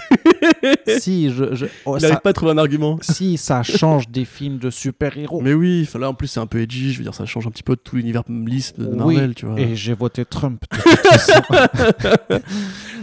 si 0.99 1.29
je, 1.31 1.55
je- 1.55 1.65
oh, 1.85 1.97
Il 1.97 2.01
ça- 2.01 2.07
arrive 2.07 2.19
pas 2.21 2.29
à 2.29 2.33
trouver 2.33 2.51
un 2.53 2.57
argument. 2.57 2.97
si 3.01 3.37
ça 3.37 3.61
change 3.63 4.09
des 4.09 4.25
films 4.25 4.57
de 4.57 4.69
super-héros 4.69 5.41
Mais 5.41 5.53
oui, 5.53 5.85
enfin, 5.87 5.99
là 5.99 6.09
en 6.09 6.13
plus 6.13 6.27
c'est 6.27 6.39
un 6.39 6.47
peu 6.47 6.61
edgy, 6.61 6.93
je 6.93 6.97
veux 6.99 7.03
dire 7.03 7.13
ça 7.13 7.25
change 7.25 7.45
un 7.47 7.51
petit 7.51 7.63
peu 7.63 7.75
de 7.75 7.81
tout 7.81 7.95
l'univers 7.97 8.23
lisse 8.29 8.73
de 8.77 8.87
Marvel, 8.87 9.35
tu 9.35 9.45
vois. 9.45 9.59
Et 9.59 9.75
j'ai 9.75 9.93
voté 9.93 10.25
Trump. 10.25 10.63
de 10.71 10.77
toute 10.77 10.91
façon. 11.07 11.41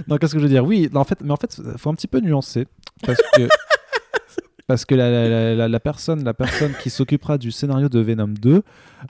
non, 0.08 0.16
qu'est-ce 0.16 0.32
que 0.32 0.38
je 0.38 0.44
veux 0.44 0.50
dire? 0.50 0.64
Oui, 0.64 0.88
non, 0.92 1.00
en 1.00 1.04
fait, 1.04 1.18
mais 1.22 1.32
en 1.32 1.36
fait, 1.36 1.60
faut 1.76 1.90
un 1.90 1.94
petit 1.94 2.06
peu 2.08 2.20
nuancer 2.20 2.66
parce 3.04 3.18
que 3.34 3.42
parce 4.66 4.84
que 4.84 4.94
la, 4.94 5.10
la- 5.10 5.28
la- 5.28 5.54
la- 5.54 5.68
la 5.68 5.80
personne, 5.80 6.24
la 6.24 6.34
personne 6.34 6.72
qui 6.82 6.90
s'occupera 6.90 7.38
du 7.38 7.50
scénario 7.52 7.88
de 7.88 8.00
Venom 8.00 8.28
2, 8.28 8.62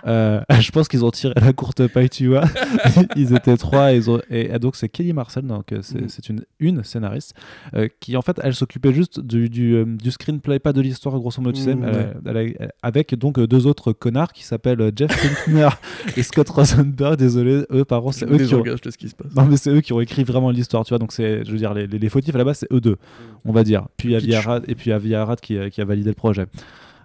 euh, 0.07 0.41
je 0.61 0.71
pense 0.71 0.89
qu'ils 0.89 1.05
ont 1.05 1.11
tiré 1.11 1.33
la 1.41 1.53
courte 1.53 1.87
paille, 1.87 2.11
tu 2.11 2.29
vois. 2.29 2.45
ils 3.17 3.35
étaient 3.35 3.57
trois, 3.57 3.93
et, 3.93 3.97
ils 3.97 4.11
ont- 4.11 4.21
et, 4.31 4.53
et 4.55 4.59
donc 4.59 4.77
c'est 4.77 4.89
Kelly 4.89 5.13
Marcel, 5.13 5.45
donc 5.47 5.73
euh, 5.73 5.79
c'est 5.83 6.03
Mm. 6.03 6.09
c'est 6.09 6.29
une 6.29 6.45
une 6.61 6.85
scénariste 6.85 7.35
euh, 7.75 7.89
qui 8.01 8.17
en 8.17 8.23
fait 8.23 8.39
elle 8.43 8.55
s'occupait 8.55 8.93
juste 8.93 9.21
du, 9.21 9.49
du, 9.49 9.85
du 9.87 10.11
screenplay, 10.11 10.59
pas 10.59 10.73
de 10.73 10.81
l'histoire 10.81 11.19
grosso 11.19 11.41
modo, 11.41 11.57
tu 11.57 11.63
sais, 11.63 11.75
Mm, 11.75 11.85
elle- 11.85 11.95
ouais. 11.95 12.13
elle 12.27 12.37
a- 12.37 12.43
elle- 12.43 12.73
avec 12.83 13.15
donc 13.15 13.41
deux 13.41 13.67
autres 13.67 13.93
connards 13.93 14.33
qui 14.33 14.45
s'appellent 14.45 14.93
Jeff 14.95 15.11
Pinkner 15.47 15.69
et 16.17 16.23
Scott 16.23 16.49
Rosenberg. 16.51 17.17
Désolé, 17.17 17.65
eux 17.71 17.85
par 17.85 18.03
contre 18.03 18.15
c'est 18.17 18.27
eux 18.31 18.37
qui 18.37 18.55
ont 18.55 18.61
de 18.63 18.77
ce 18.91 18.97
qui 18.99 19.09
se 19.09 19.15
passe. 19.15 19.35
non 19.35 19.47
mais 19.47 19.57
c'est 19.57 19.71
eux 19.71 19.81
qui 19.81 19.93
ont 19.95 20.01
écrit 20.01 20.25
vraiment 20.25 20.51
l'histoire, 20.51 20.85
tu 20.85 20.91
vois. 20.91 20.99
Donc 20.99 21.13
c'est, 21.13 21.45
je 21.45 21.51
veux 21.51 21.59
dire, 21.59 21.73
les, 21.73 21.87
les, 21.87 21.99
les 21.99 22.09
fautifs 22.11 22.35
à 22.35 22.39
la 22.39 22.45
base 22.45 22.59
c'est 22.59 22.73
eux 22.73 22.81
deux, 22.81 22.97
on 23.45 23.53
va 23.53 23.65
dire. 23.65 23.87
Puis 23.97 24.09
il 24.09 24.13
y 24.13 24.17
a. 24.17 24.19
Viarad 24.19 24.65
et 24.69 24.75
puis 24.75 24.87
il 24.87 24.91
y 24.91 24.93
a 24.93 24.99
Viarad 24.99 25.41
qui, 25.47 25.57
euh, 25.57 25.71
qui 25.71 25.81
a 25.81 25.85
validé 25.85 26.11
le 26.11 26.15
projet. 26.15 26.47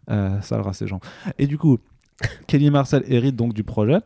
Euh, 0.10 0.39
ces 0.73 0.88
gens. 0.88 0.99
Et 1.38 1.47
du 1.47 1.58
coup, 1.58 1.77
Kelly 2.47 2.69
Marcel 2.69 3.04
hérite 3.08 3.36
donc 3.36 3.54
du 3.54 3.63
projet 3.63 3.99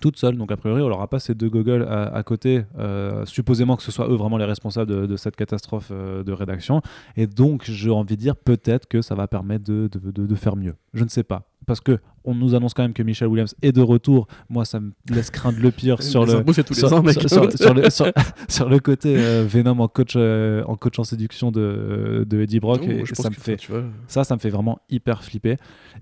toute 0.00 0.16
seule. 0.16 0.36
Donc 0.36 0.50
a 0.50 0.56
priori, 0.56 0.82
on 0.82 0.88
n'aura 0.88 1.08
pas 1.08 1.20
ces 1.20 1.34
deux 1.34 1.48
gogoles 1.48 1.86
à, 1.88 2.22
côté, 2.24 2.64
euh, 2.78 3.24
supposément 3.24 3.76
que 3.76 3.82
ce 3.82 3.92
soit 3.92 4.08
eux 4.08 4.16
vraiment 4.16 4.36
les 4.36 4.44
responsables 4.44 5.06
de, 5.06 5.16
cette 5.16 5.36
catastrophe 5.36 5.90
euh, 5.92 6.24
de 6.24 6.32
rédaction. 6.32 6.82
Et 7.16 7.26
donc 7.26 7.64
j'ai 7.64 7.90
envie 7.90 8.16
de 8.16 8.20
dire 8.20 8.36
peut-être 8.36 8.88
que 8.88 9.00
ça 9.00 9.14
va 9.14 9.28
permettre 9.28 9.64
de 9.64 10.34
faire 10.34 10.56
mieux. 10.56 10.74
Je 10.92 11.04
ne 11.04 11.08
sais 11.08 11.22
pas. 11.22 11.51
Parce 11.66 11.80
que 11.80 11.98
on 12.24 12.34
nous 12.34 12.54
annonce 12.54 12.72
quand 12.74 12.82
même 12.82 12.92
que 12.92 13.02
Michel 13.02 13.28
Williams 13.28 13.54
est 13.62 13.72
de 13.72 13.80
retour. 13.80 14.28
Moi, 14.48 14.64
ça 14.64 14.78
me 14.78 14.92
laisse 15.10 15.30
craindre 15.30 15.58
le 15.60 15.70
pire 15.70 16.02
sur 16.02 16.24
le, 16.24 16.44
sur, 18.48 18.68
le, 18.68 18.78
côté 18.78 19.16
euh, 19.18 19.44
Venom 19.48 19.80
en 19.80 19.88
coach 19.88 20.12
euh, 20.16 20.62
en 20.66 20.76
coach 20.76 20.98
en 20.98 21.04
séduction 21.04 21.50
de, 21.50 22.24
de 22.28 22.40
Eddie 22.42 22.60
Brock 22.60 22.72
Oh, 22.82 22.90
et, 22.90 23.00
et 23.00 23.14
ça 23.14 23.28
me 23.28 23.34
fait 23.34 23.58
ça 24.06 24.24
ça 24.24 24.34
me 24.34 24.40
fait 24.40 24.50
vraiment 24.50 24.80
hyper 24.88 25.22
flipper 25.22 25.56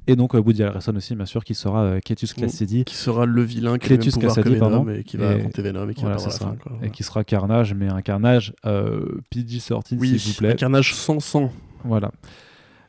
et 0.06 0.16
donc 0.16 0.34
euh, 0.34 0.38
Woody 0.38 0.62
Harrelson 0.62 0.94
aussi 0.96 1.14
bien 1.14 1.26
sûr 1.26 1.44
qui 1.44 1.54
sera 1.54 1.82
euh, 1.82 2.00
Cletus. 2.00 2.32
Cassidy 2.34 2.84
qui 2.84 2.94
sera 2.94 3.26
le 3.26 3.42
vilain 3.42 3.78
qui 3.78 3.88
Cletus 3.88 4.16
Cassidy, 4.16 4.50
Venom 4.50 4.58
pardon. 4.58 4.88
et 4.88 5.04
qui 5.04 5.16
va 5.16 5.30
affronter 5.30 5.62
Venom 5.62 5.88
et 5.88 5.94
qui 5.94 6.02
voilà, 6.02 6.16
va 6.16 6.24
la 6.24 6.30
fin. 6.30 6.56
quoi. 6.62 6.72
et 6.82 6.90
qui 6.90 7.02
sera 7.02 7.24
Carnage 7.24 7.74
mais 7.74 7.88
un 7.88 8.02
Carnage 8.02 8.54
euh, 8.66 9.20
PG-13 9.30 9.96
Oui, 9.98 10.18
s'il 10.18 10.32
vous 10.32 10.38
plaît 10.38 10.52
un 10.52 10.56
carnage 10.56 10.94
sans 10.94 11.20
sang. 11.20 11.52
voilà 11.84 12.10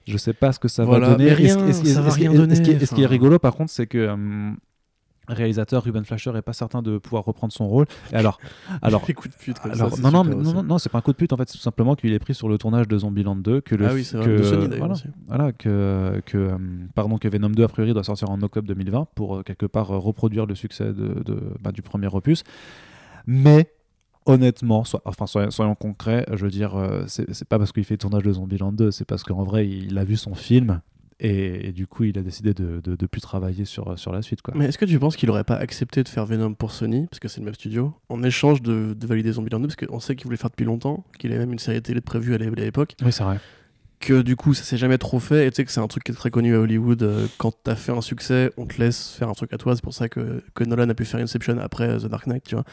je 0.07 0.17
sais 0.17 0.33
pas 0.33 0.51
ce 0.51 0.59
que 0.59 0.67
ça 0.67 0.83
Voilà, 0.85 1.09
va 1.09 1.15
donner 1.15 1.29
ce- 2.55 2.93
qui 2.93 3.01
est- 3.03 3.05
rigolo 3.05 3.39
par 3.39 3.53
contre 3.55 3.71
c'est 3.71 3.87
que 3.87 4.07
hum, 4.09 4.57
réalisateur 5.27 5.83
Ruben 5.83 6.03
Flasher 6.03 6.31
est 6.35 6.41
pas 6.41 6.51
certain 6.53 6.81
de 6.81 6.97
pouvoir 6.97 7.23
reprendre 7.23 7.53
son 7.53 7.67
rôle 7.67 7.85
et 8.11 8.15
alors 8.15 8.39
alors 8.81 9.03
Les 9.07 9.13
coups 9.13 9.33
de 9.33 9.39
pute 9.41 9.59
comme 9.59 9.71
Alors, 9.71 9.95
ça, 9.95 10.01
non, 10.01 10.11
non, 10.11 10.23
mais- 10.23 10.35
non, 10.35 10.53
non, 10.53 10.63
non, 10.63 10.77
c'est 10.77 10.89
pas 10.89 10.97
un 10.97 11.01
coup 11.01 11.11
de 11.11 11.17
pute 11.17 11.31
en 11.31 11.37
fait, 11.37 11.47
c'est 11.47 11.57
tout 11.57 11.63
simplement 11.63 11.95
qu'il 11.95 12.11
est 12.11 12.19
pris 12.19 12.33
sur 12.33 12.49
le 12.49 12.57
tournage 12.57 12.87
de 12.87 12.97
Zombieland 12.97 13.35
2, 13.35 13.61
que 13.61 13.75
le 13.75 13.85
Ah 13.87 13.93
oui, 13.93 14.03
c'est 14.03 14.17
vrai. 14.17 14.25
que, 14.25 14.37
De 14.37 14.43
Sony 14.43 14.67
voilà, 14.77 14.93
aussi. 14.93 15.05
voilà, 15.27 15.51
que, 15.53 16.21
que, 16.25 16.37
euh, 16.37 16.57
pardon, 16.95 17.17
que 17.17 17.27
Venom 17.29 17.49
2 17.51 17.63
a 17.63 17.67
priori 17.67 17.93
doit 17.93 18.03
sortir 18.03 18.29
en 18.29 18.41
octobre 18.41 18.67
2020 18.67 19.07
pour 19.15 19.37
euh, 19.37 19.43
quelque 19.43 19.67
part 19.67 19.91
euh, 19.91 19.97
reproduire 19.99 20.45
le 20.47 20.55
succès 20.55 20.85
de, 20.85 21.21
de- 21.23 21.53
bah, 21.61 21.71
du 21.71 21.81
premier 21.83 22.07
opus. 22.07 22.43
Mais 23.27 23.71
honnêtement, 24.25 24.83
so- 24.83 25.01
enfin 25.05 25.25
soyons, 25.27 25.51
soyons 25.51 25.75
concrets, 25.75 26.25
je 26.31 26.43
veux 26.45 26.51
dire, 26.51 26.75
euh, 26.75 27.03
c'est 27.07 27.47
pas 27.47 27.57
parce 27.57 27.71
qu'il 27.71 27.83
fait 27.83 27.95
le 27.95 27.99
tournage 27.99 28.23
de 28.23 28.31
Zombieland 28.33 28.71
2, 28.71 28.91
c'est 28.91 29.05
parce 29.05 29.23
qu'en 29.23 29.43
vrai 29.43 29.67
il 29.67 29.97
a 29.97 30.03
vu 30.03 30.15
son 30.17 30.35
film. 30.35 30.81
Et, 31.23 31.67
et 31.67 31.71
du 31.71 31.85
coup, 31.85 32.03
il 32.05 32.17
a 32.17 32.23
décidé 32.23 32.55
de, 32.55 32.81
de, 32.83 32.95
de 32.95 33.05
plus 33.05 33.21
travailler 33.21 33.63
sur, 33.63 33.99
sur 33.99 34.11
la 34.11 34.23
suite. 34.23 34.41
Quoi. 34.41 34.55
Mais 34.57 34.65
est-ce 34.65 34.79
que 34.79 34.85
tu 34.85 34.97
penses 34.97 35.15
qu'il 35.15 35.29
aurait 35.29 35.43
pas 35.43 35.53
accepté 35.53 36.01
de 36.01 36.09
faire 36.09 36.25
Venom 36.25 36.55
pour 36.55 36.71
Sony, 36.71 37.05
parce 37.11 37.19
que 37.19 37.27
c'est 37.27 37.41
le 37.41 37.45
même 37.45 37.53
studio, 37.53 37.93
en 38.09 38.23
échange 38.23 38.63
de, 38.63 38.95
de 38.95 39.05
valider 39.05 39.31
Zombieland 39.33 39.59
2, 39.59 39.67
parce 39.67 39.75
qu'on 39.75 39.99
sait 39.99 40.15
qu'il 40.15 40.25
voulait 40.25 40.37
faire 40.37 40.49
depuis 40.49 40.65
longtemps, 40.65 41.03
qu'il 41.19 41.29
avait 41.31 41.41
même 41.41 41.53
une 41.53 41.59
série 41.59 41.79
télé 41.79 42.01
prévue 42.01 42.33
à 42.33 42.39
l'époque, 42.39 42.95
Oui, 43.05 43.11
c'est 43.11 43.23
vrai. 43.23 43.39
que 43.99 44.23
du 44.23 44.35
coup 44.35 44.55
ça 44.55 44.63
s'est 44.63 44.77
jamais 44.77 44.97
trop 44.97 45.19
fait, 45.19 45.45
et 45.45 45.51
tu 45.51 45.57
sais 45.57 45.65
que 45.65 45.71
c'est 45.71 45.79
un 45.79 45.87
truc 45.87 46.03
qui 46.05 46.11
est 46.11 46.15
très 46.15 46.31
connu 46.31 46.55
à 46.55 46.59
Hollywood, 46.59 47.03
euh, 47.03 47.27
quand 47.37 47.53
t'as 47.65 47.75
fait 47.75 47.91
un 47.91 48.01
succès, 48.01 48.51
on 48.57 48.65
te 48.65 48.79
laisse 48.81 49.11
faire 49.11 49.29
un 49.29 49.33
truc 49.33 49.53
à 49.53 49.59
toi, 49.59 49.75
c'est 49.75 49.83
pour 49.83 49.93
ça 49.93 50.09
que, 50.09 50.41
que 50.55 50.63
Nolan 50.63 50.89
a 50.89 50.95
pu 50.95 51.05
faire 51.05 51.19
Inception 51.19 51.59
après 51.59 51.87
euh, 51.87 51.99
The 51.99 52.07
Dark 52.07 52.25
Knight, 52.25 52.45
tu 52.45 52.55
vois. 52.55 52.63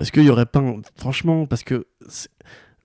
Est-ce 0.00 0.10
qu'il 0.12 0.24
y 0.24 0.30
aurait 0.30 0.46
pas, 0.46 0.60
un- 0.60 0.80
franchement, 0.96 1.46
parce 1.46 1.62
que 1.62 1.86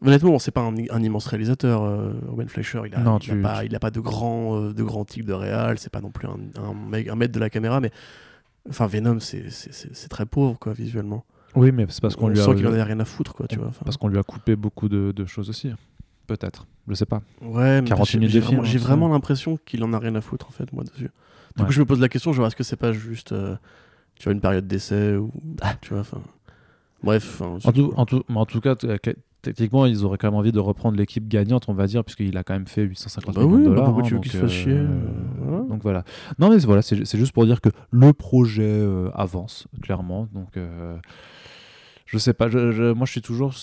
Honnêtement, 0.01 0.39
c'est 0.39 0.51
pas 0.51 0.61
un, 0.61 0.73
un 0.91 1.03
immense 1.03 1.25
réalisateur. 1.27 1.83
Euh, 1.83 2.13
Fleischer, 2.47 2.81
il 2.85 2.95
a, 2.95 2.99
Non, 2.99 3.17
il 3.17 3.31
a 3.31 3.33
tu- 3.35 3.41
pas, 3.41 3.59
tu- 3.59 3.65
il 3.65 3.75
a 3.75 3.79
pas 3.79 3.91
de 3.91 3.99
grand, 3.99 4.55
euh, 4.57 4.73
de 4.73 4.81
grand 4.81 5.03
type 5.03 5.25
de 5.25 5.33
réal. 5.33 5.77
C'est 5.77 5.91
pas 5.91 5.99
non 5.99 6.09
plus 6.09 6.25
un, 6.25 6.37
un, 6.61 6.73
mec, 6.73 7.09
un 7.09 7.15
maître 7.15 7.33
de 7.33 7.39
la 7.39 7.49
caméra, 7.49 7.81
mais 7.81 7.91
enfin 8.69 8.87
Venom, 8.87 9.19
c'est 9.19 9.43
très 10.09 10.25
pauvre 10.25 10.57
quoi 10.57 10.71
visuellement. 10.71 11.25
Oui, 11.53 11.73
mais 11.73 11.85
c'est 11.89 11.99
parce 11.99 12.15
qu'on 12.15 12.27
On 12.27 12.29
lui 12.29 12.39
a 12.39 12.45
sent 12.45 12.55
qu'il 12.55 12.65
en 12.67 12.71
avait 12.71 12.83
rien 12.83 12.99
à 13.01 13.05
foutre 13.05 13.33
quoi, 13.33 13.45
tu 13.47 13.57
vois. 13.57 13.71
parce 13.83 13.97
qu'on 13.97 14.07
lui 14.07 14.17
a 14.19 14.23
coupé 14.23 14.55
beaucoup 14.55 14.87
de, 14.87 15.11
de 15.13 15.25
choses 15.25 15.49
aussi. 15.49 15.69
Peut-être, 16.27 16.65
je 16.87 16.93
sais 16.93 17.05
pas. 17.07 17.21
Ouais, 17.41 17.81
mais 17.81 17.89
40 17.89 18.07
j'ai- 18.07 18.19
minutes 18.19 18.35
de 18.35 18.39
film, 18.39 18.53
vraiment, 18.53 18.63
j'ai 18.63 18.77
hein, 18.77 18.81
vraiment 18.81 19.07
l'impression 19.09 19.57
qu'il 19.65 19.83
en 19.83 19.91
a 19.91 19.99
rien 19.99 20.15
à 20.15 20.21
foutre 20.21 20.47
en 20.47 20.51
fait 20.51 20.71
moi 20.71 20.85
dessus. 20.85 21.09
Du 21.57 21.61
Ouais. 21.63 21.65
coup, 21.67 21.73
je 21.73 21.79
me 21.81 21.85
pose 21.85 21.99
la 21.99 22.07
question, 22.07 22.31
genre 22.31 22.47
est-ce 22.47 22.55
que 22.55 22.63
c'est 22.63 22.77
pas 22.77 22.93
juste, 22.93 23.33
euh, 23.33 23.57
tu 24.15 24.25
vois, 24.25 24.31
une 24.33 24.39
période 24.39 24.65
d'essai 24.65 25.15
ou 25.17 25.29
tu 25.81 25.89
vois, 25.89 26.01
enfin. 26.01 26.21
Bref, 27.03 27.41
En 27.41 27.71
tout, 27.71 27.93
en 27.95 28.05
tout, 28.05 28.23
en 28.33 28.45
tout 28.45 28.59
cas, 28.61 28.75
que- 28.75 29.15
techniquement, 29.41 29.85
ils 29.85 30.03
auraient 30.03 30.17
quand 30.17 30.27
même 30.27 30.35
envie 30.37 30.51
de 30.51 30.59
reprendre 30.59 30.97
l'équipe 30.97 31.27
gagnante, 31.27 31.65
on 31.69 31.73
va 31.73 31.87
dire, 31.87 32.03
puisqu'il 32.03 32.37
a 32.37 32.43
quand 32.43 32.53
même 32.53 32.67
fait 32.67 32.83
850 32.83 33.35
Bah 33.35 33.41
millions 33.41 33.53
oui, 33.53 33.59
de 33.59 33.63
bah 33.63 33.69
dollars. 33.69 33.85
pourquoi 33.85 34.03
hein, 34.03 34.05
tu 34.07 34.13
veux 34.15 34.19
donc, 34.19 34.27
fasse 34.27 34.51
chier, 34.51 34.73
euh, 34.73 34.99
voilà. 35.41 35.63
Donc 35.63 35.81
voilà. 35.81 36.03
Non, 36.39 36.49
mais 36.49 36.57
voilà, 36.57 36.81
c'est 36.81 37.05
c'est 37.05 37.17
juste 37.17 37.31
pour 37.31 37.45
dire 37.45 37.61
que 37.61 37.69
le 37.91 38.11
projet 38.13 38.63
euh, 38.65 39.09
avance, 39.13 39.67
clairement. 39.81 40.27
Donc, 40.33 40.57
euh, 40.57 40.97
je 42.05 42.17
sais 42.17 42.33
pas, 42.33 42.49
je- 42.49 42.71
je- 42.71 42.91
moi 42.91 43.05
je 43.05 43.11
suis 43.13 43.21
toujours 43.21 43.53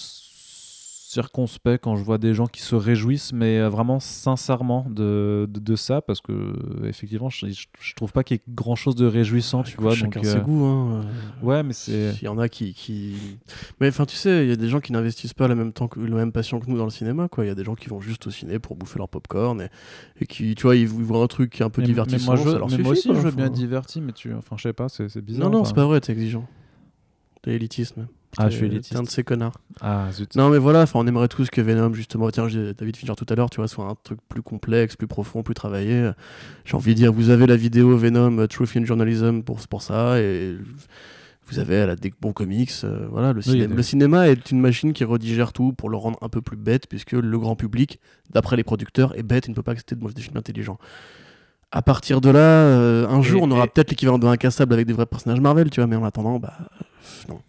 circonspect 1.17 1.83
quand 1.83 1.97
je 1.97 2.03
vois 2.05 2.19
des 2.19 2.35
gens 2.35 2.47
qui 2.47 2.61
se 2.63 2.75
réjouissent, 2.75 3.33
mais 3.33 3.59
euh, 3.59 3.69
vraiment 3.69 4.01
sincèrement 4.01 4.87
de, 4.91 5.47
de, 5.51 5.61
de 5.61 5.77
ça, 5.77 6.01
parce 6.03 6.21
que 6.21 6.53
effectivement, 6.85 7.31
je, 7.31 7.47
je, 7.49 7.67
je 7.81 7.95
trouve 7.95 8.13
pas 8.13 8.23
qu'il 8.23 8.37
y 8.37 8.39
ait 8.39 8.43
grand 8.49 8.77
chose 8.77 8.95
de 8.95 9.07
réjouissant, 9.07 9.63
tu 9.63 9.73
écoute, 9.73 9.83
vois. 9.83 9.95
chacun 9.95 10.21
donc, 10.21 10.27
ses 10.27 10.37
euh, 10.37 10.41
goûts. 10.41 10.65
Hein, 10.65 11.05
euh. 11.43 11.47
Ouais, 11.47 11.63
mais 11.63 11.73
c'est. 11.73 12.15
Il 12.21 12.25
y 12.25 12.29
en 12.29 12.39
a 12.39 12.49
qui, 12.49 12.75
qui... 12.75 13.15
Mais 13.81 13.89
enfin, 13.89 14.05
tu 14.05 14.17
sais, 14.17 14.45
il 14.45 14.49
y 14.49 14.53
a 14.53 14.57
des 14.57 14.69
gens 14.69 14.81
qui 14.81 14.93
n'investissent 14.93 15.35
pas 15.35 15.49
la 15.49 15.55
même, 15.55 15.73
temps 15.73 15.89
que, 15.89 15.99
la 16.01 16.17
même 16.17 16.33
passion 16.33 16.61
que 16.61 16.69
nous 16.71 16.77
dans 16.79 16.85
le 16.85 16.91
cinéma. 16.91 17.29
quoi. 17.29 17.45
Il 17.45 17.49
y 17.49 17.51
a 17.51 17.55
des 17.55 17.65
gens 17.65 17.75
qui 17.75 17.89
vont 17.89 18.01
juste 18.01 18.27
au 18.27 18.31
ciné 18.31 18.59
pour 18.59 18.77
bouffer 18.77 18.99
leur 18.99 19.09
popcorn 19.09 19.61
et, 19.63 19.69
et 20.21 20.27
qui, 20.27 20.55
tu 20.55 20.63
vois, 20.63 20.77
ils, 20.77 20.87
voient 20.87 21.23
un 21.23 21.27
truc 21.27 21.51
qui 21.53 21.63
est 21.63 21.65
un 21.65 21.71
peu 21.71 21.81
Mais- 21.81 21.87
divertissant. 21.89 22.33
mais 22.35 22.39
moi, 22.39 22.45
je, 22.45 22.51
ça 22.53 22.59
leur 22.59 22.67
mais 22.69 22.73
suffit, 22.73 22.83
moi 22.83 22.93
aussi, 22.93 23.09
quoi. 23.09 23.17
je 23.17 23.21
veux 23.23 23.31
bien 23.31 23.51
diverti, 23.51 24.01
mais 24.01 24.13
tu. 24.13 24.33
Enfin, 24.35 24.57
je 24.59 24.63
sais 24.63 24.73
pas, 24.73 24.89
c'est 24.89 25.09
c'est 25.09 25.23
bizarre. 25.23 25.47
Non, 25.47 25.51
non, 25.51 25.61
enfin. 25.61 25.69
c'est 25.69 25.75
pas 25.75 25.87
vrai, 25.87 26.01
t'es 26.01 26.13
exigeant. 26.13 26.47
T'es 27.43 27.53
élitiste 27.55 27.97
même. 27.97 28.09
Ah, 28.39 28.51
je 28.51 28.57
suis 28.57 28.61
T'es 28.61 28.67
un 28.67 28.71
élitiste. 28.77 29.03
de 29.03 29.09
ces 29.09 29.25
connards. 29.25 29.55
Ah, 29.81 30.09
zut. 30.13 30.35
Non, 30.37 30.51
mais 30.51 30.59
voilà, 30.59 30.85
on 30.95 31.07
aimerait 31.07 31.29
tous 31.29 31.49
que 31.51 31.61
Venom, 31.61 31.93
justement, 31.95 32.31
tiens, 32.31 32.47
David 32.47 32.97
Fincher 32.97 33.15
tout 33.17 33.27
à 33.29 33.35
l'heure, 33.35 33.49
tu 33.51 33.57
vois, 33.57 33.69
soit 33.69 33.85
un 33.87 33.95
truc 34.03 34.19
plus 34.29 34.43
complexe, 34.43 34.97
plus 34.97 35.07
profond, 35.07 35.43
plus 35.43 35.55
travaillé. 35.55 36.11
J'ai 36.65 36.77
envie 36.77 36.93
de 36.93 36.97
dire, 36.99 37.13
vous 37.13 37.31
avez 37.31 37.47
la 37.47 37.57
vidéo 37.57 37.97
Venom 37.97 38.39
euh, 38.39 38.47
Truth 38.47 38.77
in 38.77 38.85
Journalism 38.85 39.43
pour, 39.43 39.59
pour 39.69 39.83
ça, 39.83 40.21
et 40.21 40.57
vous 41.49 41.59
avez 41.61 41.87
la 41.87 41.97
des 41.97 42.13
bons 42.21 42.33
comics. 42.33 42.73
euh, 42.85 43.07
voilà, 43.11 43.33
le, 43.33 43.41
il 43.47 43.53
ciné- 43.53 43.67
le 43.69 43.83
cinéma 43.83 44.29
est 44.29 44.51
une 44.51 44.61
machine 44.61 44.93
qui 44.93 45.05
redigère 45.05 45.53
tout 45.53 45.73
pour 45.73 45.89
le 45.89 45.97
rendre 45.97 46.19
un 46.21 46.29
peu 46.29 46.41
plus 46.43 46.57
bête, 46.57 46.89
puisque 46.89 47.13
le 47.13 47.39
grand 47.39 47.57
public, 47.57 48.01
d'après 48.31 48.57
les 48.57 48.65
producteurs, 48.65 49.17
est 49.19 49.23
bête 49.23 49.47
et 49.47 49.51
ne 49.51 49.55
peut 49.55 49.63
pas 49.63 49.73
accepter 49.73 49.95
de 49.95 50.07
des 50.13 50.23
films 50.23 50.37
intelligents. 50.37 50.79
À 51.73 51.83
partir 51.83 52.21
de 52.21 52.31
là, 52.31 52.39
euh, 52.39 53.09
un 53.09 53.21
Et- 53.21 53.23
jour, 53.25 53.43
on 53.43 53.51
aura 53.51 53.65
et- 53.65 53.69
peut-être 53.69 53.91
l'équivalent 53.91 54.19
d'un 54.19 54.31
incassable 54.31 54.73
avec 54.75 54.87
des 54.87 54.93
vrais 54.93 55.07
personnages 55.07 55.41
Marvel, 55.41 55.69
tu 55.71 55.81
vois, 55.81 55.87
mais 55.87 55.97
en 55.97 56.05
attendant, 56.05 56.39
bah, 56.39 56.53
euh, 56.61 57.33
non. 57.33 57.41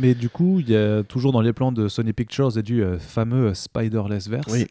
Mais 0.00 0.14
du 0.14 0.28
coup, 0.28 0.60
il 0.60 0.70
y 0.70 0.76
a 0.76 1.02
toujours 1.02 1.32
dans 1.32 1.40
les 1.40 1.52
plans 1.52 1.72
de 1.72 1.88
Sony 1.88 2.12
Pictures 2.12 2.56
et 2.56 2.62
du 2.62 2.82
euh, 2.82 2.98
fameux 2.98 3.48
euh, 3.48 3.54
Spider-Less 3.54 4.28
Verse, 4.28 4.50
Oui. 4.52 4.66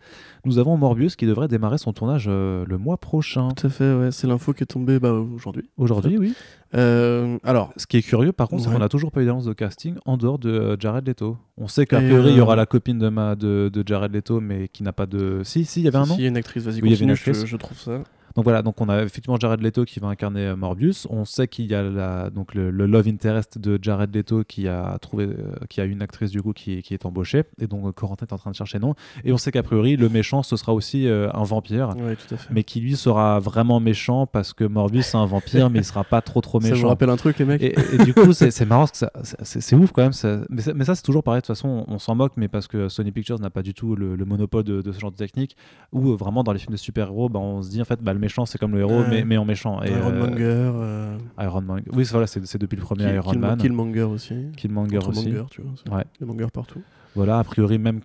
nous 0.45 0.57
avons 0.57 0.75
Morbius 0.77 1.15
qui 1.15 1.25
devrait 1.25 1.47
démarrer 1.47 1.77
son 1.77 1.93
tournage 1.93 2.25
euh, 2.27 2.65
le 2.67 2.77
mois 2.77 2.97
prochain. 2.97 3.49
Tout 3.55 3.67
à 3.67 3.69
fait, 3.69 3.93
ouais, 3.93 4.11
c'est 4.11 4.27
l'info 4.27 4.53
qui 4.53 4.63
est 4.63 4.65
tombée 4.65 4.99
bah, 4.99 5.11
aujourd'hui. 5.13 5.69
Aujourd'hui, 5.77 6.17
oui. 6.17 6.33
Euh, 6.75 7.37
alors, 7.43 7.71
Ce 7.77 7.85
qui 7.87 7.97
est 7.97 8.01
curieux, 8.01 8.31
par 8.31 8.47
contre, 8.47 8.63
c'est 8.63 8.69
Ouais. 8.69 8.73
qu'on 8.75 8.79
n'a 8.79 8.89
toujours 8.89 9.11
pas 9.11 9.21
eu 9.21 9.25
d'annonce 9.25 9.45
de 9.45 9.53
casting 9.53 9.95
en 10.05 10.17
dehors 10.17 10.39
de 10.39 10.49
euh, 10.49 10.75
Jared 10.79 11.07
Leto. 11.07 11.37
On 11.57 11.67
sait 11.67 11.85
qu'a 11.85 11.97
priori, 12.01 12.31
il 12.31 12.37
y 12.37 12.41
aura 12.41 12.55
la 12.55 12.65
copine 12.65 12.97
de, 12.99 13.09
ma, 13.09 13.35
de, 13.35 13.69
de 13.71 13.83
Jared 13.85 14.11
Leto, 14.13 14.39
mais 14.41 14.67
qui 14.67 14.83
n'a 14.83 14.93
pas 14.93 15.05
de. 15.05 15.41
Si, 15.43 15.65
si, 15.65 15.81
il 15.81 15.85
y 15.85 15.87
avait 15.87 15.97
un 15.97 16.05
nom. 16.05 16.15
si, 16.15 16.21
il 16.21 16.23
y 16.23 16.25
a 16.25 16.29
une 16.29 16.37
actrice, 16.37 16.63
vas-y, 16.63 16.81
Oui, 16.81 16.89
il 16.89 16.91
y 16.91 16.93
avait 16.95 17.03
une 17.03 17.09
continue, 17.11 17.15
je, 17.25 17.29
actrice. 17.31 17.45
je 17.45 17.57
trouve 17.57 17.77
ça. 17.79 18.03
Donc 18.35 18.43
voilà, 18.43 18.61
donc 18.61 18.79
on 18.81 18.89
a 18.89 19.01
effectivement 19.03 19.37
Jared 19.39 19.61
Leto 19.61 19.85
qui 19.85 19.99
va 19.99 20.07
incarner 20.07 20.41
euh, 20.47 20.55
Morbius. 20.55 21.07
On 21.09 21.25
sait 21.25 21.47
qu'il 21.47 21.65
y 21.65 21.75
a 21.75 21.81
la, 21.83 22.29
donc 22.29 22.53
le, 22.55 22.69
le 22.71 22.85
love 22.85 23.07
interest 23.07 23.57
de 23.57 23.79
Jared 23.81 24.13
Leto 24.15 24.43
qui 24.43 24.67
a 24.67 24.97
trouvé, 25.01 25.25
euh, 25.25 25.53
qui 25.69 25.81
a 25.81 25.85
une 25.85 26.01
actrice 26.01 26.31
du 26.31 26.41
coup 26.41 26.53
qui, 26.53 26.81
qui 26.81 26.93
est 26.93 27.05
embauchée. 27.05 27.43
Et 27.59 27.67
donc 27.67 27.85
euh, 27.85 27.91
Corentin 27.91 28.25
est 28.25 28.33
en 28.33 28.37
train 28.37 28.51
de 28.51 28.55
chercher 28.55 28.79
nom. 28.79 28.95
Et 29.23 29.31
on 29.33 29.37
sait 29.37 29.51
qu'a 29.51 29.63
priori 29.63 29.95
le 29.97 30.09
méchant 30.09 30.43
ce 30.43 30.55
sera 30.57 30.73
aussi 30.73 31.07
euh, 31.07 31.29
un 31.33 31.43
vampire, 31.43 31.89
Oui, 31.97 32.15
tout 32.15 32.33
à 32.33 32.37
fait. 32.37 32.53
mais 32.53 32.63
qui 32.63 32.79
lui 32.81 32.95
sera 32.95 33.39
vraiment 33.39 33.79
méchant 33.79 34.25
parce 34.27 34.53
que 34.53 34.63
Morbius 34.63 35.07
c'est 35.07 35.17
un 35.17 35.25
vampire, 35.25 35.69
mais 35.69 35.79
il 35.79 35.85
sera 35.85 36.03
pas 36.03 36.21
trop 36.21 36.41
trop 36.41 36.59
ça 36.61 36.67
vous 36.69 36.73
méchant. 36.75 36.87
rappelle 36.89 37.09
un 37.09 37.17
truc, 37.17 37.39
les 37.39 37.45
mecs 37.45 37.61
Et, 37.61 37.75
et 37.93 37.97
du 38.03 38.13
coup, 38.13 38.33
c'est 38.33 38.65
marrant 38.65 38.85
parce 38.87 38.99
que 39.01 39.05
c'est 39.43 39.75
ouf 39.75 39.91
quand 39.91 40.03
même. 40.03 40.13
ça- 40.13 40.41
mais, 40.49 40.61
ça- 40.61 40.73
mais 40.73 40.85
ça, 40.85 40.95
c'est 40.95 41.03
toujours 41.03 41.23
pareil. 41.23 41.41
De 41.41 41.45
toute 41.47 41.55
façon, 41.55 41.85
on, 41.87 41.95
on 41.95 41.99
s'en 41.99 42.15
moque, 42.15 42.33
mais 42.37 42.47
parce 42.47 42.67
que 42.67 42.89
Sony 42.89 43.11
Pictures 43.11 43.39
n'a 43.39 43.49
pas 43.49 43.61
du 43.63 43.73
tout 43.73 43.95
le, 43.95 44.15
le 44.15 44.25
monopole 44.25 44.63
de, 44.63 44.81
de 44.81 44.91
ce 44.91 44.99
genre 44.99 45.11
de 45.11 45.15
technique. 45.17 45.55
Ou 45.91 46.11
euh, 46.11 46.15
vraiment, 46.15 46.43
dans 46.43 46.51
les 46.53 46.59
films 46.59 46.73
de 46.73 46.77
super-héros, 46.77 47.29
bah, 47.29 47.39
on 47.39 47.61
se 47.61 47.69
dit 47.69 47.81
en 47.81 47.85
fait, 47.85 48.01
bah, 48.01 48.13
le 48.19 48.21
méchant, 48.21 48.45
c'est 48.45 48.57
comme 48.57 48.73
le 48.73 48.81
héros, 48.81 48.99
Ouais. 49.01 49.07
mais, 49.09 49.23
mais 49.23 49.37
en 49.37 49.45
méchant. 49.45 49.81
Et, 49.83 49.91
Iron 49.91 50.09
euh, 50.11 50.27
Monger, 50.27 50.43
euh, 50.43 51.17
Iron 51.39 51.61
Man. 51.61 51.81
Oui, 51.93 52.05
c'est 52.05 52.11
voilà, 52.11 52.27
c'est 52.27 52.57
depuis 52.57 52.75
le 52.75 52.81
premier 52.81 53.05
Kill- 53.05 53.15
Iron 53.15 53.31
Kill- 53.31 53.39
Man. 53.39 53.57
Killmonger 53.57 54.03
aussi. 54.03 54.35
Killmonger 54.57 54.97
Contre 54.97 55.09
aussi. 55.11 55.29
Monger, 55.31 55.43
tu 55.49 55.61
vois. 55.61 55.97
Ouais. 55.97 56.03
Monger 56.21 56.47
partout. 56.53 56.81
Voilà, 57.15 57.39
a 57.39 57.43
priori, 57.43 57.77
même. 57.79 58.01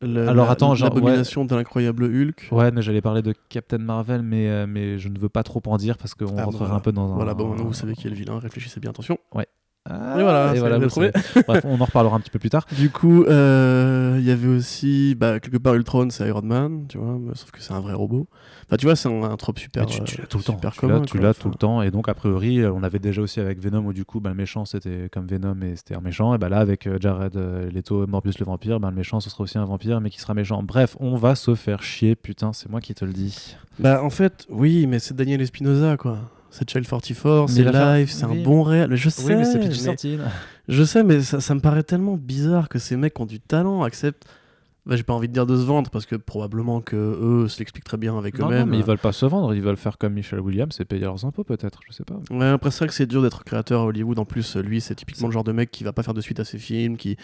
Alors, 0.00 0.46
la- 0.46 0.50
attends, 0.50 0.74
L'abomination 0.74 1.44
de 1.44 1.54
l'incroyable 1.56 2.04
Hulk. 2.04 2.48
Ouais, 2.52 2.70
mais 2.70 2.82
j'allais 2.82 3.00
parler 3.00 3.20
de 3.20 3.34
Captain 3.48 3.78
Marvel, 3.78 4.22
mais, 4.22 4.48
euh, 4.48 4.66
mais 4.68 4.96
je 4.98 5.08
ne 5.08 5.18
veux 5.18 5.28
pas 5.28 5.42
trop 5.42 5.60
en 5.66 5.76
dire 5.76 5.98
parce 5.98 6.14
qu'on 6.14 6.36
Ah, 6.38 6.44
rentrerait 6.44 6.66
voilà. 6.66 6.74
un 6.76 6.80
peu 6.80 6.92
dans 6.92 7.12
un. 7.12 7.16
Voilà, 7.16 7.34
bon, 7.34 7.48
maintenant 7.48 7.64
vous 7.66 7.72
savez 7.74 7.94
qui 7.94 8.06
est 8.06 8.10
le 8.10 8.16
vilain, 8.16 8.38
réfléchissez 8.38 8.78
bien, 8.80 8.90
attention. 8.90 9.18
Ah, 9.88 10.14
Et 10.18 10.22
voilà, 10.22 10.76
et 10.76 10.86
vous. 10.86 11.42
Bref, 11.46 11.64
on 11.64 11.80
en 11.80 11.84
reparlera 11.84 12.16
un 12.16 12.20
petit 12.20 12.30
peu 12.30 12.38
plus 12.38 12.50
tard. 12.50 12.66
Du 12.76 12.90
coup, 12.90 13.24
euh, 13.24 14.16
il 14.18 14.24
y 14.24 14.30
avait 14.30 14.48
aussi, 14.48 15.14
bah, 15.14 15.40
quelque 15.40 15.56
part, 15.56 15.74
Ultron, 15.74 16.10
c'est 16.10 16.26
Iron 16.28 16.42
Man, 16.42 16.84
tu 16.88 16.98
vois, 16.98 17.18
sauf 17.34 17.50
que 17.50 17.60
c'est 17.62 17.72
un 17.72 17.80
vrai 17.80 17.94
robot. 17.94 18.26
Enfin, 18.66 18.76
tu 18.76 18.84
vois, 18.84 18.96
c'est 18.96 19.08
un, 19.08 19.22
un 19.22 19.36
trope 19.36 19.58
super. 19.58 19.84
Mais 19.84 19.90
tu, 19.90 20.02
tu 20.04 20.16
euh, 20.16 20.22
l'as 20.22 20.26
tout 20.26 20.36
le 20.38 20.44
temps. 20.44 20.52
super 20.54 20.72
Tu 20.72 20.86
l'as, 21.18 21.30
Enfin, 21.30 21.40
tout 21.40 21.48
le 21.48 21.54
temps. 21.54 21.80
Et 21.80 21.90
donc, 21.90 22.08
a 22.08 22.14
priori, 22.14 22.60
euh, 22.60 22.70
on 22.72 22.82
avait 22.82 22.98
déjà 22.98 23.22
aussi 23.22 23.40
avec 23.40 23.60
Venom 23.60 23.86
où 23.86 23.92
du 23.94 24.04
coup, 24.04 24.20
bah, 24.20 24.28
le 24.30 24.36
méchant 24.36 24.64
c'était 24.66 25.08
comme 25.10 25.26
Venom 25.26 25.56
et 25.62 25.76
c'était 25.76 25.96
un 25.96 26.00
méchant. 26.00 26.34
Et 26.34 26.38
bah 26.38 26.48
là, 26.50 26.58
avec 26.58 26.86
euh, 26.86 26.98
Jared 27.00 27.36
euh, 27.36 27.70
Leto, 27.70 28.06
Morbius 28.06 28.38
le 28.38 28.44
vampire, 28.44 28.78
bah, 28.80 28.90
le 28.90 28.96
méchant 28.96 29.20
ce 29.20 29.30
sera 29.30 29.44
aussi 29.44 29.56
un 29.56 29.64
vampire, 29.64 30.00
mais 30.02 30.10
qui 30.10 30.20
sera 30.20 30.34
méchant. 30.34 30.62
Bref, 30.62 30.96
on 31.00 31.16
va 31.16 31.34
se 31.34 31.54
faire 31.54 31.82
chier, 31.82 32.14
putain, 32.14 32.52
c'est 32.52 32.68
moi 32.68 32.80
qui 32.82 32.94
te 32.94 33.04
le 33.06 33.12
dis. 33.12 33.56
Bah, 33.78 34.02
en 34.02 34.10
fait, 34.10 34.46
oui, 34.50 34.86
mais 34.86 34.98
c'est 34.98 35.14
Daniel 35.14 35.40
Espinosa, 35.40 35.96
quoi. 35.96 36.18
C'est 36.50 36.68
Child 36.68 36.86
44, 36.88 37.46
Mais 37.48 37.54
c'est 37.54 37.62
live, 37.72 38.10
c'est 38.10 38.24
oui. 38.26 38.40
un 38.40 38.42
bon 38.44 38.62
réel. 38.62 38.94
Je 38.94 39.08
sais, 39.08 39.22
oui, 39.24 39.36
mais 39.36 39.44
c'est 39.44 40.18
je 40.68 40.84
sais, 40.84 41.02
mais 41.02 41.20
ça, 41.22 41.40
ça 41.40 41.54
me 41.54 41.60
paraît 41.60 41.82
tellement 41.82 42.16
bizarre 42.16 42.68
que 42.68 42.78
ces 42.78 42.96
mecs 42.96 43.14
qui 43.14 43.22
ont 43.22 43.26
du 43.26 43.40
talent 43.40 43.82
acceptent. 43.82 44.26
Bah, 44.86 44.96
j'ai 44.96 45.02
pas 45.02 45.12
envie 45.12 45.28
de 45.28 45.34
dire 45.34 45.44
de 45.44 45.54
se 45.54 45.62
vendre 45.64 45.90
parce 45.90 46.06
que 46.06 46.16
probablement 46.16 46.80
que 46.80 46.96
eux 46.96 47.46
se 47.48 47.58
l'expliquent 47.58 47.84
très 47.84 47.98
bien 47.98 48.16
avec 48.16 48.38
Non, 48.38 48.46
non, 48.46 48.52
eux-mêmes. 48.52 48.70
mais 48.70 48.78
ils 48.78 48.84
veulent 48.84 48.96
pas 48.96 49.12
se 49.12 49.26
vendre, 49.26 49.52
ils 49.54 49.60
veulent 49.60 49.76
faire 49.76 49.98
comme 49.98 50.14
Michel 50.14 50.40
Williams 50.40 50.74
et 50.80 50.86
payer 50.86 51.02
leurs 51.02 51.26
impôts 51.26 51.44
peut-être, 51.44 51.80
je 51.86 51.92
sais 51.92 52.04
pas. 52.04 52.18
Ouais, 52.30 52.46
après 52.46 52.70
c'est 52.70 52.78
vrai 52.78 52.88
que 52.88 52.94
c'est 52.94 53.04
dur 53.06 53.20
d'être 53.20 53.44
créateur 53.44 53.82
à 53.82 53.84
Hollywood. 53.84 54.18
En 54.18 54.24
plus, 54.24 54.56
lui, 54.56 54.80
c'est 54.80 54.94
typiquement 54.94 55.28
le 55.28 55.32
genre 55.34 55.44
de 55.44 55.52
mec 55.52 55.70
qui 55.70 55.84
va 55.84 55.92
pas 55.92 56.02
faire 56.02 56.14
de 56.14 56.22
suite 56.22 56.40
à 56.40 56.44
ses 56.46 56.56
films, 56.58 56.96
qui, 56.96 57.18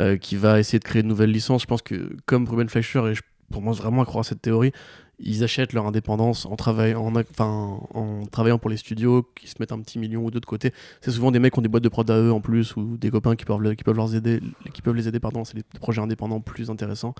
euh, 0.00 0.16
qui 0.16 0.36
va 0.36 0.58
essayer 0.58 0.78
de 0.78 0.84
créer 0.84 1.02
de 1.02 1.08
nouvelles 1.08 1.30
licences. 1.32 1.62
Je 1.62 1.66
pense 1.66 1.82
que 1.82 2.16
comme 2.24 2.48
Ruben 2.48 2.68
Fleischer, 2.70 3.02
et 3.10 3.14
je 3.14 3.20
commence 3.52 3.76
vraiment 3.76 4.00
à 4.00 4.06
croire 4.06 4.20
à 4.20 4.28
cette 4.28 4.40
théorie, 4.40 4.72
ils 5.18 5.42
achètent 5.44 5.72
leur 5.72 5.86
indépendance 5.86 6.44
en, 6.46 6.56
travaillant, 6.56 7.02
en, 7.02 7.16
a- 7.16 7.22
enfin, 7.30 7.78
en 7.94 8.26
travaillant 8.30 8.58
pour 8.58 8.68
les 8.70 8.76
studios, 8.76 9.26
qui 9.34 9.48
se 9.48 9.54
mettent 9.60 9.72
un 9.72 9.80
petit 9.80 9.98
million 9.98 10.22
ou 10.24 10.30
deux 10.30 10.40
de 10.40 10.46
côté. 10.46 10.72
C'est 11.00 11.10
souvent 11.10 11.30
des 11.30 11.38
mecs 11.38 11.52
qui 11.54 11.58
ont 11.58 11.62
des 11.62 11.68
boîtes 11.68 11.84
de 11.84 11.88
prod 11.88 12.10
à 12.10 12.18
eux 12.18 12.32
en 12.32 12.40
plus, 12.40 12.76
ou 12.76 12.96
des 12.98 13.10
copains 13.10 13.34
qui 13.36 13.44
peuvent, 13.44 13.60
le- 13.62 13.74
qui 13.74 13.82
peuvent, 13.84 13.96
leur 13.96 14.14
aider, 14.14 14.40
qui 14.74 14.82
peuvent 14.82 14.94
les 14.94 15.08
aider. 15.08 15.18
Pardon, 15.20 15.44
c'est 15.44 15.54
des 15.56 15.64
projets 15.80 16.02
indépendants 16.02 16.40
plus 16.40 16.68
intéressants. 16.70 17.14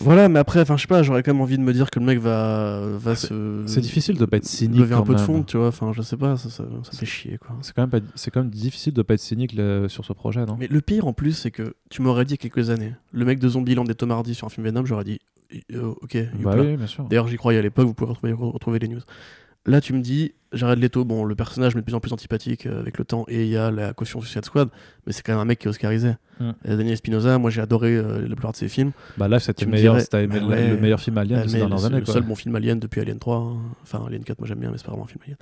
Voilà, 0.00 0.30
mais 0.30 0.38
après, 0.38 0.60
enfin, 0.62 0.78
je 0.78 0.82
sais 0.82 0.88
pas, 0.88 1.02
j'aurais 1.02 1.22
quand 1.22 1.34
même 1.34 1.42
envie 1.42 1.58
de 1.58 1.62
me 1.62 1.72
dire 1.74 1.90
que 1.90 1.98
le 2.00 2.06
mec 2.06 2.18
va, 2.18 2.80
va 2.96 3.14
se. 3.14 3.62
C'est 3.66 3.82
difficile 3.82 4.16
de 4.16 4.24
pas 4.24 4.38
être 4.38 4.46
cynique. 4.46 4.80
lever 4.80 4.94
un 4.94 5.02
peu 5.02 5.14
de 5.14 5.20
fond, 5.20 5.42
tu 5.42 5.58
vois, 5.58 5.68
enfin, 5.68 5.92
je 5.92 6.00
sais 6.00 6.16
pas, 6.16 6.38
ça, 6.38 6.48
ça, 6.48 6.64
ça 6.82 6.92
fait 6.96 7.04
chier, 7.04 7.36
quoi. 7.36 7.56
C'est 7.60 7.74
quand, 7.74 7.82
même 7.82 7.90
pas- 7.90 8.06
c'est 8.14 8.30
quand 8.30 8.40
même 8.40 8.48
difficile 8.50 8.94
de 8.94 9.02
pas 9.02 9.12
être 9.14 9.20
cynique 9.20 9.52
là, 9.52 9.90
sur 9.90 10.06
ce 10.06 10.14
projet, 10.14 10.46
non? 10.46 10.56
Mais 10.58 10.66
le 10.66 10.80
pire 10.80 11.06
en 11.06 11.12
plus, 11.12 11.32
c'est 11.32 11.50
que 11.50 11.74
tu 11.90 12.00
m'aurais 12.00 12.24
dit 12.24 12.32
il 12.32 12.42
y 12.42 12.46
a 12.46 12.48
quelques 12.50 12.70
années, 12.70 12.94
le 13.12 13.24
mec 13.26 13.38
de 13.38 13.46
Zombieland 13.50 13.84
et 13.84 13.94
Tom 13.94 14.10
Hardy 14.12 14.34
sur 14.34 14.46
un 14.46 14.50
film 14.50 14.66
Venom, 14.66 14.86
j'aurais 14.86 15.04
dit 15.04 15.18
euh, 15.72 15.94
ok, 16.02 16.16
Bah 16.40 16.54
oui, 16.58 16.76
bien 16.76 16.86
sûr. 16.86 17.04
D'ailleurs, 17.04 17.28
j'y 17.28 17.36
croyais 17.36 17.58
à 17.58 17.62
l'époque, 17.62 17.86
vous 17.86 17.94
pouvez 17.94 18.10
retrouver, 18.10 18.32
retrouver 18.32 18.78
les 18.78 18.88
news. 18.88 19.00
Là, 19.64 19.80
tu 19.80 19.92
me 19.92 20.00
dis, 20.00 20.34
Jared 20.52 20.80
Leto, 20.80 21.04
bon, 21.04 21.22
le 21.24 21.36
personnage 21.36 21.76
m'est 21.76 21.82
de 21.82 21.84
plus 21.84 21.94
en 21.94 22.00
plus 22.00 22.12
antipathique 22.12 22.66
euh, 22.66 22.80
avec 22.80 22.98
le 22.98 23.04
temps, 23.04 23.24
et 23.28 23.42
il 23.44 23.48
y 23.48 23.56
a 23.56 23.70
la 23.70 23.92
caution 23.92 24.20
Suicide 24.20 24.44
Squad, 24.44 24.68
mais 25.06 25.12
c'est 25.12 25.22
quand 25.22 25.30
même 25.32 25.40
un 25.40 25.44
mec 25.44 25.60
qui 25.60 25.66
est 25.68 25.70
oscarisé. 25.70 26.14
Mm. 26.40 26.50
Et 26.64 26.68
Daniel 26.70 26.92
Espinosa, 26.94 27.38
moi 27.38 27.48
j'ai 27.50 27.60
adoré 27.60 27.94
euh, 27.96 28.22
la 28.22 28.34
plupart 28.34 28.50
de 28.50 28.56
ses 28.56 28.68
films. 28.68 28.90
Bah 29.18 29.28
là, 29.28 29.38
c'était 29.38 29.60
Tu 29.60 29.64
le 29.66 29.70
me 29.70 29.76
meilleur, 29.76 29.94
dirais, 29.98 30.26
bah 30.26 30.36
le- 30.40 30.46
ouais. 30.46 30.68
le 30.70 30.76
meilleur 30.78 30.98
film 31.00 31.16
alien 31.16 31.38
Ah, 31.40 31.44
de 31.44 31.48
ces 31.48 31.54
mais 31.54 31.58
dernières 31.60 31.78
c'est 31.78 31.86
années. 31.86 32.00
le 32.00 32.06
seul 32.06 32.22
bon 32.24 32.34
film 32.34 32.56
Alien 32.56 32.80
depuis 32.80 33.00
Alien 33.00 33.20
3. 33.20 33.36
hein. 33.36 33.56
Enfin, 33.84 34.02
Alien 34.04 34.24
4, 34.24 34.40
moi 34.40 34.48
j'aime 34.48 34.58
bien, 34.58 34.70
mais 34.72 34.78
c'est 34.78 34.84
pas 34.84 34.90
vraiment 34.90 35.04
un 35.04 35.08
film 35.08 35.20
Alien. 35.24 35.36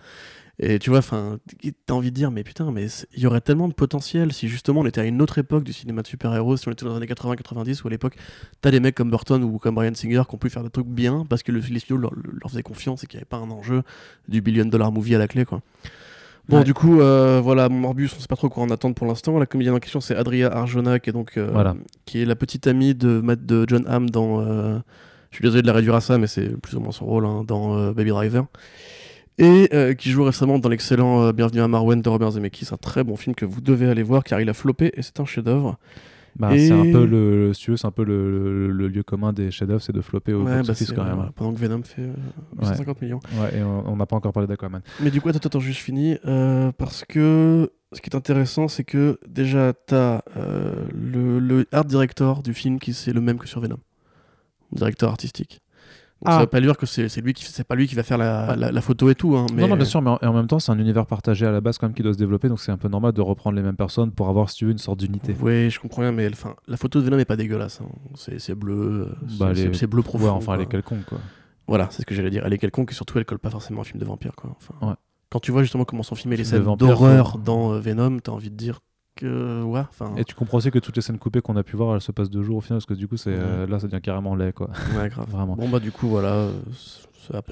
Et 0.63 0.79
tu 0.79 0.91
vois, 0.91 0.99
enfin, 0.99 1.39
t'as 1.87 1.95
envie 1.95 2.11
de 2.11 2.15
dire, 2.15 2.31
mais 2.31 2.45
putain, 2.45 2.71
mais 2.71 2.87
il 3.17 3.23
y 3.23 3.27
aurait 3.27 3.41
tellement 3.41 3.67
de 3.67 3.73
potentiel 3.73 4.31
si 4.33 4.47
justement 4.47 4.81
on 4.83 4.87
était 4.87 5.01
à 5.01 5.05
une 5.07 5.23
autre 5.23 5.39
époque 5.39 5.65
du 5.65 5.73
cinéma 5.73 6.03
de 6.03 6.07
super-héros, 6.07 6.59
si 6.59 6.69
on 6.69 6.73
était 6.73 6.85
dans 6.85 6.91
les 6.91 6.97
années 6.99 7.07
80-90, 7.07 7.81
où 7.83 7.87
à 7.89 7.91
l'époque, 7.91 8.17
t'as 8.61 8.71
des 8.71 8.79
mecs 8.79 8.95
comme 8.95 9.11
Burton 9.11 9.43
ou 9.43 9.59
comme 9.59 9.75
Brian 9.77 9.95
Singer 9.95 10.23
qui 10.29 10.35
ont 10.35 10.39
pu 10.39 10.51
faire 10.51 10.63
des 10.63 10.69
trucs 10.69 10.87
bien 10.87 11.25
parce 11.29 11.43
que 11.43 11.51
le, 11.51 11.61
les 11.61 11.79
studios 11.79 11.97
leur, 11.97 12.13
leur 12.15 12.51
faisaient 12.51 12.63
confiance 12.63 13.05
et 13.05 13.07
qu'il 13.07 13.17
n'y 13.17 13.23
avait 13.23 13.27
pas 13.29 13.39
un 13.39 13.51
enjeu 13.51 13.83
du 14.29 14.43
billion 14.43 14.67
dollar 14.67 14.93
movie 14.93 15.15
à 15.15 15.19
la 15.19 15.29
clé, 15.29 15.47
quoi. 15.47 15.63
Bon, 16.49 16.59
Ouais. 16.59 16.65
du 16.65 16.75
coup, 16.75 17.01
euh, 17.01 17.41
voilà, 17.43 17.69
Morbus, 17.71 18.11
on 18.17 18.21
sait 18.21 18.27
pas 18.27 18.37
trop 18.37 18.49
quoi 18.51 18.63
en 18.65 18.71
attendre 18.71 18.95
pour 18.95 19.07
l'instant. 19.07 19.39
La 19.39 19.47
comédienne 19.47 19.75
en 19.75 19.79
question, 19.79 20.01
c'est 20.03 20.17
Adria 20.17 20.53
Arjona, 20.55 20.99
qui 20.99 21.09
est 21.09 21.13
donc 21.15 21.39
euh, 21.39 21.49
Voilà. 21.53 21.75
qui 22.05 22.21
est 22.21 22.25
la 22.27 22.35
petite 22.37 22.67
amie 22.67 22.95
de, 22.95 23.23
de 23.37 23.65
John 23.69 23.85
Hamm 23.89 24.11
dans. 24.11 24.41
euh, 24.41 24.79
je 25.31 25.37
suis 25.37 25.43
désolé 25.43 25.63
de 25.63 25.67
la 25.69 25.73
réduire 25.75 25.95
à 25.95 26.01
ça, 26.01 26.19
mais 26.19 26.27
c'est 26.27 26.49
plus 26.61 26.75
ou 26.77 26.81
moins 26.81 26.91
son 26.93 27.07
rôle 27.07 27.25
hein, 27.25 27.45
dans 27.47 27.93
Baby 27.93 28.11
Driver. 28.11 28.47
Et 29.43 29.71
euh, 29.73 29.95
qui 29.95 30.11
joue 30.11 30.25
récemment 30.25 30.59
dans 30.59 30.69
l'excellent 30.69 31.23
euh, 31.23 31.33
Bienvenue 31.33 31.63
à 31.63 31.69
Marwen 31.69 32.03
de 32.03 32.09
Robert 32.11 32.33
Zemeckis, 32.33 32.69
un 32.73 32.77
très 32.77 33.05
bon 33.05 33.17
film 33.17 33.35
que 33.35 33.47
vous 33.47 33.63
devez 33.63 33.89
aller 33.89 34.03
voir 34.03 34.23
car 34.23 34.39
il 34.41 34.51
a 34.51 34.53
floppé 34.53 34.93
et 34.95 35.01
c'est 35.03 35.19
un 35.19 35.25
chef-d'œuvre. 35.25 35.79
Bah, 36.37 36.55
Et- 36.55 36.69
C'est 36.69 36.73
un 36.75 36.93
peu 36.93 37.07
le, 37.07 37.53
si 37.55 37.63
tu 37.65 37.77
c'est 37.79 37.87
un 37.87 37.91
peu 37.91 38.05
le, 38.05 38.67
le- 38.69 38.71
le 38.71 38.89
lieu 38.89 39.03
commun 39.03 39.33
des 39.33 39.51
chefs-d'œuvre, 39.51 39.81
c'est 39.81 39.95
de 39.95 40.01
flopper 40.03 40.35
au 40.35 40.41
Ouais, 40.41 40.51
bah, 40.53 40.57
box-office 40.59 40.89
c'est, 40.89 40.95
quand 40.95 41.05
même. 41.05 41.21
euh, 41.21 41.31
pendant 41.35 41.55
que 41.55 41.59
Venom 41.59 41.83
fait 41.83 42.03
euh, 42.03 42.13
850 42.61 43.01
millions. 43.01 43.21
Ouais, 43.41 43.59
et 43.59 43.63
on 43.63 43.97
n'a 43.97 44.05
pas 44.07 44.17
encore 44.17 44.33
parlé 44.35 44.47
d'Aquaman. 44.47 44.83
Mais 45.01 45.11
du 45.11 45.23
coup, 45.23 45.31
attends, 45.31 45.39
attends, 45.39 45.59
juste 45.61 45.81
fini. 45.81 46.17
parce 46.77 47.05
que 47.09 47.71
ce 47.93 48.01
qui 48.03 48.11
est 48.11 48.17
intéressant, 48.17 48.69
c'est 48.69 48.85
que 48.85 49.19
déjà, 49.27 49.73
t'as 49.73 50.21
euh, 50.37 50.85
le, 50.95 51.39
le 51.41 51.67
art 51.73 51.87
director 51.87 52.43
du 52.43 52.53
film 52.53 52.79
qui 52.79 52.93
c'est 52.93 53.13
le 53.15 53.23
même 53.23 53.39
que 53.39 53.49
sur 53.49 53.61
Venom. 53.61 53.79
Directeur 54.73 55.11
artistique. 55.11 55.61
Ah. 56.25 56.33
ça 56.33 56.41
veut 56.41 56.47
pas 56.47 56.61
dire 56.61 56.77
que 56.77 56.85
c'est 56.87 57.21
lui 57.23 57.33
qui 57.33 57.45
c'est 57.45 57.65
pas 57.65 57.75
lui 57.75 57.87
qui 57.89 57.95
va 57.95 58.03
faire 58.03 58.19
la, 58.19 58.55
la- 58.57 58.71
la 58.73 58.81
photo 58.83 59.09
et 59.11 59.15
tout. 59.15 59.37
Hein, 59.37 59.47
mais 59.55 59.63
Non, 59.63 59.69
non, 59.69 59.77
bien 59.77 59.85
sûr, 59.87 60.03
mais 60.03 60.11
en, 60.11 60.19
et 60.21 60.27
en 60.27 60.35
même 60.35 60.47
temps, 60.47 60.59
c'est 60.59 60.71
un 60.71 60.79
univers 60.79 61.07
partagé 61.07 61.47
à 61.47 61.51
la 61.51 61.61
base 61.61 61.79
quand 61.79 61.87
même 61.87 61.95
qui 61.95 62.03
doit 62.03 62.13
se 62.13 62.19
développer, 62.19 62.49
donc 62.49 62.61
c'est 62.61 62.73
un 62.73 62.77
peu 62.77 62.89
normal 62.89 63.13
de 63.13 63.21
reprendre 63.23 63.57
les 63.57 63.63
mêmes 63.63 63.77
personnes 63.77 64.11
pour 64.13 64.29
avoir, 64.29 64.51
si 64.51 64.57
tu 64.57 64.65
veux, 64.67 64.73
une 64.73 64.79
sorte 64.79 64.99
d'unité. 65.01 65.35
Oui, 65.41 65.71
je 65.71 65.81
comprends 65.81 66.03
bien, 66.03 66.13
mais 66.13 66.29
enfin, 66.31 66.55
la 66.69 66.77
photo 66.77 67.01
de 67.01 67.05
Venom 67.07 67.19
est 67.19 67.25
pas 67.25 67.37
dégueulasse. 67.37 67.81
hein. 67.81 67.89
C'est 68.15 68.55
bleu, 68.55 69.09
euh, 69.11 69.15
Bah, 69.39 69.53
c'est 69.73 69.87
bleu 69.87 70.03
profond. 70.03 70.25
Ouais, 70.27 70.31
enfin, 70.31 70.55
elle 70.55 70.63
est 70.63 70.67
quelconque, 70.67 71.05
quoi. 71.07 71.19
Voilà, 71.67 71.87
c'est 71.91 72.03
ce 72.03 72.07
que 72.07 72.15
j'allais 72.15 72.31
dire. 72.31 72.43
Elle 72.45 72.53
est 72.53 72.59
quelconque 72.59 72.91
et 72.93 72.95
surtout, 72.95 73.17
elle 73.19 73.25
colle 73.25 73.39
pas 73.39 73.51
forcément 73.51 73.81
à 73.81 73.83
un 73.83 73.85
film 73.85 74.01
de 74.01 74.05
vampire. 74.05 74.33
Quoi. 74.37 74.55
Enfin, 74.57 74.75
Ouais. 74.89 74.95
Quand 75.31 75.39
tu 75.39 75.53
vois 75.53 75.63
justement 75.63 75.85
comment 75.85 76.03
sont 76.03 76.17
filmées 76.17 76.37
les 76.37 76.43
scènes 76.45 76.65
d'horreur 76.77 77.39
dans 77.39 77.73
euh, 77.75 77.79
Venom, 77.79 78.19
t'as 78.19 78.33
envie 78.33 78.51
de 78.51 78.57
dire 78.57 78.81
que. 79.21 79.63
Ouais, 79.63 79.81
enfin. 79.89 80.13
Et 80.17 80.25
tu 80.25 80.35
comprends 80.35 80.59
aussi 80.59 80.71
que 80.71 80.79
toutes 80.79 80.97
les 80.97 81.03
scènes 81.03 81.19
coupées 81.19 81.41
qu'on 81.41 81.57
a 81.57 81.63
pu 81.63 81.77
voir, 81.77 81.95
elles 81.95 82.01
se 82.01 82.13
passent 82.13 82.31
deux 82.31 82.43
jours 82.43 82.57
au 82.57 82.61
final, 82.61 82.79
parce 82.79 82.87
que 82.87 82.95
du 82.95 83.07
coup, 83.09 83.17
c'est 83.17 83.31
euh, 83.35 83.67
là, 83.67 83.79
ça 83.79 83.87
devient 83.87 84.01
carrément 84.03 84.35
laid, 84.35 84.53
quoi. 84.53 84.71
Ouais, 84.99 85.09
grave. 85.09 85.27
Vraiment. 85.31 85.55
Bon, 85.57 85.69
bah, 85.69 85.79
du 85.81 85.93
coup, 85.93 86.09
voilà. 86.09 86.29
euh, 86.33 86.51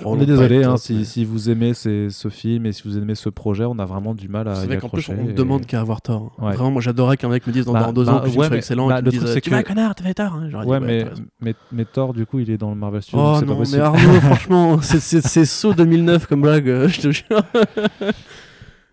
On 0.04 0.18
est 0.20 0.26
désolé, 0.26 0.64
hein, 0.64 0.76
si, 0.76 1.24
vous 1.24 1.50
aimez 1.50 1.72
ces- 1.72 2.10
ce 2.10 2.28
film 2.28 2.66
et 2.66 2.72
si 2.72 2.82
vous 2.84 2.98
aimez 2.98 3.14
ce 3.14 3.28
projet, 3.28 3.64
on 3.64 3.78
a 3.78 3.84
vraiment 3.84 4.12
du 4.14 4.26
mal 4.28 4.48
à 4.48 4.56
C'est 4.56 4.64
y 4.64 4.66
vrai 4.66 4.78
qu'en 4.78 4.88
plus, 4.88 5.00
accrocher. 5.02 5.22
on 5.24 5.28
et- 5.28 5.32
demande 5.34 5.66
qu'à 5.66 5.80
avoir 5.80 6.00
tort. 6.02 6.32
Ouais. 6.38 6.54
Vraiment, 6.54 6.72
moi, 6.72 6.82
j'adorerais 6.82 7.16
qu'un 7.16 7.28
mec 7.28 7.46
me 7.46 7.52
dise 7.52 7.64
dans, 7.66 7.74
Bah, 7.74 7.82
dans 7.84 7.92
deux 7.92 8.04
bah, 8.06 8.14
ans 8.14 8.20
que 8.20 8.24
ouais, 8.26 8.32
soit 8.32 8.50
mais- 8.50 8.56
excellent 8.56 8.88
bah, 8.88 8.98
et 8.98 9.02
le 9.02 9.10
dise 9.10 9.20
truc, 9.20 9.30
euh, 9.30 9.34
c'est 9.34 9.40
Tu 9.40 9.50
que- 9.50 9.54
vas, 9.54 9.62
connard, 9.62 9.94
t'avais 9.94 10.14
tort. 10.14 10.32
hein. 10.34 10.48
Dit, 10.48 10.54
Ouais, 10.68 10.80
mais, 10.80 11.04
mais, 11.40 11.54
mais 11.70 11.84
Thor, 11.84 12.12
du 12.12 12.26
coup, 12.26 12.40
il 12.40 12.50
est 12.50 12.58
dans 12.58 12.70
le 12.70 12.76
Marvel 12.76 13.02
Studios. 13.02 13.20
Oh 13.22 13.40
non, 13.44 13.60
mais. 13.60 13.78
Arnaud, 13.78 13.98
franchement, 14.20 14.80
c'est- 14.82 15.44
saut 15.44 15.74
2009 15.74 16.26
comme 16.26 16.40
blague, 16.42 16.86
je 16.88 17.00
te 17.00 17.10
jure. 17.12 17.42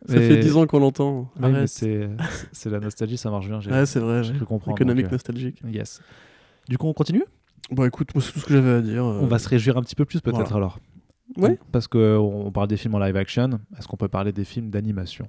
Ça 0.07 0.13
Mais- 0.15 0.27
fait 0.27 0.37
10 0.39 0.55
ans 0.57 0.67
qu'on 0.67 0.79
l'entend. 0.79 1.31
Ouais, 1.39 1.65
c'est 1.67 2.69
la 2.69 2.79
nostalgie, 2.79 3.17
ça 3.17 3.29
marche 3.31 3.47
bien. 3.47 3.59
Ouais, 3.59 3.85
c'est 3.85 3.99
vrai. 3.99 4.23
j'ai 4.23 4.33
cru 4.33 4.45
comprendre. 4.45 4.77
Économique 4.77 5.05
donc, 5.05 5.13
euh, 5.13 5.15
nostalgique. 5.15 5.61
yes. 5.67 6.01
Du 6.69 6.77
coup, 6.77 6.87
on 6.87 6.93
continue? 6.93 7.23
Bon, 7.71 7.85
écoute, 7.85 8.13
moi, 8.13 8.23
c'est 8.23 8.31
tout 8.31 8.39
ce 8.39 8.45
que 8.45 8.53
j'avais 8.53 8.71
à 8.73 8.81
dire. 8.81 9.03
euh. 9.03 9.19
On 9.21 9.25
va 9.25 9.39
se 9.39 9.49
réjouir 9.49 9.77
un 9.77 9.81
petit 9.81 9.95
peu 9.95 10.05
plus, 10.05 10.21
peut-être 10.21 10.35
voilà. 10.37 10.55
alors. 10.55 10.79
Ouais. 11.37 11.57
Parce 11.71 11.87
qu'on 11.87 12.51
parle 12.53 12.67
des 12.67 12.77
films 12.77 12.93
en 12.95 12.99
live 12.99 13.15
action. 13.17 13.59
Est-ce 13.77 13.87
qu'on 13.87 13.97
peut 13.97 14.07
parler 14.07 14.31
des 14.31 14.45
films 14.45 14.69
d'animation? 14.69 15.27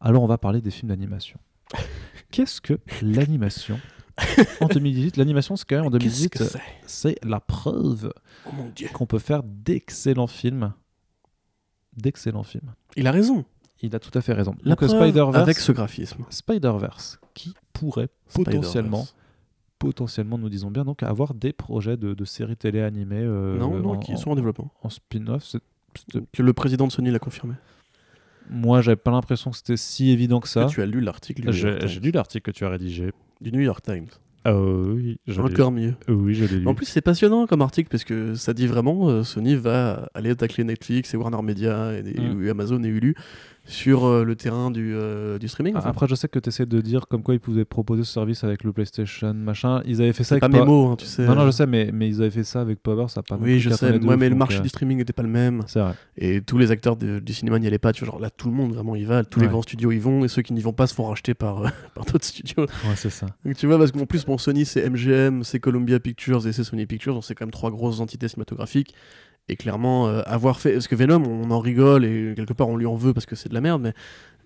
Alors, 0.00 0.22
on 0.22 0.26
va 0.26 0.38
parler 0.38 0.60
des 0.60 0.70
films 0.70 0.88
d'animation. 0.88 1.38
Qu'est-ce 2.30 2.60
que 2.60 2.78
l'animation? 3.02 3.78
En 4.60 4.66
2018, 4.66 5.16
l'animation, 5.16 5.56
c'est 5.56 5.66
quand 5.68 5.76
même 5.76 5.86
en 5.86 5.90
Qu'est-ce 5.90 6.28
2018, 6.28 6.30
que 6.30 6.44
c'est? 6.86 7.18
la 7.24 7.40
preuve 7.40 8.12
Oh 8.46 8.50
qu'on 8.92 9.06
peut 9.06 9.18
faire 9.18 9.42
d'excellents 9.42 10.26
films. 10.26 10.72
D'excellents 11.96 12.42
films. 12.42 12.72
Il 12.96 13.06
a 13.06 13.12
raison. 13.12 13.44
Il 13.82 13.94
a 13.96 13.98
tout 13.98 14.16
à 14.16 14.22
fait 14.22 14.32
raison. 14.32 14.54
La 14.64 14.70
Donc, 14.76 14.82
euh, 14.84 14.88
Spider-Verse, 14.88 15.36
avec 15.36 15.58
ce 15.58 15.72
graphisme. 15.72 16.24
Spider-Verse, 16.30 17.20
qui 17.34 17.54
pourrait 17.72 18.08
potentiellement, 18.32 19.02
Spider-Verse. 19.04 19.14
potentiellement, 19.78 20.38
nous 20.38 20.48
disons 20.48 20.70
bien, 20.70 20.84
donc 20.84 21.02
avoir 21.02 21.34
des 21.34 21.52
projets 21.52 21.96
de, 21.96 22.14
de 22.14 22.24
séries 22.24 22.56
télé 22.56 22.80
animées 22.80 23.16
euh, 23.22 23.58
non, 23.58 23.78
non, 23.80 23.90
en, 23.92 23.98
qui 23.98 24.16
sont 24.16 24.30
en 24.30 24.34
développement. 24.36 24.70
en 24.82 24.88
spin-off. 24.88 25.44
C'est- 25.44 25.60
c'est- 26.12 26.30
Que 26.32 26.42
le 26.42 26.52
président 26.52 26.86
de 26.86 26.92
Sony 26.92 27.10
l'a 27.10 27.18
confirmé. 27.18 27.54
Moi, 28.50 28.80
j'avais 28.82 28.96
pas 28.96 29.10
l'impression 29.10 29.50
que 29.50 29.56
c'était 29.56 29.76
si 29.76 30.10
évident 30.10 30.40
que 30.40 30.48
ça. 30.48 30.64
Que 30.66 30.70
tu 30.70 30.82
as 30.82 30.86
lu 30.86 31.00
l'article 31.00 31.42
du, 31.42 31.46
New 31.48 31.52
J'ai 31.52 32.00
lu 32.00 32.10
l'article 32.12 32.50
que 32.52 32.56
tu 32.56 32.64
as 32.64 32.68
rédigé. 32.68 33.10
du 33.40 33.52
New 33.52 33.60
York 33.60 33.82
Times. 33.82 34.08
Ah 34.44 34.58
oui, 34.58 35.18
Encore 35.38 35.70
mieux. 35.70 35.94
Oui, 36.08 36.34
je 36.34 36.44
l'ai 36.44 36.60
lu. 36.60 36.66
En 36.66 36.74
plus, 36.74 36.86
c'est 36.86 37.00
passionnant 37.00 37.46
comme 37.46 37.62
article 37.62 37.88
parce 37.90 38.04
que 38.04 38.34
ça 38.34 38.52
dit 38.54 38.66
vraiment 38.66 39.08
euh, 39.08 39.22
Sony 39.22 39.54
va 39.54 40.08
aller 40.14 40.34
tacler 40.34 40.64
Netflix 40.64 41.14
et 41.14 41.16
Warner 41.16 41.42
Media 41.42 41.92
et, 41.94 42.02
Mm. 42.02 42.44
et 42.44 42.50
Amazon 42.50 42.82
et 42.82 42.88
Hulu 42.88 43.14
sur 43.64 44.04
euh, 44.06 44.24
le 44.24 44.34
terrain 44.34 44.72
du, 44.72 44.92
euh, 44.92 45.38
du 45.38 45.46
streaming. 45.46 45.74
Ah, 45.76 45.78
enfin. 45.78 45.90
Après, 45.90 46.08
je 46.08 46.16
sais 46.16 46.26
que 46.26 46.40
tu 46.40 46.48
essaies 46.48 46.66
de 46.66 46.80
dire 46.80 47.06
comme 47.06 47.22
quoi 47.22 47.34
ils 47.34 47.38
pouvaient 47.40 47.64
proposer 47.64 48.02
ce 48.02 48.12
service 48.12 48.42
avec 48.42 48.64
le 48.64 48.72
PlayStation, 48.72 49.32
machin. 49.34 49.82
Ils 49.86 50.02
avaient 50.02 50.12
fait 50.12 50.24
ça 50.24 50.34
avec 50.34 50.40
pas 50.40 50.48
mes 50.48 50.58
Power- 50.58 50.66
mots, 50.66 50.86
hein, 50.88 50.96
tu 50.98 51.06
sais. 51.06 51.24
Non, 51.24 51.36
non, 51.36 51.46
je 51.46 51.52
sais, 51.52 51.66
mais, 51.68 51.90
mais 51.94 52.08
ils 52.08 52.20
avaient 52.20 52.32
fait 52.32 52.42
ça 52.42 52.60
avec 52.60 52.82
Power, 52.82 53.06
ça 53.06 53.20
a 53.20 53.22
pas 53.22 53.36
Oui, 53.40 53.60
je 53.60 53.70
sais. 53.70 54.00
Moi, 54.00 54.16
mais 54.16 54.28
le 54.28 54.34
marché 54.34 54.58
du 54.58 54.68
streaming 54.68 54.98
n'était 54.98 55.12
pas 55.12 55.22
le 55.22 55.28
même. 55.28 55.62
C'est 55.68 55.78
vrai. 55.78 55.94
Et 56.18 56.40
tous 56.40 56.58
les 56.58 56.72
acteurs 56.72 56.96
de- 56.96 57.20
du 57.20 57.32
cinéma 57.32 57.60
n'y 57.60 57.68
allaient 57.68 57.78
pas. 57.78 57.92
Tu 57.92 58.04
vois, 58.04 58.14
genre 58.14 58.20
là, 58.20 58.30
tout 58.30 58.48
le 58.48 58.54
monde 58.54 58.72
vraiment 58.74 58.96
y 58.96 59.04
va. 59.04 59.22
Tous 59.22 59.38
les 59.38 59.46
grands 59.46 59.62
studios 59.62 59.92
y 59.92 59.98
vont. 60.00 60.24
Et 60.24 60.28
ceux 60.28 60.42
qui 60.42 60.52
n'y 60.54 60.60
vont 60.62 60.72
pas 60.72 60.88
se 60.88 60.94
font 60.94 61.04
racheter 61.04 61.34
par, 61.34 61.62
euh, 61.64 61.68
par 61.94 62.04
d'autres 62.04 62.24
studios. 62.24 62.64
Ouais, 62.64 62.96
c'est 62.96 63.10
ça. 63.10 63.26
Donc 63.44 63.54
tu 63.56 63.68
vois, 63.68 63.78
parce 63.78 63.92
qu'en 63.92 64.06
plus, 64.06 64.26
bon, 64.32 64.38
Sony, 64.38 64.64
c'est 64.64 64.88
MGM, 64.88 65.44
c'est 65.44 65.60
Columbia 65.60 66.00
Pictures 66.00 66.46
et 66.46 66.52
c'est 66.52 66.64
Sony 66.64 66.86
Pictures. 66.86 67.14
Donc 67.14 67.24
c'est 67.24 67.34
quand 67.34 67.44
même 67.44 67.50
trois 67.52 67.70
grosses 67.70 68.00
entités 68.00 68.28
cinématographiques. 68.28 68.94
Et 69.48 69.56
clairement, 69.56 70.08
euh, 70.08 70.22
avoir 70.26 70.60
fait. 70.60 70.72
Parce 70.74 70.86
que 70.88 70.94
Venom, 70.94 71.22
on 71.26 71.50
en 71.50 71.58
rigole 71.58 72.04
et 72.04 72.32
quelque 72.36 72.52
part, 72.52 72.68
on 72.68 72.76
lui 72.76 72.86
en 72.86 72.94
veut 72.94 73.12
parce 73.12 73.26
que 73.26 73.34
c'est 73.36 73.48
de 73.48 73.54
la 73.54 73.60
merde. 73.60 73.82
Mais 73.82 73.92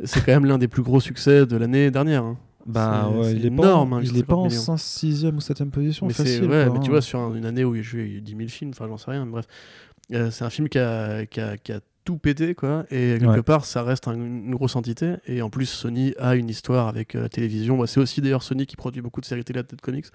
c'est 0.04 0.24
quand 0.24 0.32
même 0.32 0.46
l'un 0.46 0.58
des 0.58 0.68
plus 0.68 0.82
gros 0.82 1.00
succès 1.00 1.46
de 1.46 1.56
l'année 1.56 1.90
dernière. 1.90 2.24
hein. 2.24 2.38
Bah 2.64 3.08
ouais, 3.14 3.32
il 3.32 3.44
est 3.44 3.48
énorme, 3.48 3.90
pas, 3.90 3.96
hein, 3.96 3.98
en- 3.98 4.02
il 4.02 4.08
est 4.08 4.20
850 4.22 4.26
pas 4.26 4.34
en 4.36 4.46
millions. 4.46 4.60
5, 4.60 4.76
6e 4.78 5.36
ou 5.36 5.40
7e 5.40 5.70
position. 5.70 6.06
Mais 6.06 6.12
facile, 6.14 6.44
ouais, 6.46 6.64
quoi, 6.64 6.72
mais 6.74 6.80
tu 6.80 6.86
hein. 6.88 6.90
vois, 6.94 7.02
sur 7.02 7.20
un- 7.20 7.32
une 7.34 7.44
année 7.46 7.62
où 7.64 7.74
il 7.74 7.78
y 7.78 7.80
a 7.80 7.84
joué 7.84 8.20
10 8.20 8.34
000 8.36 8.48
films, 8.48 8.70
enfin 8.74 8.88
j'en 8.88 8.96
sais 8.96 9.10
rien, 9.10 9.24
mais 9.24 9.30
bref. 9.30 9.46
Euh, 10.12 10.30
c'est 10.32 10.44
un 10.44 10.50
film 10.50 10.68
qui 10.68 10.78
a, 10.78 11.26
qui, 11.26 11.40
a, 11.40 11.56
qui 11.58 11.70
a 11.72 11.80
tout 12.06 12.16
pété, 12.16 12.54
quoi. 12.54 12.86
Et 12.90 13.16
quelque 13.18 13.26
Ouais. 13.26 13.42
part, 13.42 13.66
ça 13.66 13.82
reste 13.82 14.08
un- 14.08 14.14
une 14.14 14.54
grosse 14.54 14.76
entité. 14.76 15.16
Et 15.26 15.42
en 15.42 15.50
plus, 15.50 15.66
Sony 15.66 16.14
a 16.18 16.34
une 16.36 16.48
histoire 16.48 16.88
avec 16.88 17.14
euh, 17.14 17.20
la 17.20 17.28
télévision. 17.28 17.76
Bah, 17.76 17.86
c'est 17.86 18.00
aussi 18.00 18.22
d'ailleurs 18.22 18.42
Sony 18.42 18.64
qui 18.64 18.76
produit 18.76 19.02
beaucoup 19.02 19.20
de 19.20 19.26
séries 19.26 19.44
télé 19.44 19.62
de 19.62 19.68
comics. 19.82 20.06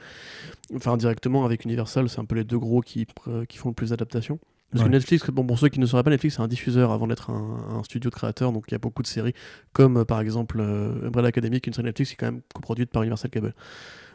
Enfin, 0.75 0.97
directement 0.97 1.45
avec 1.45 1.65
Universal, 1.65 2.09
c'est 2.09 2.19
un 2.19 2.25
peu 2.25 2.33
les 2.35 2.43
deux 2.43 2.57
gros 2.57 2.81
qui, 2.81 3.05
qui 3.47 3.57
font 3.59 3.69
le 3.69 3.75
plus 3.75 3.91
d'adaptations. 3.91 4.39
Parce 4.71 4.83
Ouais. 4.83 4.89
que 4.89 4.93
Netflix, 4.95 5.29
bon, 5.29 5.45
pour 5.45 5.59
ceux 5.59 5.67
qui 5.67 5.79
ne 5.81 5.85
sauraient 5.85 6.03
pas, 6.03 6.09
Netflix 6.11 6.37
c'est 6.37 6.41
un 6.41 6.47
diffuseur 6.47 6.91
avant 6.91 7.05
d'être 7.05 7.29
un, 7.29 7.77
un 7.79 7.83
studio 7.83 8.09
de 8.09 8.15
créateurs, 8.15 8.53
donc 8.53 8.63
il 8.69 8.71
y 8.71 8.75
a 8.75 8.79
beaucoup 8.79 9.01
de 9.03 9.07
séries, 9.07 9.33
comme 9.73 9.97
euh, 9.97 10.05
par 10.05 10.21
exemple 10.21 10.59
euh, 10.61 11.07
Umbrella 11.07 11.27
Academy, 11.27 11.59
qui 11.59 11.69
est 11.69 11.71
une 11.71 11.73
série 11.73 11.87
Netflix 11.87 12.09
qui 12.11 12.13
est 12.13 12.17
quand 12.17 12.31
même 12.31 12.41
coproduite 12.55 12.89
par 12.89 13.03
Universal 13.03 13.29
Cable. 13.31 13.53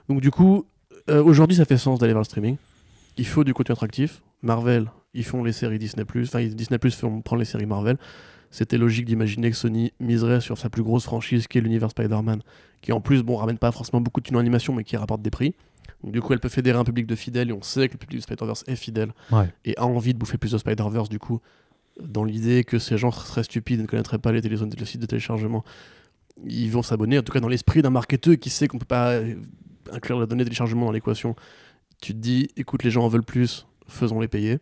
Donc 0.09 0.22
du 0.22 0.31
coup, 0.31 0.64
aujourd'hui 1.09 1.57
ça 1.57 1.66
fait 1.66 1.77
sens 1.77 1.99
d'aller 1.99 2.14
vers 2.14 2.20
le 2.20 2.24
streaming. 2.24 2.57
Il 3.18 3.27
faut 3.27 3.45
du 3.45 3.53
contenu 3.55 3.72
attractif. 3.74 4.22
Marvel, 4.43 4.91
ils 5.16 5.24
font 5.24 5.42
les 5.42 5.52
séries 5.52 5.78
Disney+, 5.80 6.04
enfin 6.22 6.44
Disney+, 6.46 6.78
font 6.90 7.20
prendre 7.22 7.40
les 7.40 7.44
séries 7.46 7.66
Marvel. 7.66 7.96
C'était 8.52 8.78
logique 8.78 9.04
d'imaginer 9.06 9.50
que 9.50 9.56
Sony 9.56 9.92
miserait 9.98 10.40
sur 10.40 10.56
sa 10.56 10.70
plus 10.70 10.82
grosse 10.84 11.04
franchise 11.04 11.48
qui 11.48 11.58
est 11.58 11.60
l'univers 11.60 11.90
Spider-Man, 11.90 12.42
qui 12.80 12.92
en 12.92 13.00
plus, 13.00 13.22
bon, 13.22 13.36
ramène 13.36 13.58
pas 13.58 13.72
forcément 13.72 14.00
beaucoup 14.00 14.20
de 14.20 14.26
thunes 14.26 14.36
en 14.36 14.40
animation, 14.40 14.72
mais 14.74 14.84
qui 14.84 14.96
rapporte 14.96 15.20
des 15.22 15.30
prix. 15.30 15.54
Donc, 16.04 16.12
du 16.12 16.20
coup, 16.20 16.32
elle 16.32 16.38
peut 16.40 16.48
fédérer 16.48 16.78
un 16.78 16.84
public 16.84 17.06
de 17.06 17.16
fidèles, 17.16 17.50
et 17.50 17.52
on 17.52 17.62
sait 17.62 17.88
que 17.88 17.94
le 17.94 17.98
public 17.98 18.18
de 18.18 18.22
Spider-Verse 18.22 18.64
est 18.68 18.76
fidèle 18.76 19.12
Ouais. 19.32 19.52
et 19.64 19.76
a 19.76 19.84
envie 19.84 20.14
de 20.14 20.18
bouffer 20.18 20.38
plus 20.38 20.52
de 20.52 20.58
Spider-Verse, 20.58 21.08
du 21.08 21.18
coup, 21.18 21.40
dans 22.00 22.24
l'idée 22.24 22.62
que 22.62 22.78
ces 22.78 22.96
gens 22.98 23.10
seraient 23.10 23.42
stupides 23.42 23.80
et 23.80 23.82
ne 23.82 23.88
connaîtraient 23.88 24.18
pas 24.18 24.30
les, 24.32 24.40
télé- 24.42 24.56
le 24.56 24.84
site 24.86 25.00
de 25.00 25.06
téléchargement, 25.06 25.64
ils 26.46 26.70
vont 26.70 26.82
s'abonner, 26.82 27.18
en 27.18 27.22
tout 27.22 27.32
cas 27.32 27.40
dans 27.40 27.48
l'esprit 27.48 27.80
d'un 27.82 27.90
marketeur 27.90 28.36
qui 28.36 28.50
sait 28.50 28.68
qu'on 28.68 28.78
peut 28.78 28.84
pas 28.84 29.12
euh, 29.12 29.34
inclure 29.92 30.20
la 30.20 30.26
donnée 30.26 30.44
de 30.44 30.48
téléchargement 30.48 30.86
dans 30.86 30.92
l'équation. 30.92 31.34
Tu 32.02 32.12
te 32.12 32.18
dis, 32.18 32.48
écoute, 32.56 32.82
les 32.84 32.90
gens 32.90 33.04
en 33.04 33.08
veulent 33.08 33.24
plus, 33.24 33.66
faisons-les 33.88 34.28
payer. 34.28 34.58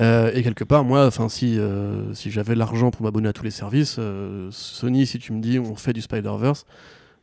Euh, 0.00 0.30
et 0.34 0.42
quelque 0.42 0.64
part, 0.64 0.84
moi, 0.84 1.06
enfin, 1.06 1.28
si, 1.28 1.58
euh, 1.58 2.14
si 2.14 2.30
j'avais 2.30 2.54
l'argent 2.54 2.90
pour 2.90 3.02
m'abonner 3.02 3.28
à 3.28 3.32
tous 3.32 3.44
les 3.44 3.50
services, 3.50 3.96
euh, 3.98 4.48
Sony, 4.50 5.06
si 5.06 5.18
tu 5.18 5.32
me 5.32 5.40
dis 5.40 5.58
on 5.58 5.76
fait 5.76 5.92
du 5.92 6.00
Spider-Verse, 6.00 6.64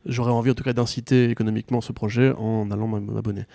j'aurais 0.06 0.32
envie 0.32 0.50
en 0.50 0.54
tout 0.54 0.64
cas 0.64 0.72
d'inciter 0.72 1.30
économiquement 1.30 1.80
ce 1.80 1.92
projet 1.92 2.32
en 2.38 2.70
allant 2.70 2.88
m'ab- 2.88 3.10
m'abonner. 3.10 3.46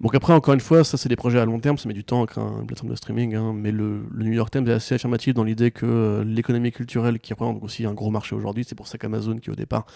Donc 0.00 0.14
après, 0.14 0.32
encore 0.34 0.54
une 0.54 0.60
fois, 0.60 0.84
ça 0.84 0.96
c'est 0.98 1.08
des 1.10 1.16
projets 1.16 1.40
à 1.40 1.46
long 1.46 1.60
terme, 1.60 1.78
ça 1.78 1.88
met 1.88 1.94
du 1.94 2.04
temps 2.04 2.22
avec 2.24 2.38
un 2.38 2.64
plateforme 2.66 2.90
de 2.90 2.96
streaming, 2.96 3.34
hein, 3.34 3.52
mais 3.54 3.72
le, 3.72 4.02
New 4.16 4.32
York 4.32 4.50
Times 4.50 4.66
est 4.68 4.72
assez 4.72 4.94
affirmatif 4.96 5.34
dans 5.34 5.44
l'idée 5.44 5.70
que 5.70 6.22
l'économie 6.26 6.72
culturelle, 6.72 7.18
qui 7.20 7.32
représente 7.34 7.62
aussi 7.62 7.86
un 7.86 7.94
gros 7.94 8.10
marché 8.10 8.34
aujourd'hui, 8.34 8.64
c'est 8.64 8.74
pour 8.74 8.88
ça 8.88 8.98
qu'Amazon, 8.98 9.38
qui 9.38 9.50
au 9.50 9.56
départ 9.56 9.86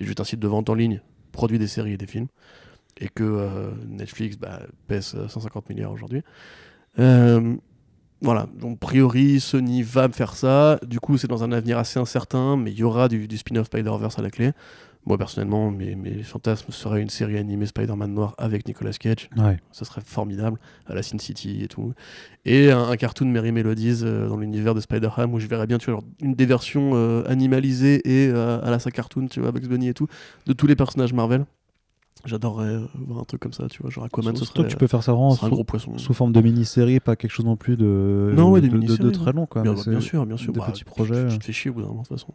est 0.00 0.04
juste 0.04 0.20
un 0.20 0.24
site 0.24 0.40
de 0.40 0.48
vente 0.48 0.70
en 0.70 0.74
ligne, 0.74 1.00
produit 1.32 1.58
des 1.58 1.66
séries 1.66 1.94
et 1.94 1.96
des 1.98 2.06
films, 2.06 2.28
et 3.00 3.08
que 3.08 3.72
Netflix 3.88 4.36
bah, 4.36 4.60
pèse 4.86 5.14
euh, 5.16 5.28
150 5.28 5.68
milliards 5.70 5.92
aujourd'hui. 5.92 6.22
Voilà, 8.24 8.48
donc 8.60 8.74
a 8.74 8.86
priori 8.86 9.38
Sony 9.38 9.82
va 9.82 10.08
me 10.08 10.12
faire 10.12 10.34
ça. 10.34 10.78
Du 10.86 10.98
coup, 10.98 11.18
c'est 11.18 11.28
dans 11.28 11.44
un 11.44 11.52
avenir 11.52 11.78
assez 11.78 12.00
incertain, 12.00 12.56
mais 12.56 12.72
il 12.72 12.78
y 12.78 12.82
aura 12.82 13.08
du, 13.08 13.28
du 13.28 13.38
spin-off 13.38 13.66
Spider-Verse 13.66 14.18
à 14.18 14.22
la 14.22 14.30
clé. 14.30 14.52
Moi, 15.06 15.18
personnellement, 15.18 15.70
mes, 15.70 15.96
mes 15.96 16.22
fantasmes 16.22 16.72
seraient 16.72 17.02
une 17.02 17.10
série 17.10 17.36
animée 17.36 17.66
Spider-Man 17.66 18.14
noir 18.14 18.34
avec 18.38 18.66
Nicolas 18.66 18.92
Cage. 18.92 19.28
Ouais. 19.36 19.58
Ça 19.70 19.84
serait 19.84 20.00
formidable, 20.02 20.58
à 20.86 20.94
la 20.94 21.02
Sin 21.02 21.18
City 21.18 21.62
et 21.62 21.68
tout. 21.68 21.92
Et 22.46 22.70
un, 22.70 22.84
un 22.84 22.96
cartoon 22.96 23.26
Merry 23.26 23.52
Melodies 23.52 24.00
euh, 24.02 24.28
dans 24.28 24.38
l'univers 24.38 24.74
de 24.74 24.80
Spider-Ham 24.80 25.34
où 25.34 25.40
je 25.40 25.46
verrais 25.46 25.66
bien, 25.66 25.76
tu 25.76 25.90
vois, 25.90 26.00
genre, 26.00 26.08
une 26.22 26.34
des 26.34 26.46
versions 26.46 26.92
euh, 26.94 27.22
animalisées 27.28 28.00
et 28.08 28.30
euh, 28.30 28.62
à 28.62 28.70
la 28.70 28.78
sa 28.78 28.90
cartoon, 28.90 29.26
tu 29.26 29.40
vois, 29.40 29.52
Bugs 29.52 29.68
Bunny 29.68 29.88
et 29.88 29.94
tout, 29.94 30.06
de 30.46 30.54
tous 30.54 30.66
les 30.66 30.76
personnages 30.76 31.12
Marvel. 31.12 31.44
J'adorerais 32.24 32.68
euh, 32.68 32.86
voir 32.94 33.20
un 33.20 33.24
truc 33.24 33.40
comme 33.42 33.52
ça, 33.52 33.66
tu 33.68 33.82
vois. 33.82 33.90
Genre 33.90 34.04
Aquaman, 34.04 34.34
ce 34.34 34.46
serait, 34.46 34.66
tu 34.66 34.76
peux 34.76 34.86
faire 34.86 35.02
ça 35.02 35.12
vraiment 35.12 35.32
serait 35.34 35.46
un 35.46 35.48
sous, 35.50 35.54
gros 35.56 35.64
poisson. 35.64 35.98
sous 35.98 36.14
forme 36.14 36.32
de 36.32 36.40
mini-série, 36.40 36.98
pas 36.98 37.16
quelque 37.16 37.30
chose 37.32 37.44
non 37.44 37.56
plus 37.56 37.76
de, 37.76 38.32
Non, 38.34 38.50
ouais, 38.50 38.62
des 38.62 38.68
de, 38.68 38.72
de- 38.72 38.78
de 38.78 38.86
mini-séries, 38.86 39.12
très 39.12 39.32
long. 39.34 39.44
Quoi, 39.44 39.60
bien, 39.62 39.74
bien 39.74 40.00
sûr, 40.00 40.24
bien 40.24 40.38
sûr. 40.38 40.54
Des 40.54 40.58
Bah, 40.60 40.66
petits 40.70 40.84
projets. 40.84 41.28
Tu 41.28 41.38
te 41.38 41.44
fais 41.44 41.52
chier 41.52 41.70
au 41.70 41.74
bout 41.74 41.82
d'un 41.82 41.88
moment, 41.88 42.00
de 42.00 42.06
toute 42.08 42.16
façon. 42.18 42.32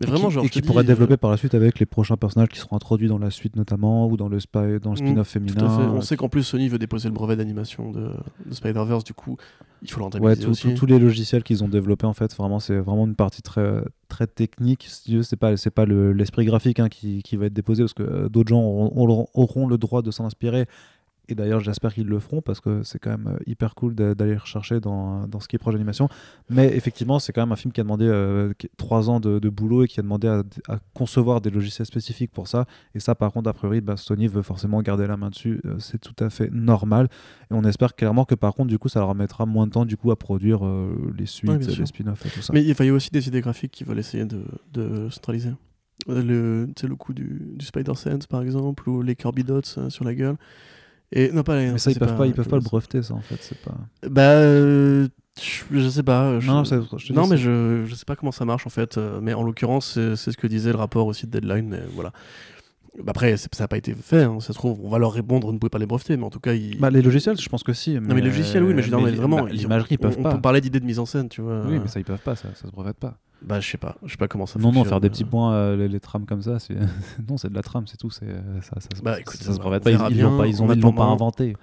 Mais 0.00 0.06
Et 0.06 0.10
vraiment, 0.10 0.28
qui, 0.28 0.34
genre. 0.34 0.44
et 0.44 0.48
qui 0.48 0.62
pourrait 0.62 0.84
dis, 0.84 0.88
développer 0.88 1.14
euh, 1.14 1.16
par 1.16 1.30
la 1.32 1.36
suite 1.36 1.54
avec 1.54 1.80
les 1.80 1.86
prochains 1.86 2.16
personnages 2.16 2.50
qui 2.50 2.58
seront 2.60 2.76
introduits 2.76 3.08
dans 3.08 3.18
la 3.18 3.30
suite 3.30 3.56
notamment 3.56 4.06
ou 4.06 4.16
dans 4.16 4.28
le, 4.28 4.38
spy, 4.38 4.78
dans 4.80 4.90
le 4.90 4.92
Mm, 4.92 4.96
spin-off 4.96 5.28
féminin. 5.28 5.64
à 5.66 5.76
fait. 5.76 5.82
On 5.88 6.00
sait 6.02 6.16
qu'en 6.16 6.28
plus 6.28 6.44
Sony 6.44 6.68
veut 6.68 6.78
déposer 6.78 7.08
le 7.08 7.14
brevet 7.14 7.34
d'animation 7.34 7.90
de, 7.90 8.10
de 8.46 8.54
Spider-Verse, 8.54 9.02
du 9.02 9.14
coup, 9.14 9.36
il 9.82 9.90
faut 9.90 9.98
le 9.98 10.04
Ouais, 10.04 10.10
rentabiliser 10.12 10.44
tout- 10.44 10.50
aussi. 10.52 10.68
tout- 10.68 10.74
tous 10.80 10.86
les 10.86 11.00
logiciels 11.00 11.42
qu'ils 11.42 11.64
ont 11.64 11.68
développés 11.68 12.06
en 12.06 12.12
fait, 12.14 12.32
vraiment 12.36 12.60
c'est 12.60 12.76
vraiment 12.78 13.06
une 13.06 13.16
partie 13.16 13.42
très 13.42 13.82
très 14.12 14.26
technique. 14.26 14.86
C'est 14.88 15.36
pas 15.36 15.56
c'est 15.56 15.70
pas 15.70 15.86
le- 15.86 16.12
l'esprit 16.12 16.44
graphique 16.44 16.78
hein, 16.80 16.88
qui, 16.88 17.22
va 17.36 17.46
être 17.46 17.52
déposé 17.54 17.82
parce 17.82 17.94
que 17.94 18.02
euh, 18.02 18.28
d'autres 18.28 18.50
gens 18.50 18.62
auront 18.62 19.66
le 19.66 19.78
droit 19.78 20.02
de 20.02 20.10
s'en 20.10 20.26
inspirer. 20.26 20.66
Et 21.28 21.34
d'ailleurs, 21.34 21.60
j'espère 21.60 21.94
qu'ils 21.94 22.08
le 22.08 22.18
feront 22.18 22.42
parce 22.42 22.60
que 22.60 22.82
c'est 22.82 22.98
quand 22.98 23.10
même 23.10 23.28
euh, 23.28 23.38
hyper 23.46 23.74
cool 23.74 23.94
d'a- 23.94 24.14
d'aller 24.14 24.36
rechercher 24.36 24.80
dans, 24.80 25.26
dans 25.28 25.38
ce 25.40 25.48
qui 25.48 25.56
est 25.56 25.58
proche 25.58 25.74
d'animation. 25.74 26.08
Mais 26.50 26.76
effectivement, 26.76 27.18
c'est 27.20 27.32
quand 27.32 27.42
même 27.42 27.52
un 27.52 27.56
film 27.56 27.72
qui 27.72 27.80
a 27.80 27.84
demandé 27.84 28.06
euh, 28.06 28.52
trois 28.76 29.08
ans 29.08 29.20
de, 29.20 29.38
de 29.38 29.48
boulot 29.48 29.84
et 29.84 29.88
qui 29.88 30.00
a 30.00 30.02
demandé 30.02 30.26
à, 30.28 30.42
à 30.68 30.78
concevoir 30.94 31.40
des 31.40 31.50
logiciels 31.50 31.86
spécifiques 31.86 32.32
pour 32.32 32.48
ça. 32.48 32.66
Et 32.94 33.00
ça, 33.00 33.14
par 33.14 33.32
contre, 33.32 33.48
a 33.48 33.52
priori, 33.52 33.80
bah, 33.80 33.96
Sony 33.96 34.26
veut 34.26 34.42
forcément 34.42 34.82
garder 34.82 35.06
la 35.06 35.16
main 35.16 35.30
dessus. 35.30 35.60
Euh, 35.64 35.76
c'est 35.78 36.00
tout 36.00 36.16
à 36.22 36.28
fait 36.28 36.50
normal. 36.50 37.08
Et 37.50 37.54
on 37.54 37.62
espère 37.62 37.94
clairement 37.94 38.24
que 38.24 38.34
par 38.34 38.52
contre, 38.54 38.68
du 38.68 38.78
coup, 38.78 38.88
ça 38.88 38.98
leur 39.00 39.14
mettra 39.14 39.46
moins 39.46 39.66
de 39.66 39.72
temps 39.72 39.84
du 39.84 39.96
coup 39.96 40.10
à 40.10 40.16
produire 40.16 40.66
euh, 40.66 41.12
les 41.16 41.26
suites, 41.26 41.50
les 41.78 41.86
spin-offs 41.86 42.26
et 42.26 42.30
tout 42.30 42.42
ça. 42.42 42.52
Mais 42.52 42.62
il 42.62 42.68
y 42.68 42.90
a 42.90 42.92
aussi 42.92 43.10
des 43.10 43.28
idées 43.28 43.40
graphiques 43.40 43.72
qui 43.72 43.84
veulent 43.84 43.98
essayer 44.00 44.24
de, 44.24 44.42
de 44.72 45.08
centraliser. 45.10 45.50
Le, 46.08 46.66
tu 46.74 46.80
sais, 46.80 46.88
le 46.88 46.96
coup 46.96 47.14
du, 47.14 47.52
du 47.54 47.64
Spider-Sense, 47.64 48.26
par 48.26 48.42
exemple, 48.42 48.88
ou 48.88 49.02
les 49.02 49.14
Kirby 49.14 49.44
Dots 49.44 49.60
euh, 49.78 49.88
sur 49.88 50.04
la 50.04 50.14
gueule. 50.16 50.36
Et, 51.12 51.30
non, 51.30 51.42
pas 51.42 51.56
Mais 51.56 51.78
ça, 51.78 51.90
ils 51.90 51.98
peuvent 51.98 52.16
pas, 52.16 52.26
ils 52.26 52.32
peuvent 52.32 52.48
pas 52.48 52.56
le 52.56 52.62
breveter, 52.62 53.02
ça 53.02 53.14
en 53.14 53.20
fait. 53.20 53.36
C'est 53.40 53.58
pas. 53.58 53.74
Bah, 54.08 54.30
euh, 54.30 55.08
je, 55.70 55.88
sais 55.88 56.02
pas. 56.02 56.40
Je, 56.40 56.46
Non, 56.46 56.62
non, 56.62 56.64
je 56.64 57.30
mais 57.30 57.36
je, 57.36 57.84
je 57.86 57.94
sais 57.94 58.04
pas 58.04 58.16
comment 58.16 58.32
ça 58.32 58.44
marche 58.44 58.66
en 58.66 58.70
fait. 58.70 58.96
euh, 58.96 59.20
mais 59.20 59.34
en 59.34 59.42
l'occurrence, 59.42 59.98
c'est 60.16 60.32
ce 60.32 60.36
que 60.36 60.46
disait 60.46 60.72
le 60.72 60.78
rapport 60.78 61.06
aussi 61.06 61.26
de 61.26 61.38
Deadline. 61.38 61.68
Mais 61.68 61.82
voilà. 61.94 62.12
Bah, 62.98 63.04
après, 63.10 63.36
ça 63.36 63.48
n'a 63.60 63.68
pas 63.68 63.78
été 63.78 63.94
fait. 63.94 64.22
hein, 64.24 64.38
ça 64.40 64.48
se 64.48 64.58
trouve, 64.58 64.78
on 64.84 64.88
va 64.90 64.98
leur 64.98 65.12
répondre, 65.12 65.46
vous 65.46 65.52
ne 65.52 65.58
pouvez 65.58 65.70
pas 65.70 65.78
les 65.78 65.86
breveter. 65.86 66.16
Mais 66.16 66.24
en 66.24 66.30
tout 66.30 66.40
cas, 66.40 66.52
ils. 66.52 66.78
Bah, 66.78 66.90
les 66.90 67.00
logiciels, 67.02 67.38
je 67.40 67.48
pense 67.48 67.62
que 67.62 67.72
si. 67.72 67.94
non, 67.94 68.00
mais 68.14 68.20
les 68.20 68.28
logiciels, 68.28 68.62
oui, 68.64 68.74
mais 68.74 68.82
je 68.82 68.90
veux 68.90 68.96
dire, 68.96 69.06
mais 69.06 69.12
vraiment. 69.12 69.42
bah, 69.44 69.50
l'imagerie, 69.50 69.94
ils 69.94 69.98
peuvent 69.98 70.16
on, 70.18 70.22
pas. 70.22 70.30
On 70.30 70.34
peut 70.36 70.40
parler 70.42 70.60
d'idées 70.60 70.80
de 70.80 70.84
mise 70.84 70.98
en 70.98 71.06
scène, 71.06 71.28
tu 71.28 71.40
vois. 71.40 71.62
Oui, 71.66 71.78
mais 71.80 71.88
ça, 71.88 72.00
ils 72.00 72.04
peuvent 72.04 72.18
pas, 72.22 72.36
ça, 72.36 72.48
ça 72.54 72.66
se 72.66 72.72
brevette 72.72 72.98
pas. 72.98 73.16
Bah, 73.40 73.58
je 73.60 73.68
sais 73.68 73.78
pas. 73.78 73.96
Je 74.04 74.10
sais 74.12 74.16
pas 74.16 74.28
comment 74.28 74.46
ça 74.46 74.58
Non, 74.58 74.66
non, 74.66 74.72
fonctionne, 74.74 74.88
faire 74.90 75.00
des 75.00 75.08
euh. 75.08 75.10
petits 75.10 75.24
points, 75.24 75.52
euh, 75.54 75.76
les, 75.76 75.88
les 75.88 75.98
trames 76.00 76.26
comme 76.26 76.42
ça, 76.42 76.58
c'est... 76.60 76.76
non, 77.28 77.36
c'est 77.38 77.48
de 77.50 77.54
la 77.54 77.62
trame, 77.62 77.86
c'est 77.88 77.96
tout. 77.96 78.10
C'est, 78.10 78.26
euh, 78.26 78.60
ça, 78.60 78.78
ça, 78.80 78.88
se- 78.96 79.02
Bah, 79.02 79.18
écoute, 79.18 79.36
ça, 79.36 79.52
se 79.52 79.58
on 79.58 79.62
brevette 79.62 79.82
pas. 79.82 79.90
Ils, 79.90 80.16
ils 80.16 80.20
l'ont 80.22 80.36
pas, 80.38 80.46
ils 80.46 80.62
ont, 80.62 80.72
ils 80.72 80.80
l'ont 80.80 80.92
pas 80.92 81.04
inventé. 81.04 81.56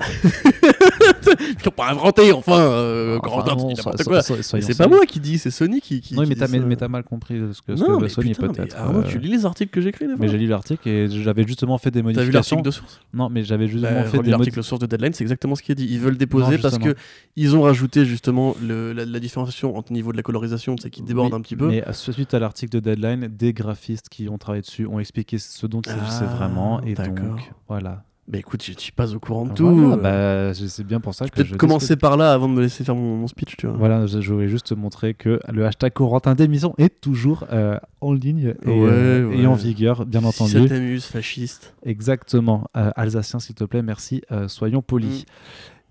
Ils 0.00 1.64
l'ont 1.64 1.70
pas 1.72 1.90
inventé, 1.90 2.32
enfin, 2.32 2.58
euh, 2.58 3.18
Enfin, 3.22 3.92
c'est 3.96 4.76
pas 4.78 4.86
moi 4.88 5.04
qui 5.06 5.20
dis, 5.20 5.38
c'est 5.38 5.50
Sony 5.50 5.80
qui. 5.80 6.00
qui 6.00 6.14
Non, 6.14 6.22
qui 6.22 6.28
mais 6.30 6.76
t'as, 6.76 6.88
mal 6.88 7.02
compris 7.04 7.40
ce 7.52 7.60
que, 7.62 7.76
ce 7.76 7.82
Non, 7.82 7.98
que 7.98 8.02
mais 8.02 8.08
Sony 8.08 8.34
peut-être. 8.34 8.76
Arnaud, 8.76 9.00
euh, 9.00 9.02
tu 9.08 9.18
lis 9.18 9.28
les 9.28 9.44
articles 9.46 9.70
que 9.70 9.80
j'écris 9.80 10.06
Mais 10.18 10.28
j'ai 10.28 10.38
lu 10.38 10.46
l'article 10.46 10.88
et 10.88 11.08
j'avais 11.08 11.46
justement 11.46 11.78
fait 11.78 11.90
des 11.90 12.00
T'as 12.02 12.08
vu 12.08 12.14
modifications. 12.14 12.56
l'article 12.56 12.62
de 12.66 12.70
source? 12.70 13.00
Non, 13.12 13.28
mais 13.28 13.42
j'avais 13.44 13.68
justement 13.68 13.90
Bah, 13.92 14.04
fait 14.04 14.16
relis 14.18 14.26
des 14.26 14.30
l'article 14.30 14.38
modifications. 14.38 14.62
source 14.62 14.80
de 14.80 14.86
Deadline, 14.86 15.12
c'est 15.12 15.24
exactement 15.24 15.54
ce 15.54 15.62
qui 15.62 15.72
est 15.72 15.74
dit. 15.74 15.86
Ils 15.90 16.00
veulent 16.00 16.16
déposer 16.16 16.56
Non, 16.56 16.62
parce 16.62 16.74
justement. 16.74 16.92
que 16.94 16.98
ils 17.36 17.56
ont 17.56 17.62
rajouté 17.62 18.04
justement 18.04 18.54
le- 18.62 18.92
la, 18.92 19.04
la 19.04 19.20
différenciation 19.20 19.76
entre 19.76 19.92
niveau 19.92 20.12
de 20.12 20.16
la 20.16 20.22
colorisation, 20.22 20.76
c'est 20.80 20.90
qui 20.90 21.02
déborde 21.02 21.34
un 21.34 21.40
petit 21.40 21.56
peu. 21.56 21.68
Mais 21.68 21.82
suite 21.92 22.32
à 22.34 22.38
l'article 22.38 22.72
de 22.72 22.80
Deadline, 22.80 23.28
des 23.28 23.52
graphistes 23.52 24.08
qui 24.08 24.28
ont 24.28 24.38
travaillé 24.38 24.62
dessus 24.62 24.86
ont 24.86 24.98
expliqué 25.00 25.38
ce 25.38 25.66
dont 25.66 25.80
il 25.82 25.90
s'agissait 25.92 26.24
Ah, 26.28 26.34
vraiment. 26.36 26.80
Et 26.82 26.94
donc, 26.94 27.20
voilà. 27.68 28.04
Bah 28.30 28.36
écoute, 28.38 28.62
je 28.62 28.72
je 28.72 28.78
suis 28.78 28.92
pas 28.92 29.14
au 29.14 29.18
courant 29.18 29.46
de 29.46 29.54
tout. 29.54 29.66
Voilà, 29.66 29.94
Euh, 30.04 30.48
bah, 30.50 30.54
c'est 30.54 30.84
bien 30.86 31.00
pour 31.00 31.14
ça 31.14 31.24
que 31.24 31.30
je 31.30 31.34
Peut-être 31.34 31.52
dis 31.52 31.56
commencer 31.56 31.86
ce 31.86 31.92
que- 31.94 31.98
par 32.00 32.18
là 32.18 32.32
avant 32.34 32.46
de 32.46 32.52
me 32.52 32.60
laisser 32.60 32.84
faire 32.84 32.94
mon, 32.94 33.16
mon 33.16 33.26
speech, 33.26 33.56
tu 33.56 33.66
vois. 33.66 33.76
Voilà, 33.78 34.04
je, 34.06 34.20
je 34.20 34.32
voulais 34.34 34.48
juste 34.48 34.66
te 34.66 34.74
montrer 34.74 35.14
que 35.14 35.40
le 35.50 35.64
hashtag 35.64 35.94
Corentin 35.94 36.34
d'émission 36.34 36.74
est 36.76 37.00
toujours 37.00 37.46
euh, 37.52 37.78
en 38.02 38.12
ligne 38.12 38.54
et, 38.66 38.68
Ouais, 38.68 38.88
euh, 38.90 39.32
et 39.32 39.46
en 39.46 39.54
vigueur, 39.54 40.04
bien 40.04 40.20
Si 40.20 40.26
entendu. 40.26 40.52
ça 40.52 40.68
t'amuse, 40.68 41.04
fasciste. 41.06 41.74
Exactement. 41.84 42.68
Euh, 42.76 42.90
Alsacien, 42.96 43.38
s'il 43.40 43.54
te 43.54 43.64
plaît, 43.64 43.80
merci. 43.82 44.20
Soyons 44.48 44.82
polis. 44.82 45.22
Mm. 45.22 45.26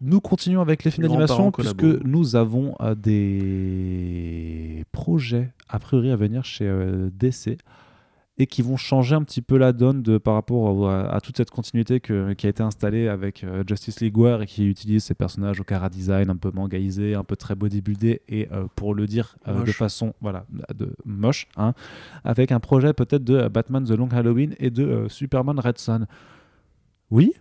Nous 0.09 0.21
continuons 0.21 0.61
avec 0.61 0.83
les 0.83 0.91
films 0.91 1.07
d'animation 1.07 1.51
puisque 1.51 1.81
nous 1.81 2.35
avons 2.35 2.75
des 2.95 4.85
projets 4.91 5.49
a 5.69 5.79
priori 5.79 6.11
à 6.11 6.15
venir 6.15 6.45
chez 6.45 6.71
DC 7.19 7.57
et 8.39 8.45
qui 8.45 8.61
vont 8.61 8.77
changer 8.77 9.15
un 9.15 9.23
petit 9.23 9.41
peu 9.41 9.57
la 9.57 9.73
donne 9.73 10.03
de, 10.03 10.19
par 10.19 10.35
rapport 10.35 10.89
à, 10.89 11.09
à 11.09 11.21
toute 11.21 11.38
cette 11.38 11.49
continuité 11.49 11.99
que- 11.99 12.33
qui 12.33 12.45
a 12.45 12.49
été 12.49 12.61
installée 12.61 13.07
avec 13.07 13.43
euh, 13.43 13.63
Justice 13.67 13.99
League 13.99 14.15
War 14.17 14.43
et 14.43 14.45
qui 14.45 14.67
utilise 14.67 15.03
ces 15.03 15.15
personnages 15.15 15.59
au 15.59 15.63
cara 15.63 15.89
design 15.89 16.29
un 16.29 16.35
peu 16.35 16.51
mangaisé, 16.53 17.15
un 17.15 17.23
peu 17.23 17.35
très 17.35 17.55
bodybuildé 17.55 18.21
et 18.29 18.47
euh, 18.51 18.65
pour 18.75 18.93
le 18.93 19.07
dire 19.07 19.35
euh, 19.47 19.63
de 19.63 19.71
façon 19.71 20.13
voilà 20.21 20.45
de 20.75 20.93
moche, 21.03 21.47
hein, 21.57 21.73
avec 22.23 22.51
un 22.51 22.59
projet 22.59 22.93
peut-être 22.93 23.23
de 23.23 23.47
Batman 23.47 23.83
The 23.83 23.91
Long 23.91 24.09
Halloween 24.11 24.53
et 24.59 24.69
de 24.69 25.07
Superman 25.09 25.59
Red 25.59 25.79
Son. 25.79 26.05
Oui, 27.09 27.33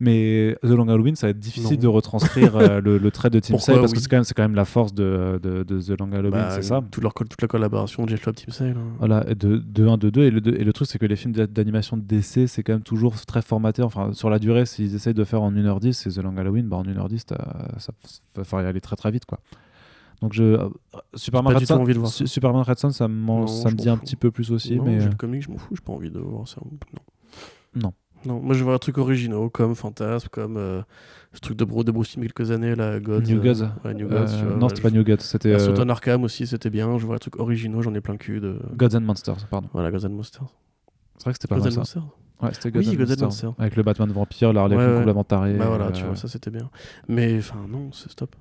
mais 0.00 0.56
The 0.62 0.68
Long 0.70 0.88
Halloween, 0.88 1.14
ça 1.14 1.26
va 1.26 1.30
être 1.32 1.38
difficile 1.38 1.76
Non. 1.76 1.82
de 1.82 1.86
retranscrire 1.88 2.56
euh, 2.56 2.80
le, 2.80 2.96
le 2.98 3.10
trait 3.10 3.28
de 3.30 3.38
Tim 3.38 3.58
Sale 3.58 3.80
parce 3.80 3.92
que 3.92 4.00
c'est 4.00 4.08
quand, 4.08 4.16
même- 4.16 4.24
c'est 4.24 4.34
quand 4.34 4.42
même 4.42 4.54
la 4.54 4.64
force 4.64 4.94
de, 4.94 5.38
de, 5.42 5.62
de 5.62 5.80
The 5.80 6.00
Long 6.00 6.10
Halloween, 6.12 6.30
Bah, 6.32 6.50
c'est 6.52 6.62
ça? 6.62 6.82
toute, 6.90 7.02
leur, 7.02 7.12
co- 7.14 7.24
toute 7.24 7.40
la 7.42 7.48
collaboration 7.48 8.04
de 8.04 8.08
Jeff 8.10 8.24
Loeb, 8.24 8.34
Team 8.34 8.50
Sale. 8.50 8.76
hein. 8.78 8.94
voilà, 8.98 9.20
de, 9.24 9.58
de 9.58 9.86
1, 9.86 9.98
de 9.98 10.08
2. 10.10 10.22
Et 10.22 10.30
le, 10.30 10.40
deux- 10.40 10.54
et 10.54 10.64
le 10.64 10.72
truc, 10.72 10.88
c'est 10.88 10.98
que 10.98 11.06
les 11.06 11.16
films 11.16 11.32
d'a- 11.34 11.46
d'animation 11.46 11.96
de 11.98 12.02
DC, 12.02 12.46
c'est 12.48 12.62
quand 12.62 12.72
même 12.72 12.82
toujours 12.82 13.14
très 13.26 13.42
formaté. 13.42 13.82
Enfin, 13.82 14.12
sur 14.14 14.30
la 14.30 14.38
durée, 14.38 14.64
s'ils 14.66 14.94
essayent 14.94 15.14
de 15.14 15.24
faire 15.24 15.42
en 15.42 15.52
1h10, 15.52 15.92
c'est 15.92 16.10
The 16.10 16.18
Long 16.22 16.36
Halloween, 16.36 16.66
bah, 16.68 16.78
en 16.78 16.84
1h10, 16.84 17.24
t'as- 17.26 17.78
ça 17.78 17.92
va 18.36 18.44
falloir 18.44 18.66
y 18.66 18.70
aller 18.70 18.80
très 18.80 18.96
très 18.96 19.10
vite. 19.10 19.26
quoi. 19.26 19.38
Donc, 20.22 20.32
je, 20.34 20.42
euh, 20.42 20.68
Superman, 21.14 21.54
Red 21.56 21.66
Son, 21.66 21.74
envie 21.74 21.94
de 21.94 21.98
voir 21.98 22.10
ça. 22.10 22.26
Superman 22.26 22.62
Red 22.62 22.78
Son, 22.78 22.90
ça, 22.90 23.08
m'en- 23.08 23.40
Non, 23.40 23.46
ça 23.46 23.70
me 23.70 23.74
dit 23.74 23.88
un 23.88 23.96
fous. 23.96 24.02
petit 24.02 24.16
peu 24.16 24.30
plus 24.30 24.50
aussi. 24.50 24.76
non, 24.76 24.84
mais 24.84 25.00
j'ai 25.00 25.06
euh, 25.06 25.10
le 25.10 25.16
comic, 25.16 25.42
je 25.42 25.50
m'en 25.50 25.56
fous, 25.58 25.74
j'ai 25.74 25.82
pas 25.82 25.92
envie 25.92 26.10
de 26.10 26.18
voir 26.18 26.46
ça. 26.46 26.60
Non. 26.94 27.82
Non. 27.82 27.92
Non, 28.24 28.40
moi 28.40 28.54
je 28.54 28.64
veux 28.64 28.72
un 28.72 28.78
truc 28.78 28.98
originaux 28.98 29.48
comme 29.48 29.74
Fantasme, 29.74 30.28
comme 30.30 30.56
euh, 30.56 30.82
ce 31.32 31.40
truc 31.40 31.56
de, 31.56 31.64
Bro, 31.64 31.84
de 31.84 31.90
Bruce 31.92 32.14
il 32.14 32.22
y 32.22 32.24
a 32.24 32.28
quelques 32.28 32.50
années, 32.50 32.74
là, 32.74 33.00
Gods. 33.00 33.22
New 33.22 33.38
euh, 33.38 33.40
Gods. 33.42 33.64
ouais, 33.84 33.94
New 33.94 34.06
euh, 34.06 34.10
Gods, 34.26 34.44
vois, 34.44 34.56
non, 34.56 34.68
c'était 34.68 34.82
pas 34.82 34.90
New 34.90 35.04
Gods, 35.04 35.20
c'était 35.20 35.52
euh, 35.52 35.56
Assault 35.56 35.74
on 35.78 35.88
Arkham 35.88 36.24
aussi, 36.24 36.46
c'était 36.46 36.70
bien. 36.70 36.98
Je 36.98 37.06
veux 37.06 37.14
un 37.14 37.18
truc 37.18 37.38
originaux, 37.38 37.82
j'en 37.82 37.94
ai 37.94 38.00
plein 38.00 38.14
le 38.14 38.18
cul 38.18 38.40
de. 38.40 38.60
Gods 38.76 38.96
and 38.96 39.00
Monsters, 39.02 39.46
pardon. 39.48 39.68
Voilà, 39.72 39.90
Gods 39.90 40.06
and 40.06 40.10
Monsters. 40.10 40.48
C'est 41.16 41.24
vrai 41.24 41.32
que 41.32 41.38
c'était 41.40 41.48
pas 41.48 41.56
Gods 41.56 41.64
mal 41.64 41.68
and 41.78 41.84
ça. 41.84 42.00
Monsters 42.00 42.02
Ouais, 42.42 42.50
c'était 42.54 42.70
Gods 42.70 42.80
Oui, 42.80 42.88
and 42.88 42.92
Gods 42.92 43.04
and 43.04 43.08
Monsters. 43.08 43.26
Monsters. 43.26 43.54
Avec 43.58 43.76
le 43.76 43.82
Batman 43.82 44.10
vampire, 44.12 44.52
le 44.52 44.60
Harley 44.60 44.76
Ouais, 44.76 44.86
ouais. 44.86 44.98
complètement 44.98 45.24
taré. 45.24 45.54
Bah 45.54 45.66
voilà, 45.68 45.86
euh, 45.86 45.92
tu 45.92 46.04
vois, 46.04 46.16
ça 46.16 46.28
c'était 46.28 46.50
bien. 46.50 46.70
Mais 47.08 47.38
enfin, 47.38 47.66
non, 47.68 47.90
c'est 47.92 48.10
stop. 48.10 48.34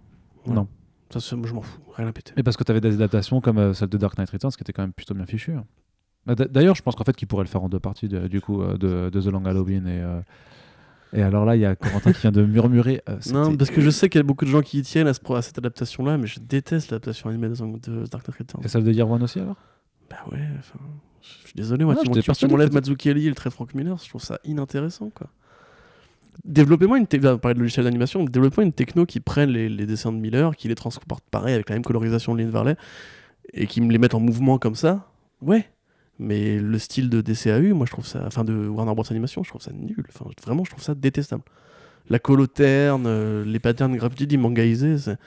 Non. 0.48 0.68
Ça, 1.12 1.20
je 1.20 1.54
m'en 1.54 1.62
fous, 1.62 1.80
rien 1.96 2.08
à 2.08 2.12
péter. 2.14 2.34
Et 2.38 2.44
parce 2.44 2.56
que 2.56 2.64
tu 2.64 2.72
avais 2.72 2.82
des 2.82 2.94
adaptations 2.94 3.42
comme 3.42 3.58
euh, 3.58 3.74
celle 3.74 3.90
de 3.90 3.98
Dark 3.98 4.18
Knight 4.18 4.30
Returns 4.30 4.52
qui 4.52 4.62
était 4.62 4.74
quand 4.74 4.84
même 4.84 4.94
plutôt 4.94 5.16
bien 5.16 5.26
fichue. 5.26 5.54
hein. 5.54 5.66
Bah, 6.26 6.36
D'ailleurs, 6.36 6.76
je 6.76 6.82
pense 6.82 6.96
qu'en 6.96 7.04
fait, 7.04 7.16
qu'ils 7.16 7.28
pourraient 7.28 7.44
le 7.46 7.50
faire 7.50 7.64
en 7.64 7.70
deux 7.70 7.80
parties, 7.80 8.08
de- 8.08 8.28
du 8.28 8.42
coup, 8.42 8.62
euh, 8.62 8.78
de, 8.78 9.10
de 9.10 9.22
The 9.22 9.26
Long 9.28 9.46
Halloween. 9.46 9.88
Et, 9.88 10.02
euh, 10.02 10.22
et 11.14 11.22
alors 11.24 11.46
là, 11.46 11.56
il 11.56 11.62
y 11.62 11.66
a 11.66 11.76
Corentin 11.76 12.12
qui 12.14 12.22
vient 12.22 12.32
de 12.32 12.44
murmurer. 12.46 13.02
euh, 13.10 13.18
Non, 13.34 13.56
parce 13.56 13.72
que 13.72 13.82
je 13.82 13.90
sais 13.90 14.10
qu'il 14.10 14.20
y 14.20 14.24
a 14.24 14.24
beaucoup 14.24 14.46
de 14.46 14.50
gens 14.50 14.62
qui 14.62 14.80
y 14.80 14.82
tiennent 14.84 15.08
à, 15.08 15.14
ce 15.14 15.20
pro- 15.20 15.36
à 15.36 15.42
cette 15.42 15.58
adaptation-là, 15.58 16.18
mais 16.18 16.28
je 16.28 16.40
déteste 16.40 16.92
l'adaptation 16.92 17.30
animée 17.30 17.50
de, 17.50 17.56
Dark 18.06 18.28
Knight 18.28 18.38
Returns. 18.38 18.62
Et 18.64 18.68
celle 18.68 18.84
de 18.84 18.92
Year 18.92 19.10
One 19.10 19.24
aussi, 19.24 19.40
alors? 19.40 19.56
Bah 20.10 20.18
ouais, 20.32 20.40
enfin. 20.60 20.80
Je 21.22 21.48
suis 21.48 21.54
désolé, 21.56 21.84
moi, 21.84 21.96
Ah, 21.98 22.02
tu 22.34 22.48
m'enlèves 22.48 22.74
Mazzucchelli 22.74 23.26
et 23.26 23.30
le 23.30 23.36
trait 23.36 23.50
Frank 23.52 23.74
Miller, 23.76 23.98
je 24.02 24.08
trouve 24.10 24.22
ça 24.22 24.40
inintéressant, 24.46 25.10
quoi. 25.10 25.28
Développez-moi 26.46 26.98
une 26.98 27.08
techno, 27.08 27.38
parler 27.38 27.56
de 27.56 27.60
logiciel 27.60 27.84
d'animation, 27.84 28.24
développez-moi 28.24 28.64
une 28.66 28.72
techno 28.72 29.06
qui 29.06 29.20
prenne 29.20 29.50
les, 29.50 29.68
les 29.68 29.86
dessins 29.86 30.12
de 30.14 30.18
Miller, 30.18 30.56
qui 30.56 30.70
les 30.70 30.76
transporte 30.76 31.24
pareil 31.30 31.54
avec 31.54 31.70
la 31.70 31.76
même 31.76 31.84
colorisation 31.84 32.34
de 32.34 32.40
Lynn 32.40 32.50
Varley, 32.50 32.78
et 33.54 33.68
qui 33.68 33.82
me 33.82 33.92
les 33.92 33.98
mette 33.98 34.14
en 34.14 34.22
mouvement 34.22 34.58
comme 34.58 34.76
ça. 34.76 35.12
Ouais. 35.42 35.70
Mais 36.20 36.60
le 36.60 36.78
style 36.80 37.10
de 37.10 37.22
DCAU, 37.22 37.74
moi 37.74 37.86
je 37.86 37.92
trouve 37.92 38.06
ça, 38.06 38.24
enfin 38.28 38.44
de 38.44 38.68
Warner 38.68 38.94
Bros 38.94 39.06
Animation, 39.10 39.42
je 39.44 39.50
trouve 39.50 39.62
ça 39.62 39.72
nul. 39.72 40.06
Enfin, 40.10 40.26
vraiment, 40.44 40.66
je 40.66 40.72
trouve 40.72 40.84
ça 40.84 40.94
détestable. 40.94 41.44
La 42.10 42.20
colo 42.20 42.46
terne, 42.48 43.06
euh, 43.08 43.46
les 43.46 43.60
patterns 43.60 43.96
graphiques 43.96 44.38
mangaisés, 44.38 44.98
c'est. 44.98 45.18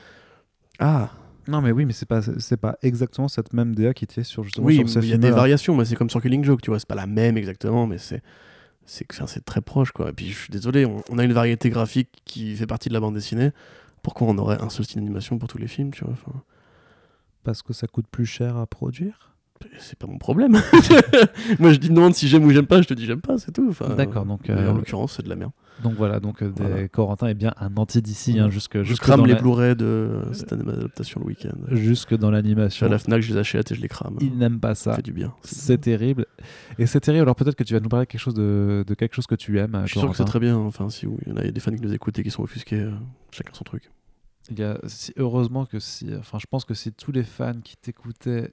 Ah, 0.79 1.11
Non, 1.49 1.61
mais 1.63 1.73
oui, 1.73 1.87
mais 1.87 1.93
c'est 1.93 2.07
pas, 2.07 2.21
c'est 2.23 2.57
pas 2.57 2.77
exactement 2.83 3.29
cette 3.29 3.53
même 3.53 3.75
DA 3.75 3.95
qui 3.95 4.05
était 4.05 4.23
sur 4.23 4.45
justement 4.45 4.67
oui, 4.67 4.77
il 4.77 5.09
y 5.09 5.13
a 5.15 5.17
des 5.17 5.31
variations, 5.37 5.75
mais 5.77 5.85
c'est 5.85 5.97
comme 5.97 6.11
sur 6.11 6.21
Killing 6.21 6.45
Joke, 6.45 6.61
tu 6.63 6.71
vois, 6.71 6.79
c'est 6.79 6.89
pas 6.89 6.95
la 6.95 7.07
même 7.07 7.37
exactement, 7.37 7.87
mais 7.87 7.99
c'est 7.99 8.23
c'est 8.85 9.05
que- 9.07 9.15
enfin, 9.17 9.27
c'est 9.27 9.45
très 9.45 9.61
proche 9.61 9.93
quoi. 9.93 10.11
Et 10.11 10.13
puis 10.13 10.29
je 10.31 10.37
suis 10.39 10.51
désolé, 10.51 10.85
on, 10.85 11.03
on 11.09 11.19
a 11.19 11.25
une 11.25 11.33
variété 11.33 11.71
graphique 11.71 12.09
qui 12.25 12.55
fait 12.57 12.67
partie 12.67 12.89
de 12.91 12.95
la 12.95 13.01
bande 13.01 13.15
dessinée. 13.15 13.51
Pourquoi 14.03 14.27
on 14.29 14.37
aurait 14.39 14.61
un 14.61 14.69
seul 14.69 14.85
style 14.85 14.97
d'animation 15.01 15.39
pour 15.39 15.49
tous 15.49 15.59
les 15.59 15.69
films, 15.69 15.93
tu 15.93 16.05
vois 16.05 16.15
Parce 17.45 17.63
que 17.63 17.73
ça 17.73 17.87
coûte 17.87 18.07
plus 18.11 18.27
cher 18.27 18.57
à 18.57 18.67
produire? 18.67 19.32
C'est 19.79 19.99
pas 19.99 20.07
mon 20.07 20.19
problème. 20.19 20.53
Moi, 21.59 21.73
je 21.73 21.79
dis 21.79 21.89
demande 21.89 22.15
si 22.15 22.29
j'aime 22.29 22.45
ou 22.45 22.51
j'aime 22.51 22.67
pas, 22.67 22.83
je 22.83 22.89
te 22.89 22.95
dis 22.95 23.07
j'aime 23.07 23.21
pas, 23.21 23.39
c'est 23.39 23.53
tout. 23.53 23.67
Enfin, 23.69 23.95
D'accord, 23.95 24.25
donc, 24.27 24.49
euh, 24.51 24.71
En 24.71 24.75
l'occurrence, 24.75 25.15
c'est 25.17 25.23
de 25.23 25.29
la 25.29 25.37
merde. 25.37 25.53
Donc 25.83 25.95
voilà, 25.95 26.21
donc 26.21 26.43
euh, 26.43 26.51
des- 26.51 26.63
Voilà. 26.63 26.89
Corentin 26.89 27.27
est 27.29 27.35
bien 27.35 27.55
un 27.59 27.75
anti-DC, 27.77 28.33
Voilà. 28.33 28.45
hein, 28.45 28.51
jusque, 28.51 28.79
Je 28.79 28.83
jusque, 28.85 29.03
crame 29.03 29.21
dans 29.21 29.25
les 29.25 29.33
la- 29.35 29.41
Blu-ray 29.41 29.75
de 29.75 30.23
cette 30.33 30.53
adaptation 30.53 31.21
le 31.21 31.27
week-end. 31.27 31.57
jusque 31.71 32.17
dans 32.17 32.31
l'animation. 32.31 32.87
à 32.87 32.91
la 32.91 32.99
Fnac, 32.99 33.23
je 33.23 33.33
les 33.33 33.39
achète 33.39 33.73
et 33.73 33.75
je 33.75 33.81
les 33.81 33.89
crame. 33.89 34.17
Il 34.21 34.37
n'aime 34.37 34.61
pas 34.61 34.75
Ça 34.75 34.93
fait 34.95 35.03
du 35.03 35.13
bien. 35.13 35.33
C'est 35.43 35.81
terrible. 35.81 36.27
Et 36.79 36.87
c'est 36.87 37.01
terrible. 37.01 37.23
Alors 37.23 37.37
peut-être 37.37 37.57
que 37.57 37.65
tu 37.65 37.73
vas 37.75 37.81
nous 37.81 37.89
parler 37.89 38.07
de 38.07 38.11
quelque 38.11 38.21
chose 38.21 38.35
de, 38.35 38.85
de 38.87 38.95
quelque 38.95 39.15
chose 39.15 39.27
que 39.27 39.35
tu 39.35 39.59
aimes. 39.59 39.81
Je 39.87 39.93
suis 39.93 40.01
sûr 40.01 40.11
que 40.11 40.17
c'est 40.17 40.25
très 40.25 40.41
bien. 40.41 40.57
Enfin, 40.57 40.89
si 40.91 41.07
oui, 41.07 41.17
il 41.27 41.31
y 41.31 41.33
en 41.33 41.37
a 41.37 41.43
des 41.51 41.61
fans 41.61 41.73
qui 41.73 41.81
nous 41.81 41.93
écoutent 41.93 42.19
et 42.19 42.23
qui 42.23 42.31
sont 42.31 42.43
offusqués, 42.43 42.81
euh, 42.81 42.91
chacun 43.33 43.53
son 43.55 43.65
truc. 43.65 43.91
Il 44.51 44.59
y 44.59 44.63
a, 44.65 44.79
si- 44.87 45.13
heureusement 45.17 45.65
que 45.67 45.79
si, 45.79 46.11
enfin, 46.19 46.39
je 46.41 46.47
pense 46.49 46.65
que 46.65 46.75
si 46.75 46.93
tous 46.93 47.13
les 47.13 47.23
fans 47.23 47.55
qui 47.65 47.77
t'écoutaient 47.77 48.53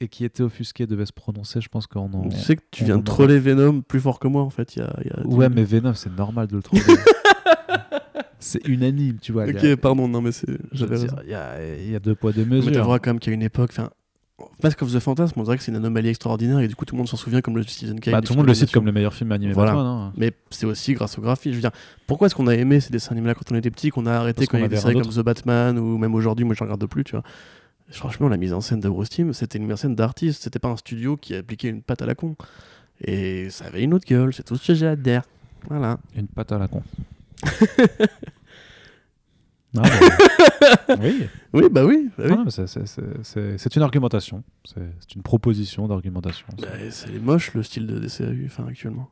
et 0.00 0.08
qui 0.08 0.24
étaient 0.24 0.42
offusqués 0.42 0.86
devaient 0.86 1.06
se 1.06 1.12
prononcer, 1.12 1.60
je 1.60 1.68
pense 1.68 1.86
qu'on 1.86 2.12
en. 2.12 2.28
tu 2.28 2.36
sais 2.36 2.56
que 2.56 2.62
tu 2.70 2.84
viens 2.84 2.96
en 2.96 2.98
de 2.98 3.04
troller 3.04 3.38
Venom 3.38 3.80
plus 3.82 4.00
fort 4.00 4.18
que 4.18 4.28
moi 4.28 4.42
en 4.42 4.50
fait. 4.50 4.76
Il 4.76 4.80
y 4.80 4.82
a, 4.82 4.94
y 5.04 5.08
a 5.10 5.26
Ouais, 5.26 5.48
mais 5.48 5.64
Venom, 5.64 5.94
c'est 5.94 6.14
normal 6.16 6.46
de 6.48 6.56
le 6.56 6.62
trouver. 6.62 6.82
c'est 8.38 8.66
unanime, 8.68 9.18
tu 9.20 9.32
vois. 9.32 9.44
Ok, 9.46 9.64
a- 9.64 9.76
pardon, 9.76 10.08
non 10.08 10.20
mais 10.20 10.32
c'est. 10.32 10.58
J'avais 10.72 10.96
raison. 10.96 11.16
Il 11.24 11.30
y 11.30 11.34
a, 11.34 11.76
il 11.78 11.90
y 11.90 11.96
a 11.96 11.98
deux 12.00 12.14
poids, 12.14 12.32
deux 12.32 12.44
Mais 12.44 12.60
tu 12.60 12.68
mesures. 12.68 12.84
vois 12.84 12.98
quand 12.98 13.10
même 13.10 13.18
qu'il 13.20 13.30
y 13.32 13.34
a 13.34 13.36
une 13.36 13.42
époque. 13.42 13.70
Enfin, 13.72 13.90
Mask 14.62 14.82
of 14.82 14.92
the 14.92 14.98
Phantasm, 15.00 15.32
on 15.40 15.44
dirait 15.44 15.56
que 15.56 15.62
c'est 15.62 15.70
une 15.72 15.78
anomalie 15.78 16.08
extraordinaire 16.08 16.58
et 16.58 16.68
du 16.68 16.74
coup 16.76 16.84
tout 16.84 16.94
le 16.94 16.98
monde 16.98 17.08
s'en 17.08 17.16
souvient 17.16 17.40
comme 17.40 17.56
le 17.56 17.62
Citizen 17.62 17.98
Kane. 17.98 18.12
Bah, 18.12 18.20
tout 18.20 18.34
le 18.34 18.36
monde 18.38 18.46
le 18.46 18.52
cite 18.54 18.70
comme 18.70 18.84
le 18.84 18.92
meilleur 18.92 19.14
film 19.14 19.32
animé 19.32 19.54
Voilà. 19.54 19.72
Batman, 19.72 19.86
hein. 19.86 20.12
Mais 20.18 20.32
c'est 20.50 20.66
aussi 20.66 20.92
grâce 20.92 21.18
au 21.18 21.22
graphisme. 21.22 21.52
Je 21.52 21.56
veux 21.56 21.62
dire, 21.62 21.70
pourquoi 22.06 22.26
est-ce 22.26 22.34
qu'on 22.34 22.46
a 22.46 22.54
aimé 22.54 22.80
ces 22.80 22.90
dessins 22.90 23.12
animés 23.12 23.28
là 23.28 23.34
quand 23.34 23.50
on 23.50 23.54
était 23.56 23.70
petit, 23.70 23.88
qu'on 23.88 24.04
a 24.04 24.12
arrêté 24.12 24.40
Parce 24.44 24.48
quand 24.48 24.58
il 24.58 24.60
y 24.60 24.64
a 24.64 24.68
des 24.68 24.74
avait 24.76 24.82
séries 24.92 25.00
comme 25.02 25.10
The 25.10 25.24
Batman 25.24 25.78
ou 25.78 25.96
même 25.96 26.14
aujourd'hui, 26.14 26.44
moi 26.44 26.54
je 26.54 26.62
regarde 26.62 26.84
plus, 26.84 27.02
tu 27.04 27.12
vois. 27.12 27.22
Franchement, 27.90 28.28
la 28.28 28.36
mise 28.36 28.52
en 28.52 28.60
scène 28.60 28.80
de 28.80 28.88
Bruce 28.88 29.10
Timm, 29.10 29.32
c'était 29.32 29.58
une 29.58 29.64
mise 29.64 29.74
en 29.74 29.76
scène 29.76 29.94
d'artiste, 29.94 30.42
c'était 30.42 30.58
pas 30.58 30.68
un 30.68 30.76
studio 30.76 31.16
qui 31.16 31.34
appliquait 31.34 31.68
une 31.68 31.82
patte 31.82 32.02
à 32.02 32.06
la 32.06 32.14
con. 32.14 32.36
Et 33.00 33.48
ça 33.50 33.66
avait 33.66 33.82
une 33.82 33.94
autre 33.94 34.06
gueule, 34.06 34.32
c'est 34.34 34.42
tout 34.42 34.56
ce 34.56 34.66
que 34.68 34.74
j'ai 34.74 34.86
à 34.86 34.96
dire. 34.96 35.22
Voilà. 35.68 35.98
Une 36.16 36.26
patte 36.28 36.52
à 36.52 36.58
la 36.58 36.68
con. 36.68 36.82
Ah, 39.78 39.82
bah, 40.88 40.94
oui, 41.02 41.26
Oui, 41.52 41.68
bah 41.70 41.84
oui. 41.84 42.08
bah 42.16 42.24
oui. 42.30 42.34
Ah, 42.46 42.50
c'est- 42.50 43.76
une 43.76 43.82
argumentation. 43.82 44.42
C'est 44.64 45.14
une 45.14 45.22
proposition 45.22 45.86
d'argumentation. 45.86 46.46
Bah, 46.62 46.68
c'est 46.90 47.18
moche 47.18 47.52
le 47.52 47.62
style 47.62 47.86
de 47.86 47.98
DCAU 47.98 48.46
enfin, 48.46 48.64
actuellement. 48.66 49.10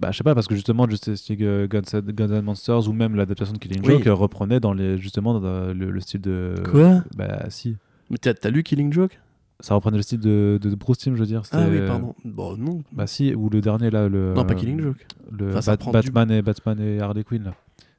Bah, 0.00 0.10
je 0.10 0.16
sais 0.16 0.24
pas, 0.24 0.34
parce 0.34 0.48
que 0.48 0.54
justement, 0.56 0.88
Justice 0.88 1.28
League 1.28 1.44
euh, 1.44 1.68
Guns, 1.68 1.82
Guns 2.00 2.32
and 2.36 2.42
Monsters 2.42 2.88
ou 2.88 2.92
même 2.92 3.14
l'adaptation 3.14 3.52
de 3.52 3.58
Killing 3.58 3.82
Oui. 3.84 3.92
Joke 3.98 4.06
euh, 4.08 4.14
reprenait 4.14 4.58
dans 4.58 4.72
les, 4.72 4.98
justement 4.98 5.38
dans 5.38 5.72
le, 5.72 5.90
le 5.92 6.00
style 6.00 6.22
de. 6.22 6.54
Quoi? 6.68 7.04
Bah, 7.16 7.44
si. 7.50 7.76
Mais 8.10 8.18
t'as 8.18 8.34
t'as 8.34 8.50
lu 8.50 8.62
Killing 8.62 8.92
Joke? 8.92 9.18
Ça 9.60 9.74
reprenait 9.74 9.98
le 9.98 10.02
style 10.02 10.20
de, 10.20 10.58
de 10.60 10.74
Bruce 10.74 10.98
Timm, 10.98 11.14
je 11.14 11.20
veux 11.20 11.26
dire. 11.26 11.42
Ah 11.52 11.58
oui, 11.68 11.74
c'était- 11.76 11.86
pardon. 11.86 12.14
Bon, 12.24 12.56
non. 12.56 12.82
Bah, 12.92 13.06
si, 13.06 13.34
ou 13.34 13.50
le 13.50 13.60
dernier 13.60 13.90
là. 13.90 14.08
Le, 14.08 14.32
non, 14.34 14.44
pas 14.44 14.54
euh, 14.54 14.56
Killing 14.56 14.80
Joke. 14.80 15.06
Le 15.30 15.50
Enfin, 15.50 15.60
ça 15.60 15.72
Bat- 15.72 15.76
prend 15.76 15.90
du- 16.00 16.10
Batman, 16.10 16.30
et, 16.38 16.42
Batman 16.42 16.80
et 16.80 17.00
Harley 17.00 17.24
Quinn 17.24 17.44
là. 17.44 17.54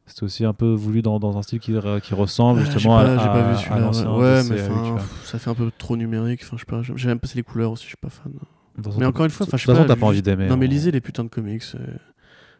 C'était 0.07 0.23
aussi 0.23 0.43
un 0.43 0.53
peu 0.53 0.73
voulu 0.73 1.01
dans, 1.03 1.19
dans 1.19 1.37
un 1.37 1.41
style 1.43 1.59
qui, 1.59 1.71
re- 1.73 2.01
qui 2.01 2.13
ressemble 2.15 2.59
Ah, 2.61 2.65
j'ai 2.65 2.71
justement 2.71 2.97
pas, 2.97 3.03
à, 3.13 3.17
j'ai 3.19 3.25
pas 3.25 3.51
vu 3.51 3.57
celui-là. 3.57 4.17
Ouais, 4.17 4.43
mais 4.49 4.61
enfin, 4.69 4.97
ça 5.23 5.39
fait 5.39 5.49
un 5.49 5.53
peu 5.53 5.71
trop 5.77 5.95
numérique. 5.95 6.41
Enfin, 6.43 6.57
je 6.57 6.61
sais 6.61 6.65
pas. 6.65 6.81
J'aime 6.81 6.97
j'aime 6.97 7.19
pas 7.19 7.27
les 7.35 7.43
couleurs 7.43 7.71
aussi, 7.71 7.83
je 7.83 7.89
suis 7.89 7.97
pas 7.97 8.09
fan. 8.09 8.33
Mais 8.97 9.05
encore 9.05 9.25
une 9.25 9.31
fois, 9.31 9.45
de 9.45 9.51
toute 9.51 9.59
façon, 9.59 9.85
t'as 9.85 9.95
pas 9.95 10.05
envie 10.07 10.21
d'aimer. 10.23 10.47
Non, 10.47 10.57
mais 10.57 10.65
hein. 10.65 10.69
lisez 10.69 10.91
les 10.91 10.99
putains 11.01 11.23
de 11.23 11.29
comics. 11.29 11.63
euh, 11.75 11.85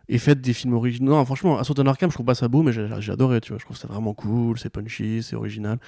Et 0.08 0.20
faites 0.20 0.40
des 0.42 0.54
films 0.54 0.74
originaux. 0.76 1.14
Non, 1.14 1.26
franchement, 1.26 1.58
Assault 1.58 1.74
on 1.80 1.86
Arkham, 1.88 2.10
je 2.12 2.16
trouve 2.16 2.26
pas 2.26 2.36
ça 2.36 2.48
beau, 2.48 2.62
mais 2.64 2.72
j'ai 2.72 2.88
j'ai 3.00 3.12
adoré, 3.12 3.42
tu 3.42 3.50
vois. 3.54 3.60
Je 3.60 3.66
trouve 3.66 3.78
ça 3.78 3.88
vraiment 3.88 4.14
cool, 4.14 4.60
c'est 4.60 4.70
punchy, 4.70 5.24
c'est 5.24 5.36
original. 5.36 5.80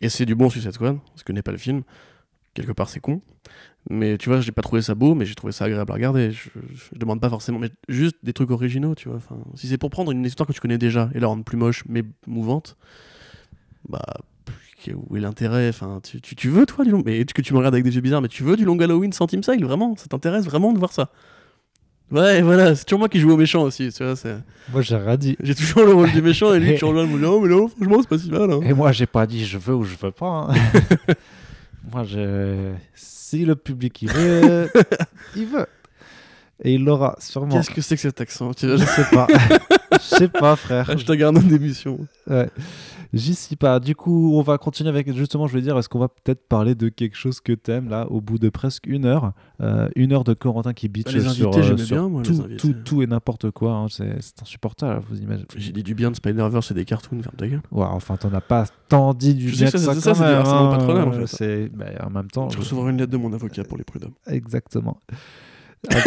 Et 0.00 0.08
c'est 0.08 0.26
du 0.26 0.34
bon 0.34 0.50
Suicide 0.50 0.72
Squad, 0.72 0.98
ce 1.14 1.24
que 1.24 1.32
n'est 1.32 1.42
pas 1.42 1.52
le 1.52 1.58
film. 1.58 1.82
Quelque 2.54 2.72
part, 2.72 2.88
c'est 2.88 3.00
con. 3.00 3.22
Mais 3.88 4.18
tu 4.18 4.28
vois, 4.28 4.40
j'ai 4.40 4.52
pas 4.52 4.62
trouvé 4.62 4.82
ça 4.82 4.94
beau, 4.94 5.14
mais 5.14 5.26
j'ai 5.26 5.34
trouvé 5.34 5.52
ça 5.52 5.66
agréable 5.66 5.90
à 5.92 5.94
regarder. 5.94 6.32
Je, 6.32 6.48
je 6.74 6.98
demande 6.98 7.20
pas 7.20 7.28
forcément, 7.28 7.58
mais 7.58 7.70
juste 7.88 8.16
des 8.22 8.32
trucs 8.32 8.50
originaux, 8.50 8.94
tu 8.94 9.08
vois. 9.08 9.20
Si 9.54 9.68
c'est 9.68 9.78
pour 9.78 9.90
prendre 9.90 10.10
une 10.10 10.24
histoire 10.24 10.46
que 10.46 10.52
tu 10.52 10.60
connais 10.60 10.78
déjà 10.78 11.10
et 11.14 11.20
la 11.20 11.28
rendre 11.28 11.44
plus 11.44 11.56
moche, 11.56 11.84
mais 11.88 12.02
mouvante, 12.26 12.76
bah. 13.88 14.02
Où 14.94 15.16
est 15.16 15.20
l'intérêt? 15.20 15.68
Enfin, 15.68 16.00
tu, 16.00 16.20
tu, 16.20 16.36
tu 16.36 16.48
veux, 16.48 16.64
toi, 16.64 16.84
du 16.84 16.92
long... 16.92 17.02
Mais 17.04 17.24
que 17.24 17.42
tu 17.42 17.52
me 17.52 17.58
regardes 17.58 17.74
avec 17.74 17.84
des 17.84 17.96
yeux 17.96 18.00
bizarres, 18.00 18.22
mais 18.22 18.28
tu 18.28 18.44
veux 18.44 18.56
du 18.56 18.64
long 18.64 18.78
Halloween 18.78 19.12
sans 19.12 19.26
Team 19.26 19.42
Sale, 19.42 19.64
vraiment 19.64 19.96
Ça 19.96 20.06
t'intéresse 20.06 20.44
vraiment 20.44 20.72
de 20.72 20.78
voir 20.78 20.92
ça? 20.92 21.10
Ouais, 22.12 22.40
voilà, 22.40 22.74
c'est 22.76 22.84
toujours 22.84 23.00
moi 23.00 23.08
qui 23.08 23.18
joue 23.18 23.32
au 23.32 23.36
méchant 23.36 23.62
aussi, 23.62 23.92
tu 23.92 24.04
vois. 24.04 24.14
Moi, 24.72 24.82
j'ai 24.82 24.96
rien 24.96 25.16
dit. 25.16 25.36
J'ai 25.42 25.54
toujours 25.56 25.84
le 25.84 25.92
rôle 25.92 26.12
du 26.12 26.22
méchant 26.22 26.54
et 26.54 26.60
lui, 26.60 26.74
toujours 26.78 26.92
le 26.92 27.00
rôle 27.00 27.12
de 27.12 27.18
non, 27.18 27.40
mais 27.40 27.48
non, 27.48 27.68
franchement, 27.68 27.98
c'est 28.00 28.08
pas 28.08 28.18
si 28.18 28.30
mal. 28.30 28.50
Hein. 28.52 28.60
Et 28.64 28.72
moi, 28.74 28.92
j'ai 28.92 29.06
pas 29.06 29.26
dit 29.26 29.44
je 29.44 29.58
veux 29.58 29.74
ou 29.74 29.84
je 29.84 29.96
veux 30.00 30.12
pas. 30.12 30.48
hein. 30.48 30.54
moi, 31.92 32.04
je... 32.04 32.72
si 32.94 33.44
le 33.44 33.56
public 33.56 34.02
il 34.02 34.10
veut, 34.10 34.70
il 35.36 35.46
veut. 35.46 35.66
Et 36.62 36.74
il 36.74 36.84
l'aura 36.84 37.16
sûrement. 37.18 37.54
Qu'est-ce 37.54 37.70
que 37.70 37.80
c'est 37.80 37.96
que 37.96 38.02
cet 38.02 38.20
accent 38.20 38.54
tu 38.54 38.66
vois, 38.66 38.76
Je 38.76 38.84
sais 38.84 39.04
pas. 39.12 39.26
Je 39.92 39.98
sais 40.16 40.28
pas, 40.28 40.56
frère. 40.56 40.88
Hashtag 40.88 41.22
an 41.24 41.32
d'émission. 41.32 41.98
Ouais. 42.28 42.48
J'y 43.12 43.34
suis 43.34 43.56
pas. 43.56 43.80
Du 43.80 43.94
coup, 43.94 44.32
on 44.36 44.42
va 44.42 44.58
continuer 44.58 44.90
avec. 44.90 45.12
Justement, 45.12 45.46
je 45.46 45.54
vais 45.54 45.60
dire, 45.62 45.76
est-ce 45.78 45.88
qu'on 45.88 45.98
va 45.98 46.08
peut-être 46.08 46.46
parler 46.48 46.74
de 46.74 46.88
quelque 46.88 47.16
chose 47.16 47.40
que 47.40 47.52
t'aimes 47.52 47.88
là, 47.88 48.06
au 48.10 48.20
bout 48.20 48.38
de 48.38 48.48
presque 48.48 48.86
une 48.86 49.04
heure, 49.06 49.32
Euh, 49.62 49.88
une 49.96 50.12
heure 50.12 50.24
de 50.24 50.34
Corentin 50.34 50.74
qui 50.74 50.88
bitch 50.88 51.10
les 51.14 51.20
sur, 51.20 51.30
invités, 51.30 51.58
euh, 51.60 51.62
j'aimais 51.62 51.78
sur 51.84 51.96
bien, 51.96 52.08
moi, 52.10 52.22
les 52.22 52.28
tout, 52.28 52.42
invités. 52.42 52.56
tout, 52.58 52.74
tout 52.84 53.02
et 53.02 53.06
n'importe 53.06 53.50
quoi. 53.52 53.72
hein. 53.72 53.86
C'est 53.88 54.18
insupportable. 54.42 55.00
Vous 55.08 55.18
imaginez. 55.18 55.46
J'ai 55.56 55.72
dit 55.72 55.82
du 55.82 55.94
bien 55.94 56.10
de 56.10 56.16
Spider-Verse 56.16 56.70
et 56.72 56.74
des 56.74 56.84
cartoons, 56.84 57.22
ferme 57.22 57.36
ta 57.36 57.48
gueule. 57.48 57.62
Ouais, 57.72 57.86
enfin, 57.88 58.16
t'en 58.18 58.32
as 58.34 58.40
pas 58.42 58.66
tant 58.88 59.14
dit 59.14 59.34
du 59.34 59.48
Je 59.48 59.56
bien 59.56 59.70
que 59.70 59.78
ça, 59.78 59.94
c'est 59.94 60.00
ça, 60.00 60.14
c'est 60.14 60.22
hein. 60.24 60.42
patronal, 60.70 61.08
en 61.08 61.12
fait. 61.26 61.68
Bah, 61.74 61.86
en 62.06 62.10
même 62.10 62.28
temps. 62.30 62.50
Je 62.50 62.58
recevrai 62.58 62.90
une 62.90 62.98
lettre 62.98 63.12
de 63.12 63.16
mon 63.16 63.32
avocat 63.32 63.64
pour 63.64 63.78
les 63.78 63.84
prud'hommes. 63.84 64.12
Exactement. 64.26 65.00
Ça, 65.90 66.00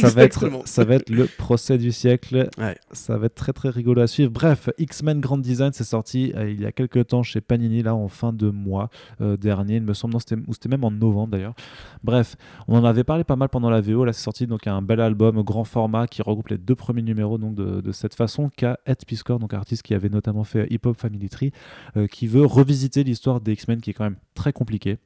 ça 0.00 0.08
va 0.10 0.22
être, 0.24 0.36
Exactement. 0.36 0.62
ça 0.64 0.84
va 0.84 0.94
être 0.96 1.10
le 1.10 1.26
procès 1.26 1.78
du 1.78 1.92
siècle. 1.92 2.48
Ouais. 2.58 2.76
Ça 2.92 3.16
va 3.18 3.26
être 3.26 3.34
très 3.34 3.52
très 3.52 3.70
rigolo 3.70 4.00
à 4.00 4.06
suivre. 4.06 4.30
Bref, 4.30 4.68
X-Men 4.78 5.20
Grand 5.20 5.38
Design, 5.38 5.70
c'est 5.72 5.84
sorti 5.84 6.32
euh, 6.36 6.50
il 6.50 6.60
y 6.60 6.66
a 6.66 6.72
quelques 6.72 7.06
temps 7.08 7.22
chez 7.22 7.40
Panini, 7.40 7.82
là 7.82 7.94
en 7.94 8.08
fin 8.08 8.32
de 8.32 8.50
mois 8.50 8.90
euh, 9.20 9.36
dernier, 9.36 9.76
il 9.76 9.82
me 9.82 9.94
semble, 9.94 10.14
ou 10.16 10.52
c'était 10.52 10.68
même 10.68 10.84
en 10.84 10.90
novembre 10.90 11.32
d'ailleurs. 11.32 11.54
Bref, 12.02 12.36
on 12.68 12.78
en 12.78 12.84
avait 12.84 13.04
parlé 13.04 13.24
pas 13.24 13.36
mal 13.36 13.48
pendant 13.48 13.70
la 13.70 13.80
VO. 13.80 14.04
Là, 14.04 14.12
c'est 14.12 14.22
sorti 14.22 14.46
donc 14.46 14.66
un 14.66 14.82
bel 14.82 15.00
album 15.00 15.42
grand 15.42 15.64
format 15.64 16.06
qui 16.06 16.22
regroupe 16.22 16.48
les 16.48 16.58
deux 16.58 16.74
premiers 16.74 17.02
numéros 17.02 17.38
donc 17.38 17.54
de, 17.54 17.80
de 17.80 17.92
cette 17.92 18.14
façon 18.14 18.50
qu'a 18.54 18.78
Ed 18.86 19.04
Piscor, 19.06 19.38
donc 19.38 19.54
artiste 19.54 19.82
qui 19.82 19.94
avait 19.94 20.08
notamment 20.08 20.44
fait 20.44 20.66
Hip 20.70 20.80
Hop 20.84 20.96
Family 20.98 21.28
Tree, 21.28 21.52
euh, 21.96 22.06
qui 22.06 22.26
veut 22.26 22.44
revisiter 22.44 23.04
l'histoire 23.04 23.40
des 23.40 23.52
X-Men 23.52 23.80
qui 23.80 23.90
est 23.90 23.94
quand 23.94 24.04
même 24.04 24.16
très 24.34 24.52
compliquée 24.52 24.98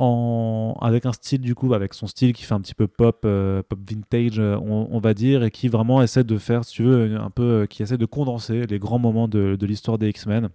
avec 0.00 1.04
un 1.04 1.12
style 1.12 1.40
du 1.40 1.54
coup 1.54 1.74
avec 1.74 1.92
son 1.92 2.06
style 2.06 2.32
qui 2.32 2.44
fait 2.44 2.54
un 2.54 2.60
petit 2.60 2.74
peu 2.74 2.86
pop 2.86 3.20
euh, 3.24 3.62
pop 3.62 3.78
vintage 3.86 4.38
euh, 4.38 4.56
on, 4.56 4.98
va 4.98 5.12
dire 5.12 5.42
et 5.42 5.50
qui 5.50 5.68
vraiment 5.68 6.02
essaie 6.02 6.24
de 6.24 6.38
faire 6.38 6.64
si 6.64 6.74
tu 6.74 6.84
veux 6.84 7.16
un 7.16 7.28
peu 7.28 7.42
euh, 7.42 7.66
qui 7.66 7.82
essaie 7.82 7.98
de 7.98 8.06
condenser 8.06 8.66
les 8.66 8.78
grands 8.78 8.98
moments 8.98 9.28
de, 9.28 9.58
l'histoire 9.60 9.98
des 9.98 10.08
X-Men. 10.08 10.48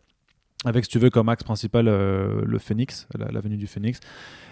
Avec 0.64 0.86
si 0.86 0.90
tu 0.90 0.98
veux 0.98 1.12
comme 1.12 1.30
axe 1.30 1.44
principal 1.44 1.86
le 1.86 2.58
Phoenix 2.58 3.08
la, 3.16 3.40
venue 3.40 3.58
du 3.58 3.68
Phoenix. 3.68 4.00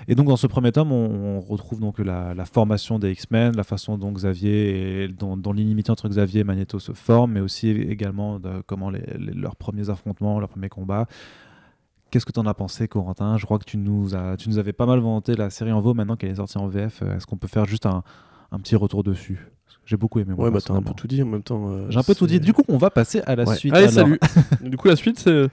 Et 0.08 0.14
donc 0.14 0.28
dans 0.28 0.38
ce 0.38 0.46
premier 0.46 0.72
tome 0.72 0.92
on, 0.92 1.40
retrouve 1.40 1.80
donc 1.80 1.98
la, 1.98 2.36
formation 2.46 3.00
des 3.00 3.12
X-Men 3.14 3.56
la 3.56 3.64
façon 3.64 3.98
dont 3.98 4.12
Xavier 4.12 5.06
et 5.06 5.08
dont, 5.08 5.54
l'inimité 5.54 5.90
entre 5.90 6.08
Xavier 6.08 6.42
et 6.42 6.44
Magneto 6.44 6.78
se 6.78 6.92
forme 6.92 7.32
mais 7.32 7.40
aussi 7.40 7.70
également 7.70 8.40
comment 8.68 8.92
leurs 8.92 9.56
premiers 9.56 9.90
affrontements 9.90 10.40
leurs 10.40 10.50
premiers 10.50 10.70
combats 10.70 11.08
Qu'est-ce 12.14 12.28
que 12.28 12.32
tu 12.32 12.40
en 12.40 12.46
as 12.46 12.54
pensé, 12.54 12.88
Corentin? 12.88 13.38
Je 13.40 13.46
crois 13.46 13.58
que 13.58 13.66
tu 13.66 13.78
nous, 13.78 14.14
as, 14.14 14.38
tu 14.38 14.48
nous 14.48 14.60
avais 14.60 14.72
pas 14.72 14.86
mal 14.86 15.00
vanté 15.00 15.34
la 15.36 15.50
série 15.50 15.72
en 15.72 15.82
VO 15.82 15.96
maintenant 15.96 16.16
qu'elle 16.16 16.30
est 16.30 16.36
sortie 16.36 16.60
en 16.60 16.68
VF. 16.68 17.02
Euh, 17.02 17.18
Est-ce 17.18 17.26
qu'on 17.26 17.38
peut 17.38 17.48
faire 17.48 17.66
juste 17.66 17.88
un, 17.88 18.04
un 18.52 18.60
petit 18.60 18.76
retour 18.76 19.04
dessus? 19.04 19.48
J'ai 19.88 19.98
beaucoup 19.98 20.20
aimé. 20.20 20.36
moi, 20.38 20.46
Ouais, 20.46 20.52
bah 20.52 20.60
t'as 20.64 20.76
un 20.76 20.84
peu 20.84 20.94
tout 20.94 21.08
dit 21.08 21.24
en 21.24 21.26
même 21.26 21.42
temps. 21.42 21.70
euh, 21.72 21.88
J'ai 21.90 21.98
un 21.98 22.04
peu 22.04 22.14
tout 22.14 22.28
dit. 22.28 22.40
Du 22.40 22.54
coup, 22.54 22.62
on 22.68 22.78
va 22.78 22.92
passer 22.92 23.22
à 23.26 23.36
la 23.36 23.46
Ouais. 23.46 23.56
suite. 23.56 23.74
Allez, 23.74 23.98
alors. 23.98 24.08
salut. 24.08 24.20
du 24.70 24.78
coup, 24.78 24.88
la 24.90 24.96
suite, 24.96 25.18
c'est. 25.20 25.48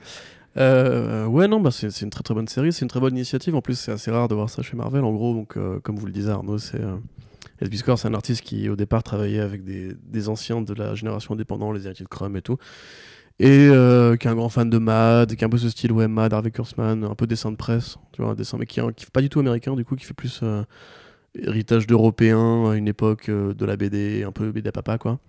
euh, 0.59 1.25
ouais, 1.27 1.49
non, 1.49 1.61
bah, 1.61 1.71
c'est 1.71 2.01
une 2.03 2.11
très 2.11 2.23
très 2.23 2.35
bonne 2.35 2.47
série, 2.47 2.73
c'est 2.75 2.83
une 2.85 2.89
très 2.91 3.01
bonne 3.01 3.17
initiative. 3.17 3.55
En 3.57 3.63
plus, 3.63 3.79
c'est 3.79 3.93
assez 3.93 4.11
rare 4.11 4.29
de 4.29 4.35
voir 4.35 4.51
ça 4.51 4.61
chez 4.63 4.77
Marvel. 4.77 5.03
En 5.03 5.13
gros, 5.13 5.33
donc, 5.35 5.57
euh, 5.57 5.81
comme 5.81 5.97
vous 5.97 6.07
le 6.07 6.13
disiez, 6.13 6.31
Arnaud, 6.31 6.59
c'est. 6.59 6.81
Euh, 6.81 6.97
SB 7.63 7.77
Score, 7.77 7.99
c'est 7.99 8.09
un 8.09 8.15
artiste 8.15 8.43
qui, 8.43 8.69
au 8.69 8.77
départ, 8.77 9.03
travaillait 9.03 9.41
avec 9.41 9.65
des, 9.65 9.95
des 10.07 10.29
anciens 10.31 10.63
de 10.63 10.73
la 10.75 10.95
génération 10.95 11.35
indépendante, 11.35 11.75
les 11.75 11.87
héritiers 11.87 12.05
de 12.05 12.09
Chrome 12.09 12.37
et 12.37 12.43
tout. 12.43 12.57
Et 13.41 13.69
euh, 13.71 14.19
qui 14.19 14.29
est 14.29 14.31
un 14.31 14.35
grand 14.35 14.51
fan 14.51 14.69
de 14.69 14.77
Mad, 14.77 15.35
qui 15.35 15.43
a 15.43 15.47
un 15.47 15.51
peu 15.51 15.57
ce 15.57 15.71
style, 15.71 15.93
ouais, 15.93 16.09
Mad, 16.09 16.35
Harvey 16.35 16.51
Kurtzman, 16.51 17.05
un 17.05 17.15
peu 17.15 17.27
dessin 17.27 17.51
de 17.51 17.57
presse, 17.57 17.97
tu 18.13 18.21
vois, 18.21 18.33
un 18.33 18.35
dessin, 18.35 18.59
mais 18.59 18.67
qui, 18.67 18.83
qui 18.95 19.07
pas 19.07 19.23
du 19.23 19.31
tout 19.31 19.41
américain, 19.41 19.75
du 19.75 19.83
coup, 19.83 19.97
qui 19.97 20.05
fait 20.05 20.13
plus 20.13 20.41
euh, 20.43 20.63
héritage 21.35 21.87
d'européen 21.87 22.71
à 22.71 22.77
une 22.77 22.87
époque 22.87 23.31
euh, 23.31 23.55
de 23.55 23.65
la 23.65 23.79
BD, 23.79 24.25
un 24.25 24.33
peu 24.33 24.53
BD 24.53 24.69
à 24.69 24.73
papa, 24.73 24.99
quoi. 24.99 25.21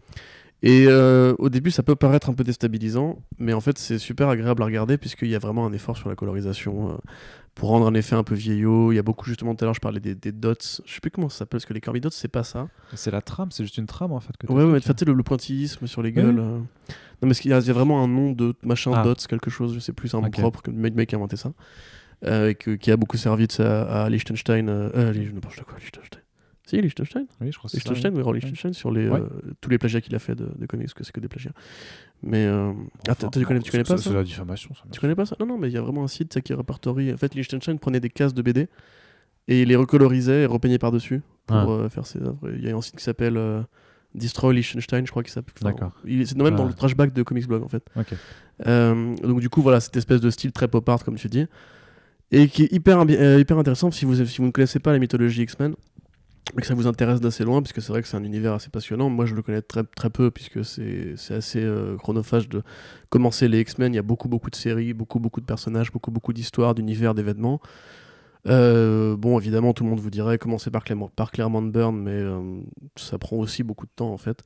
Et 0.64 0.86
euh, 0.88 1.34
au 1.40 1.50
début, 1.50 1.72
ça 1.72 1.82
peut 1.82 1.96
paraître 1.96 2.30
un 2.30 2.34
peu 2.34 2.44
déstabilisant, 2.44 3.18
mais 3.40 3.52
en 3.54 3.62
fait, 3.62 3.80
c'est 3.80 3.98
super 3.98 4.30
agréable 4.30 4.62
à 4.62 4.66
regarder 4.66 4.98
puisqu'il 4.98 5.30
y 5.30 5.36
a 5.36 5.40
vraiment 5.40 5.66
un 5.66 5.74
effort 5.74 5.98
sur 5.98 6.08
la 6.08 6.16
colorisation 6.16 6.92
euh, 6.92 6.98
pour 7.56 7.70
rendre 7.70 7.88
un 7.88 7.94
effet 7.96 8.16
un 8.16 8.24
peu 8.24 8.36
vieillot. 8.36 8.92
Il 8.92 8.96
y 8.96 9.00
a 9.00 9.02
beaucoup, 9.04 9.26
justement, 9.26 9.56
tout 9.56 9.64
à 9.64 9.66
l'heure, 9.66 9.74
je 9.74 9.80
parlais 9.82 10.00
des, 10.00 10.14
des 10.14 10.32
dots. 10.32 10.54
Je 10.86 10.94
sais 10.94 11.00
plus 11.02 11.10
comment 11.10 11.30
ça 11.30 11.40
s'appelle, 11.40 11.58
parce 11.60 11.66
que 11.66 11.74
les 11.74 11.82
Kirby 11.82 12.00
dots, 12.00 12.10
c'est 12.12 12.28
pas 12.28 12.44
ça. 12.44 12.68
C'est 12.94 13.10
la 13.10 13.22
trame, 13.22 13.50
c'est 13.52 13.64
juste 13.64 13.78
une 13.80 13.88
trame 13.88 14.12
en 14.12 14.20
fait. 14.20 14.38
Que 14.38 14.46
Ouais, 14.54 14.64
ouais, 14.64 14.80
mais 14.88 15.06
le, 15.08 15.14
le 15.14 15.24
pointillisme 15.24 15.88
sur 15.88 16.04
les 16.04 16.12
gueules. 16.12 16.38
euh. 16.40 16.60
Non, 17.24 17.28
mais 17.28 17.34
il 17.44 17.50
y, 17.50 17.54
a 17.54 17.60
il 17.60 17.66
y 17.66 17.70
a 17.70 17.74
vraiment 17.74 18.04
un 18.04 18.08
nom 18.08 18.32
de 18.32 18.54
machin 18.64 18.92
Ah. 18.96 19.04
dots, 19.04 19.16
quelque 19.28 19.50
chose, 19.50 19.74
je 19.74 19.80
sais 19.80 19.94
plus, 19.94 20.14
un 20.14 20.20
nom 20.22 20.30
propre, 20.42 20.62
que 20.62 20.70
le 20.72 20.78
mec 20.78 20.94
mec 20.96 21.12
a 21.14 21.18
inventé 21.18 21.38
ça. 21.38 21.52
euh, 22.24 22.50
et 22.50 22.56
que- 22.56 22.76
qui 22.76 22.92
a 22.92 22.98
beaucoup 22.98 23.18
servi 23.18 23.48
de 23.48 23.52
ça 23.52 24.04
à 24.04 24.08
Liechtenstein. 24.10 24.70
Euh, 24.70 24.90
euh, 24.96 25.14
n'importe 25.34 25.64
quoi, 25.64 25.80
Liechtenstein. 25.80 26.21
Si, 26.68 26.80
Liechtenstein 26.80 27.26
Oui, 27.42 27.52
je 27.52 27.58
crois 27.58 27.70
que 27.70 27.76
c'est 27.78 27.84
ça, 27.84 27.90
Liechtenstein, 27.90 28.14
oui. 28.24 28.34
Liechtenstein, 28.40 28.74
sur 28.74 28.92
les, 28.92 29.10
Ouais. 29.10 29.20
euh, 29.20 29.28
tous 29.60 29.70
les 29.70 29.78
plagiats 29.78 30.00
qu'il 30.00 30.16
a 30.16 30.20
fait 30.20 30.36
de, 30.36 30.48
de 30.58 30.66
comics, 30.68 30.86
parce 30.88 30.94
que 30.94 31.04
c'est 31.04 31.12
que 31.12 31.20
des 31.20 31.28
plagiats. 31.28 31.52
Mais. 32.24 32.46
euh, 32.46 32.72
ah, 33.08 33.16
tu 33.16 33.44
connais, 33.46 33.60
tu 33.60 33.72
connais 33.72 33.84
c'est- 33.84 33.94
pas 33.94 33.98
C'est 33.98 34.10
ça 34.10 34.16
la 34.16 34.24
diffamation. 34.24 34.74
ça, 34.76 34.84
Tu 34.92 35.00
connais 35.00 35.16
pas 35.16 35.26
ça? 35.26 35.36
Non, 35.40 35.46
non, 35.48 35.58
mais 35.58 35.68
il 35.70 35.74
y 35.74 35.78
a 35.78 35.82
vraiment 35.82 36.04
un 36.04 36.08
site 36.08 36.40
qui 36.42 36.54
répertorie. 36.54 37.12
En 37.14 37.18
fait, 37.18 37.34
Liechtenstein 37.36 37.78
prenait 37.80 38.00
des 38.00 38.10
cases 38.10 38.34
de 38.34 38.42
BD 38.42 38.68
et 39.48 39.64
il 39.64 39.68
les 39.70 39.76
recolorisait 39.76 40.44
et 40.44 40.46
repeignait 40.46 40.78
par-dessus 40.78 41.22
pour 41.48 41.58
Ah. 41.58 41.66
euh, 41.68 41.90
faire 41.90 42.06
ses 42.06 42.20
œuvres. 42.20 42.40
Il 42.56 42.64
y 42.64 42.70
a 42.70 42.76
un 42.76 42.82
site 42.82 42.96
qui 42.96 43.04
s'appelle 43.04 43.38
euh, 43.38 43.62
Destroy 44.14 44.54
Liechtenstein, 44.54 45.06
je 45.06 45.12
crois 45.12 45.24
qu'il 45.24 45.32
s'appelle. 45.34 45.54
D'accord. 45.64 45.94
C'est 46.06 46.38
même 46.38 46.56
dans 46.56 46.66
Ah. 46.66 46.70
le 46.70 46.74
trashback 46.76 47.12
de 47.14 47.24
Comics 47.24 47.48
Blog 47.48 47.64
en 47.64 47.70
fait. 47.70 47.84
Ok. 47.96 48.14
Donc 49.24 49.40
du 49.40 49.50
coup 49.50 49.62
voilà 49.64 49.80
cette 49.80 49.98
espèce 49.98 50.22
de 50.22 50.30
style 50.30 50.52
très 50.52 50.68
pop 50.68 50.88
art 50.88 51.04
comme 51.04 51.16
tu 51.16 51.28
dis 51.28 51.48
et 52.34 52.48
qui 52.48 52.64
est 52.64 52.72
hyper, 52.72 53.04
hyper 53.10 53.58
intéressant 53.58 53.90
si 53.92 54.06
vous, 54.06 54.24
si 54.26 54.38
vous 54.38 54.46
ne 54.46 54.52
connaissez 54.52 54.80
pas 54.80 54.92
la 54.94 55.00
mythologie 55.00 55.42
X-Men 55.44 55.76
que 56.58 56.66
ça 56.66 56.74
vous 56.74 56.88
intéresse 56.88 57.22
d'assez 57.22 57.44
loin 57.44 57.62
puisque 57.62 57.82
c'est 57.82 57.90
vrai 57.90 58.02
que 58.02 58.08
c'est 58.08 58.18
un 58.18 58.24
univers 58.24 58.54
assez 58.54 58.70
passionnant. 58.70 59.10
Moi 59.10 59.26
je 59.26 59.36
le 59.36 59.42
connais 59.42 59.62
très, 59.62 59.84
très 59.84 60.10
peu 60.10 60.32
puisque 60.32 60.66
c'est 60.66 61.16
assez 61.30 61.64
euh, 61.64 61.96
chronophage 61.98 62.50
de 62.50 62.62
commencer 63.10 63.48
les 63.48 63.62
X-Men. 63.62 63.94
Il 63.94 63.96
y 63.96 64.00
a 64.00 64.04
beaucoup 64.04 64.28
beaucoup 64.28 64.50
de 64.50 64.56
séries 64.56 64.94
beaucoup 64.94 65.20
beaucoup 65.20 65.40
de 65.40 65.46
personnages 65.46 65.92
beaucoup 65.92 66.12
beaucoup 66.12 66.34
d'histoires 66.34 66.76
d'univers 66.76 67.14
d'événements. 67.14 67.62
Euh, 68.48 69.16
bon 69.16 69.40
évidemment 69.40 69.72
tout 69.74 69.84
le 69.84 69.92
monde 69.92 70.00
vous 70.00 70.10
dirait 70.10 70.40
commencer 70.40 70.72
par, 70.72 70.84
Claremont- 70.84 71.12
par 71.16 71.32
Claremont 71.32 71.92
mais 71.92 72.12
euh, 72.12 72.62
ça 72.96 73.18
prend 73.20 73.38
aussi 73.38 73.64
beaucoup 73.64 73.86
de 73.86 73.92
temps 73.96 74.12
en 74.12 74.18
fait. 74.18 74.44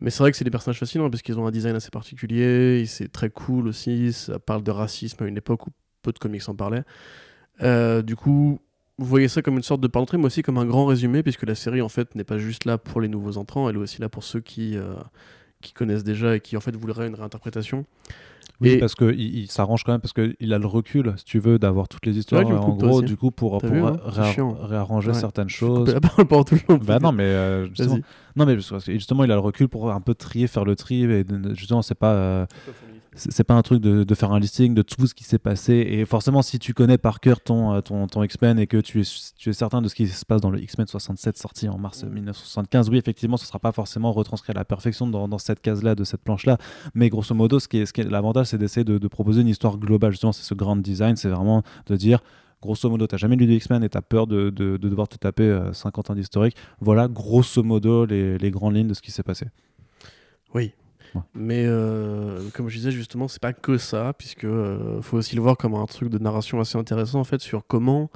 Mais 0.00 0.10
c'est 0.10 0.22
vrai 0.22 0.30
que 0.30 0.36
c'est 0.36 0.44
des 0.44 0.50
personnages 0.50 0.78
fascinants 0.78 1.10
parce 1.10 1.22
qu'ils 1.22 1.38
ont 1.38 1.46
un 1.46 1.50
design 1.50 1.74
assez 1.76 1.90
particulier, 1.90 2.84
c'est 2.86 3.10
très 3.10 3.28
cool 3.30 3.68
aussi, 3.68 4.12
ça 4.12 4.38
parle 4.38 4.62
de 4.62 4.70
racisme 4.70 5.24
à 5.24 5.26
une 5.26 5.36
époque 5.36 5.66
où 5.66 5.70
peu 6.02 6.12
de 6.12 6.18
comics 6.18 6.48
en 6.48 6.54
parlaient. 6.54 6.84
Du 8.02 8.16
coup, 8.16 8.60
vous 9.00 9.06
voyez 9.06 9.28
ça 9.28 9.42
comme 9.42 9.56
une 9.56 9.62
sorte 9.62 9.80
de 9.80 9.88
part 9.88 10.02
d'entrée, 10.02 10.18
mais 10.18 10.26
aussi 10.26 10.42
comme 10.42 10.58
un 10.58 10.66
grand 10.66 10.86
résumé, 10.86 11.22
puisque 11.22 11.42
la 11.44 11.54
série 11.54 11.82
en 11.82 11.88
fait 11.88 12.14
n'est 12.14 12.24
pas 12.24 12.38
juste 12.38 12.64
là 12.64 12.78
pour 12.78 13.00
les 13.00 13.08
nouveaux 13.08 13.36
entrants, 13.38 13.68
elle 13.68 13.76
est 13.76 13.80
aussi 13.80 14.00
là 14.00 14.08
pour 14.08 14.22
ceux 14.24 14.40
qui, 14.40 14.76
euh, 14.76 14.94
qui 15.60 15.72
connaissent 15.72 16.04
déjà 16.04 16.36
et 16.36 16.40
qui 16.40 16.56
en 16.56 16.60
fait 16.60 16.76
voudraient 16.76 17.06
une 17.08 17.14
réinterprétation. 17.14 17.84
Oui, 18.62 18.70
Et- 18.72 18.78
parce 18.78 18.94
qu'il 18.94 19.18
il, 19.18 19.38
il 19.38 19.50
s'arrange 19.50 19.84
quand 19.84 19.92
même, 19.92 20.02
parce 20.02 20.12
qu'il 20.12 20.52
a 20.52 20.58
le 20.58 20.66
recul, 20.66 21.14
si 21.16 21.24
tu 21.24 21.38
veux, 21.38 21.58
d'avoir 21.58 21.88
toutes 21.88 22.04
les 22.04 22.18
histoires. 22.18 22.44
Ouais, 22.44 22.50
le 22.50 22.58
en 22.58 22.76
gros, 22.76 22.98
aussi. 22.98 23.06
du 23.06 23.16
coup, 23.16 23.30
pour, 23.30 23.58
T'as 23.58 23.68
pour 23.68 23.74
vu, 23.76 23.82
hein 23.82 23.96
réa- 24.06 24.54
réarranger 24.66 25.08
Ouais. 25.08 25.14
certaines 25.14 25.48
Je 25.48 25.56
choses. 25.56 25.94
la 25.94 26.00
parole 26.00 26.26
pendant 26.26 26.44
tout 26.44 26.56
le 26.56 26.60
long. 26.74 26.78
Bah 26.84 26.98
non, 27.00 27.10
mais 27.12 27.22
euh, 27.24 27.66
justement, 27.68 27.98
non, 28.36 28.44
mais 28.44 28.54
parce 28.56 28.84
que 28.84 28.92
justement, 28.92 29.24
il 29.24 29.30
a 29.32 29.34
le 29.34 29.40
recul 29.40 29.68
pour 29.68 29.90
un 29.90 30.00
peu 30.02 30.14
trier, 30.14 30.46
faire 30.46 30.66
le 30.66 30.76
tri. 30.76 31.04
Et 31.04 31.24
justement, 31.54 31.80
c'est 31.80 31.94
pas, 31.94 32.12
euh, 32.12 32.46
c'est 33.14 33.44
pas 33.44 33.54
un 33.54 33.62
truc 33.62 33.80
de, 33.80 34.04
de 34.04 34.14
faire 34.14 34.32
un 34.32 34.38
listing 34.38 34.72
de 34.74 34.82
tout 34.82 35.06
ce 35.06 35.14
qui 35.14 35.24
s'est 35.24 35.38
passé. 35.38 35.74
Et 35.74 36.04
forcément, 36.04 36.42
si 36.42 36.58
tu 36.58 36.74
connais 36.74 36.98
par 36.98 37.20
cœur 37.20 37.40
ton, 37.40 37.74
euh, 37.74 37.80
ton, 37.80 38.06
ton 38.06 38.22
X-Men 38.22 38.58
et 38.58 38.66
que 38.66 38.76
tu 38.76 39.00
es, 39.00 39.04
tu 39.36 39.50
es 39.50 39.52
certain 39.52 39.82
de 39.82 39.88
ce 39.88 39.94
qui 39.94 40.06
se 40.08 40.24
passe 40.24 40.40
dans 40.40 40.50
le 40.50 40.60
X-Men 40.62 40.86
67 40.86 41.36
sorti 41.36 41.68
en 41.68 41.78
mars 41.78 42.04
Mm. 42.04 42.10
1975, 42.14 42.88
oui, 42.90 42.98
effectivement, 42.98 43.36
ce 43.36 43.46
sera 43.46 43.58
pas 43.58 43.72
forcément 43.72 44.12
retranscrit 44.12 44.52
à 44.52 44.54
la 44.54 44.64
perfection 44.64 45.06
dans, 45.06 45.28
dans 45.28 45.38
cette 45.38 45.60
case-là, 45.60 45.94
de 45.94 46.04
cette 46.04 46.22
planche-là. 46.22 46.56
Mais 46.94 47.08
grosso 47.08 47.34
modo, 47.34 47.58
ce 47.58 47.68
qui 47.68 47.78
est, 47.78 47.86
ce 47.86 47.92
qui 47.92 48.00
est 48.00 48.04
l'avantage, 48.10 48.46
c'est 48.46 48.58
d'essayer 48.58 48.84
de, 48.84 48.98
de 48.98 49.08
proposer 49.08 49.40
une 49.42 49.48
histoire 49.48 49.76
globale. 49.76 50.12
Justement, 50.12 50.32
c'est 50.32 50.44
ce 50.44 50.54
grand 50.54 50.76
design, 50.76 51.16
c'est 51.16 51.28
vraiment 51.28 51.62
de 51.86 51.96
dire. 51.96 52.20
Grosso 52.62 52.88
modo, 52.90 53.06
t'as 53.06 53.16
jamais 53.16 53.36
lu 53.36 53.46
de 53.46 53.52
X-Men 53.52 53.82
et 53.82 53.88
t'as 53.88 54.02
peur 54.02 54.26
de, 54.26 54.50
de, 54.50 54.76
de 54.76 54.88
devoir 54.88 55.08
te 55.08 55.16
taper 55.16 55.44
euh, 55.44 55.72
50 55.72 56.10
ans 56.10 56.14
d'historique. 56.14 56.56
Voilà, 56.80 57.08
grosso 57.08 57.62
modo, 57.62 58.04
les, 58.04 58.36
les 58.38 58.50
grandes 58.50 58.76
lignes 58.76 58.88
de 58.88 58.94
ce 58.94 59.00
qui 59.00 59.10
s'est 59.10 59.22
passé. 59.22 59.46
Oui. 60.54 60.72
Ouais. 61.14 61.20
Mais 61.34 61.64
euh, 61.66 62.40
comme 62.54 62.68
je 62.68 62.76
disais 62.76 62.90
justement, 62.92 63.26
c'est 63.28 63.40
pas 63.42 63.52
que 63.52 63.78
ça, 63.78 64.12
puisque 64.16 64.44
euh, 64.44 65.02
faut 65.02 65.16
aussi 65.16 65.34
le 65.36 65.42
voir 65.42 65.56
comme 65.56 65.74
un 65.74 65.86
truc 65.86 66.08
de 66.08 66.18
narration 66.18 66.60
assez 66.60 66.78
intéressant 66.78 67.20
en 67.20 67.24
fait 67.24 67.40
sur 67.40 67.66
comment 67.66 68.10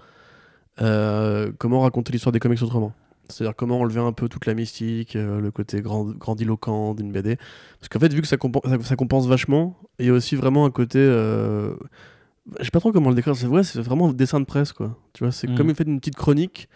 euh, 0.81 1.53
comment 1.59 1.81
raconter 1.81 2.13
l'histoire 2.13 2.33
des 2.33 2.41
comics 2.41 2.63
autrement. 2.63 2.93
C'est-à-dire 3.29 3.57
comment 3.57 3.81
enlever 3.81 4.01
un 4.01 4.13
peu 4.13 4.29
toute 4.29 4.45
la 4.47 4.53
mystique, 4.55 5.15
le 5.15 5.51
côté 5.51 5.81
grand, 5.81 6.05
grandiloquent 6.05 6.95
d'une 6.95 7.11
BD. 7.11 7.37
Parce 7.81 7.89
qu'en 7.89 7.99
fait, 7.99 8.13
vu 8.13 8.21
que 8.21 8.29
ça, 8.29 8.37
compen- 8.37 8.61
ça, 8.69 8.77
ça 8.89 8.97
compense 8.97 9.27
vachement, 9.27 9.79
il 9.99 10.07
y 10.07 10.09
a 10.11 10.13
aussi 10.13 10.37
vraiment 10.37 10.67
un 10.67 10.71
côté. 10.71 10.99
Je 11.01 12.65
sais 12.65 12.71
pas 12.71 12.81
trop 12.81 12.93
comment 12.93 13.09
le 13.09 13.15
décrire. 13.15 13.35
C'est 13.35 13.47
ouais, 13.47 13.63
c'est 13.65 13.81
vraiment 13.81 14.11
un 14.11 14.13
dessin 14.13 14.41
de 14.41 14.45
presse, 14.45 14.73
quoi. 14.75 14.99
Tu 15.15 15.25
vois, 15.25 15.33
c'est 15.33 15.49
Mhm. 15.49 15.57
comme 15.57 15.69
une, 15.71 15.75
fait 15.75 15.85
une 15.85 16.01
petite 16.01 16.17
chronique 16.17 16.69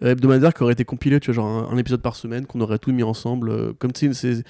hebdomadaire 0.00 0.52
qui 0.52 0.64
aurait 0.64 0.72
été 0.72 0.84
compilée, 0.84 1.20
tu 1.20 1.30
vois, 1.32 1.34
genre 1.44 1.70
un, 1.70 1.72
un 1.72 1.76
épisode 1.78 2.02
par 2.02 2.16
semaine, 2.16 2.46
qu'on 2.46 2.60
aurait 2.60 2.80
tout 2.80 2.92
mis 2.92 3.04
ensemble. 3.04 3.50
euh, 3.50 3.72
comme 3.78 3.92
tu 3.92 4.12
sais, 4.12 4.42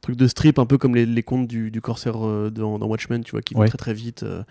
trucs 0.00 0.16
de 0.16 0.26
strip, 0.26 0.58
un 0.58 0.66
peu 0.66 0.78
comme 0.78 0.94
les, 0.94 1.06
les 1.06 1.22
contes 1.22 1.46
du, 1.46 1.70
du 1.70 1.80
corsaire 1.80 2.26
euh, 2.26 2.50
dans, 2.50 2.78
dans 2.78 2.86
Watchmen, 2.86 3.22
tu 3.22 3.32
vois, 3.32 3.42
qui 3.42 3.54
vont 3.54 3.60
très 3.68 3.78
très 3.78 3.94
vite 3.94 4.22
euh, 4.22 4.42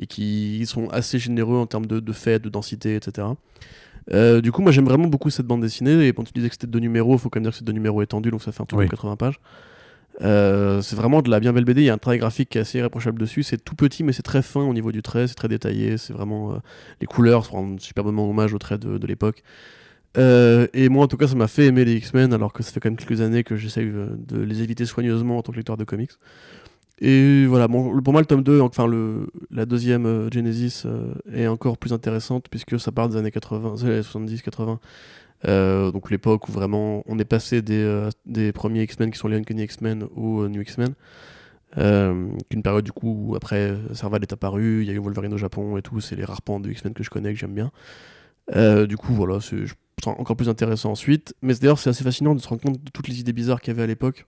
et 0.00 0.06
qui 0.06 0.64
sont 0.66 0.88
assez 0.88 1.18
généreux 1.18 1.56
en 1.56 1.66
termes 1.66 1.86
de, 1.86 2.00
de 2.00 2.12
faits, 2.12 2.42
de 2.42 2.48
densité, 2.48 2.96
etc. 2.96 3.28
Euh, 4.12 4.40
du 4.40 4.52
coup, 4.52 4.62
moi 4.62 4.72
j'aime 4.72 4.86
vraiment 4.86 5.06
beaucoup 5.06 5.30
cette 5.30 5.46
bande 5.46 5.60
dessinée. 5.60 6.06
Et 6.08 6.12
quand 6.12 6.24
tu 6.24 6.32
disais 6.32 6.48
que 6.48 6.54
c'était 6.54 6.66
deux 6.66 6.78
numéros, 6.80 7.14
il 7.14 7.18
faut 7.18 7.28
quand 7.30 7.38
même 7.38 7.44
dire 7.44 7.52
que 7.52 7.58
c'est 7.58 7.64
deux 7.64 7.72
numéros 7.72 8.02
étendus, 8.02 8.30
donc 8.30 8.42
ça 8.42 8.52
fait 8.52 8.62
un 8.62 8.66
truc 8.66 8.78
Oui. 8.80 8.86
de 8.86 8.90
80 8.90 9.16
pages. 9.16 9.38
C'est 10.20 10.96
vraiment 10.96 11.22
de 11.22 11.30
la 11.30 11.38
bien 11.40 11.52
belle 11.52 11.64
BD. 11.64 11.82
Il 11.82 11.84
y 11.84 11.90
a 11.90 11.94
un 11.94 11.98
travail 11.98 12.18
graphique 12.18 12.48
qui 12.50 12.58
est 12.58 12.62
assez 12.62 12.78
irréprochable 12.78 13.20
dessus. 13.20 13.42
C'est 13.44 13.62
tout 13.62 13.76
petit, 13.76 14.02
mais 14.02 14.12
c'est 14.12 14.22
très 14.22 14.42
fin 14.42 14.62
au 14.62 14.72
niveau 14.74 14.90
du 14.90 15.02
trait. 15.02 15.28
C'est 15.28 15.34
très 15.36 15.48
détaillé. 15.48 15.96
C'est 15.96 16.12
vraiment. 16.12 16.60
les 17.00 17.06
couleurs 17.06 17.48
rendent 17.50 17.80
superbement 17.80 18.28
hommage 18.28 18.52
aux 18.54 18.58
traits 18.58 18.80
de, 18.80 18.98
de 18.98 19.06
l'époque. 19.06 19.42
Euh, 20.16 20.66
et 20.72 20.88
moi, 20.88 21.04
en 21.04 21.08
tout 21.08 21.16
cas, 21.16 21.28
ça 21.28 21.34
m'a 21.34 21.48
fait 21.48 21.66
aimer 21.66 21.84
les 21.84 21.96
X-Men, 21.96 22.32
alors 22.32 22.52
que 22.52 22.62
ça 22.62 22.72
fait 22.72 22.80
quand 22.80 22.88
même 22.88 22.96
quelques 22.96 23.20
années 23.20 23.44
que 23.44 23.56
j'essaye 23.56 23.88
euh, 23.88 24.08
de 24.16 24.40
les 24.40 24.62
éviter 24.62 24.86
soigneusement 24.86 25.38
en 25.38 25.42
tant 25.42 25.52
que 25.52 25.58
lecteur 25.58 25.76
de 25.76 25.84
comics. 25.84 26.12
Et 27.00 27.46
voilà, 27.46 27.68
bon, 27.68 28.00
pour 28.02 28.12
moi, 28.12 28.20
le 28.20 28.26
tome 28.26 28.42
2, 28.42 28.60
enfin 28.60 28.86
le, 28.86 29.28
la 29.50 29.66
deuxième 29.66 30.06
euh, 30.06 30.30
Genesis 30.32 30.84
est 31.32 31.46
encore 31.46 31.78
plus 31.78 31.92
intéressante 31.92 32.46
puisque 32.50 32.78
ça 32.80 32.90
part 32.90 33.08
des 33.08 33.16
années 33.16 33.30
80, 33.30 33.84
euh, 33.84 34.02
70-80. 34.02 34.78
Euh, 35.46 35.92
donc 35.92 36.10
l'époque 36.10 36.48
où 36.48 36.52
vraiment 36.52 37.04
on 37.06 37.16
est 37.20 37.24
passé 37.24 37.62
des, 37.62 38.08
des 38.26 38.50
premiers 38.50 38.82
X-Men 38.82 39.12
qui 39.12 39.18
sont 39.18 39.28
les 39.28 39.36
Uncanny 39.36 39.62
X-Men 39.62 40.08
aux 40.16 40.48
New 40.48 40.62
X-Men. 40.62 40.94
Euh, 41.76 42.28
une 42.50 42.62
période 42.62 42.84
du 42.84 42.90
coup 42.90 43.28
où 43.28 43.36
après 43.36 43.76
Serval 43.94 44.22
est 44.22 44.32
apparu, 44.32 44.82
il 44.82 44.88
y 44.88 44.90
a 44.90 44.94
eu 44.94 44.98
Wolverine 44.98 45.32
au 45.32 45.38
Japon 45.38 45.76
et 45.76 45.82
tout, 45.82 46.00
c'est 46.00 46.16
les 46.16 46.24
rares 46.24 46.42
pans 46.42 46.58
de 46.58 46.68
X-Men 46.68 46.94
que 46.94 47.04
je 47.04 47.10
connais, 47.10 47.32
que 47.32 47.38
j'aime 47.38 47.54
bien. 47.54 47.70
Du 48.86 48.96
coup 48.96 49.14
voilà, 49.14 49.38
je 49.38 49.72
encore 50.06 50.36
plus 50.36 50.48
intéressant 50.48 50.90
ensuite. 50.90 51.34
Mais 51.42 51.54
d'ailleurs 51.54 51.78
c'est 51.78 51.90
assez 51.90 52.04
fascinant 52.04 52.34
de 52.34 52.40
se 52.40 52.48
rendre 52.48 52.62
compte 52.62 52.82
de 52.82 52.90
toutes 52.90 53.08
les 53.08 53.20
idées 53.20 53.32
bizarres 53.32 53.60
qu'il 53.60 53.72
y 53.72 53.74
avait 53.76 53.82
à 53.82 53.86
l'époque. 53.86 54.26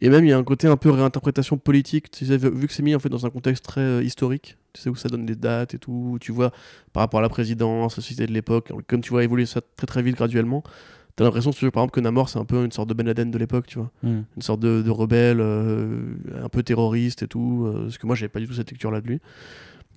Et 0.00 0.10
même 0.10 0.24
il 0.24 0.28
y 0.28 0.32
a 0.32 0.38
un 0.38 0.44
côté 0.44 0.68
un 0.68 0.76
peu 0.76 0.90
réinterprétation 0.90 1.58
politique, 1.58 2.10
tu 2.10 2.24
sais, 2.24 2.36
vu 2.36 2.66
que 2.68 2.72
c'est 2.72 2.84
mis 2.84 2.94
en 2.94 3.00
fait 3.00 3.08
dans 3.08 3.26
un 3.26 3.30
contexte 3.30 3.64
très 3.64 3.80
euh, 3.80 4.02
historique, 4.02 4.56
tu 4.72 4.80
sais 4.80 4.90
où 4.90 4.94
ça 4.94 5.08
donne 5.08 5.26
des 5.26 5.34
dates 5.34 5.74
et 5.74 5.78
tout, 5.78 6.18
tu 6.20 6.30
vois 6.30 6.52
par 6.92 7.00
rapport 7.00 7.18
à 7.18 7.22
la 7.22 7.28
présidence, 7.28 7.96
la 7.96 8.02
société 8.02 8.26
de 8.26 8.32
l'époque, 8.32 8.70
comme 8.86 9.00
tu 9.00 9.10
vois 9.10 9.24
évoluer 9.24 9.46
ça 9.46 9.60
très 9.76 9.88
très 9.88 10.02
vite 10.02 10.14
graduellement, 10.16 10.62
t'as 11.16 11.24
l'impression 11.24 11.50
tu 11.50 11.68
par 11.72 11.82
exemple 11.82 11.94
que 11.94 12.00
Namor 12.00 12.28
c'est 12.28 12.38
un 12.38 12.44
peu 12.44 12.64
une 12.64 12.70
sorte 12.70 12.88
de 12.88 12.94
Ben 12.94 13.06
Laden 13.06 13.32
de 13.32 13.38
l'époque, 13.38 13.66
tu 13.66 13.78
vois, 13.80 13.90
Hmm. 14.04 14.20
une 14.36 14.42
sorte 14.42 14.60
de, 14.60 14.82
de 14.82 14.90
rebelle, 14.90 15.40
euh, 15.40 16.00
un 16.44 16.48
peu 16.48 16.62
terroriste 16.62 17.24
et 17.24 17.26
tout, 17.26 17.64
euh, 17.66 17.82
parce 17.84 17.98
que 17.98 18.06
moi 18.06 18.14
j'avais 18.14 18.28
pas 18.28 18.38
du 18.38 18.46
tout 18.46 18.54
cette 18.54 18.70
lecture 18.70 18.92
là 18.92 19.00
de 19.00 19.08
lui. 19.08 19.20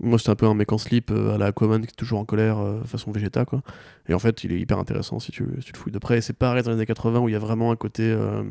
Moi 0.02 0.18
c'était 0.18 0.32
un 0.32 0.36
peu 0.36 0.46
un 0.48 0.54
mec 0.54 0.72
en 0.72 0.78
slip 0.78 1.12
euh, 1.12 1.36
à 1.36 1.38
la 1.38 1.48
Aquaman 1.48 1.82
qui 1.82 1.92
est 1.92 1.96
toujours 1.96 2.20
en 2.20 2.26
colère 2.26 2.58
euh, 2.60 2.84
façon 2.84 3.12
Vegeta 3.12 3.46
quoi. 3.46 3.62
Et 4.08 4.14
en 4.14 4.20
fait 4.20 4.44
il 4.44 4.52
est 4.52 4.60
hyper 4.60 4.80
intéressant 4.80 5.20
si 5.20 5.32
tu, 5.32 5.46
si 5.60 5.66
tu 5.66 5.74
le 5.74 5.78
fouilles 5.78 5.94
de 5.94 6.00
près. 6.00 6.18
Et 6.18 6.22
c'est 6.22 6.34
pareil 6.34 6.64
dans 6.64 6.72
les 6.72 6.78
années 6.78 6.86
80 6.86 7.20
où 7.20 7.30
il 7.30 7.34
y 7.34 7.36
a 7.36 7.40
vraiment 7.40 7.72
un 7.72 7.76
côté 7.76 8.04
euh, 8.04 8.44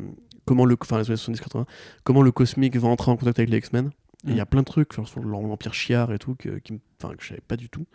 comment 0.45 0.65
le 0.65 0.77
enfin 0.79 0.99
les 0.99 1.09
années 1.09 1.17
70-80 1.17 1.65
comment 2.03 2.21
le 2.21 2.31
cosmique 2.31 2.75
va 2.77 2.87
entrer 2.87 3.11
en 3.11 3.17
contact 3.17 3.39
avec 3.39 3.49
les 3.49 3.57
X-Men. 3.57 3.91
Il 4.27 4.35
y 4.35 4.39
a 4.39 4.45
plein 4.45 4.61
de 4.61 4.65
trucs, 4.65 4.93
sur 4.93 5.19
l'Empire 5.19 5.73
Chiar 5.73 6.13
et 6.13 6.19
tout, 6.19 6.35
que, 6.35 6.59
qui, 6.59 6.73
que 6.73 7.07
je 7.19 7.29
savais 7.29 7.41
pas 7.41 7.55
du 7.55 7.69
tout. 7.69 7.87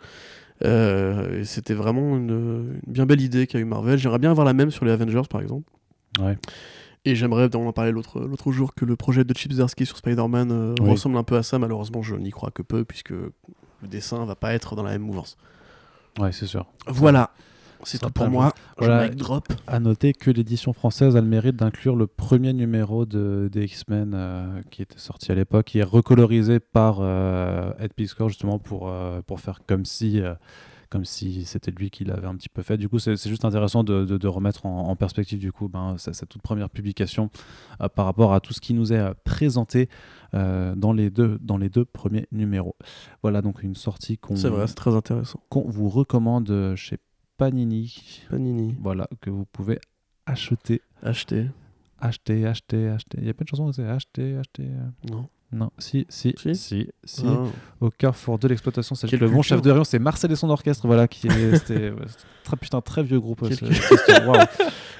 Euh, 0.65 1.39
et 1.39 1.45
c'était 1.45 1.73
vraiment 1.73 2.17
une, 2.17 2.81
une 2.85 2.93
bien 2.93 3.05
belle 3.05 3.21
idée 3.21 3.47
qu'a 3.47 3.59
eu 3.59 3.65
Marvel. 3.65 3.97
J'aimerais 3.97 4.19
bien 4.19 4.31
avoir 4.31 4.45
la 4.45 4.53
même 4.53 4.71
sur 4.71 4.83
les 4.83 4.91
Avengers, 4.91 5.21
par 5.29 5.41
exemple. 5.41 5.71
Ouais. 6.19 6.37
Et 7.05 7.15
j'aimerais, 7.15 7.55
on 7.55 7.67
en 7.67 7.73
parlait 7.73 7.91
l'autre 7.91 8.19
l'autre 8.19 8.51
jour, 8.51 8.73
que 8.75 8.83
le 8.83 8.95
projet 8.95 9.23
de 9.23 9.33
Chip 9.35 9.53
Zdarsky 9.53 9.85
sur 9.85 9.97
Spider-Man 9.97 10.51
euh, 10.51 10.75
Oui. 10.81 10.91
ressemble 10.91 11.17
un 11.17 11.23
peu 11.23 11.37
à 11.37 11.43
ça. 11.43 11.57
Malheureusement, 11.59 12.01
je 12.01 12.15
n'y 12.15 12.31
crois 12.31 12.51
que 12.51 12.61
peu, 12.61 12.83
puisque 12.83 13.11
le 13.11 13.31
dessin 13.83 14.25
va 14.25 14.35
pas 14.35 14.53
être 14.53 14.75
dans 14.75 14.83
la 14.83 14.91
même 14.91 15.03
mouvance. 15.03 15.37
Ouais, 16.19 16.31
c'est 16.31 16.47
sûr. 16.47 16.65
Voilà, 16.87 17.31
c'est 17.83 17.99
tout 17.99 18.09
pour 18.09 18.29
moi. 18.29 18.51
Voilà. 18.77 19.05
Je 19.05 19.09
mic 19.09 19.17
drop. 19.17 19.47
À 19.67 19.79
noter 19.79 20.13
que 20.13 20.31
l'édition 20.31 20.73
française 20.73 21.15
a 21.15 21.21
le 21.21 21.27
mérite 21.27 21.55
d'inclure 21.55 21.95
le 21.95 22.07
premier 22.07 22.53
numéro 22.53 23.05
de, 23.05 23.49
des 23.51 23.65
X-Men 23.65 24.13
euh, 24.13 24.61
qui 24.71 24.81
était 24.81 24.97
sorti 24.97 25.31
à 25.31 25.35
l'époque, 25.35 25.67
qui 25.67 25.79
est 25.79 25.83
recolorisé 25.83 26.59
par 26.59 26.97
euh, 27.01 27.71
Ed 27.79 27.93
Piscor 27.93 28.29
justement 28.29 28.59
pour, 28.59 28.89
euh, 28.89 29.21
pour 29.21 29.39
faire 29.39 29.61
comme 29.67 29.85
si, 29.85 30.19
euh, 30.21 30.33
comme 30.89 31.05
si 31.05 31.45
c'était 31.45 31.71
lui 31.71 31.89
qui 31.89 32.03
l'avait 32.05 32.27
un 32.27 32.35
petit 32.35 32.49
peu 32.49 32.61
fait. 32.61 32.77
Du 32.77 32.87
coup, 32.89 32.99
c'est 32.99 33.15
juste 33.27 33.45
intéressant 33.45 33.83
de, 33.83 34.05
de- 34.05 34.17
de 34.17 34.27
remettre 34.27 34.65
en, 34.65 34.87
en 34.89 34.95
perspective 34.95 35.39
du 35.39 35.51
coup 35.51 35.67
ben, 35.67 35.97
sa, 35.97 36.13
sa 36.13 36.25
toute 36.25 36.41
première 36.41 36.69
publication 36.69 37.29
euh, 37.81 37.89
par 37.89 38.05
rapport 38.05 38.33
à 38.33 38.39
tout 38.39 38.53
ce 38.53 38.61
qui 38.61 38.73
nous 38.73 38.93
est 38.93 38.99
euh, 38.99 39.13
présenté 39.23 39.89
euh, 40.33 40.75
dans, 40.75 40.93
les 40.93 41.09
deux, 41.09 41.37
dans 41.41 41.57
les 41.57 41.69
deux 41.69 41.85
premiers 41.85 42.27
numéros. 42.31 42.75
Voilà 43.21 43.41
donc 43.41 43.63
une 43.63 43.75
sortie 43.75 44.17
qu'on 44.17 44.35
très 44.75 44.95
intéressant. 44.95 45.39
vous 45.69 45.89
recommande 45.89 46.73
chez 46.75 46.97
Panini. 47.37 48.21
Panini, 48.29 48.75
Voilà, 48.81 49.07
que 49.21 49.29
vous 49.29 49.45
pouvez 49.45 49.79
acheter, 50.25 50.81
acheter. 51.03 51.49
acheter, 51.99 52.45
acheter, 52.45 52.89
acheter. 52.89 53.17
Il 53.21 53.27
y 53.27 53.29
a 53.29 53.33
plein 53.33 53.43
de 53.43 53.49
chansons 53.49 53.67
où 53.67 53.71
c'est 53.73 53.85
acheter, 53.87 54.35
acheter. 54.37 54.67
Non. 55.09 55.27
Non, 55.53 55.69
si, 55.77 56.05
si, 56.09 56.33
Si 56.37 56.55
si, 56.55 56.89
si. 57.05 57.23
Ah. 57.25 57.45
Au 57.79 57.89
carrefour 57.89 58.37
de 58.37 58.49
l'exploitation, 58.49 58.95
c'est 58.95 59.09
le 59.15 59.29
bon 59.29 59.41
chef 59.41 59.61
de 59.61 59.71
rayon, 59.71 59.85
c'est 59.85 59.97
Marcel 59.99 60.29
et 60.31 60.35
son 60.35 60.49
orchestre, 60.49 60.85
voilà, 60.87 61.07
qui 61.07 61.27
est, 61.27 61.55
c'était, 61.57 61.89
ouais, 61.91 62.05
très, 62.43 62.57
putain, 62.57 62.81
très 62.81 63.01
vieux 63.01 63.19
groupe. 63.21 63.47
Quelle 63.47 63.55
ce-. 63.57 63.65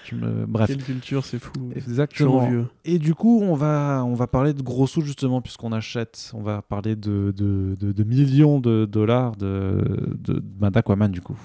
Je 0.05 0.15
me- 0.15 0.45
Bref. 0.45 0.67
Quelle 0.67 0.81
culture, 0.83 1.25
c'est 1.25 1.39
fou. 1.39 1.51
Exactement. 1.75 2.49
Et 2.85 2.97
du 2.97 3.13
coup, 3.13 3.41
on 3.43 3.55
va, 3.55 4.03
on 4.05 4.13
va 4.13 4.27
parler 4.27 4.53
de 4.53 4.61
gros 4.61 4.87
sous 4.87 5.01
justement, 5.01 5.41
puisqu'on 5.41 5.73
achète. 5.73 6.31
On 6.33 6.41
va 6.41 6.61
parler 6.61 6.95
de, 6.95 7.33
de, 7.35 7.75
de- 7.77 7.91
de 7.91 8.03
millions 8.05 8.61
de 8.61 8.85
dollars 8.85 9.35
de, 9.35 10.15
de, 10.17 10.39
ben, 10.39 10.71
d'Aquaman, 10.71 11.11
du 11.11 11.19
coup. 11.19 11.37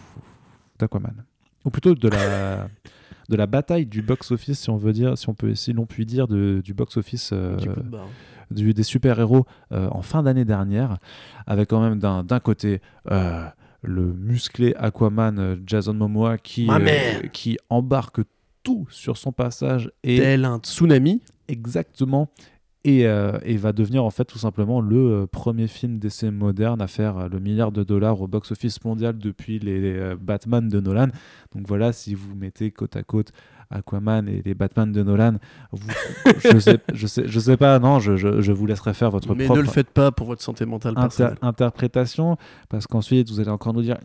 D'Aquaman. 0.78 1.24
Ou 1.64 1.70
plutôt 1.70 1.96
de 1.96 2.08
la, 2.08 2.68
de 3.28 3.36
la 3.36 3.46
bataille 3.48 3.86
du 3.86 4.00
box-office, 4.02 4.60
si 4.60 4.70
on 4.70 4.76
veut 4.76 4.92
dire, 4.92 5.18
si 5.18 5.28
on 5.28 5.34
peut, 5.34 5.56
si 5.56 5.72
l'on 5.72 5.86
peut 5.86 6.04
dire, 6.04 6.28
de, 6.28 6.60
du 6.64 6.72
box-office 6.72 7.30
euh, 7.32 7.56
Du- 8.52 8.74
des 8.74 8.82
super-héros 8.82 9.44
euh, 9.72 9.88
en 9.90 10.02
fin 10.02 10.22
d'année 10.22 10.44
dernière, 10.44 10.98
avec 11.46 11.68
quand 11.70 11.80
même 11.80 11.98
d'un, 11.98 12.40
côté. 12.40 12.80
euh, 13.10 13.46
le 13.84 14.12
musclé 14.12 14.74
Aquaman 14.76 15.38
euh, 15.40 15.56
Jason 15.66 15.94
Momoa 15.94 16.38
qui, 16.38 16.68
euh, 16.70 17.26
qui 17.32 17.58
embarque 17.68 18.20
tout 18.62 18.86
sur 18.90 19.16
son 19.16 19.32
passage 19.32 19.90
et 20.04 20.18
Tel 20.18 20.44
un 20.44 20.58
tsunami. 20.58 21.20
Exactement. 21.48 22.28
Et, 22.84 23.06
euh, 23.06 23.38
et 23.44 23.56
va 23.56 23.72
devenir 23.72 24.04
en 24.04 24.10
fait 24.10 24.24
tout 24.24 24.38
simplement 24.38 24.80
le 24.80 25.26
premier 25.26 25.68
film 25.68 25.98
d'essai 25.98 26.30
moderne 26.32 26.80
à 26.82 26.88
faire 26.88 27.28
le 27.28 27.38
milliard 27.38 27.70
de 27.72 27.84
dollars 27.84 28.20
au 28.20 28.26
box-office 28.28 28.84
mondial 28.84 29.18
depuis 29.18 29.58
les, 29.60 30.14
Batman 30.20 30.68
de 30.68 30.80
Nolan. 30.80 31.08
Donc 31.54 31.66
voilà, 31.66 31.92
si 31.92 32.14
vous 32.14 32.34
mettez 32.34 32.70
côte 32.72 32.96
à 32.96 33.02
côte 33.04 33.32
Aquaman 33.70 34.28
et 34.28 34.42
les 34.44 34.54
Batman 34.54 34.90
de 34.92 35.02
Nolan, 35.02 35.34
vous- 35.72 35.88
je, 36.52 36.58
sais, 36.58 36.78
je, 36.92 37.06
sais, 37.06 37.24
je 37.26 37.40
sais 37.40 37.56
pas, 37.56 37.78
non, 37.78 37.98
je, 38.00 38.16
je, 38.16 38.40
je 38.40 38.52
vous 38.52 38.66
laisserai 38.66 38.94
faire 38.94 39.10
votre 39.10 39.34
Mais 39.34 39.44
propre 39.44 39.60
ne 39.60 39.64
le 39.64 39.70
faites 39.70 39.90
pas 39.90 40.10
pour 40.12 40.26
votre 40.26 40.42
santé 40.42 40.66
mentale 40.66 40.94
inter- 40.96 41.28
interprétation, 41.42 42.36
parce 42.68 42.86
qu'ensuite 42.86 43.30
vous 43.30 43.40
allez 43.40 43.50
encore 43.50 43.72
nous 43.74 43.82
dire 43.82 43.96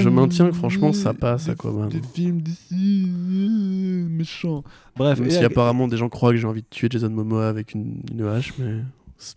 Je- 0.00 0.08
maintiens 0.08 0.48
que 0.50 0.54
franchement, 0.54 0.92
ça 0.92 1.14
passe, 1.14 1.48
Aquaman. 1.48 1.88
Des 1.88 2.00
films 2.14 2.40
d'ici, 2.42 3.08
euh, 3.10 4.06
méchant. 4.08 4.62
Bref, 4.96 5.18
Même 5.20 5.30
si 5.30 5.44
apparemment 5.44 5.88
des 5.88 5.96
gens 5.96 6.08
croient 6.08 6.30
que 6.32 6.36
j'ai 6.36 6.46
envie 6.46 6.62
de 6.62 6.66
tuer 6.68 6.88
Jason 6.90 7.10
Momoa 7.10 7.48
avec 7.48 7.74
une, 7.74 8.02
une 8.12 8.26
hache, 8.26 8.52
mais 8.58 8.76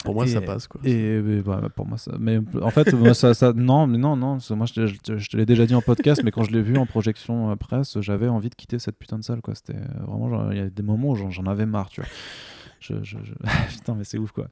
pour 0.04 0.14
moi 0.16 0.26
Et- 0.26 0.30
ça 0.30 0.42
passe 0.42 0.68
quoi. 0.68 0.82
Et 0.84 1.22
mais, 1.22 1.42
bah, 1.42 1.62
pour 1.76 1.88
moi, 1.88 1.98
ça. 1.98 2.12
Mais 2.20 2.40
en 2.62 2.70
fait, 2.70 2.94
moi, 2.94 3.14
ça, 3.14 3.34
ça- 3.34 3.54
non, 3.54 3.88
mais 3.88 3.98
non, 3.98 4.16
non. 4.16 4.38
Moi, 4.52 4.66
je, 4.66 4.74
te- 4.74 4.88
je 4.88 4.96
te- 5.00 5.18
je 5.18 5.30
te 5.30 5.38
l'ai 5.38 5.46
déjà 5.46 5.66
dit 5.66 5.76
en 5.76 5.82
podcast, 5.82 6.22
mais 6.24 6.32
quand 6.32 6.44
je 6.44 6.52
l'ai 6.52 6.62
vu 6.62 6.78
en 6.78 6.86
projection 6.86 7.52
euh, 7.52 7.56
presse, 7.56 8.00
j'avais 8.02 8.28
envie 8.28 8.50
de 8.50 8.56
quitter 8.56 8.80
cette 8.80 8.98
putain 8.98 9.18
de 9.20 9.24
salle, 9.24 9.42
quoi. 9.42 9.56
C'était 9.56 9.76
euh, 9.76 10.06
vraiment, 10.08 10.30
genre, 10.30 10.52
il 10.54 10.58
y 10.58 10.62
a 10.62 10.70
des 10.70 10.84
moments 10.84 11.10
où 11.10 11.16
j'en, 11.32 11.46
avais 11.46 11.66
marre, 11.66 11.90
tu 11.90 12.02
vois. 12.02 12.10
Je, 12.80 12.96
je- 13.02 13.18
je- 13.24 13.34
Putain, 13.78 13.96
mais 13.96 14.04
c'est 14.04 14.18
ouf, 14.18 14.32
quoi. 14.32 14.48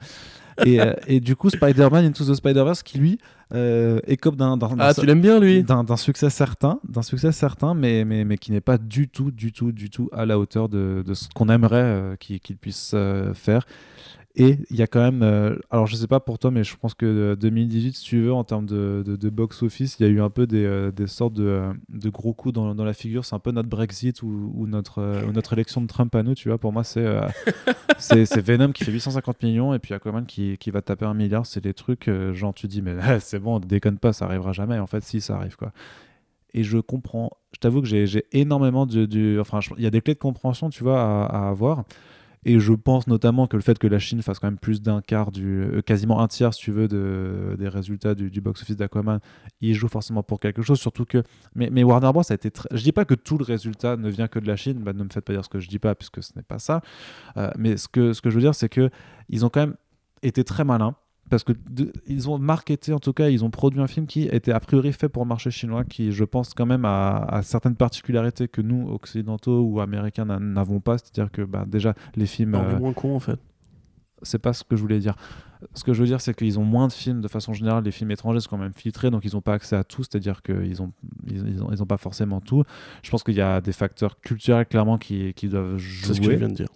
Et, 0.66 0.80
euh, 0.80 0.94
et 1.08 1.20
du 1.20 1.36
coup, 1.36 1.50
Spider-Man 1.50 2.06
Into 2.06 2.24
the 2.24 2.34
Spider-Verse, 2.36 2.82
qui 2.84 2.98
lui 2.98 3.20
euh, 3.54 4.00
écope 4.08 4.38
d'un, 4.38 4.58
Ah, 4.80 4.94
tu 4.94 5.06
l'aimes 5.06 5.20
bien 5.20 5.38
lui? 5.38 5.64
d'un, 5.64 5.84
succès 5.98 6.30
certain, 6.30 6.80
d'un 6.88 7.02
succès 7.02 7.34
certain, 7.34 7.74
mais, 7.74 8.06
mais, 8.06 8.24
mais 8.24 8.38
qui 8.38 8.54
n'est 8.54 8.62
pas 8.62 8.78
du 8.78 9.10
tout, 9.10 9.32
du 9.32 9.52
tout, 9.52 9.74
du 9.74 9.90
tout 9.90 10.10
à 10.14 10.26
la 10.26 10.40
hauteur 10.40 10.70
de, 10.70 11.04
de 11.06 11.14
ce 11.14 11.28
qu'on 11.36 11.50
aimerait 11.50 11.76
euh, 11.82 12.16
qu'il, 12.16 12.40
puisse 12.40 12.92
euh, 12.94 13.34
faire. 13.34 13.66
Et 14.36 14.58
il 14.70 14.78
y 14.78 14.82
a 14.82 14.88
quand 14.88 15.02
même, 15.02 15.24
euh, 15.24 15.58
alors 15.72 15.88
je 15.88 15.96
sais 15.98 16.08
pas 16.08 16.22
pour 16.22 16.40
toi, 16.40 16.52
mais 16.52 16.64
je 16.64 16.78
pense 16.78 16.94
que 16.94 17.06
euh, 17.06 17.36
2018, 17.36 17.94
si 17.96 18.04
tu 18.04 18.22
veux, 18.22 18.34
en 18.34 18.46
termes 18.46 18.66
de, 18.66 19.04
de, 19.06 19.18
de 19.18 19.30
box-office, 19.30 19.98
il 20.00 20.06
y 20.06 20.10
a 20.10 20.10
eu 20.10 20.22
un 20.22 20.30
peu 20.30 20.48
des, 20.48 20.64
euh, 20.64 20.90
des 20.92 21.08
sortes 21.08 21.34
de, 21.34 21.44
euh, 21.44 21.74
de 21.90 22.10
gros 22.10 22.34
coups 22.34 22.54
dans, 22.54 22.74
dans 22.74 22.86
la 22.86 22.94
figure. 22.94 23.26
C'est 23.26 23.36
un 23.36 23.40
peu 23.40 23.52
notre 23.52 23.68
Brexit 23.68 24.24
ou, 24.24 24.54
ou 24.56 24.68
notre, 24.68 25.00
euh, 25.00 25.26
ou 25.28 25.34
notre 25.34 25.52
élection 25.52 25.82
de 25.82 25.88
Trump 25.88 26.16
à 26.16 26.24
nous, 26.24 26.34
tu 26.34 26.48
vois. 26.48 26.58
Pour 26.58 26.72
moi, 26.72 26.86
c'est, 26.86 27.06
euh, 27.06 27.28
Venom 28.42 28.72
qui 28.72 28.86
fait 28.86 28.92
850 28.94 29.44
millions 29.44 29.74
et 29.74 29.80
puis 29.80 29.94
Aquaman 29.94 30.26
qui, 30.26 30.58
qui 30.58 30.72
va 30.72 30.82
taper 30.82 31.06
un 31.06 31.14
milliard. 31.14 31.46
C'est 31.46 31.62
des 31.62 31.74
trucs, 31.74 32.08
euh, 32.08 32.34
genre, 32.34 32.54
tu 32.54 32.68
dis, 32.68 32.82
mais 32.82 32.96
c'est 33.20 33.40
bon, 33.40 33.60
déconne 33.60 33.98
pas, 33.98 34.14
ça 34.14 34.26
arrivera 34.26 34.54
jamais. 34.54 34.80
En 34.80 34.88
fait, 34.88 35.04
si, 35.04 35.20
ça 35.20 35.36
arrive, 35.36 35.58
quoi. 35.58 35.74
Et 36.54 36.64
je 36.64 36.78
comprends, 36.78 37.32
je 37.54 37.60
t'avoue 37.60 37.82
que 37.82 37.88
j'ai, 37.88 38.26
énormément 38.32 38.86
de. 38.86 39.06
du- 39.06 39.40
enfin, 39.40 39.60
il 39.78 39.84
y 39.84 39.88
a 39.88 39.90
des 39.90 40.02
clés 40.02 40.14
de 40.14 40.20
compréhension, 40.20 40.70
tu 40.70 40.84
vois, 40.84 41.02
à, 41.02 41.26
à 41.26 41.50
avoir. 41.50 41.84
Et 42.44 42.60
je 42.60 42.74
pense 42.74 43.08
notamment 43.08 43.48
que 43.48 43.56
le 43.56 43.62
fait 43.62 43.78
que 43.78 43.88
la 43.88 44.00
Chine 44.00 44.22
fasse 44.22 44.40
quand 44.40 44.48
même 44.48 44.58
plus 44.58 44.82
d'un 44.82 45.02
quart, 45.02 45.32
du, 45.32 45.62
euh, 45.62 45.82
quasiment 45.82 46.22
un 46.22 46.28
tiers, 46.28 46.54
si 46.54 46.62
tu 46.62 46.72
veux, 46.72 46.88
de, 46.88 47.56
des 47.60 47.70
résultats 47.70 48.16
du, 48.16 48.42
box-office 48.42 48.76
d'Aquaman, 48.76 49.20
il 49.62 49.76
joue 49.76 49.88
forcément 49.88 50.24
pour 50.24 50.40
quelque 50.40 50.62
chose. 50.62 50.80
Surtout 50.80 51.06
que. 51.06 51.24
Mais, 51.56 51.84
Warner 51.84 52.12
Bros. 52.12 52.24
a 52.28 52.34
été 52.34 52.50
très. 52.50 52.68
Je 52.72 52.84
dis 52.84 52.92
pas 52.92 53.06
que 53.06 53.14
tout 53.14 53.38
le 53.38 53.44
résultat 53.44 53.96
ne 53.96 54.10
vient 54.10 54.28
que 54.28 54.40
de 54.40 54.48
la 54.48 54.56
Chine, 54.56 54.80
bah, 54.80 54.94
ne 54.94 55.04
me 55.04 55.10
faites 55.10 55.26
pas 55.26 55.34
dire 55.34 55.46
ce 55.46 55.50
que 55.50 55.60
je 55.60 55.70
dis 55.70 55.80
pas, 55.80 55.94
puisque 55.94 56.24
ce 56.24 56.34
n'est 56.36 56.44
pas 56.44 56.60
ça. 56.60 56.82
Euh, 57.38 57.52
mais 57.58 57.78
ce 57.78 57.88
que, 57.88 58.14
ce 58.14 58.22
que 58.22 58.30
je 58.30 58.36
veux 58.36 58.42
dire, 58.42 58.56
c'est 58.56 58.70
que 58.70 58.90
ils 59.30 59.46
ont 59.46 59.50
quand 59.50 59.62
même 59.62 59.76
été 60.24 60.44
très 60.44 60.64
malins. 60.64 60.96
Parce 61.32 61.44
que 61.44 61.54
de- 61.70 61.92
ils 62.08 62.30
ont 62.30 62.38
marketé, 62.38 62.94
en 62.94 63.00
tout 63.00 63.14
cas, 63.14 63.30
ils 63.30 63.44
ont 63.44 63.50
produit 63.50 63.80
un 63.82 63.88
film 63.88 64.06
qui 64.06 64.24
était 64.24 64.52
a 64.52 64.60
priori 64.60 64.92
fait 64.94 65.10
pour 65.10 65.24
le 65.24 65.30
marché 65.30 65.50
chinois, 65.50 65.84
qui, 65.84 66.12
je 66.12 66.24
pense, 66.24 66.54
quand 66.54 66.68
même 66.68 66.86
a, 66.86 67.18
a 67.24 67.42
certaines 67.42 67.76
particularités 67.76 68.48
que 68.48 68.62
nous, 68.62 68.88
occidentaux 68.90 69.62
ou 69.64 69.80
américains, 69.82 70.26
n'a- 70.26 70.38
n'avons 70.40 70.80
pas. 70.82 70.98
C'est-à-dire 71.00 71.32
que 71.32 71.42
bah, 71.42 71.66
déjà, 71.68 71.96
les 72.16 72.28
films. 72.28 72.54
On 72.56 72.60
euh, 72.64 72.78
moins 72.78 72.94
con 72.94 73.16
en 73.16 73.20
fait. 73.20 73.40
c'est 74.22 74.38
pas 74.40 74.54
ce 74.54 74.64
que 74.64 74.76
je 74.76 74.82
voulais 74.82 75.00
dire. 75.00 75.16
Ce 75.76 75.84
que 75.84 75.94
je 75.94 76.02
veux 76.02 76.08
dire, 76.08 76.20
c'est 76.22 76.34
qu'ils 76.36 76.60
ont 76.60 76.66
moins 76.66 76.88
de 76.88 76.92
films 76.92 77.22
de 77.22 77.28
façon 77.28 77.54
générale. 77.54 77.84
Les 77.84 77.92
films 77.92 78.12
étrangers 78.12 78.40
sont 78.42 78.50
quand 78.50 78.58
même 78.58 78.74
filtrés, 78.74 79.10
donc 79.12 79.24
ils 79.26 79.34
n'ont 79.34 79.42
pas 79.42 79.54
accès 79.54 79.76
à 79.76 79.84
tout. 79.84 80.04
C'est-à-dire 80.04 80.42
qu'ils 80.42 80.82
ont, 80.82 80.92
ils, 81.28 81.48
ils 81.48 81.64
ont, 81.64 81.72
ils 81.72 81.82
ont 81.82 81.86
pas 81.86 81.98
forcément 81.98 82.42
tout. 82.42 82.64
Je 83.04 83.10
pense 83.12 83.24
qu'il 83.24 83.36
y 83.36 83.42
a 83.42 83.62
des 83.62 83.72
facteurs 83.72 84.20
culturels 84.20 84.66
clairement 84.66 84.98
qui, 84.98 85.34
qui 85.34 85.48
doivent 85.48 85.78
C'est 85.80 86.14
ce 86.14 86.20
que 86.20 86.24
je 86.26 86.30
jouer. 86.32 86.36
viens 86.38 86.50
de 86.50 86.56
dire. 86.56 86.68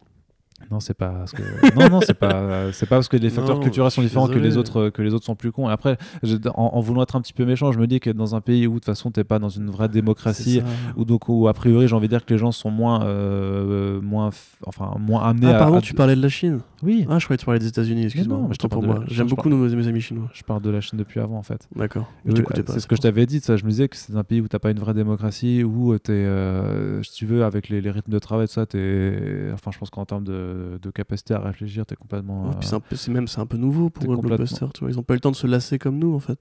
Non, 0.71 0.79
c'est 0.79 0.93
pas 0.95 1.25
ce 1.27 1.33
que. 1.33 1.43
non, 1.79 1.89
non, 1.89 1.99
c'est 2.01 2.13
pas. 2.15 2.71
C'est 2.73 2.85
pas 2.87 2.95
parce 2.97 3.07
que 3.07 3.17
les 3.17 3.29
facteurs 3.29 3.57
Non, 3.57 3.61
culturels 3.61 3.91
sont 3.91 4.01
différents 4.01 4.27
que 4.27 4.39
les 4.39 4.57
autres 4.57 4.89
que 4.89 5.01
les 5.01 5.13
autres 5.13 5.25
sont 5.25 5.35
plus 5.35 5.51
cons. 5.51 5.67
Après, 5.67 5.97
je- 6.23 6.37
en, 6.55 6.71
en 6.73 6.79
voulant 6.81 7.03
être 7.03 7.15
un 7.15 7.21
petit 7.21 7.33
peu 7.33 7.45
méchant, 7.45 7.71
je 7.71 7.79
me 7.79 7.87
dis 7.87 7.99
que 7.99 8.09
dans 8.09 8.35
un 8.35 8.41
pays 8.41 8.65
où 8.67 8.71
de 8.71 8.75
toute 8.75 8.85
façon 8.85 9.11
t'es 9.11 9.23
pas 9.23 9.39
dans 9.39 9.49
une 9.49 9.69
vraie 9.69 9.89
démocratie, 9.89 10.61
où 10.97 11.05
donc 11.05 11.29
où 11.29 11.47
a 11.47 11.53
priori 11.53 11.87
j'ai 11.87 11.95
envie 11.95 12.07
de 12.07 12.13
dire 12.15 12.25
que 12.25 12.33
les 12.33 12.39
gens 12.39 12.51
sont 12.51 12.71
moins 12.71 13.03
euh, 13.05 14.01
moins 14.01 14.29
enfin 14.65 14.93
moins 14.99 15.23
amenés 15.23 15.47
Ah 15.51 15.55
à. 15.55 15.59
pardon, 15.59 15.77
à- 15.77 15.81
tu 15.81 15.93
parlais 15.93 16.15
de 16.15 16.21
la 16.21 16.29
Chine. 16.29 16.61
Oui. 16.85 17.05
Ah, 17.09 17.19
je 17.19 17.25
croyais 17.25 17.37
que 17.37 17.41
tu 17.41 17.45
parlais 17.45 17.59
des 17.59 17.67
États-Unis, 17.67 18.03
excuse-moi. 18.05 18.47
je 18.51 18.67
pour 18.67 18.83
moi. 18.83 19.03
J'aime 19.07 19.27
beaucoup 19.27 19.49
nos, 19.49 19.57
mes 19.57 19.87
amis 19.87 20.01
chinois. 20.01 20.29
Je 20.33 20.43
parle 20.43 20.61
de 20.61 20.69
la 20.69 20.81
Chine 20.81 20.97
depuis 20.99 21.19
avant 21.19 21.37
en 21.37 21.43
fait. 21.43 21.67
D'accord. 21.75 22.09
Euh. 22.29 22.33
C'est 22.67 22.79
ce 22.79 22.87
que 22.87 22.95
je 22.95 23.01
t'avais 23.01 23.25
dit, 23.25 23.39
ça. 23.39 23.57
Je 23.57 23.65
me 23.65 23.69
disais 23.69 23.89
que 23.89 23.95
c'est 23.97 24.15
un 24.15 24.23
pays 24.23 24.41
où 24.41 24.47
t'as 24.47 24.59
pas 24.59 24.71
une 24.71 24.79
vraie 24.79 24.93
démocratie, 24.93 25.63
où 25.63 25.97
t'es, 25.97 26.11
euh, 26.13 27.01
si 27.03 27.11
tu 27.13 27.25
veux, 27.25 27.43
avec 27.43 27.69
les, 27.69 27.81
les 27.81 27.91
rythmes 27.91 28.11
de 28.11 28.19
travail, 28.19 28.47
tout 28.47 28.53
ça, 28.53 28.65
t'es. 28.65 29.49
Enfin, 29.53 29.71
je 29.71 29.79
pense 29.79 29.89
qu'en 29.89 30.05
termes 30.05 30.23
de, 30.23 30.79
de 30.81 30.89
capacité 30.91 31.33
à 31.33 31.39
réfléchir, 31.39 31.85
t'es 31.85 31.95
complètement. 31.95 32.43
Ouais, 32.43 32.49
euh, 32.55 32.61
c'est 32.61 32.75
un 32.75 32.79
peu- 32.79 32.95
c'est 32.95 33.11
même 33.11 33.27
c'est 33.27 33.39
un 33.39 33.45
peu 33.45 33.57
nouveau 33.57 33.89
pour 33.89 34.03
le 34.03 34.15
complètement- 34.15 34.35
blockbuster. 34.37 34.65
Tu 34.73 34.81
vois, 34.81 34.89
ils 34.91 34.99
ont 34.99 35.03
pas 35.03 35.13
eu 35.13 35.17
le 35.17 35.21
temps 35.21 35.31
de 35.31 35.35
se 35.35 35.47
lasser 35.47 35.79
comme 35.79 35.97
nous 35.97 36.13
en 36.13 36.19
fait. 36.19 36.37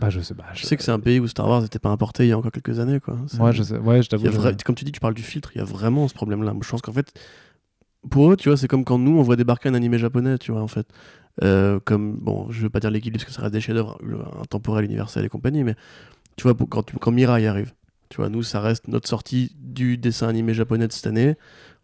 Bah, 0.00 0.10
je 0.10 0.20
sais. 0.20 0.32
Je 0.54 0.64
sais 0.64 0.76
que 0.76 0.84
c'est 0.84 0.92
un 0.92 1.00
pays 1.00 1.18
où 1.18 1.26
Star 1.26 1.48
Wars 1.48 1.60
n'était 1.62 1.80
pas 1.80 1.88
importé 1.90 2.24
il 2.24 2.28
y 2.28 2.32
a 2.32 2.38
encore 2.38 2.52
quelques 2.52 2.78
années 2.78 3.00
quoi. 3.00 3.16
Ouais, 3.40 3.52
je 3.52 3.64
sais. 3.64 3.78
Ouais, 3.78 4.00
je 4.00 4.08
t'avoue. 4.08 4.26
je- 4.30 4.64
Comme 4.64 4.76
tu 4.76 4.84
dis, 4.84 4.92
tu 4.92 5.00
parles 5.00 5.14
du 5.14 5.24
filtre. 5.24 5.50
Il 5.56 5.58
y 5.58 5.60
a 5.60 5.64
vraiment 5.64 6.06
ce 6.06 6.14
problème-là. 6.14 6.54
Je 6.62 6.70
pense 6.70 6.82
qu'en 6.82 6.92
fait, 6.92 7.12
pour 8.10 8.32
eux, 8.32 8.36
tu 8.36 8.48
vois, 8.48 8.56
c'est 8.56 8.68
comme 8.68 8.84
quand 8.84 8.98
nous 8.98 9.18
on 9.18 9.22
voit 9.22 9.36
débarquer 9.36 9.68
un 9.68 9.74
animé 9.74 9.98
japonais, 9.98 10.38
tu 10.38 10.52
vois 10.52 10.62
en 10.62 10.68
fait. 10.68 10.86
Euh, 11.44 11.78
comme 11.84 12.16
bon, 12.16 12.50
je 12.50 12.62
veux 12.62 12.70
pas 12.70 12.80
dire 12.80 12.90
l'équilibre 12.90 13.18
parce 13.18 13.28
que 13.28 13.32
ça 13.32 13.42
reste 13.42 13.54
des 13.54 13.60
chefs-d'œuvre 13.60 13.98
intemporels, 14.40 14.84
universels 14.84 15.24
et 15.24 15.28
compagnie, 15.28 15.62
mais 15.64 15.76
tu 16.36 16.42
vois 16.44 16.54
pour- 16.56 16.68
quand, 16.68 16.90
quand 16.98 17.12
Mirai 17.12 17.46
arrive, 17.46 17.72
tu 18.08 18.16
vois, 18.16 18.28
nous 18.28 18.42
ça 18.42 18.60
reste 18.60 18.88
notre 18.88 19.08
sortie 19.08 19.54
du 19.56 19.98
dessin 19.98 20.28
animé 20.28 20.54
japonais 20.54 20.88
de 20.88 20.92
cette 20.92 21.06
année. 21.06 21.36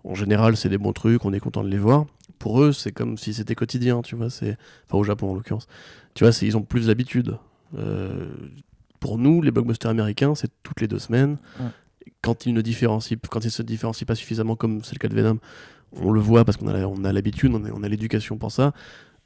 En 0.04 0.14
général, 0.14 0.56
c'est 0.56 0.68
des 0.68 0.76
bons 0.78 0.92
trucs, 0.92 1.24
on 1.24 1.32
est 1.32 1.40
content 1.40 1.62
de 1.64 1.68
les 1.68 1.78
voir. 1.78 2.04
Pour 2.38 2.62
eux, 2.62 2.72
c'est 2.72 2.92
comme 2.92 3.16
si 3.16 3.32
c'était 3.32 3.54
quotidien, 3.54 4.02
tu 4.02 4.16
vois. 4.16 4.28
C'est 4.28 4.58
enfin 4.86 4.98
au 4.98 5.04
Japon 5.04 5.30
en 5.30 5.34
l'occurrence. 5.34 5.66
Tu 6.14 6.24
vois, 6.24 6.32
ils 6.42 6.56
ont 6.56 6.62
plus 6.62 6.88
d'habitude. 6.88 7.38
Euh, 7.78 8.28
pour 9.00 9.18
nous, 9.18 9.40
les 9.40 9.50
blockbusters 9.50 9.90
américains, 9.90 10.34
c'est 10.34 10.50
toutes 10.62 10.80
les 10.80 10.88
deux 10.88 10.98
semaines. 10.98 11.38
Ouais. 11.58 11.66
Quand 12.20 12.44
ils 12.44 12.52
ne 12.52 12.60
différencient, 12.60 13.16
quand 13.30 13.44
ils 13.44 13.50
se 13.50 13.62
différencient 13.62 14.04
pas 14.06 14.14
suffisamment, 14.14 14.56
comme 14.56 14.84
c'est 14.84 14.94
le 14.94 14.98
cas 14.98 15.08
de 15.08 15.14
Venom, 15.14 15.38
on 16.02 16.12
le 16.12 16.20
voit 16.20 16.44
parce 16.44 16.56
qu'on 16.56 16.68
a, 16.68 17.12
l'habitude, 17.12 17.52
on 17.54 17.82
a 17.82 17.88
l'éducation 17.88 18.36
pour 18.36 18.52
ça. 18.52 18.72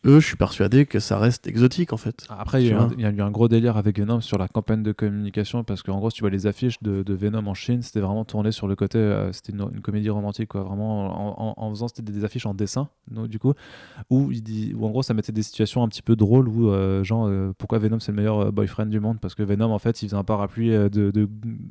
Eux, 0.04 0.20
je 0.20 0.26
suis 0.26 0.36
persuadé 0.36 0.86
que 0.86 1.00
ça 1.00 1.18
reste 1.18 1.48
exotique 1.48 1.92
en 1.92 1.96
fait. 1.96 2.24
Après, 2.30 2.62
il 2.62 2.66
y, 2.66 2.70
a 2.70 2.72
eu 2.72 2.76
un- 2.76 2.86
vois. 2.86 2.94
il 2.96 3.02
y 3.02 3.04
a 3.04 3.10
eu 3.10 3.20
un 3.20 3.30
gros 3.32 3.48
délire 3.48 3.76
avec 3.76 3.98
Venom 3.98 4.20
sur 4.20 4.38
la 4.38 4.46
campagne 4.46 4.82
de 4.84 4.92
communication 4.92 5.64
parce 5.64 5.82
qu'en 5.82 5.98
gros, 5.98 6.08
si 6.10 6.16
tu 6.16 6.20
vois 6.22 6.30
les 6.30 6.46
affiches 6.46 6.80
de, 6.82 7.02
de 7.02 7.14
Venom 7.14 7.44
en 7.48 7.54
Chine, 7.54 7.82
c'était 7.82 7.98
vraiment 8.00 8.24
tourné 8.24 8.52
sur 8.52 8.68
le 8.68 8.76
côté. 8.76 8.98
euh, 8.98 9.32
c'était 9.32 9.52
une, 9.52 9.68
une 9.74 9.80
comédie 9.80 10.08
romantique, 10.08 10.48
quoi. 10.50 10.62
Vraiment, 10.62 11.38
en, 11.38 11.48
en- 11.48 11.54
en 11.64 11.70
faisant 11.70 11.88
c'était 11.88 12.02
des, 12.02 12.12
des 12.12 12.24
affiches 12.24 12.46
en 12.46 12.54
dessin, 12.54 12.88
donc, 13.10 13.26
du 13.28 13.40
coup, 13.40 13.54
où, 14.10 14.30
il 14.32 14.42
dit, 14.42 14.74
où 14.76 14.86
en 14.86 14.90
gros, 14.90 15.02
ça 15.02 15.14
mettait 15.14 15.32
des 15.32 15.42
situations 15.42 15.82
un 15.82 15.88
petit 15.88 16.02
peu 16.02 16.16
drôles 16.16 16.48
où, 16.48 16.70
euh, 16.70 17.04
genre, 17.04 17.26
euh, 17.28 17.52
pourquoi 17.58 17.78
Venom 17.78 18.00
c'est 18.00 18.12
le 18.12 18.16
meilleur 18.16 18.52
boyfriend 18.52 18.86
du 18.86 19.00
monde? 19.00 19.18
Parce 19.20 19.34
que 19.34 19.42
Venom, 19.42 19.72
en 19.72 19.78
fait, 19.78 20.02
il 20.02 20.06
faisait 20.08 20.16
un 20.18 20.24
parapluie 20.24 20.70
de, 20.70 20.88
de- 20.88 21.28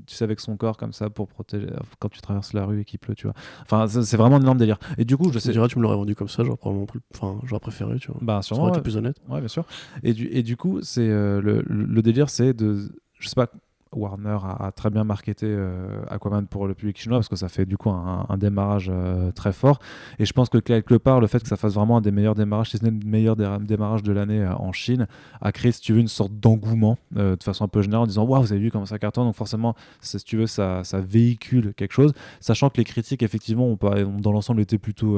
tu 0.08 0.16
sais, 0.16 0.24
avec 0.26 0.40
son 0.40 0.58
corps 0.58 0.78
comme 0.78 0.94
ça 0.94 1.10
pour 1.10 1.28
protéger 1.28 1.68
quand 2.00 2.10
tu 2.10 2.22
traverses 2.22 2.54
la 2.54 2.66
rue 2.66 2.82
et 2.82 2.86
qu'il 2.86 3.00
pleut, 3.00 3.16
tu 3.16 3.28
vois. 3.28 3.36
Enfin, 3.64 3.88
c'est 3.88 4.18
vraiment 4.18 4.38
un 4.38 4.42
énorme 4.42 4.58
délire. 4.58 4.80
Et 4.98 5.06
du 5.06 5.18
coup, 5.18 5.30
je 5.30 5.34
Je 5.36 5.40
sais. 5.40 5.52
dirais, 5.52 5.68
tu 5.68 5.78
me 5.78 5.84
l'aurais 5.84 5.96
vendu 5.98 6.16
comme 6.16 6.30
ça, 6.30 6.44
j'aurais 6.44 6.58
probablement 6.58 6.88
enfin, 7.16 7.40
j'aurais 7.46 7.60
préféré, 7.60 7.98
tu 8.00 8.12
vois. 8.12 8.17
Bah, 8.22 8.38
Ça 8.42 8.48
sûrement. 8.48 8.64
aurait 8.64 8.70
été 8.72 8.78
ouais. 8.80 8.84
plus 8.84 8.98
honnête. 8.98 9.18
Ouais, 9.30 9.40
bien 9.40 9.48
sûr. 9.48 9.66
Et 10.04 10.14
du, 10.14 10.28
et 10.28 10.44
du 10.44 10.58
coup, 10.58 10.82
c'est 10.82 11.08
euh, 11.10 11.42
le, 11.42 11.64
le 11.68 12.02
délire, 12.02 12.30
c'est 12.30 12.54
de. 12.54 12.90
Je 13.20 13.28
sais 13.30 13.36
pas. 13.36 13.48
Warner 13.94 14.38
a, 14.44 14.68
a 14.68 14.72
très 14.72 14.90
bien 14.90 15.04
marketé 15.04 15.46
euh, 15.48 16.02
Aquaman 16.10 16.48
pour 16.48 16.68
le 16.68 16.74
public 16.74 16.98
chinois 17.00 17.18
parce 17.18 17.30
que 17.30 17.36
ça 17.36 17.50
fait 17.50 17.66
du 17.66 17.78
coup 17.78 17.90
un, 17.90 18.26
un 18.30 18.38
démarrage 18.38 18.90
euh, 18.94 19.32
très 19.32 19.54
fort. 19.54 19.80
Et 20.20 20.26
je 20.26 20.34
pense 20.34 20.50
que 20.50 20.58
quelque 20.58 20.96
part, 20.96 21.20
le 21.20 21.28
fait 21.28 21.42
que 21.42 21.48
ça 21.48 21.58
fasse 21.58 21.74
vraiment 21.76 21.98
un 21.98 22.02
des 22.02 22.12
meilleurs 22.12 22.36
démarrages, 22.36 22.72
si 22.72 22.78
ce 22.78 22.84
n'est 22.84 22.92
le 22.92 23.00
meilleur 23.06 23.36
dé- 23.36 23.48
démarrage 23.62 24.04
de 24.04 24.12
l'année 24.12 24.42
euh, 24.42 24.54
en 24.56 24.72
Chine, 24.72 25.08
a 25.42 25.52
créé, 25.52 25.72
si 25.72 25.82
tu 25.82 25.94
veux, 25.94 26.00
une 26.00 26.08
sorte 26.08 26.34
d'engouement 26.34 26.98
de 27.16 27.38
façon 27.42 27.66
un 27.66 27.68
peu 27.68 27.82
générale 27.82 28.04
en 28.04 28.08
disant 28.08 28.26
Waouh, 28.26 28.42
vous 28.42 28.52
avez 28.52 28.62
vu 28.62 28.72
comment 28.72 28.86
ça 28.86 29.00
cartonne. 29.00 29.26
Donc, 29.26 29.36
forcément, 29.36 29.76
si 30.02 30.18
tu 30.20 30.38
veux, 30.38 30.48
ça, 30.48 30.84
ça 30.84 31.00
véhicule 31.00 31.74
quelque 31.76 31.94
chose. 31.94 32.14
Sachant 32.40 32.70
que 32.70 32.78
les 32.78 32.84
critiques, 32.84 33.24
effectivement, 33.24 33.66
ont 33.68 33.78
ont 33.82 34.20
dans 34.20 34.32
l'ensemble 34.32 34.62
été 34.62 34.78
plutôt. 34.78 35.16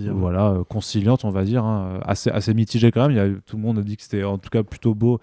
dire. 0.00 0.14
Voilà, 0.14 0.56
conciliantes, 0.68 1.24
on 1.24 1.30
va 1.30 1.44
dire. 1.44 1.64
hein, 1.64 2.00
assez, 2.04 2.30
assez 2.30 2.54
mitigées 2.54 2.90
quand 2.90 3.02
même. 3.02 3.10
Il 3.12 3.16
y 3.16 3.20
a, 3.20 3.28
tout 3.46 3.56
le 3.56 3.62
monde 3.62 3.80
dit 3.80 3.96
que 3.96 4.02
c'était 4.02 4.24
en 4.24 4.38
tout 4.38 4.50
cas 4.50 4.62
plutôt 4.62 4.94
beau. 4.94 5.20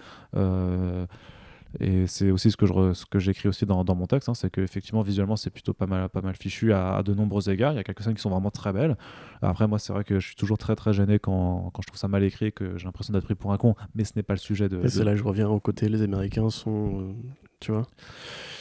Et 1.80 2.06
c'est 2.08 2.32
aussi 2.32 2.52
ce 2.52 2.58
que 2.58 2.66
je 2.66 2.94
ce 2.94 3.06
que 3.06 3.18
j'écris 3.20 3.48
aussi 3.50 3.66
dans, 3.66 3.84
dans 3.84 3.96
mon 3.96 4.06
texte, 4.06 4.28
hein, 4.30 4.34
c'est 4.34 4.50
que 4.50 4.62
effectivement 4.62 5.02
visuellement 5.02 5.36
c'est 5.36 5.50
plutôt 5.50 5.74
pas 5.74 5.86
mal 5.88 6.10
pas 6.10 6.22
mal 6.22 6.36
fichu 6.36 6.74
à, 6.74 6.96
à 6.98 7.04
de 7.04 7.14
nombreux 7.14 7.50
égards. 7.50 7.74
Il 7.74 7.78
y 7.78 7.80
a 7.80 7.84
quelques 7.84 8.02
scènes 8.04 8.14
qui 8.16 8.22
sont 8.22 8.30
vraiment 8.30 8.52
très 8.52 8.74
belles. 8.74 8.98
Après 9.42 9.68
moi 9.68 9.80
c'est 9.80 9.94
vrai 9.94 10.04
que 10.04 10.20
je 10.20 10.28
suis 10.28 10.36
toujours 10.36 10.58
très 10.58 10.76
très 10.76 10.94
gêné 10.94 11.18
quand, 11.20 11.70
quand 11.74 11.82
je 11.82 11.88
trouve 11.88 11.98
ça 12.00 12.08
mal 12.08 12.24
écrit, 12.24 12.48
et 12.48 12.52
que 12.52 12.78
j'ai 12.78 12.86
l'impression 12.86 13.14
d'être 13.14 13.24
pris 13.26 13.36
pour 13.36 13.54
un 13.54 13.58
con. 13.58 13.76
Mais 13.96 14.04
ce 14.04 14.12
n'est 14.16 14.24
pas 14.24 14.34
le 14.34 14.40
sujet 14.40 14.68
de. 14.70 14.84
Et 14.84 14.90
c'est 14.90 15.00
de- 15.00 15.06
là 15.06 15.12
que 15.12 15.18
je 15.18 15.24
reviens 15.24 15.48
au 15.50 15.60
côté, 15.60 15.88
les 15.90 16.02
Américains 16.02 16.50
sont. 16.50 17.02
euh, 17.02 17.12
tu 17.60 17.72
vois 17.72 17.88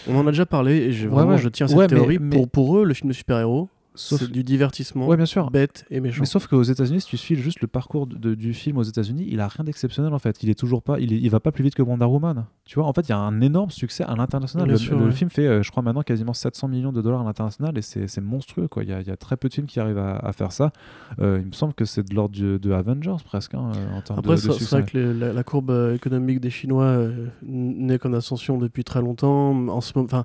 On 0.08 0.16
en 0.16 0.26
a 0.26 0.30
déjà 0.30 0.46
parlé 0.46 0.74
et 0.76 0.92
j'ai 0.92 1.06
Ouais, 1.06 1.14
vraiment, 1.14 1.32
ouais. 1.32 1.38
je 1.38 1.48
tiens 1.48 1.66
à 1.66 1.68
cette 1.68 1.78
Ouais, 1.78 1.84
mais- 1.84 1.96
théorie. 1.96 2.18
mais- 2.20 2.36
Pour, 2.36 2.48
pour 2.48 2.78
eux, 2.78 2.84
le 2.84 2.94
film 2.94 3.08
de 3.08 3.14
super-héros, 3.14 3.68
Sauf- 4.00 4.30
du 4.30 4.42
divertissement 4.44 5.06
Ouais 5.06 5.16
bien 5.16 5.26
sûr. 5.26 5.50
bête 5.50 5.84
et 5.90 6.00
méchant. 6.00 6.20
Mais 6.20 6.26
sauf 6.26 6.46
qu'aux 6.46 6.62
États-Unis, 6.62 7.00
si 7.02 7.06
tu 7.06 7.16
suis 7.16 7.36
juste 7.36 7.60
le 7.60 7.66
parcours 7.66 8.06
de- 8.06 8.16
de- 8.16 8.34
du 8.34 8.54
film 8.54 8.78
aux 8.78 8.82
États-Unis, 8.82 9.26
il 9.28 9.40
a 9.40 9.48
rien 9.48 9.64
d'exceptionnel 9.64 10.12
en 10.14 10.18
fait. 10.18 10.42
Il 10.42 10.50
est 10.50 10.58
toujours 10.58 10.82
pas, 10.82 10.98
il, 11.00 11.12
est- 11.12 11.18
il 11.20 11.28
va 11.30 11.40
pas 11.40 11.52
plus 11.52 11.62
vite 11.64 11.74
que 11.74 11.82
Wonder 11.82 12.04
Woman. 12.06 12.46
Tu 12.64 12.76
vois, 12.78 12.86
en 12.86 12.92
fait, 12.92 13.02
il 13.02 13.10
y 13.10 13.12
a 13.12 13.18
un 13.18 13.40
énorme 13.40 13.70
succès 13.70 14.04
à 14.04 14.14
l'international. 14.14 14.68
Le, 14.70 14.76
film 15.10 15.28
fait, 15.28 15.46
euh, 15.46 15.62
je 15.62 15.70
crois 15.70 15.82
maintenant 15.82 16.02
quasiment 16.02 16.32
700 16.32 16.68
millions 16.68 16.92
de 16.92 17.02
dollars 17.02 17.20
à 17.20 17.24
l'international 17.24 17.76
et 17.76 17.82
c'est 17.82 18.20
monstrueux 18.20 18.68
quoi. 18.68 18.84
Il 18.84 18.88
y, 18.90 18.92
a, 18.92 19.00
il 19.00 19.06
y 19.06 19.10
a 19.10 19.16
très 19.16 19.36
peu 19.36 19.48
de 19.48 19.54
films 19.54 19.66
qui 19.66 19.80
arrivent 19.80 19.98
à, 19.98 20.16
à 20.16 20.32
faire 20.32 20.52
ça. 20.52 20.72
Euh, 21.20 21.38
il 21.40 21.46
me 21.48 21.52
semble 21.52 21.74
que 21.74 21.84
c'est 21.84 22.08
de 22.08 22.14
l'ordre 22.14 22.36
de 22.38 22.72
Avengers 22.72 23.16
presque 23.24 23.54
hein, 23.54 23.72
euh, 23.74 23.98
en 23.98 24.00
termes 24.02 24.18
Après, 24.20 24.36
de, 24.36 24.40
de 24.46 24.52
c'est 24.52 24.70
vrai 24.70 24.84
que 24.84 24.96
les- 24.96 25.14
la, 25.14 25.32
la 25.32 25.42
courbe 25.42 25.92
économique 25.94 26.40
des 26.40 26.50
Chinois 26.50 26.84
euh, 26.84 27.26
n'est 27.42 27.98
qu'en 27.98 28.12
ascension 28.12 28.56
depuis 28.58 28.84
très 28.84 29.00
longtemps. 29.00 29.50
En 29.68 29.80
ce 29.80 29.92
moment, 29.96 30.06
enfin, 30.06 30.24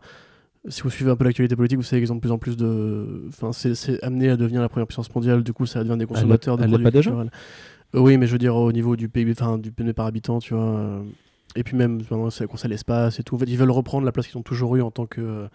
si 0.68 0.82
vous 0.82 0.90
suivez 0.90 1.12
un 1.12 1.16
peu 1.16 1.24
l'actualité 1.24 1.56
politique, 1.56 1.78
vous 1.78 1.84
savez 1.84 2.02
qu'ils 2.02 2.12
ont 2.12 2.16
de 2.16 2.22
plus 2.22 2.32
en 2.32 2.38
plus 2.38 2.58
de. 2.58 3.26
Enfin, 3.30 3.52
c'est 3.52 4.02
amené 4.04 4.30
à 4.30 4.38
devenir 4.38 4.62
la 4.62 4.70
première 4.70 4.88
puissance 4.88 5.14
mondiale. 5.14 5.44
Du 5.44 5.54
coup, 5.54 5.66
ça 5.66 5.84
devient 5.84 5.98
des 5.98 6.06
consommateurs 6.06 6.58
de 6.58 6.64
elle 6.64 6.70
produits 6.70 6.84
pas 6.86 6.92
déjà 6.92 7.10
culturels. 7.12 7.32
Euh, 7.96 8.00
oui, 8.00 8.18
mais 8.18 8.26
je 8.28 8.32
veux 8.32 8.38
dire 8.40 8.56
au 8.56 8.72
niveau 8.72 8.96
du 8.96 9.08
PIB, 9.10 9.32
enfin 9.32 9.58
du 9.58 9.72
PNB 9.72 9.94
par 9.94 10.06
habitant, 10.08 10.40
tu 10.40 10.54
vois. 10.54 10.64
euh, 10.64 11.04
Et 11.56 11.64
puis 11.64 11.78
même 11.78 11.98
maintenant, 11.98 12.30
c'est 12.30 12.48
concerne 12.48 12.72
l'espace 12.72 13.20
et 13.20 13.24
tout. 13.24 13.36
En 13.36 13.38
fait, 13.40 13.46
ils 13.48 13.58
veulent 13.58 13.72
reprendre 13.72 14.06
la 14.06 14.12
place 14.12 14.28
qu'ils 14.28 14.38
ont 14.38 14.44
toujours 14.44 14.76
eue 14.76 14.82
en 14.82 14.92
tant 14.92 15.06
que 15.06 15.22
euh, 15.22 15.48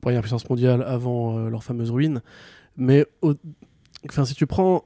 première 0.00 0.20
puissance 0.22 0.48
mondiale 0.50 0.82
avant 0.82 1.48
leur 1.48 1.62
fameuse 1.64 1.90
ruine. 1.90 2.20
Mais 2.76 3.06
au- 3.22 3.34
enfin, 4.08 4.24
si 4.24 4.34
tu 4.34 4.46
prends 4.46 4.84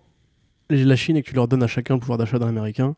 la 0.71 0.97
Chine 0.97 1.17
et 1.17 1.23
que 1.23 1.29
tu 1.29 1.35
leur 1.35 1.49
donnes 1.49 1.63
à 1.63 1.67
chacun 1.67 1.95
le 1.95 2.01
pouvoir 2.01 2.19
d'achat 2.19 2.39
d'un 2.39 2.49
Américain, 2.49 2.95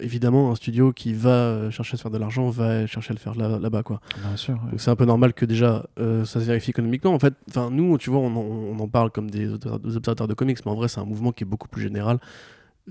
évidemment, 0.00 0.50
un 0.50 0.54
studio 0.54 0.92
qui 0.92 1.12
va 1.12 1.30
euh, 1.30 1.70
chercher 1.70 1.94
à 1.94 1.96
se 1.96 2.02
faire 2.02 2.10
de 2.10 2.18
l'argent 2.18 2.48
va 2.50 2.86
chercher 2.86 3.10
à 3.10 3.14
le 3.14 3.18
faire 3.18 3.34
là- 3.34 3.58
là-bas, 3.58 3.82
quoi. 3.82 4.00
Bien 4.20 4.36
sûr. 4.36 4.54
ouais. 4.64 4.70
Donc 4.70 4.80
c'est 4.80 4.90
un 4.90 4.96
peu 4.96 5.04
normal 5.04 5.32
que 5.34 5.44
déjà 5.44 5.86
euh, 5.98 6.24
ça 6.24 6.40
se 6.40 6.44
vérifie 6.44 6.70
économiquement. 6.70 7.12
En 7.14 7.18
fait, 7.18 7.34
enfin 7.48 7.70
nous, 7.70 7.98
tu 7.98 8.10
vois, 8.10 8.20
on 8.20 8.34
en, 8.36 8.40
on 8.40 8.78
en 8.78 8.88
parle 8.88 9.10
comme 9.10 9.30
des, 9.30 9.48
observa- 9.48 9.78
des 9.80 9.96
observateurs 9.96 10.28
de 10.28 10.34
comics, 10.34 10.58
mais 10.64 10.70
en 10.72 10.74
vrai, 10.76 10.88
c'est 10.88 11.00
un 11.00 11.04
mouvement 11.04 11.32
qui 11.32 11.44
est 11.44 11.46
beaucoup 11.46 11.68
plus 11.68 11.82
général, 11.82 12.18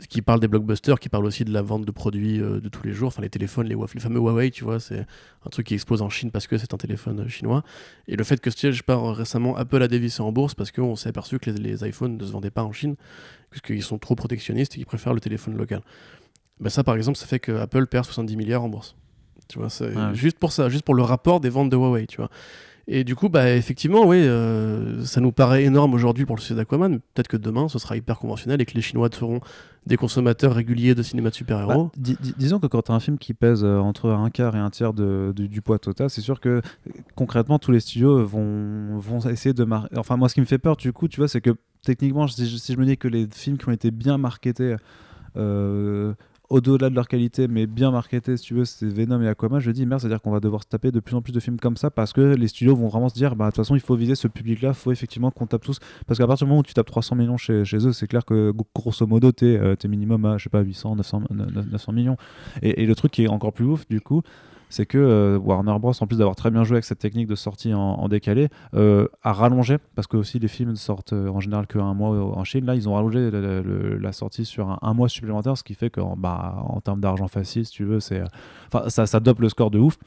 qui 0.10 0.22
parle 0.22 0.40
des 0.40 0.48
blockbusters, 0.48 1.00
qui 1.00 1.10
parle 1.10 1.26
aussi 1.26 1.44
de 1.44 1.52
la 1.52 1.64
vente 1.64 1.84
de 1.84 1.90
produits 1.92 2.40
euh, 2.40 2.60
de 2.60 2.70
tous 2.70 2.84
les 2.86 2.94
jours, 2.94 3.08
enfin 3.08 3.24
les 3.24 3.30
téléphones, 3.32 3.66
les, 3.68 3.74
Huawei- 3.76 3.96
les 3.96 4.00
fameux 4.00 4.20
Huawei, 4.20 4.52
tu 4.52 4.64
vois, 4.64 4.80
c'est 4.80 5.00
un 5.44 5.50
truc 5.50 5.66
qui 5.66 5.74
explose 5.74 6.04
en 6.04 6.10
Chine 6.10 6.30
parce 6.30 6.46
que 6.46 6.56
c'est 6.60 6.72
un 6.72 6.78
téléphone 6.78 7.22
euh, 7.22 7.28
chinois. 7.28 7.64
Et 8.08 8.16
le 8.16 8.24
fait 8.24 8.40
que, 8.40 8.52
tu 8.52 8.60
sais, 8.60 8.72
je 8.72 8.84
pars 8.84 9.16
récemment, 9.16 9.56
Apple 9.58 9.82
a 9.82 9.88
dévissé 9.88 10.22
en 10.22 10.32
bourse 10.32 10.54
parce 10.54 10.72
qu'on 10.72 10.96
s'est 10.96 11.10
aperçu 11.10 11.40
que 11.40 11.50
les, 11.50 11.58
les 11.58 11.88
iPhones 11.90 12.16
ne 12.18 12.24
se 12.24 12.32
vendaient 12.32 12.52
pas 12.52 12.64
en 12.64 12.72
Chine, 12.74 12.96
parce 13.50 13.62
qu'ils 13.64 13.82
sont 13.82 13.98
trop 13.98 14.14
protectionnistes 14.14 14.74
et 14.74 14.78
qu'ils 14.78 14.86
préfèrent 14.86 15.16
le 15.16 15.20
téléphone 15.20 15.58
local. 15.58 15.82
Ben 16.60 16.70
ça, 16.70 16.84
par 16.84 16.96
exemple, 16.96 17.18
ça 17.18 17.26
fait 17.28 17.40
que 17.40 17.52
Apple 17.52 17.86
perd 17.88 18.06
70 18.06 18.36
milliards 18.38 18.64
en 18.64 18.70
bourse. 18.70 18.96
Tu 19.48 19.60
vois, 19.60 19.70
c'est 19.70 19.96
Ouais. 19.96 20.14
juste 20.14 20.40
pour 20.40 20.52
ça, 20.52 20.70
juste 20.70 20.84
pour 20.84 20.96
le 20.96 21.04
rapport 21.04 21.40
des 21.40 21.50
ventes 21.50 21.70
de 21.70 21.76
Huawei, 21.78 22.08
tu 22.08 22.18
vois. 22.18 22.30
Et 22.90 23.04
du 23.04 23.16
coup, 23.16 23.28
bah, 23.28 23.54
effectivement, 23.54 24.06
oui, 24.08 24.16
euh, 24.20 25.04
ça 25.04 25.20
nous 25.20 25.34
paraît 25.34 25.66
énorme 25.66 25.94
aujourd'hui 25.94 26.26
pour 26.26 26.38
le 26.38 26.42
succès 26.42 26.56
d'Aquaman, 26.56 26.90
mais 26.94 27.00
peut-être 27.14 27.28
que 27.28 27.36
demain, 27.36 27.68
ce 27.68 27.80
sera 27.80 27.98
hyper 27.98 28.18
conventionnel 28.18 28.62
et 28.62 28.66
que 28.66 28.74
les 28.76 28.82
Chinois 28.82 29.10
seront 29.12 29.42
des 29.86 29.98
consommateurs 29.98 30.54
réguliers 30.54 30.96
de 30.96 31.04
cinéma 31.04 31.30
de 31.30 31.36
super-héros. 31.36 31.86
Bah, 31.86 31.92
di- 31.98 32.16
di- 32.22 32.34
disons 32.38 32.60
que 32.60 32.68
quand 32.68 32.84
tu 32.84 32.92
as 32.94 32.96
un 32.96 33.02
film 33.02 33.18
qui 33.18 33.34
pèse 33.34 33.64
euh, 33.66 33.78
entre 33.80 34.10
un 34.12 34.30
quart 34.30 34.56
et 34.56 34.60
un 34.60 34.70
tiers 34.70 34.94
de- 34.94 35.34
du, 35.36 35.50
du 35.50 35.62
poids 35.62 35.80
total, 35.80 36.10
c'est 36.10 36.22
sûr 36.22 36.40
que 36.40 36.62
concrètement 37.16 37.60
tous 37.60 37.72
les 37.74 37.82
studios 37.82 38.26
vont, 38.26 38.98
vont 38.98 39.20
essayer 39.30 39.54
de 39.54 39.64
marquer. 39.66 39.98
Enfin, 39.98 40.16
moi, 40.16 40.30
ce 40.30 40.34
qui 40.36 40.40
me 40.42 40.46
fait 40.46 40.58
peur, 40.58 40.78
du 40.78 40.94
coup, 40.94 41.10
tu 41.10 41.20
vois, 41.20 41.28
c'est 41.28 41.42
que 41.42 41.52
techniquement, 41.84 42.26
si 42.30 42.48
je, 42.50 42.56
si 42.56 42.72
je 42.74 42.78
me 42.78 42.86
dis 42.86 42.98
que 42.98 43.10
les 43.10 43.28
films 43.34 43.58
qui 43.58 43.68
ont 43.68 43.74
été 43.74 43.92
bien 43.92 44.18
marketés, 44.18 44.78
euh, 45.36 46.14
au-delà 46.50 46.90
de 46.90 46.96
leur 46.96 47.08
qualité, 47.08 47.48
mais 47.48 47.68
bien 47.68 47.92
marketés, 47.92 48.38
si 48.38 48.44
tu 48.44 48.54
veux, 48.54 48.66
c'est 48.66 48.86
Venom 48.88 49.22
et 49.22 49.28
Aquaman, 49.28 49.60
je 49.60 49.70
dis 49.72 49.86
merde, 49.86 50.00
c'est-à-dire 50.02 50.22
qu'on 50.22 50.32
va 50.32 50.40
devoir 50.40 50.64
se 50.64 50.68
taper 50.68 50.92
de 50.92 51.00
plus 51.00 51.16
en 51.16 51.22
plus 51.22 51.34
de 51.34 51.40
films 51.40 51.60
comme 51.60 51.76
ça 51.78 51.92
parce 51.92 52.14
que 52.14 52.22
les 52.36 52.48
studios 52.48 52.76
vont 52.76 52.88
vraiment 52.88 53.10
se 53.10 53.16
dire, 53.16 53.36
bah, 53.36 53.46
de 53.46 53.50
toute 53.52 53.58
façon, 53.58 53.76
il 53.76 53.82
faut 53.82 53.96
viser 53.96 54.16
ce 54.16 54.28
public-là, 54.28 54.74
faut 54.74 54.92
effectivement 54.92 55.30
qu'on 55.32 55.46
tape 55.48 55.64
tous. 55.64 55.80
Parce 56.06 56.18
qu'à 56.18 56.26
partir 56.28 56.46
du 56.46 56.50
moment 56.50 56.62
où 56.62 56.64
tu 56.64 56.74
tapes 56.74 56.88
300 56.88 57.16
millions 57.16 57.38
chez, 57.38 57.64
eux, 57.74 57.92
c'est 57.92 58.08
clair 58.08 58.24
que 58.26 58.52
gro- 58.52 58.68
grosso 58.74 59.06
modo, 59.06 59.32
t'es 59.32 59.58
euh, 59.58 59.76
t'es 59.76 59.88
minimum 59.88 60.24
à, 60.26 60.38
je 60.38 60.44
sais 60.46 60.50
pas, 60.50 60.62
800, 60.62 60.96
900, 60.96 61.24
900 61.32 61.92
millions. 61.92 62.18
Et, 62.62 62.84
et 62.84 62.86
le 62.86 62.96
truc 62.96 63.12
qui 63.12 63.24
est 63.24 63.28
encore 63.28 63.52
plus 63.54 63.66
ouf, 63.66 63.88
du 63.90 64.00
coup, 64.02 64.22
c'est 64.70 64.86
que 64.86 64.98
euh, 64.98 65.38
Warner 65.38 65.78
Bros, 65.80 65.94
en 66.00 66.08
plus 66.08 66.18
d'avoir 66.18 66.36
très 66.36 66.52
bien 66.52 66.64
joué 66.64 66.76
avec 66.76 66.86
cette 66.86 67.00
technique 67.00 67.28
de 67.28 67.36
sortie 67.36 67.74
en, 67.74 68.08
décalé, 68.10 68.50
euh, 68.74 69.08
a 69.24 69.34
rallongé, 69.34 69.78
parce 69.96 70.08
que 70.08 70.18
aussi 70.18 70.40
les 70.40 70.48
films 70.48 70.76
sortent 70.76 71.14
euh, 71.14 71.30
en 71.30 71.40
général 71.40 71.68
qu'un 71.68 71.94
mois 71.94 72.10
en 72.10 72.44
Chine, 72.44 72.66
là 72.66 72.76
ils 72.76 72.88
ont 72.90 72.96
rallongé 72.96 73.30
la 73.32 74.12
sortie 74.12 74.46
sur 74.46 74.78
un, 74.82 74.94
mois 74.94 75.10
supplémentaire, 75.10 75.58
ce 75.58 75.64
qui 75.64 75.74
fait 75.74 75.90
que 75.90 76.02
bah, 76.18 76.56
en 76.68 76.82
termes 76.82 77.02
d'argent 77.02 77.28
facile, 77.28 77.66
si 77.66 77.72
tu 77.72 77.86
veux, 77.86 78.00
ça, 78.00 78.26
ça 78.90 79.20
dope 79.20 79.40
le 79.40 79.50
score 79.50 79.72
de 79.72 79.80
ouf. 79.80 79.98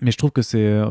Mais 0.00 0.10
je 0.10 0.18
trouve 0.18 0.32
que 0.32 0.42
c'est... 0.42 0.82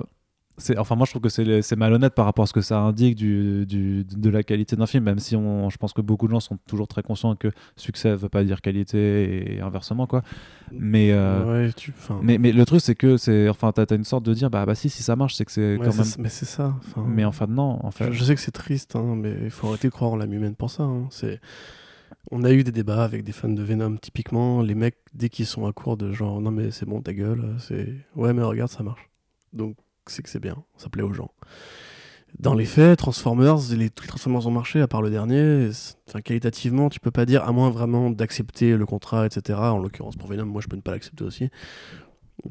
enfin, 0.77 0.95
moi 0.95 1.05
je 1.05 1.11
trouve 1.11 1.21
que 1.21 1.29
c'est 1.61 1.75
malhonnête 1.75 2.13
par 2.13 2.25
rapport 2.25 2.43
à 2.43 2.47
ce 2.47 2.53
que 2.53 2.61
ça 2.61 2.79
indique 2.79 3.15
du, 3.15 3.65
du- 3.65 4.03
de 4.03 4.29
la 4.29 4.43
qualité 4.43 4.75
d'un 4.75 4.85
film, 4.85 5.03
même 5.03 5.19
si 5.19 5.35
on, 5.35 5.69
je 5.69 5.77
pense 5.77 5.93
que 5.93 6.01
beaucoup 6.01 6.27
de 6.27 6.31
gens 6.31 6.39
sont 6.39 6.57
toujours 6.67 6.87
très 6.87 7.03
conscients 7.03 7.35
que 7.35 7.49
succès 7.75 8.15
veut 8.15 8.29
pas 8.29 8.43
dire 8.43 8.61
qualité 8.61 9.55
et 9.55 9.61
inversement 9.61 10.07
quoi. 10.07 10.21
Mais, 10.71 11.11
euh, 11.11 11.65
ouais, 11.67 11.73
tu, 11.73 11.93
enfin, 11.97 12.19
mais, 12.23 12.37
mais 12.37 12.51
le 12.51 12.65
truc 12.65 12.81
c'est 12.81 12.95
que 12.95 13.17
c'est 13.17 13.49
enfin 13.49 13.71
t'as 13.71 13.85
as 13.89 13.95
une 13.95 14.03
sorte 14.05 14.23
de 14.25 14.33
dire 14.33 14.49
bah, 14.49 14.65
bah 14.65 14.75
si 14.75 14.89
si 14.89 15.03
ça 15.03 15.15
marche 15.15 15.35
c'est 15.35 15.45
que 15.45 15.51
c'est 15.51 15.77
ouais, 15.77 15.85
quand 15.85 15.95
même 15.97 16.07
mais 16.19 16.29
c'est 16.29 16.45
ça. 16.45 16.75
enfin, 16.77 17.03
mais 17.07 17.25
en 17.25 17.31
fait 17.31 17.47
non 17.47 17.79
en 17.85 17.91
fait 17.91 18.05
Je, 18.05 18.11
je 18.11 18.23
sais 18.23 18.35
que 18.35 18.41
c'est 18.41 18.51
triste, 18.51 18.95
hein, 18.95 19.15
mais 19.17 19.35
il 19.43 19.49
faut 19.51 19.67
arrêter 19.67 19.87
de 19.87 19.93
croire 19.93 20.11
en 20.11 20.15
l'âme 20.15 20.33
humaine 20.33 20.55
pour 20.55 20.69
ça. 20.69 20.83
hein. 20.83 21.07
C'est... 21.09 21.39
On 22.29 22.43
a 22.43 22.51
eu 22.51 22.63
des 22.63 22.71
débats 22.71 23.03
avec 23.03 23.23
des 23.23 23.31
fans 23.31 23.49
de 23.49 23.63
Venom, 23.63 23.97
typiquement. 23.97 24.61
Les 24.61 24.75
mecs, 24.75 24.97
dès 25.13 25.27
qu'ils 25.29 25.45
sont 25.47 25.65
à 25.65 25.73
court 25.73 25.97
de 25.97 26.13
genre, 26.13 26.39
non 26.39 26.51
mais 26.51 26.71
c'est 26.71 26.85
bon, 26.85 27.01
ta 27.01 27.13
gueule, 27.13 27.55
c'est. 27.59 27.95
Ouais, 28.15 28.31
mais 28.31 28.43
regarde, 28.43 28.69
ça 28.69 28.83
marche. 28.83 29.09
Donc, 29.53 29.75
c'est 30.11 30.23
que 30.23 30.29
c'est 30.29 30.39
bien, 30.39 30.63
ça 30.77 30.89
plaît 30.89 31.03
aux 31.03 31.13
gens. 31.13 31.31
Dans 32.39 32.53
les 32.53 32.65
faits, 32.65 32.97
Transformers, 32.97 33.57
les, 33.75 33.89
tous 33.89 34.03
les 34.03 34.07
Transformers 34.07 34.47
ont 34.47 34.51
marché, 34.51 34.79
à 34.81 34.87
part 34.87 35.01
le 35.01 35.09
dernier. 35.09 35.69
Enfin, 36.07 36.21
qualitativement, 36.21 36.89
tu 36.89 36.99
peux 36.99 37.11
pas 37.11 37.25
dire, 37.25 37.43
à 37.43 37.51
moins 37.51 37.69
vraiment 37.69 38.09
d'accepter 38.09 38.77
le 38.77 38.85
contrat, 38.85 39.25
etc. 39.25 39.59
En 39.59 39.77
l'occurrence, 39.77 40.15
pour 40.15 40.29
Venom, 40.29 40.45
moi, 40.45 40.61
je 40.61 40.67
peux 40.67 40.77
ne 40.77 40.81
pas 40.81 40.91
l'accepter 40.91 41.23
aussi. 41.23 41.49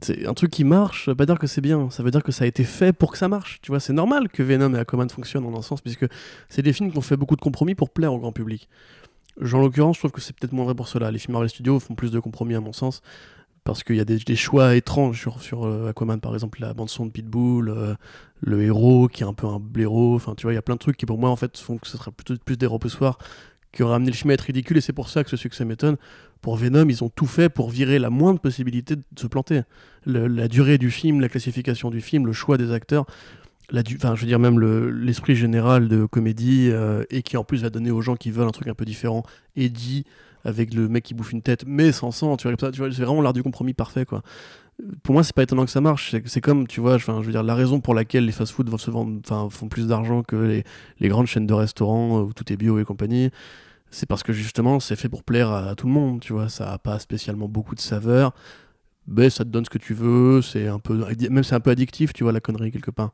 C'est 0.02 0.26
un 0.26 0.34
truc 0.34 0.50
qui 0.50 0.64
marche, 0.64 1.06
ça 1.06 1.12
veut 1.12 1.16
pas 1.16 1.26
dire 1.26 1.38
que 1.38 1.46
c'est 1.46 1.62
bien, 1.62 1.90
ça 1.90 2.02
veut 2.02 2.10
dire 2.10 2.22
que 2.22 2.30
ça 2.30 2.44
a 2.44 2.46
été 2.46 2.62
fait 2.62 2.92
pour 2.92 3.10
que 3.10 3.18
ça 3.18 3.26
marche. 3.28 3.60
Tu 3.62 3.72
vois, 3.72 3.80
c'est 3.80 3.92
normal 3.92 4.28
que 4.28 4.42
Venom 4.42 4.74
et 4.74 4.78
Aquaman 4.78 5.08
fonctionnent 5.08 5.46
en 5.46 5.58
un 5.58 5.62
sens, 5.62 5.80
puisque 5.80 6.06
c'est 6.48 6.62
des 6.62 6.72
films 6.72 6.92
qui 6.92 6.98
ont 6.98 7.02
fait 7.02 7.16
beaucoup 7.16 7.34
de 7.34 7.40
compromis 7.40 7.74
pour 7.74 7.90
plaire 7.90 8.12
au 8.12 8.18
grand 8.18 8.32
public. 8.32 8.68
En 9.40 9.58
l'occurrence, 9.58 9.96
je 9.96 10.02
trouve 10.02 10.12
que 10.12 10.20
c'est 10.20 10.36
peut-être 10.38 10.52
moins 10.52 10.66
vrai 10.66 10.74
pour 10.74 10.88
cela. 10.88 11.10
Les 11.10 11.18
films 11.18 11.32
Marvel 11.32 11.48
Studios 11.48 11.80
font 11.80 11.94
plus 11.94 12.12
de 12.12 12.20
compromis, 12.20 12.54
à 12.54 12.60
mon 12.60 12.72
sens, 12.72 13.00
parce 13.64 13.82
qu'il 13.82 13.96
y 13.96 14.00
a 14.00 14.04
des, 14.04 14.36
choix 14.36 14.74
étranges 14.74 15.20
sur, 15.20 15.42
sur 15.42 15.66
euh, 15.66 15.90
Aquaman, 15.90 16.20
par 16.20 16.34
exemple, 16.34 16.60
la 16.60 16.74
bande-son 16.74 17.06
de 17.06 17.10
Pitbull, 17.10 17.68
euh, 17.68 17.94
le 18.40 18.62
héros 18.62 19.08
qui 19.08 19.22
est 19.22 19.26
un 19.26 19.34
peu 19.34 19.46
un 19.46 19.58
blaireau. 19.58 20.14
Enfin, 20.16 20.34
tu 20.34 20.44
vois, 20.44 20.52
il 20.52 20.56
y 20.56 20.58
a 20.58 20.62
plein 20.62 20.76
de 20.76 20.80
trucs 20.80 20.96
qui, 20.96 21.06
pour 21.06 21.18
moi, 21.18 21.30
en 21.30 21.36
fait, 21.36 21.56
font 21.58 21.78
que 21.78 21.86
ce 21.86 21.96
serait 21.98 22.10
plutôt 22.10 22.34
plus 22.44 22.56
des 22.56 22.66
repoussoirs 22.66 23.18
qui 23.72 23.82
auraient 23.82 23.94
amené 23.94 24.10
le 24.10 24.16
film 24.16 24.30
à 24.30 24.34
être 24.34 24.40
ridicule, 24.42 24.76
et 24.78 24.80
c'est 24.80 24.92
pour 24.92 25.08
ça 25.08 25.22
que 25.22 25.30
ce 25.30 25.36
succès 25.36 25.64
m'étonne. 25.64 25.96
Pour 26.40 26.56
Venom, 26.56 26.88
ils 26.88 27.04
ont 27.04 27.08
tout 27.08 27.26
fait 27.26 27.48
pour 27.48 27.70
virer 27.70 27.98
la 27.98 28.10
moindre 28.10 28.40
possibilité 28.40 28.96
de 28.96 29.02
se 29.16 29.26
planter. 29.26 29.62
La 30.06 30.48
durée 30.48 30.78
du 30.78 30.90
film, 30.90 31.20
la 31.20 31.28
classification 31.28 31.90
du 31.90 32.00
film, 32.00 32.26
le 32.26 32.32
choix 32.32 32.56
des 32.56 32.72
acteurs, 32.72 33.06
la 33.70 33.82
du- 33.82 33.96
enfin, 33.96 34.14
je 34.14 34.22
veux 34.22 34.26
dire 34.26 34.38
même 34.38 34.58
le- 34.58 34.90
l'esprit 34.90 35.34
général 35.36 35.88
de 35.88 36.04
comédie, 36.06 36.68
euh, 36.70 37.04
et 37.10 37.22
qui 37.22 37.36
en 37.36 37.44
plus 37.44 37.62
va 37.62 37.70
donner 37.70 37.90
aux 37.90 38.00
gens 38.00 38.16
qui 38.16 38.30
veulent 38.30 38.48
un 38.48 38.52
truc 38.52 38.68
un 38.68 38.74
peu 38.74 38.84
différent, 38.84 39.22
Eddie, 39.56 40.04
avec 40.44 40.74
le 40.74 40.88
mec 40.88 41.04
qui 41.04 41.14
bouffe 41.14 41.32
une 41.32 41.42
tête, 41.42 41.64
mais 41.66 41.92
sans 41.92 42.10
sang, 42.10 42.36
tu 42.36 42.48
vois, 42.48 42.56
vois, 42.56 42.70
c'est 42.92 43.02
vraiment 43.02 43.22
l'art 43.22 43.32
du 43.32 43.42
compromis 43.42 43.74
parfait, 43.74 44.04
quoi. 44.04 44.22
Pour 45.02 45.12
moi, 45.12 45.22
c'est 45.22 45.34
pas 45.34 45.42
étonnant 45.42 45.64
que 45.66 45.70
ça 45.70 45.80
marche. 45.82 46.14
C'est- 46.26 46.40
comme, 46.40 46.66
tu 46.66 46.80
vois, 46.80 46.96
je 46.98 47.10
veux 47.10 47.32
dire, 47.32 47.42
la 47.42 47.54
raison 47.54 47.80
pour 47.80 47.94
laquelle 47.94 48.24
les 48.24 48.32
fast-food 48.32 48.68
vont 48.70 48.78
se 48.78 48.90
vendre, 48.90 49.20
font 49.50 49.68
plus 49.68 49.86
d'argent 49.86 50.22
que 50.22 50.36
les, 50.36 50.64
les 51.00 51.08
grandes 51.08 51.26
chaînes 51.26 51.46
de 51.46 51.54
restaurants 51.54 52.20
euh, 52.20 52.22
où 52.22 52.32
tout 52.32 52.50
est 52.52 52.56
bio 52.56 52.78
et 52.78 52.84
compagnie, 52.84 53.30
c'est 53.90 54.06
parce 54.06 54.22
que 54.22 54.32
justement, 54.32 54.80
c'est 54.80 54.96
fait 54.96 55.08
pour 55.08 55.24
plaire 55.24 55.50
à, 55.50 55.74
tout 55.74 55.86
le 55.86 55.92
monde, 55.92 56.20
tu 56.20 56.32
vois. 56.32 56.48
Ça 56.48 56.72
a 56.72 56.78
pas 56.78 56.98
spécialement 56.98 57.48
beaucoup 57.48 57.74
de 57.74 57.80
saveur. 57.80 58.32
ben, 59.06 59.30
ça 59.30 59.44
te 59.44 59.50
donne 59.50 59.64
ce 59.64 59.70
que 59.70 59.78
tu 59.78 59.94
veux, 59.94 60.42
c'est 60.42 60.68
un 60.68 60.78
peu, 60.78 61.04
même 61.30 61.44
c'est 61.44 61.54
un 61.54 61.60
peu 61.60 61.70
addictif, 61.70 62.12
tu 62.12 62.24
vois, 62.24 62.32
la 62.32 62.40
connerie 62.40 62.70
quelque 62.72 62.90
part. 62.92 63.12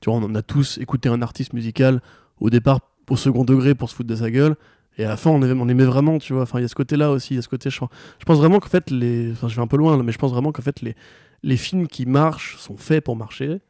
Tu 0.00 0.10
vois, 0.10 0.18
on 0.18 0.22
en 0.24 0.34
a 0.34 0.42
tous 0.42 0.78
écouté 0.78 1.08
un 1.08 1.22
artiste 1.22 1.52
musical 1.52 2.00
au 2.40 2.50
départ 2.50 2.80
au 3.08 3.16
second 3.16 3.44
degré 3.44 3.74
pour 3.74 3.90
se 3.90 3.94
foutre 3.94 4.08
de 4.08 4.16
sa 4.16 4.30
gueule, 4.30 4.56
et 4.98 5.04
à 5.04 5.08
la 5.08 5.16
fin 5.16 5.30
on 5.30 5.40
aimait, 5.42 5.60
on 5.60 5.68
aimait 5.68 5.84
vraiment, 5.84 6.18
tu 6.18 6.32
vois. 6.32 6.42
Enfin, 6.42 6.58
il 6.58 6.62
y 6.62 6.64
a 6.64 6.68
ce 6.68 6.74
côté-là 6.74 7.10
aussi, 7.10 7.34
il 7.34 7.36
y 7.36 7.38
a 7.38 7.42
ce 7.42 7.48
côté, 7.48 7.70
je, 7.70 7.78
je 8.18 8.24
pense 8.24 8.38
vraiment 8.38 8.58
qu'en 8.58 8.68
fait, 8.68 8.90
les, 8.90 9.32
enfin, 9.32 9.48
je 9.48 9.56
vais 9.56 9.62
un 9.62 9.66
peu 9.66 9.76
loin, 9.76 9.96
là, 9.96 10.02
mais 10.02 10.12
je 10.12 10.18
pense 10.18 10.32
vraiment 10.32 10.52
qu'en 10.52 10.62
fait, 10.62 10.80
les, 10.80 10.96
les 11.42 11.56
films 11.56 11.86
qui 11.86 12.06
marchent 12.06 12.56
sont 12.56 12.76
faits 12.76 13.04
pour 13.04 13.16
marcher, 13.16 13.60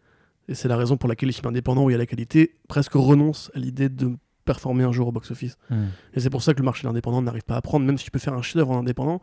et 0.49 0.55
c'est 0.55 0.69
la 0.69 0.77
raison 0.77 0.97
pour 0.97 1.09
laquelle 1.09 1.29
les 1.29 1.33
films 1.33 1.49
indépendants 1.49 1.85
où 1.85 1.91
il 1.91 1.93
y 1.93 1.97
a 1.97 1.99
la 1.99 2.07
qualité 2.07 2.55
presque 2.69 2.95
renoncent 2.95 3.51
à 3.55 3.59
l'idée 3.59 3.89
de 3.89 4.17
performer 4.45 4.85
un 4.85 4.93
jour 4.93 5.09
au 5.09 5.13
box-office. 5.13 5.59
Hmm. 5.71 5.87
Et 6.15 6.21
c'est 6.21 6.31
pour 6.31 6.43
ça 6.43 6.55
que 6.55 6.61
le 6.61 6.65
marché 6.65 6.83
de 6.83 6.89
l'indépendant 6.89 7.21
n'arrive 7.21 7.43
pas 7.43 7.57
à 7.57 7.61
prendre, 7.61 7.85
même 7.85 7.99
si 7.99 8.05
tu 8.05 8.11
peux 8.11 8.21
faire 8.21 8.35
un 8.35 8.43
chef-d'œuvre 8.43 8.71
en 8.71 8.79
indépendant, 8.79 9.21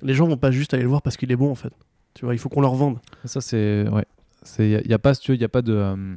les 0.00 0.14
gens 0.14 0.26
vont 0.28 0.36
pas 0.36 0.52
juste 0.52 0.72
aller 0.72 0.84
le 0.84 0.88
voir 0.88 1.02
parce 1.02 1.16
qu'il 1.16 1.30
est 1.32 1.36
bon 1.36 1.50
en 1.50 1.56
fait. 1.56 1.72
Tu 2.14 2.24
vois, 2.24 2.34
il 2.34 2.38
faut 2.38 2.48
qu'on 2.48 2.60
leur 2.60 2.74
vende. 2.74 2.98
Ça, 3.24 3.40
c'est. 3.40 3.86
Ouais. 3.88 4.06
Il 4.58 4.82
n'y 4.86 4.94
a, 4.94 4.98
pas, 4.98 5.12
si 5.14 5.20
tu 5.20 5.32
veux, 5.32 5.38
y 5.38 5.44
a 5.44 5.48
pas 5.48 5.60
de. 5.60 5.74
euh, 5.74 6.16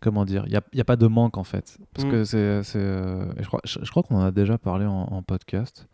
comment 0.00 0.24
dire 0.24 0.44
Il 0.46 0.50
n'y 0.50 0.56
a, 0.56 0.62
y 0.72 0.80
a 0.80 0.84
pas 0.84 0.96
de 0.96 1.06
manque, 1.06 1.36
en 1.38 1.44
fait. 1.44 1.78
Parce 1.94 2.06
Mm. 2.06 2.10
que 2.10 2.24
c'est. 2.24 2.62
c'est, 2.62 2.78
euh, 2.78 3.26
je 3.38 3.46
crois, 3.46 3.60
je, 3.64 3.78
je 3.82 3.90
crois 3.90 4.02
qu'on 4.02 4.16
en 4.16 4.24
a 4.24 4.30
déjà 4.30 4.58
parlé 4.58 4.86
en, 4.86 4.92
en 5.10 5.22
podcast. 5.22 5.86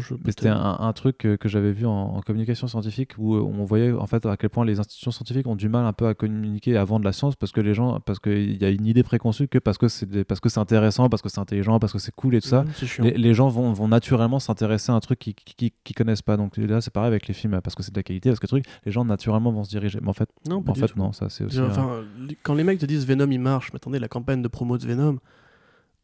Je- 0.00 0.14
Mais 0.14 0.30
c'était 0.30 0.48
un, 0.48 0.76
un 0.80 0.92
truc 0.92 1.18
que, 1.18 1.36
que 1.36 1.48
j'avais 1.48 1.72
vu 1.72 1.86
en, 1.86 1.90
en 1.92 2.20
communication 2.22 2.66
scientifique 2.66 3.12
où 3.18 3.34
euh, 3.34 3.40
on 3.40 3.64
voyait 3.64 3.92
en 3.92 4.06
fait 4.06 4.24
à 4.26 4.36
quel 4.36 4.50
point 4.50 4.64
les 4.64 4.80
institutions 4.80 5.10
scientifiques 5.10 5.46
ont 5.46 5.56
du 5.56 5.68
mal 5.68 5.84
un 5.86 5.92
peu 5.92 6.06
à 6.06 6.14
communiquer 6.14 6.76
avant 6.76 6.98
de 6.98 7.04
la 7.04 7.12
science 7.12 7.36
parce 7.36 7.52
que 7.52 7.60
les 7.60 7.74
gens 7.74 8.00
parce 8.00 8.18
qu'il 8.18 8.60
y 8.60 8.64
a 8.64 8.70
une 8.70 8.86
idée 8.86 9.02
préconçue 9.02 9.48
que 9.48 9.58
parce 9.58 9.78
que 9.78 9.88
c'est 9.88 10.24
parce 10.24 10.40
que 10.40 10.48
c'est 10.48 10.60
intéressant 10.60 11.08
parce 11.08 11.22
que 11.22 11.28
c'est 11.28 11.40
intelligent 11.40 11.78
parce 11.78 11.92
que 11.92 11.98
c'est 11.98 12.14
cool 12.14 12.34
et 12.34 12.40
tout 12.40 12.48
ça 12.48 12.64
chiant. 12.82 13.04
les, 13.04 13.12
les 13.12 13.34
gens 13.34 13.48
vont, 13.48 13.72
vont 13.72 13.88
naturellement 13.88 14.38
s'intéresser 14.40 14.92
à 14.92 14.94
un 14.94 15.00
truc 15.00 15.18
qu'ils 15.18 15.34
qui, 15.34 15.54
qui- 15.54 15.72
qui 15.84 15.94
connaissent 15.94 16.22
pas 16.22 16.36
donc 16.36 16.56
là 16.56 16.80
c'est 16.80 16.92
pareil 16.92 17.08
avec 17.08 17.28
les 17.28 17.34
films 17.34 17.60
parce 17.62 17.74
que 17.74 17.82
c'est 17.82 17.92
de 17.92 17.98
la 17.98 18.02
qualité 18.02 18.30
parce 18.30 18.40
que 18.40 18.46
le 18.46 18.48
truc 18.48 18.64
les 18.86 18.92
gens 18.92 19.04
naturellement 19.04 19.52
vont 19.52 19.64
se 19.64 19.70
diriger 19.70 19.98
mais 20.02 20.08
en 20.08 20.12
fait 20.14 20.28
Non, 20.48 20.62
pas 20.62 20.70
en 20.70 20.74
du 20.74 20.80
fait 20.80 20.88
tout. 20.88 20.98
non 20.98 21.12
ça 21.12 21.28
c'est 21.28 21.44
aussi 21.44 21.58
un- 21.58 22.02
quand 22.42 22.54
les 22.54 22.64
mecs 22.64 22.78
te 22.78 22.86
disent 22.86 23.06
Venom 23.06 23.30
il 23.30 23.38
marche, 23.40 23.70
mais 23.72 23.76
attendez, 23.76 23.98
la 23.98 24.08
campagne 24.08 24.42
de 24.42 24.48
promo 24.48 24.78
de 24.78 24.86
Venom, 24.86 25.18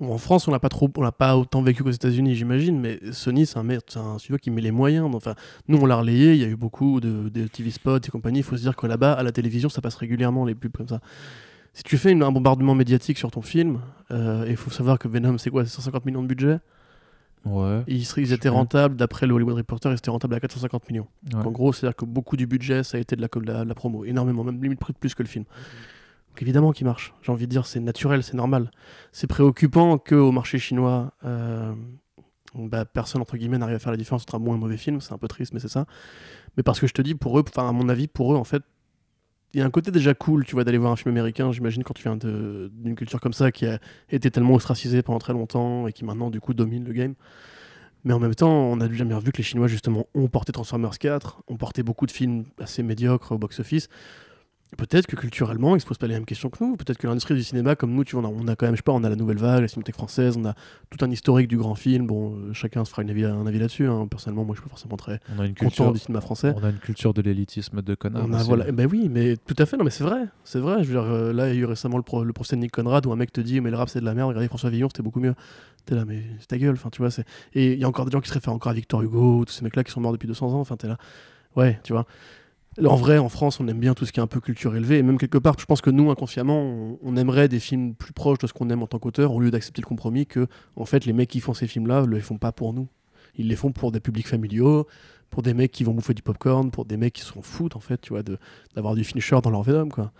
bon, 0.00 0.12
en 0.14 0.18
France 0.18 0.48
on 0.48 0.50
l'a 0.50 0.58
pas 0.60 0.68
trop, 0.68 0.90
on 0.96 1.02
l'a 1.02 1.12
pas 1.12 1.36
autant 1.36 1.62
vécu 1.62 1.82
qu'aux 1.82 1.90
États-Unis, 1.90 2.34
j'imagine, 2.34 2.78
mais 2.80 2.98
Sony 3.12 3.46
c'est 3.46 3.58
un, 3.58 3.68
un 3.68 4.18
studio 4.18 4.36
qui 4.38 4.50
met 4.50 4.60
les 4.60 4.70
moyens. 4.70 5.08
Enfin, 5.14 5.34
nous 5.68 5.78
on 5.78 5.86
l'a 5.86 5.96
relayé, 5.96 6.32
il 6.34 6.38
y 6.40 6.44
a 6.44 6.48
eu 6.48 6.56
beaucoup 6.56 7.00
de, 7.00 7.28
de 7.28 7.46
TV 7.46 7.70
spots 7.70 7.98
et 7.98 8.10
compagnie. 8.10 8.38
Il 8.40 8.44
faut 8.44 8.56
se 8.56 8.62
dire 8.62 8.76
que 8.76 8.86
là-bas 8.86 9.12
à 9.12 9.22
la 9.22 9.32
télévision 9.32 9.68
ça 9.68 9.80
passe 9.80 9.96
régulièrement 9.96 10.44
les 10.44 10.54
pubs 10.54 10.72
comme 10.76 10.88
ça. 10.88 11.00
Si 11.74 11.82
tu 11.84 11.96
fais 11.98 12.10
une- 12.12 12.22
un 12.22 12.32
bombardement 12.32 12.74
médiatique 12.74 13.18
sur 13.18 13.30
ton 13.30 13.42
film, 13.42 13.80
euh, 14.10 14.46
et 14.46 14.50
il 14.50 14.56
faut 14.56 14.70
savoir 14.70 14.98
que 14.98 15.06
Venom 15.06 15.38
c'est 15.38 15.50
quoi, 15.50 15.64
c'est 15.64 15.70
150 15.76 16.06
millions 16.06 16.22
de 16.22 16.28
budget? 16.28 16.58
ouais, 17.44 17.82
Ils, 17.86 18.04
ils 18.16 18.32
étaient 18.32 18.48
rentables, 18.48 18.96
d'après 18.96 19.26
le 19.26 19.34
Hollywood 19.34 19.54
Reporter, 19.56 19.92
ils 19.92 19.96
étaient 19.96 20.10
rentables 20.10 20.34
à 20.34 20.40
450 20.40 20.88
millions. 20.90 21.06
ouais. 21.32 21.40
En 21.46 21.50
gros, 21.52 21.72
c'est-à-dire 21.72 21.94
que 21.96 22.04
beaucoup 22.04 22.36
du 22.36 22.46
budget, 22.48 22.82
ça 22.82 22.96
a 22.96 23.00
été 23.00 23.14
de 23.16 23.20
la, 23.20 23.28
de 23.28 23.40
la, 23.46 23.64
de 23.64 23.68
la 23.68 23.74
promo, 23.74 24.04
énormément, 24.04 24.42
même 24.44 24.60
limite 24.62 24.80
plus 24.98 25.14
que 25.14 25.22
le 25.22 25.28
film. 25.28 25.44
Évidemment 26.40 26.72
qu'il 26.72 26.86
marche. 26.86 27.14
J'ai 27.22 27.32
envie 27.32 27.46
de 27.46 27.50
dire, 27.50 27.66
c'est 27.66 27.80
naturel, 27.80 28.22
c'est 28.22 28.34
normal. 28.34 28.70
C'est 29.12 29.26
préoccupant 29.26 29.98
qu'au 29.98 30.30
marché 30.32 30.58
chinois, 30.58 31.12
euh, 31.24 31.74
bah, 32.54 32.84
personne, 32.84 33.20
entre 33.20 33.36
guillemets, 33.36 33.58
n'arrive 33.58 33.76
à 33.76 33.78
faire 33.78 33.90
la 33.90 33.96
différence 33.96 34.22
entre 34.22 34.36
un 34.36 34.40
bon 34.40 34.52
et 34.52 34.54
un 34.54 34.58
mauvais 34.58 34.76
film. 34.76 35.00
C'est 35.00 35.12
un 35.12 35.18
peu 35.18 35.28
triste, 35.28 35.52
mais 35.52 35.60
c'est 35.60 35.68
ça. 35.68 35.86
Mais 36.56 36.62
parce 36.62 36.80
que 36.80 36.86
je 36.86 36.94
te 36.94 37.02
dis, 37.02 37.14
pour 37.14 37.38
eux, 37.38 37.44
enfin, 37.48 37.68
à 37.68 37.72
mon 37.72 37.88
avis, 37.88 38.06
pour 38.08 38.32
eux, 38.32 38.36
en 38.36 38.44
fait, 38.44 38.62
il 39.54 39.60
y 39.60 39.62
a 39.62 39.66
un 39.66 39.70
côté 39.70 39.90
déjà 39.90 40.14
cool, 40.14 40.44
tu 40.44 40.54
vois, 40.54 40.64
d'aller 40.64 40.78
voir 40.78 40.92
un 40.92 40.96
film 40.96 41.14
américain, 41.14 41.50
j'imagine, 41.52 41.82
quand 41.82 41.94
tu 41.94 42.02
viens 42.02 42.16
d'une 42.16 42.94
culture 42.94 43.20
comme 43.20 43.32
ça 43.32 43.50
qui 43.50 43.66
a 43.66 43.78
été 44.10 44.30
tellement 44.30 44.54
ostracisée 44.54 45.02
pendant 45.02 45.18
très 45.18 45.32
longtemps 45.32 45.86
et 45.86 45.92
qui 45.92 46.04
maintenant, 46.04 46.30
du 46.30 46.40
coup, 46.40 46.52
domine 46.54 46.84
le 46.84 46.92
game. 46.92 47.14
Mais 48.04 48.12
en 48.12 48.20
même 48.20 48.34
temps, 48.34 48.52
on 48.52 48.80
a 48.80 48.92
jamais 48.92 49.18
vu 49.18 49.32
que 49.32 49.38
les 49.38 49.42
Chinois, 49.42 49.66
justement, 49.66 50.06
ont 50.14 50.28
porté 50.28 50.52
Transformers 50.52 50.98
4, 50.98 51.42
ont 51.48 51.56
porté 51.56 51.82
beaucoup 51.82 52.06
de 52.06 52.12
films 52.12 52.44
assez 52.58 52.82
médiocres 52.82 53.32
au 53.32 53.38
box-office. 53.38 53.88
Peut-être 54.76 55.06
que 55.06 55.16
culturellement, 55.16 55.76
ils 55.76 55.80
se 55.80 55.86
posent 55.86 55.96
pas 55.98 56.06
les 56.06 56.14
mêmes 56.14 56.26
questions 56.26 56.50
que 56.50 56.62
nous. 56.62 56.76
Peut-être 56.76 56.98
que 56.98 57.06
l'industrie 57.06 57.34
du 57.34 57.42
cinéma, 57.42 57.74
comme 57.74 57.92
nous, 57.94 58.04
tu 58.04 58.16
vois, 58.16 58.28
on 58.28 58.30
a, 58.38 58.42
on 58.44 58.48
a 58.48 58.54
quand 58.54 58.66
même, 58.66 58.74
je 58.74 58.80
sais 58.80 58.82
pas, 58.82 58.92
on 58.92 59.02
a 59.02 59.08
la 59.08 59.16
nouvelle 59.16 59.38
vague, 59.38 59.62
la 59.62 59.68
cinémathèque 59.68 59.94
française, 59.94 60.36
on 60.36 60.44
a 60.44 60.54
tout 60.90 61.02
un 61.04 61.10
historique 61.10 61.48
du 61.48 61.56
grand 61.56 61.74
film. 61.74 62.06
Bon, 62.06 62.34
euh, 62.36 62.52
chacun 62.52 62.84
se 62.84 62.90
fera 62.90 63.00
une 63.02 63.08
avis, 63.08 63.24
un 63.24 63.46
avis 63.46 63.58
là-dessus. 63.58 63.86
hein. 63.86 64.06
Personnellement, 64.10 64.44
moi, 64.44 64.54
je 64.54 64.60
suis 64.60 64.68
pas 64.68 64.70
forcément 64.70 64.96
très 64.98 65.20
on 65.34 65.38
a 65.40 65.46
une 65.46 65.54
content 65.54 65.66
culture 65.68 65.92
du 65.94 65.98
cinéma 65.98 66.20
français. 66.20 66.52
on 66.54 66.62
a 66.62 66.68
une 66.68 66.78
culture 66.78 67.14
de 67.14 67.22
l'élitisme 67.22 67.80
de 67.80 67.94
connard 67.94 68.26
On 68.28 68.32
a, 68.34 68.42
voilà, 68.42 68.64
eh 68.68 68.72
ben 68.72 68.86
oui, 68.92 69.08
mais 69.10 69.36
tout 69.38 69.56
à 69.58 69.64
fait, 69.64 69.78
non, 69.78 69.84
mais 69.84 69.90
c'est 69.90 70.04
vrai, 70.04 70.24
c'est 70.44 70.60
vrai. 70.60 70.84
Je 70.84 70.88
veux 70.92 71.00
dire, 71.00 71.10
euh, 71.10 71.32
là, 71.32 71.48
il 71.48 71.54
y 71.54 71.58
a 71.58 71.60
eu 71.62 71.64
récemment 71.64 71.96
le, 71.96 72.02
pro- 72.02 72.22
le 72.24 72.32
procès 72.34 72.54
de 72.54 72.60
Nick 72.60 72.72
Conrad 72.72 73.06
où 73.06 73.12
un 73.12 73.16
mec 73.16 73.32
te 73.32 73.40
dit, 73.40 73.62
mais 73.62 73.70
le 73.70 73.76
rap 73.76 73.88
c'est 73.88 74.00
de 74.00 74.04
la 74.04 74.12
merde, 74.14 74.28
regardez 74.28 74.48
François 74.48 74.68
Villon, 74.68 74.88
c'était 74.90 75.02
beaucoup 75.02 75.20
mieux. 75.20 75.34
T'es 75.86 75.94
là, 75.94 76.04
mais 76.04 76.22
c'est 76.40 76.48
ta 76.48 76.58
gueule, 76.58 76.74
enfin, 76.74 76.90
tu 76.90 77.00
vois. 77.00 77.10
c'est- 77.10 77.24
Et 77.54 77.72
il 77.72 77.78
y 77.78 77.84
a 77.84 77.88
encore 77.88 78.04
des 78.04 78.10
gens 78.12 78.20
qui 78.20 78.28
se 78.28 78.34
réfèrent 78.34 78.52
encore 78.52 78.70
à 78.70 78.74
Victor 78.74 79.00
Hugo, 79.00 79.44
tous 79.46 79.52
ces 79.54 79.64
mecs-là 79.64 79.82
qui 79.82 79.92
sont 79.92 80.02
morts 80.02 80.12
depuis 80.12 80.28
200 80.28 80.52
ans, 80.52 80.60
enfin, 80.60 80.76
t'es 80.76 80.88
là. 80.88 80.98
Ouais, 81.56 81.80
tu 81.84 81.94
vois. 81.94 82.04
En 82.86 82.96
vrai, 82.96 83.18
en 83.18 83.28
France, 83.28 83.58
on 83.60 83.66
aime 83.66 83.80
bien 83.80 83.94
tout 83.94 84.06
ce 84.06 84.12
qui 84.12 84.20
est 84.20 84.22
un 84.22 84.28
peu 84.28 84.40
culture 84.40 84.76
élevée, 84.76 84.98
et 84.98 85.02
même 85.02 85.18
quelque 85.18 85.38
part, 85.38 85.56
je 85.58 85.64
pense 85.64 85.80
que 85.80 85.90
nous, 85.90 86.10
inconsciemment, 86.10 86.98
on, 87.02 87.16
aimerait 87.16 87.48
des 87.48 87.58
films 87.58 87.94
plus 87.94 88.12
proches 88.12 88.38
de 88.38 88.46
ce 88.46 88.52
qu'on 88.52 88.70
aime 88.70 88.82
en 88.82 88.86
tant 88.86 88.98
qu'auteur, 88.98 89.32
au 89.32 89.40
lieu 89.40 89.50
d'accepter 89.50 89.82
le 89.82 89.86
compromis 89.86 90.26
que, 90.26 90.46
en 90.76 90.84
fait, 90.84 91.04
les 91.04 91.12
mecs 91.12 91.28
qui 91.28 91.40
font 91.40 91.54
ces 91.54 91.66
films-là, 91.66 92.02
ne 92.02 92.14
les 92.14 92.20
font 92.20 92.38
pas 92.38 92.52
pour 92.52 92.72
nous. 92.72 92.88
Ils 93.36 93.48
les 93.48 93.56
font 93.56 93.72
pour 93.72 93.90
des 93.90 94.00
publics 94.00 94.28
familiaux, 94.28 94.86
pour 95.30 95.42
des 95.42 95.54
mecs 95.54 95.72
qui 95.72 95.82
vont 95.82 95.92
bouffer 95.92 96.14
du 96.14 96.22
popcorn, 96.22 96.70
pour 96.70 96.84
des 96.84 96.96
mecs 96.96 97.14
qui 97.14 97.22
s'en 97.22 97.42
foutent, 97.42 97.74
en 97.74 97.80
fait, 97.80 98.00
tu 98.00 98.10
vois, 98.10 98.22
d'avoir 98.74 98.94
du 98.94 99.02
finisher 99.02 99.38
dans 99.42 99.50
leur 99.50 99.62
Venom, 99.62 99.88
quoi. 99.88 100.12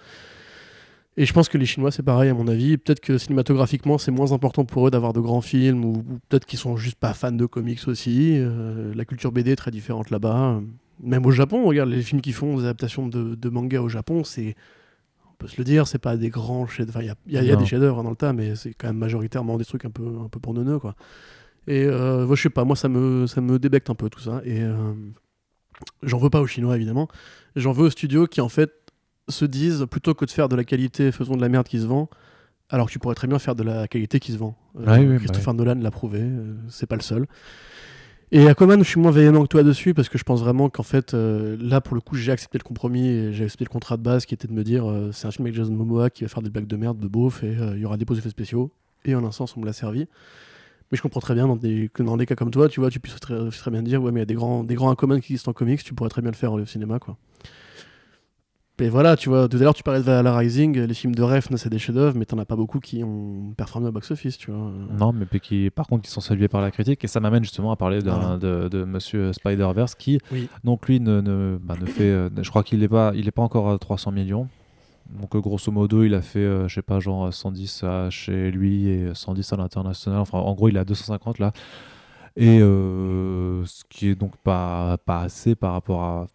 Et 1.17 1.27
je 1.27 1.33
pense 1.33 1.49
que 1.49 1.59
les 1.59 1.67
Chinois, 1.67 1.91
c'est 1.91 2.05
pareil, 2.05 2.31
à 2.31 2.35
mon 2.35 2.47
avis. 2.47 2.77
Peut-être 2.77 3.01
que 3.01 3.19
cinématographiquement, 3.19 3.99
c'est 3.99 4.13
moins 4.13 4.31
important 4.31 4.65
pour 4.65 4.87
eux 4.87 4.91
d'avoir 4.91 5.13
de 5.13 5.21
grands 5.21 5.41
films, 5.41 5.85
ou, 5.85 5.97
ou 5.97 6.19
peut-être 6.29 6.47
qu'ils 6.47 6.61
sont 6.61 6.77
juste 6.77 6.97
pas 6.97 7.13
fans 7.13 7.33
de 7.33 7.47
comics 7.47 7.89
aussi. 7.89 8.35
Euh, 8.37 8.95
la 8.95 9.05
culture 9.05 9.33
BD 9.33 9.51
est 9.53 9.57
très 9.57 9.73
différente 9.73 10.11
là-bas. 10.11 10.61
Même 11.01 11.25
au 11.27 11.31
Japon, 11.31 11.65
regarde 11.65 11.91
les 11.91 12.03
films 12.03 12.21
qui 12.21 12.33
font 12.33 12.57
des 12.57 12.65
adaptations 12.65 13.07
de, 13.07 13.35
de 13.35 13.49
manga 13.49 13.81
au 13.81 13.89
Japon, 13.89 14.25
c'est. 14.25 14.57
On 15.31 15.35
peut 15.39 15.49
se 15.49 15.57
le 15.59 15.65
dire, 15.65 15.87
c'est 15.87 16.01
pas 16.01 16.17
des 16.17 16.31
grands 16.31 16.67
chefs 16.67 16.89
Enfin, 16.89 17.01
il 17.01 17.07
y 17.07 17.39
a, 17.39 17.43
y 17.43 17.47
y 17.47 17.57
des 17.57 17.67
chefs-d'œuvre 17.67 18.01
hein, 18.01 18.03
dans 18.03 18.11
le 18.11 18.17
tas, 18.17 18.33
mais 18.33 18.57
c'est 18.57 18.75
quand 18.75 18.89
même 18.89 18.99
majoritairement 18.99 19.57
des 19.57 19.65
trucs 19.65 19.85
un 19.85 19.91
peu, 19.91 20.05
un 20.25 20.29
peu 20.29 20.41
pour 20.41 20.53
neuneux, 20.53 20.81
quoi. 20.81 20.97
Et 21.69 21.85
euh, 21.85 22.27
je 22.35 22.43
sais 22.43 22.51
pas, 22.51 22.65
moi, 22.65 22.75
ça 22.75 22.89
me, 22.89 23.27
ça 23.29 23.41
me 23.41 23.59
débecte 23.59 23.89
un 23.89 23.95
peu 23.95 24.11
tout 24.11 24.21
ça. 24.21 24.41
Et 24.45 24.63
euh, 24.63 24.95
j'en 26.03 26.19
veux 26.19 26.31
pas 26.31 26.41
aux 26.41 26.47
Chinois, 26.47 26.75
évidemment. 26.75 27.07
J'en 27.55 27.73
veux 27.73 27.87
aux 27.87 27.91
studios 27.91 28.27
qui, 28.27 28.41
en 28.41 28.49
fait, 28.49 28.73
se 29.29 29.45
disent 29.45 29.87
plutôt 29.91 30.15
que 30.15 30.25
de 30.25 30.31
faire 30.31 30.49
de 30.49 30.57
la 30.57 30.65
qualité, 30.65 31.13
faisons 31.13 31.37
de 31.37 31.41
la 31.41 31.49
merde 31.49 31.69
qui 31.69 31.79
se 31.81 31.87
vend, 31.87 32.09
alors 32.71 32.87
que 32.87 32.93
tu 32.93 32.99
pourrais 32.99 33.15
très 33.15 33.27
bien 33.27 33.39
faire 33.39 33.55
de 33.55 33.63
la 33.63 33.89
qualité 33.89 34.21
qui 34.21 34.33
se 34.33 34.39
vend. 34.39 34.57
Euh, 34.79 34.99
oui, 34.99 35.07
bah 35.07 35.19
Christopher 35.19 35.55
Nolan 35.55 35.77
l'a 35.77 35.91
prouvé, 35.91 36.21
euh, 36.23 36.55
c'est 36.69 36.87
pas 36.87 36.97
le 36.97 37.03
seul. 37.03 37.27
Et 38.31 38.47
Aquaman, 38.47 38.85
je 38.85 38.89
suis 38.89 39.01
moins 39.01 39.11
véhément 39.11 39.43
que 39.43 39.49
toi 39.49 39.63
dessus 39.63 39.95
parce 39.95 40.11
que 40.11 40.19
je 40.19 40.25
pense 40.25 40.41
vraiment 40.41 40.69
qu'en 40.69 40.83
fait, 40.83 41.15
euh, 41.15 41.57
là 41.61 41.81
pour 41.81 41.95
le 41.95 42.03
coup, 42.03 42.15
j'ai 42.15 42.31
accepté 42.31 42.59
le 42.59 42.63
compromis 42.63 43.09
et 43.09 43.33
j'ai 43.33 43.45
accepté 43.45 43.65
le 43.65 43.71
contrat 43.71 43.97
de 43.97 44.03
base 44.03 44.27
qui 44.27 44.35
était 44.35 44.47
de 44.47 44.53
me 44.53 44.65
dire 44.65 44.89
euh, 44.89 45.13
c'est 45.13 45.27
un 45.27 45.31
film 45.31 45.47
avec 45.47 45.57
Jason 45.57 45.73
Momoa 45.73 46.11
qui 46.11 46.25
va 46.25 46.29
faire 46.29 46.43
des 46.43 46.51
blagues 46.51 46.67
de 46.67 46.77
merde, 46.77 46.99
de 46.99 47.09
beauf 47.09 47.43
et 47.43 47.57
euh, 47.57 47.73
il 47.75 47.81
y 47.81 47.87
aura 47.87 47.97
des 47.97 48.05
beaux 48.05 48.15
effets 48.15 48.29
spéciaux. 48.29 48.71
Et 49.07 49.15
en 49.15 49.25
un 49.25 49.33
sens, 49.33 49.57
on 49.57 49.61
me 49.61 49.67
l'a 49.67 49.73
servi. 49.73 50.01
Mais 50.91 50.97
je 50.97 51.01
comprends 51.01 51.21
très 51.21 51.35
bien 51.35 51.47
dans 51.47 51.57
des, 51.57 51.91
que 51.93 52.03
dans 52.03 52.19
des 52.19 52.27
cas 52.27 52.35
comme 52.35 52.51
toi, 52.51 52.69
tu 52.69 52.81
vois, 52.81 52.91
tu 52.91 53.01
puisses 53.01 53.19
très, 53.19 53.71
bien 53.71 53.83
dire 53.83 54.03
ouais, 54.03 54.13
mais 54.13 54.21
il 54.21 54.23
y 54.23 54.25
a 54.25 54.27
des 54.27 54.35
grands, 54.35 54.63
des 54.63 54.75
grands 54.75 54.95
qui 54.95 55.15
existent 55.15 55.51
en 55.51 55.55
comics, 55.55 55.83
tu 55.83 55.95
pourrais 55.95 56.11
très 56.11 56.21
bien 56.21 56.31
le 56.31 56.37
faire 56.37 56.53
au 56.53 56.65
cinéma, 56.67 56.99
quoi. 56.99 57.17
Et 58.81 58.89
voilà, 58.89 59.17
tu 59.17 59.29
vois, 59.29 59.49
tout 59.49 59.57
à 59.57 59.61
l'heure 59.61 59.75
tu 59.75 59.83
parlais 59.83 59.99
de 60.01 60.05
Valhalla 60.05 60.37
Rising, 60.37 60.79
les 60.79 60.95
films 60.95 61.15
de 61.15 61.23
Refn 61.23 61.57
c'est 61.57 61.69
des 61.69 61.79
chefs-d'œuvre, 61.81 62.17
mais 62.17 62.25
t'en 62.25 62.39
as 62.39 62.45
pas 62.45 62.55
beaucoup 62.55 62.79
qui 62.79 63.03
ont 63.03 63.53
performé 63.57 63.89
au 63.89 63.93
box-office, 63.93 64.39
tu 64.39 64.51
vois. 64.53 64.71
Non, 64.99 65.13
mais 65.13 65.27
qui, 65.41 65.69
par 65.71 65.87
contre, 65.89 66.05
qui 66.05 66.11
sont 66.11 66.21
salués 66.21 66.47
par 66.49 66.61
la 66.61 66.71
critique. 66.71 67.03
Et 67.05 67.09
ça 67.09 67.19
m'amène 67.21 67.43
justement 67.43 67.73
à 67.73 67.77
parler 67.77 67.99
Voilà. 67.99 68.37
de, 68.37 68.69
de 68.69 68.85
Monsieur 68.85 69.33
Spider-Verse 69.33 69.95
qui, 69.97 70.19
Oui. 70.31 70.49
donc 70.63 70.87
lui, 70.87 71.01
ne, 71.01 71.21
ne, 71.21 71.59
bah, 71.61 71.75
ne 71.81 71.87
fait. 71.87 72.05
euh, 72.05 72.29
je 72.41 72.49
crois 72.51 72.63
qu'il 72.63 72.79
n'est 72.81 72.89
pas, 72.89 73.13
il 73.17 73.27
est 73.27 73.33
pas 73.33 73.43
encore 73.43 73.69
à 73.71 73.79
300 73.79 74.13
millions. 74.13 74.47
Donc, 75.21 75.35
euh, 75.35 75.41
grosso 75.41 75.73
modo, 75.73 76.05
il 76.05 76.15
a 76.15 76.21
fait, 76.21 76.39
euh, 76.39 76.69
je 76.69 76.75
sais 76.77 76.83
pas, 76.83 77.01
genre 77.01 77.33
110 77.33 77.83
à 77.83 78.11
chez 78.11 78.51
lui 78.51 78.89
et 78.89 79.09
110 79.15 79.53
à 79.55 79.57
l'international. 79.57 80.21
Enfin, 80.21 80.39
en 80.39 80.55
gros, 80.55 80.69
il 80.69 80.77
est 80.77 80.81
à 80.81 80.85
250 80.85 81.39
là. 81.39 81.53
Et 82.37 82.61
euh, 82.61 83.65
ce 83.65 83.83
qui 83.89 84.09
est 84.09 84.15
donc 84.15 84.37
pas, 84.37 84.99
pas 85.05 85.23
assez 85.23 85.55
par 85.57 85.73
rapport 85.73 86.03
à. 86.05 86.27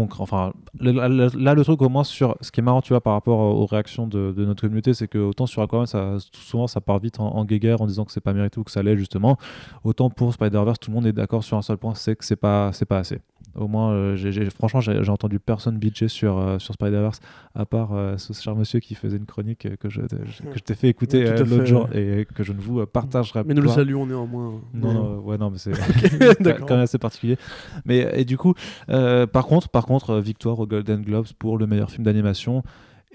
Enfin, 0.00 0.52
là, 0.80 1.08
le- 1.08 1.62
truc 1.64 1.82
au 1.82 1.88
moins 1.88 2.04
sur 2.04 2.36
ce 2.40 2.50
qui 2.50 2.60
est 2.60 2.62
marrant, 2.62 2.82
tu 2.82 2.92
vois, 2.92 3.00
par 3.00 3.12
rapport 3.14 3.38
aux 3.38 3.66
réactions 3.66 4.06
de, 4.06 4.32
de 4.36 4.44
notre 4.44 4.62
communauté, 4.62 4.94
c'est 4.94 5.08
que 5.08 5.18
autant 5.18 5.46
sur 5.46 5.62
Aquaman, 5.62 5.86
ça, 5.86 6.16
souvent 6.32 6.66
ça 6.66 6.80
part 6.80 6.98
vite 6.98 7.20
en, 7.20 7.28
en 7.34 7.44
guéguerre 7.44 7.80
en 7.80 7.86
disant 7.86 8.04
que 8.04 8.12
c'est 8.12 8.20
pas 8.20 8.32
mérité 8.32 8.58
ou 8.60 8.64
que 8.64 8.70
ça 8.70 8.82
l'est 8.82 8.96
justement. 8.96 9.36
Autant 9.84 10.10
pour 10.10 10.32
Spider-Verse, 10.34 10.78
tout 10.80 10.90
le 10.90 10.94
monde 10.96 11.06
est 11.06 11.12
d'accord 11.12 11.44
sur 11.44 11.56
un 11.56 11.62
seul 11.62 11.76
point, 11.78 11.94
c'est 11.94 12.16
que 12.16 12.24
c'est 12.24 12.36
pas, 12.36 12.70
c'est 12.72 12.86
pas 12.86 12.98
assez. 12.98 13.20
Au 13.56 13.68
moins, 13.68 13.92
euh, 13.92 14.50
franchement, 14.56 14.80
j'ai 14.80 15.08
entendu 15.08 15.38
personne 15.38 15.78
bitcher 15.78 16.08
sur, 16.08 16.38
euh, 16.38 16.58
sur 16.58 16.74
Spider-Verse, 16.74 17.20
à 17.54 17.64
part 17.64 17.92
euh, 17.92 18.16
ce 18.18 18.32
cher 18.32 18.56
monsieur 18.56 18.80
qui 18.80 18.94
faisait 18.94 19.16
une 19.16 19.26
chronique 19.26 19.68
que 19.78 19.88
je, 19.88 20.00
que 20.00 20.54
je 20.56 20.58
t'ai 20.60 20.74
fait 20.74 20.88
écouter 20.88 21.24
l'autre 21.44 21.64
jour 21.64 21.88
et 21.94 22.26
que 22.34 22.42
je 22.42 22.52
ne 22.52 22.60
vous 22.60 22.84
partagerai 22.86 23.42
Mais 23.46 23.54
nous 23.54 23.62
le 23.62 23.68
pas. 23.68 23.74
saluons 23.74 24.06
néanmoins. 24.06 24.60
Non, 24.72 24.92
non, 24.92 25.18
ouais, 25.20 25.38
non, 25.38 25.50
mais 25.50 25.58
c'est 25.58 25.72
quand 26.58 26.70
même 26.70 26.80
assez 26.80 26.98
particulier. 26.98 27.36
Mais 27.84 28.10
et 28.14 28.24
du 28.24 28.36
coup, 28.36 28.54
par 28.86 29.46
contre, 29.46 29.68
par 29.68 29.86
contre, 29.86 30.16
victoire 30.18 30.58
aux 30.58 30.66
Golden 30.66 31.02
Globes 31.02 31.28
pour 31.38 31.58
le 31.58 31.66
meilleur 31.66 31.90
film 31.90 32.04
d'animation. 32.04 32.62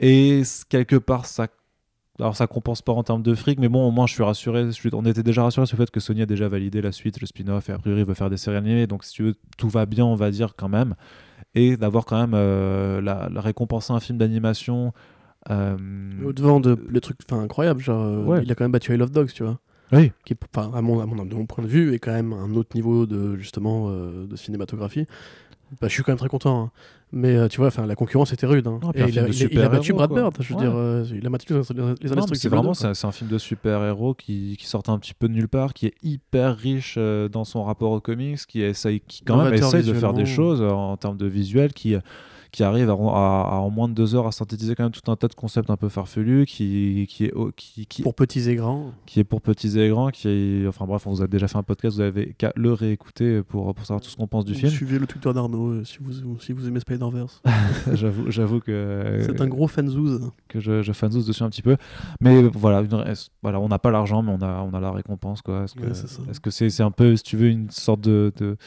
Et 0.01 0.43
quelque 0.69 0.95
part, 0.95 1.25
ça, 1.25 1.47
alors 2.19 2.35
ça 2.35 2.47
compense 2.47 2.81
pas 2.81 2.91
en 2.93 3.03
termes 3.03 3.23
de 3.23 3.33
fric, 3.33 3.59
mais 3.59 3.69
bon, 3.69 3.87
au 3.87 3.91
moins 3.91 4.05
je 4.07 4.13
suis 4.13 4.23
rassuré. 4.23 4.65
je 4.65 4.71
suis- 4.71 4.89
on 4.93 5.05
était 5.05 5.23
déjà 5.23 5.43
rassuré 5.43 5.65
sur 5.65 5.77
le 5.77 5.85
fait 5.85 5.91
que 5.91 5.99
Sony 5.99 6.21
a 6.21 6.25
déjà 6.25 6.47
validé 6.49 6.81
la 6.81 6.91
suite, 6.91 7.19
le 7.21 7.27
spin-off, 7.27 7.69
et 7.69 7.71
a 7.73 7.77
priori 7.77 8.01
il 8.01 8.05
veut 8.05 8.13
faire 8.13 8.29
des 8.29 8.37
séries 8.37 8.57
animées. 8.57 8.87
Donc 8.87 9.03
si 9.03 9.13
tu 9.13 9.23
veux, 9.23 9.35
tout 9.57 9.69
va 9.69 9.85
bien, 9.85 10.05
on 10.05 10.15
va 10.15 10.29
dire 10.31 10.55
quand 10.57 10.69
même. 10.69 10.95
Et 11.55 11.77
d'avoir 11.77 12.05
quand 12.05 12.19
même 12.19 12.33
euh, 12.35 13.01
la, 13.01 13.29
la 13.33 13.41
récompensé 13.41 13.91
un 13.93 13.99
film 13.99 14.17
d'animation. 14.17 14.93
euh, 15.49 15.77
Au 16.25 16.33
devant 16.33 16.59
de 16.59 16.77
le 16.87 17.01
truc 17.01 17.17
enfin, 17.29 17.41
incroyable, 17.41 17.79
genre, 17.81 18.03
euh, 18.03 18.23
Ouais. 18.25 18.41
il 18.43 18.51
a 18.51 18.55
quand 18.55 18.63
même 18.65 18.71
battu 18.71 18.93
I 18.93 18.97
Love 18.97 19.11
Dogs, 19.11 19.31
tu 19.33 19.43
vois. 19.43 19.59
Oui, 19.91 20.11
Qui 20.23 20.35
mon, 20.55 20.73
à, 20.75 20.81
mon, 21.07 21.25
de 21.25 21.33
mon 21.33 21.47
point 21.47 21.63
de 21.63 21.69
vue, 21.69 21.95
est 21.95 21.99
quand 21.99 22.11
même 22.13 22.31
un 22.33 22.53
autre 22.53 22.75
niveau 22.75 23.07
de, 23.07 23.37
justement, 23.37 23.87
euh, 23.89 24.27
de 24.27 24.35
cinématographie. 24.35 25.07
Bah, 25.81 25.87
je 25.87 25.93
suis 25.93 26.03
quand 26.03 26.11
même 26.11 26.17
très 26.19 26.29
content. 26.29 26.63
hein. 26.63 26.71
Mais 27.11 27.35
euh, 27.35 27.47
tu 27.47 27.57
vois, 27.57 27.67
enfin, 27.67 27.85
la 27.85 27.95
concurrence 27.95 28.33
était 28.33 28.45
rude. 28.45 28.67
hein. 28.67 28.79
Et 28.93 28.99
il, 28.99 29.17
a, 29.19 29.23
de 29.23 29.29
il 29.33 29.43
a- 29.43 29.47
il 29.51 29.61
a 29.61 29.69
battu 29.69 29.93
Brad. 29.93 30.11
Bird. 30.11 30.35
Je 30.39 30.49
veux 30.53 30.55
Ouais. 30.59 30.61
dire, 30.65 30.75
euh, 30.75 31.05
il 31.11 31.25
a 31.25 31.29
battu 31.29 31.53
les, 31.53 31.63
c'est 31.63 32.49
vraiment 32.49 32.73
c'est 32.73 33.05
un, 33.05 33.11
film 33.11 33.29
de 33.29 33.37
super-héros 33.37 34.13
qui, 34.13 34.55
qui 34.59 34.67
sort 34.67 34.83
un 34.87 34.99
petit 34.99 35.13
peu 35.13 35.27
de 35.27 35.33
nulle 35.33 35.47
part, 35.47 35.73
qui 35.73 35.87
est 35.87 35.93
hyper 36.03 36.55
riche 36.55 36.95
euh, 36.97 37.27
dans 37.27 37.45
son 37.45 37.63
rapport 37.63 37.91
aux 37.91 37.99
comics, 38.01 38.39
qui 38.47 38.61
essaye, 38.61 39.01
qui 39.01 39.23
quand 39.23 39.43
même 39.43 39.53
essaye 39.53 39.83
de 39.83 39.93
faire 39.93 40.13
des 40.13 40.25
choses 40.25 40.61
en 40.61 40.97
termes 40.97 41.17
de 41.17 41.25
visuel, 41.25 41.73
qui 41.73 41.95
qui 42.51 42.63
arrive 42.63 42.89
à, 42.89 42.93
à- 42.93 42.95
à, 42.95 43.55
en 43.59 43.69
moins 43.69 43.87
de 43.87 43.93
deux 43.93 44.15
heures 44.15 44.27
à 44.27 44.31
synthétiser 44.31 44.75
quand 44.75 44.83
même 44.83 44.91
tout 44.91 45.11
un 45.11 45.15
tas 45.15 45.27
de 45.27 45.33
concepts 45.35 45.69
un 45.69 45.77
peu 45.77 45.89
farfelus, 45.89 46.45
qui 46.45 47.05
qui 47.09 47.25
est 47.25 47.33
qui, 47.55 47.85
qui, 47.85 48.01
Pour 48.01 48.15
petits 48.15 48.49
et 48.49 48.55
grands. 48.55 48.91
qui 49.05 49.19
est 49.19 49.23
pour 49.23 49.41
petits 49.41 49.79
et 49.79 49.89
grands, 49.89 50.09
qui 50.09 50.27
est 50.27 50.67
enfin 50.67 50.85
bref, 50.85 51.05
on 51.07 51.11
vous 51.11 51.21
a 51.21 51.27
déjà 51.27 51.47
fait 51.47 51.57
un 51.57 51.63
podcast, 51.63 51.95
vous 51.97 52.01
avez 52.01 52.33
qu'à 52.37 52.51
le 52.55 52.73
réécouter 52.73 53.43
pour 53.43 53.73
pour 53.73 53.85
savoir 53.85 54.01
tout 54.01 54.09
ce 54.09 54.15
qu'on 54.17 54.27
pense 54.27 54.45
du 54.45 54.53
film. 54.55 54.71
Suivez 54.71 54.99
le 54.99 55.07
Twitter 55.07 55.31
d'Arnaud 55.33 55.69
euh, 55.73 55.83
si, 55.83 55.97
vous, 56.01 56.39
si 56.39 56.53
vous 56.53 56.67
aimez 56.67 56.79
Spider-Verse. 56.79 57.41
j'avoue 57.93 58.29
j'avoue 58.31 58.59
que 58.59 59.19
C'est 59.25 59.41
un 59.41 59.47
gros 59.47 59.67
fanzouz. 59.67 60.31
que 60.47 60.59
je, 60.59 60.81
je 60.81 60.91
dessus 61.27 61.43
un 61.43 61.49
petit 61.49 61.61
peu. 61.61 61.77
Mais 62.21 62.41
voilà, 62.43 62.81
une- 62.81 63.13
voilà 63.41 63.59
on 63.59 63.67
n'a 63.67 63.79
pas 63.79 63.91
l'argent, 63.91 64.21
mais 64.21 64.31
on 64.31 64.41
a, 64.41 64.61
on 64.61 64.73
a 64.73 64.79
la 64.79 64.91
récompense. 64.91 65.41
quoi. 65.41 65.63
Est-ce 65.63 65.75
que 65.75 65.81
Ouais, 65.81 65.93
c'est 65.93 66.07
ça. 66.07 66.21
est-ce 66.29 66.39
que 66.39 66.49
c'est 66.51 66.69
c'est 66.69 66.83
un 66.83 66.91
peu, 66.91 67.15
si 67.15 67.23
tu 67.23 67.37
veux, 67.37 67.47
une 67.47 67.69
sorte 67.69 68.01
de. 68.01 68.31
de- 68.37 68.57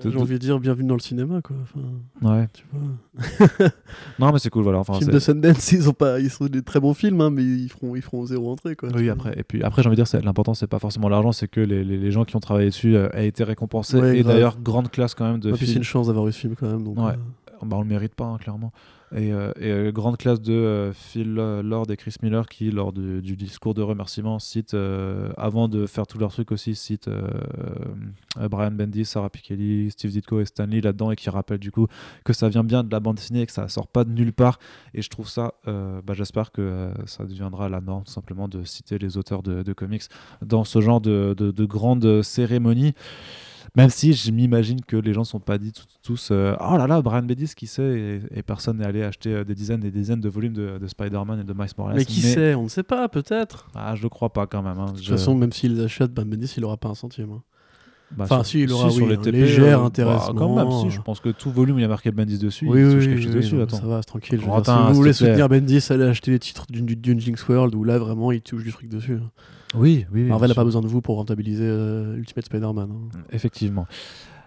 de- 0.00 0.10
J'ai 0.10 0.16
envie 0.18 0.32
de 0.34 0.38
dire 0.38 0.58
bienvenue 0.58 0.88
dans 0.88 0.94
le 0.94 1.00
cinéma, 1.00 1.40
quoi. 1.42 1.56
Enfin, 1.62 1.80
Ouais. 2.22 2.48
tu 2.52 2.64
vois. 2.72 2.82
Non, 4.18 4.32
mais 4.32 4.38
c'est 4.38 4.50
cool, 4.50 4.62
voilà. 4.62 4.78
Enfin, 4.78 4.94
Film 4.94 5.06
c'est- 5.06 5.12
de 5.12 5.18
Sundance, 5.18 5.72
ils 5.72 5.82
sont 5.82 5.92
pas, 5.92 6.18
ils 6.20 6.30
sont 6.30 6.46
des 6.46 6.62
très 6.62 6.80
bons 6.80 6.94
films, 6.94 7.20
hein, 7.20 7.30
mais 7.30 7.42
ils 7.44 7.68
feront, 7.68 7.94
ils 7.94 8.02
feront 8.02 8.24
zéro 8.26 8.50
entrée, 8.52 8.74
quoi. 8.76 8.88
Oui, 8.94 9.08
après, 9.10 9.34
et 9.38 9.42
puis 9.42 9.62
après, 9.62 9.82
j'ai 9.82 9.88
envie 9.88 9.96
de 9.96 10.02
dire, 10.02 10.20
l'important, 10.24 10.54
c'est 10.54 10.66
pas 10.66 10.78
forcément 10.78 11.08
l'argent, 11.08 11.32
c'est 11.32 11.48
que 11.48 11.60
les, 11.60 11.84
les, 11.84 11.98
les 11.98 12.10
gens 12.10 12.24
qui 12.24 12.36
ont 12.36 12.40
travaillé 12.40 12.68
dessus 12.70 12.96
euh, 12.96 13.08
aient 13.12 13.26
été 13.28 13.44
récompensés. 13.44 13.98
Ouais, 14.00 14.18
et 14.18 14.22
d'ailleurs, 14.22 14.58
grande 14.60 14.90
classe 14.90 15.14
quand 15.14 15.30
même 15.30 15.40
de 15.40 15.50
Et 15.50 15.52
puis 15.52 15.66
c'est 15.66 15.74
une 15.74 15.82
chance 15.82 16.06
d'avoir 16.08 16.26
eu 16.28 16.32
ce 16.32 16.38
film 16.40 16.54
quand 16.58 16.68
même. 16.70 16.84
Donc, 16.84 16.98
Ouais. 16.98 17.12
euh, 17.12 17.66
Bah, 17.66 17.76
on 17.76 17.82
le 17.82 17.86
mérite 17.88 18.14
pas, 18.14 18.24
hein, 18.24 18.38
clairement. 18.38 18.72
Et, 19.14 19.32
euh, 19.32 19.52
euh, 19.60 19.92
grande 19.92 20.16
classe 20.16 20.40
de 20.40 20.52
euh, 20.52 20.92
Phil 20.92 21.34
Lord 21.34 21.90
et 21.90 21.96
Chris 21.96 22.14
Miller 22.22 22.48
qui, 22.48 22.70
lors 22.70 22.92
du, 22.92 23.36
discours 23.36 23.74
de 23.74 23.82
remerciement, 23.82 24.38
citent, 24.38 24.76
avant 25.36 25.68
de 25.68 25.86
faire 25.86 26.06
tous 26.06 26.18
leurs 26.18 26.32
trucs 26.32 26.52
aussi, 26.52 26.74
citent 26.74 27.10
Brian 28.36 28.70
Bendis, 28.70 29.04
Sarah 29.04 29.30
Pikeli, 29.30 29.90
Steve 29.90 30.12
Ditko 30.12 30.40
et 30.40 30.44
Stanley 30.44 30.80
là-dedans 30.80 31.10
et 31.10 31.16
qui 31.16 31.28
rappellent 31.30 31.58
du 31.58 31.70
coup 31.70 31.86
que 32.24 32.32
ça 32.32 32.48
vient 32.48 32.64
bien 32.64 32.84
de 32.84 32.90
la 32.90 33.00
bande 33.00 33.16
dessinée 33.16 33.42
et 33.42 33.46
que 33.46 33.52
ça 33.52 33.68
sort 33.68 33.88
pas 33.88 34.04
de 34.04 34.10
nulle 34.10 34.32
part. 34.32 34.58
Et 34.94 35.02
je 35.02 35.10
trouve 35.10 35.28
ça, 35.28 35.54
bah, 35.66 36.14
j'espère 36.14 36.52
que 36.52 36.90
ça 37.06 37.24
deviendra 37.24 37.68
la 37.68 37.80
norme 37.80 38.04
tout 38.04 38.12
simplement 38.12 38.48
de 38.48 38.64
citer 38.64 38.98
les 38.98 39.16
auteurs 39.16 39.42
de, 39.42 39.62
de 39.62 39.72
comics 39.72 40.04
dans 40.42 40.64
ce 40.64 40.80
genre 40.80 41.00
de, 41.00 41.34
de, 41.36 41.50
de 41.50 41.64
grandes 41.64 42.22
cérémonies. 42.22 42.94
Même 43.76 43.90
si 43.90 44.12
je 44.12 44.30
m'imagine 44.30 44.80
que 44.80 44.96
les 44.96 45.12
gens 45.12 45.24
sont 45.24 45.40
pas 45.40 45.58
dit 45.58 45.72
tous 46.02 46.28
euh, 46.30 46.54
Oh 46.60 46.76
là 46.76 46.86
là, 46.86 47.00
Brian 47.02 47.22
Bendis, 47.22 47.52
qui 47.56 47.66
sait 47.66 48.20
et, 48.32 48.38
et 48.38 48.42
personne 48.42 48.78
n'est 48.78 48.86
allé 48.86 49.02
acheter 49.02 49.34
euh, 49.34 49.44
des 49.44 49.54
dizaines 49.54 49.80
et 49.84 49.90
des 49.90 49.98
dizaines 50.00 50.20
de 50.20 50.28
volumes 50.28 50.52
de, 50.54 50.78
de 50.78 50.86
Spider-Man 50.86 51.40
et 51.40 51.44
de 51.44 51.52
Miles 51.52 51.68
Morales. 51.78 51.96
Mais 51.96 52.04
qui 52.04 52.20
sait 52.20 52.54
On 52.54 52.64
ne 52.64 52.68
sait 52.68 52.82
pas, 52.82 53.08
peut-être. 53.08 53.68
Ah, 53.74 53.94
je 53.96 54.02
le 54.02 54.08
crois 54.08 54.32
pas 54.32 54.46
quand 54.46 54.62
même. 54.62 54.78
hein. 54.78 54.86
De 54.86 54.90
toute 54.96 55.02
Je- 55.04 55.10
façon, 55.12 55.34
même 55.34 55.52
s'ils 55.52 55.80
achètent, 55.80 56.12
ben 56.12 56.24
Bendis, 56.24 56.52
il 56.56 56.64
aura 56.64 56.76
pas 56.76 56.88
un 56.88 56.94
centime. 56.94 57.30
hein. 57.32 57.42
Bah, 58.16 58.24
enfin, 58.24 58.36
sur- 58.38 58.46
si, 58.46 58.60
il 58.62 58.72
aura, 58.72 58.90
sur 58.90 59.02
oui, 59.04 59.08
les 59.10 59.16
un 59.16 59.20
TP, 59.20 59.32
léger 59.32 59.62
euh, 59.62 59.76
bah, 59.76 59.84
intéressement. 59.84 60.34
quand 60.34 60.54
même, 60.56 60.70
si, 60.90 60.90
je 60.96 61.00
pense 61.00 61.20
que 61.20 61.28
tout 61.30 61.50
volume 61.50 61.78
il 61.78 61.82
y 61.82 61.84
a 61.84 61.88
marqué 61.88 62.10
Bendis 62.10 62.38
dessus, 62.38 62.66
Oui, 62.68 62.82
oui, 62.84 62.94
oui, 62.98 63.14
oui, 63.16 63.26
dessus. 63.26 63.60
attends. 63.60 63.76
ça 63.78 63.86
va, 63.86 64.02
tranquille. 64.02 64.40
je 64.40 64.44
dire, 64.46 64.64
si 64.64 64.70
vous 64.88 64.94
voulez 64.94 65.12
soutenir 65.12 65.48
Bendis, 65.48 65.84
allez 65.90 66.04
acheter 66.04 66.30
les 66.32 66.38
titres 66.38 66.66
du, 66.70 66.82
du, 66.82 66.96
du 66.96 67.18
Jinx 67.20 67.46
World 67.48 67.74
où 67.74 67.84
là, 67.84 67.98
vraiment, 67.98 68.32
il 68.32 68.40
touche 68.42 68.64
du 68.64 68.70
fric 68.70 68.88
dessus. 68.88 69.14
hein. 69.22 69.30
Oui, 69.74 70.04
oui. 70.12 70.24
Marvel 70.24 70.48
n'a 70.50 70.54
pas 70.54 70.64
besoin 70.64 70.82
de 70.82 70.86
vous 70.86 71.00
pour 71.00 71.16
rentabiliser 71.16 71.64
euh, 71.66 72.16
Ultimate 72.18 72.44
Spider-Man. 72.44 72.90
hein. 72.92 73.18
Effectivement. 73.32 73.86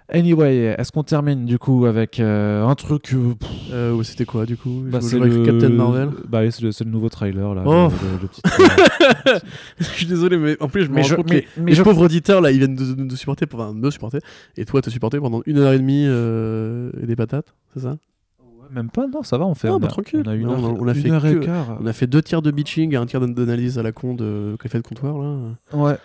Anyway, 0.07 0.75
est-ce 0.77 0.91
qu'on 0.91 1.01
termine 1.03 1.45
du 1.45 1.57
coup 1.57 1.85
avec 1.87 2.19
euh, 2.19 2.63
un 2.63 2.75
truc 2.75 3.11
euh, 3.13 3.33
pff, 3.39 3.49
Euh, 3.73 4.03
C'était 4.03 4.25
quoi, 4.25 4.45
du 4.45 4.55
coup? 4.55 4.83
bah, 4.85 5.01
c'est 5.01 5.17
le... 5.17 5.43
Captain 5.43 5.69
Marvel 5.69 6.09
Bah 6.29 6.41
oui, 6.43 6.51
c'est 6.51 6.61
le, 6.85 6.91
nouveau 6.91 7.09
trailer 7.09 7.55
là. 7.55 7.63
Oh. 7.65 7.89
le- 7.89 8.07
le- 8.17 8.21
le 8.21 8.27
petit 8.27 8.41
trailer. 8.43 9.39
Je 9.79 9.83
suis 9.83 10.05
désolé, 10.05 10.37
mais 10.37 10.57
en 10.61 10.67
plus, 10.67 10.83
je 10.85 10.91
me 10.91 11.01
rends 11.01 11.15
compte 11.15 11.29
mais- 11.31 11.47
mais 11.57 11.71
les 11.71 11.75
je- 11.75 11.81
pauvres 11.81 12.03
auditeurs, 12.05 12.39
là, 12.41 12.51
ils 12.51 12.59
viennent 12.59 12.75
de, 12.75 12.93
de, 12.93 13.03
de 13.03 13.15
supporter, 13.15 13.47
enfin, 13.51 13.73
me 13.73 13.89
supporter, 13.89 14.19
et 14.57 14.65
toi, 14.65 14.79
te 14.81 14.91
supporter 14.91 15.19
pendant 15.19 15.41
une 15.47 15.57
heure 15.57 15.73
et 15.73 15.79
demie 15.79 16.05
euh, 16.07 16.91
et 17.01 17.07
des 17.07 17.15
patates, 17.15 17.55
c'est 17.73 17.79
ça? 17.81 17.97
Ouais, 18.39 18.67
Même 18.75 18.91
pas, 18.91 19.07
non, 19.07 19.23
ça 19.23 19.39
va, 19.39 19.45
on 19.47 19.55
fait. 19.55 19.69
Non, 19.69 19.77
on, 19.77 19.79
bah, 19.79 19.87
tranquille. 19.87 20.21
on 20.23 20.29
a 20.29 20.35
une 20.35 20.45
heure, 20.45 20.59
on 20.59 20.65
a- 20.75 20.77
on 20.81 20.87
a 20.87 20.93
une 20.93 21.01
fait 21.01 21.09
heure 21.09 21.25
et 21.25 21.39
quart. 21.39 21.77
On 21.81 21.85
a 21.87 21.93
fait 21.93 22.05
deux 22.05 22.21
tiers 22.21 22.43
de 22.43 22.51
bitching 22.51 22.93
et 22.93 22.95
un 22.97 23.07
tiers 23.07 23.21
d'analyse 23.27 23.79
à 23.79 23.83
la 23.83 23.91
con 23.91 24.13
de 24.13 24.55
café 24.61 24.77
de 24.77 24.83
comptoir, 24.87 25.17
là. 25.17 25.35
Ouais. 25.73 25.95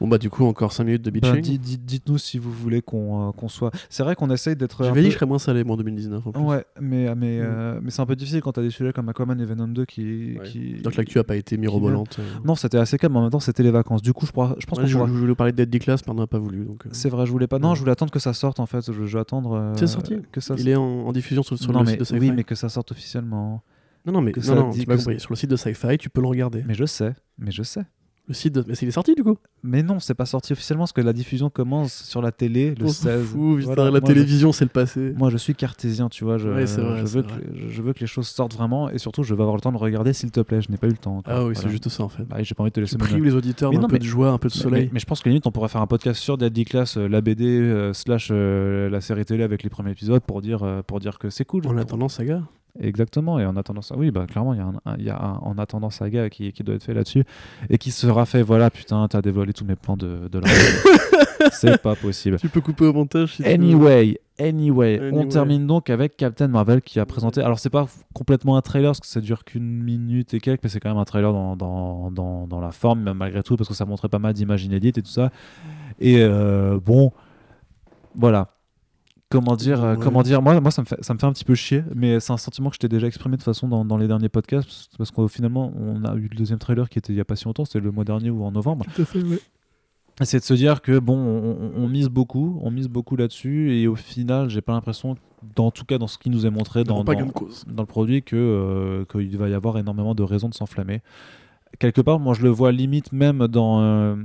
Bon, 0.00 0.06
bah, 0.08 0.18
du 0.18 0.30
coup, 0.30 0.44
encore 0.44 0.72
5 0.72 0.84
minutes 0.84 1.02
de 1.02 1.10
Ben, 1.10 1.20
bitching. 1.20 1.40
dites- 1.40 1.60
dites- 1.60 1.84
Dites-nous 1.84 2.18
si 2.18 2.38
vous 2.38 2.52
voulez 2.52 2.82
qu'on 2.82 3.28
euh, 3.28 3.32
qu'on 3.32 3.48
soit. 3.48 3.70
C'est 3.90 4.02
vrai 4.02 4.14
qu'on 4.14 4.30
essaye 4.30 4.54
d'être. 4.54 4.84
J'avais 4.84 5.00
dit 5.00 5.06
peu- 5.06 5.08
que 5.08 5.12
je 5.12 5.16
serais 5.16 5.26
moins 5.26 5.38
salé, 5.38 5.64
moi, 5.64 5.74
en 5.74 5.76
2019. 5.78 6.26
En 6.26 6.32
plus. 6.32 6.40
Ouais, 6.42 6.64
mais, 6.80 7.14
mais, 7.16 7.38
Mm. 7.38 7.42
euh, 7.44 7.80
mais 7.82 7.90
c'est 7.90 8.00
un 8.02 8.06
peu 8.06 8.14
difficile 8.14 8.40
quand 8.40 8.52
t'as 8.52 8.62
des 8.62 8.70
sujets 8.70 8.92
comme 8.92 9.08
Aquaman 9.08 9.40
et 9.40 9.44
Venom 9.44 9.66
2 9.68 9.84
qui. 9.84 10.36
Ouais. 10.38 10.46
qui... 10.46 10.74
Donc, 10.82 10.94
l'actu 10.96 11.18
a 11.18 11.24
pas 11.24 11.34
été 11.36 11.56
mirobolante. 11.56 12.18
euh. 12.20 12.22
Non, 12.44 12.54
c'était 12.54 12.78
assez 12.78 12.96
calme, 12.98 13.16
en 13.16 13.22
même 13.22 13.30
temps, 13.30 13.40
c'était 13.40 13.62
les 13.62 13.70
vacances. 13.70 14.02
Du 14.02 14.12
coup, 14.12 14.26
je, 14.26 14.32
pourrais- 14.32 14.54
je 14.58 14.66
pense 14.66 14.78
Ouais, 14.78 14.84
qu'on 14.84 14.88
je, 14.90 14.96
pourra- 14.98 15.08
je 15.08 15.12
voulais 15.14 15.34
parler 15.34 15.52
de 15.52 15.56
Deadly 15.64 15.78
Class, 15.80 16.00
mais 16.06 16.12
on 16.12 16.16
n'a 16.16 16.26
pas 16.26 16.38
voulu. 16.38 16.64
Donc, 16.64 16.86
euh, 16.86 16.90
C'est 16.92 17.08
vrai, 17.08 17.26
je 17.26 17.32
voulais 17.32 17.46
pas. 17.48 17.58
Non, 17.58 17.74
je 17.74 17.80
voulais 17.80 17.92
attendre 17.92 18.12
que 18.12 18.18
ça 18.20 18.32
sorte 18.34 18.60
en 18.60 18.66
fait. 18.66 18.84
Je, 18.92 19.04
je 19.04 19.16
vais 19.16 19.20
attendre. 19.20 19.52
euh, 19.54 19.72
C'est 19.76 19.86
sorti 19.88 20.16
Que 20.30 20.40
ça 20.40 20.54
Il 20.58 20.68
est 20.68 20.76
en, 20.76 20.82
en 20.84 21.12
diffusion 21.12 21.42
sur, 21.42 21.58
sur 21.58 21.72
non, 21.72 21.80
le 21.80 21.84
mais, 21.86 21.90
site 21.92 22.00
de 22.00 22.04
Sci-Fi. 22.04 22.20
Oui, 22.20 22.30
mais 22.30 22.44
que 22.44 22.54
ça 22.54 22.68
sorte 22.68 22.92
officiellement. 22.92 23.62
Non, 24.06 24.12
non, 24.12 24.20
mais 24.20 24.32
que 24.32 24.40
non, 24.48 24.54
non, 24.54 24.68
dit 24.70 24.80
tu 24.80 24.86
que 24.86 24.94
compris. 24.96 25.18
Sur 25.20 25.32
le 25.32 25.36
site 25.36 25.50
de 25.50 25.56
Sci-Fi, 25.56 25.98
tu 25.98 26.08
peux 26.08 26.20
le 26.20 26.28
regarder. 26.28 26.62
Mais 26.66 26.74
je 26.74 26.84
sais, 26.86 27.14
mais 27.38 27.50
je 27.50 27.62
sais. 27.62 27.82
Le 28.28 28.34
site 28.34 28.54
de... 28.54 28.62
Mais 28.68 28.74
il 28.74 28.88
est 28.88 28.90
sorti, 28.90 29.14
du 29.14 29.24
coup 29.24 29.38
Mais 29.62 29.82
non, 29.82 30.00
c'est 30.00 30.12
pas 30.12 30.26
sorti 30.26 30.52
officiellement 30.52 30.82
parce 30.84 30.92
que 30.92 31.00
la 31.00 31.14
diffusion 31.14 31.48
commence 31.48 31.94
sur 32.04 32.20
la 32.20 32.30
télé 32.30 32.74
le 32.78 32.84
On 32.84 32.88
s'en 32.88 33.04
16. 33.04 33.22
fout, 33.24 33.58
putain, 33.60 33.74
Voilà, 33.74 33.90
la 33.90 34.00
je- 34.00 34.04
télévision, 34.04 34.52
c'est 34.52 34.66
le 34.66 34.70
passé. 34.70 35.14
Moi, 35.16 35.30
je 35.30 35.38
suis 35.38 35.54
cartésien, 35.54 36.10
tu 36.10 36.24
vois. 36.24 36.36
Je, 36.36 36.48
Ouais, 36.50 36.66
c'est 36.66 36.82
vrai, 36.82 37.00
je, 37.00 37.06
veux 37.06 37.22
que, 37.22 37.28
je- 37.54 37.68
je 37.68 37.82
veux 37.82 37.94
que 37.94 38.00
les 38.00 38.06
choses 38.06 38.28
sortent 38.28 38.54
vraiment 38.54 38.90
et 38.90 38.98
surtout, 38.98 39.22
je 39.22 39.34
veux 39.34 39.40
avoir 39.40 39.56
le 39.56 39.62
temps 39.62 39.72
de 39.72 39.78
regarder, 39.78 40.12
s'il 40.12 40.30
te 40.30 40.40
plaît. 40.40 40.60
Je 40.60 40.70
n'ai 40.70 40.76
pas 40.76 40.88
eu 40.88 40.90
le 40.90 40.96
temps. 40.98 41.16
encore. 41.18 41.32
Ah 41.34 41.38
oui, 41.38 41.54
Voilà. 41.54 41.60
c'est 41.60 41.70
juste 41.70 41.88
ça, 41.88 42.02
en 42.02 42.10
fait. 42.10 42.24
Bah, 42.24 42.36
j'ai 42.42 42.54
pas 42.54 42.62
envie 42.64 42.70
de 42.70 42.74
te 42.74 42.80
laisser 42.80 42.98
prives 42.98 43.24
les 43.24 43.34
auditeurs 43.34 43.70
Mais 43.70 43.76
d'un 43.76 43.82
non, 43.82 43.88
peu 43.88 43.94
mais- 43.94 43.98
de 44.00 44.04
joie, 44.04 44.30
un 44.30 44.38
peu 44.38 44.48
de 44.48 44.52
soleil. 44.52 44.84
Mais, 44.84 44.90
mais 44.94 45.00
je 45.00 45.06
pense 45.06 45.20
que 45.22 45.28
limite, 45.30 45.46
on 45.46 45.50
pourrait 45.50 45.68
faire 45.68 45.80
un 45.80 45.86
podcast 45.86 46.20
sur 46.20 46.36
Deadly 46.36 46.66
Class, 46.66 46.98
euh, 46.98 47.08
la 47.08 47.22
BD 47.22 47.46
euh, 47.46 47.94
slash 47.94 48.28
euh, 48.30 48.90
la 48.90 49.00
série 49.00 49.24
télé 49.24 49.42
avec 49.42 49.62
les 49.62 49.70
premiers 49.70 49.92
épisodes 49.92 50.22
pour 50.22 50.42
dire, 50.42 50.62
euh, 50.64 50.82
pour 50.86 51.00
dire 51.00 51.18
que 51.18 51.30
c'est 51.30 51.46
cool. 51.46 51.66
En 51.66 51.76
attendant, 51.78 52.08
saga. 52.10 52.42
Exactement, 52.80 53.40
et 53.40 53.44
en 53.44 53.56
attendant 53.56 53.82
ça, 53.82 53.96
oui, 53.96 54.10
bah 54.12 54.26
clairement, 54.26 54.54
il 54.54 54.58
y 54.58 54.62
a, 54.62 54.66
un, 54.66 54.96
il 54.98 55.04
y 55.04 55.10
a 55.10 55.20
un, 55.20 55.38
en 55.42 55.58
attendant 55.58 55.90
saga 55.90 56.30
qui, 56.30 56.52
qui 56.52 56.62
doit 56.62 56.76
être 56.76 56.84
fait 56.84 56.94
là-dessus 56.94 57.24
et 57.70 57.76
qui 57.78 57.90
sera 57.90 58.24
fait. 58.24 58.42
Voilà, 58.42 58.70
putain, 58.70 59.08
t'as 59.08 59.20
dévoilé 59.20 59.52
tous 59.52 59.64
mes 59.64 59.74
plans 59.74 59.96
de, 59.96 60.28
de 60.30 60.40
c'est 61.52 61.80
pas 61.82 61.96
possible. 61.96 62.38
Tu 62.38 62.48
peux 62.48 62.60
couper 62.60 62.86
au 62.86 62.92
montage 62.92 63.34
si 63.34 63.42
veux. 63.42 63.48
Anyway, 63.48 64.20
anyway, 64.38 65.00
on 65.00 65.06
Anyway. 65.08 65.28
termine 65.28 65.66
donc 65.66 65.90
avec 65.90 66.16
Captain 66.16 66.46
Marvel 66.48 66.80
qui 66.82 67.00
a 67.00 67.06
présenté. 67.06 67.40
Alors, 67.40 67.58
c'est 67.58 67.70
pas 67.70 67.88
complètement 68.14 68.56
un 68.56 68.62
trailer 68.62 68.90
parce 68.90 69.00
que 69.00 69.06
ça 69.08 69.20
dure 69.20 69.44
qu'une 69.44 69.82
minute 69.82 70.32
et 70.34 70.40
quelques, 70.40 70.62
mais 70.62 70.68
c'est 70.68 70.78
quand 70.78 70.90
même 70.90 70.98
un 70.98 71.04
trailer 71.04 71.32
dans, 71.32 71.56
dans, 71.56 72.10
dans, 72.12 72.46
dans 72.46 72.60
la 72.60 72.70
forme, 72.70 73.00
même 73.02 73.16
malgré 73.16 73.42
tout, 73.42 73.56
parce 73.56 73.68
que 73.68 73.74
ça 73.74 73.84
montrait 73.86 74.08
pas 74.08 74.18
mal 74.20 74.34
d'images 74.34 74.64
inédites 74.64 74.98
et 74.98 75.02
tout 75.02 75.10
ça. 75.10 75.30
Et 75.98 76.18
euh, 76.20 76.78
bon, 76.84 77.12
voilà. 78.14 78.54
Comment 79.30 79.56
dire, 79.56 79.84
euh, 79.84 79.94
Ouais. 79.94 80.00
comment 80.02 80.22
dire 80.22 80.40
Moi, 80.40 80.58
moi 80.60 80.70
ça, 80.70 80.80
me 80.82 80.86
fait, 80.86 80.96
ça 81.02 81.12
me 81.12 81.18
fait 81.18 81.26
un 81.26 81.32
petit 81.32 81.44
peu 81.44 81.54
chier, 81.54 81.84
mais 81.94 82.18
c'est 82.18 82.32
un 82.32 82.38
sentiment 82.38 82.70
que 82.70 82.76
je 82.76 82.80
t'ai 82.80 82.88
déjà 82.88 83.06
exprimé 83.06 83.36
de 83.36 83.42
toute 83.42 83.44
façon 83.44 83.68
dans, 83.68 83.84
dans 83.84 83.98
les 83.98 84.08
derniers 84.08 84.30
podcasts, 84.30 84.90
parce 84.96 85.10
qu'au 85.10 85.28
finalement, 85.28 85.72
on 85.76 86.04
a 86.04 86.14
eu 86.14 86.28
le 86.30 86.36
deuxième 86.36 86.58
trailer 86.58 86.88
qui 86.88 86.98
était 86.98 87.12
il 87.12 87.16
y 87.16 87.20
a 87.20 87.24
pas 87.26 87.36
si 87.36 87.44
longtemps, 87.44 87.64
c'était 87.66 87.80
le 87.80 87.90
mois 87.90 88.04
dernier 88.04 88.30
ou 88.30 88.42
en 88.44 88.52
novembre. 88.52 88.86
Tout 88.94 89.02
à 89.02 89.04
fait, 89.04 89.22
ouais. 89.22 89.38
C'est 90.22 90.38
de 90.40 90.44
se 90.44 90.54
dire 90.54 90.82
que 90.82 90.98
bon, 90.98 91.14
on, 91.76 91.88
mise 91.88 92.08
beaucoup, 92.08 92.58
on 92.62 92.70
mise 92.72 92.88
beaucoup 92.88 93.14
là-dessus, 93.16 93.76
et 93.76 93.86
au 93.86 93.94
final, 93.94 94.48
j'ai 94.48 94.62
pas 94.62 94.72
l'impression, 94.72 95.16
dans 95.54 95.70
tout 95.70 95.84
cas 95.84 95.98
dans 95.98 96.08
ce 96.08 96.18
qui 96.18 96.28
nous 96.30 96.44
est 96.44 96.50
montré 96.50 96.82
dans, 96.82 97.04
dans 97.04 97.82
le 97.82 97.86
produit, 97.86 98.22
que 98.24 98.34
euh, 98.34 99.04
qu'il 99.04 99.36
va 99.38 99.48
y 99.48 99.54
avoir 99.54 99.78
énormément 99.78 100.16
de 100.16 100.22
raisons 100.24 100.48
de 100.48 100.54
s'enflammer. 100.54 101.02
Quelque 101.78 102.00
part, 102.00 102.18
moi, 102.18 102.34
je 102.34 102.42
le 102.42 102.48
vois 102.48 102.72
limite 102.72 103.12
même 103.12 103.46
dans, 103.46 103.80
euh, 103.80 104.16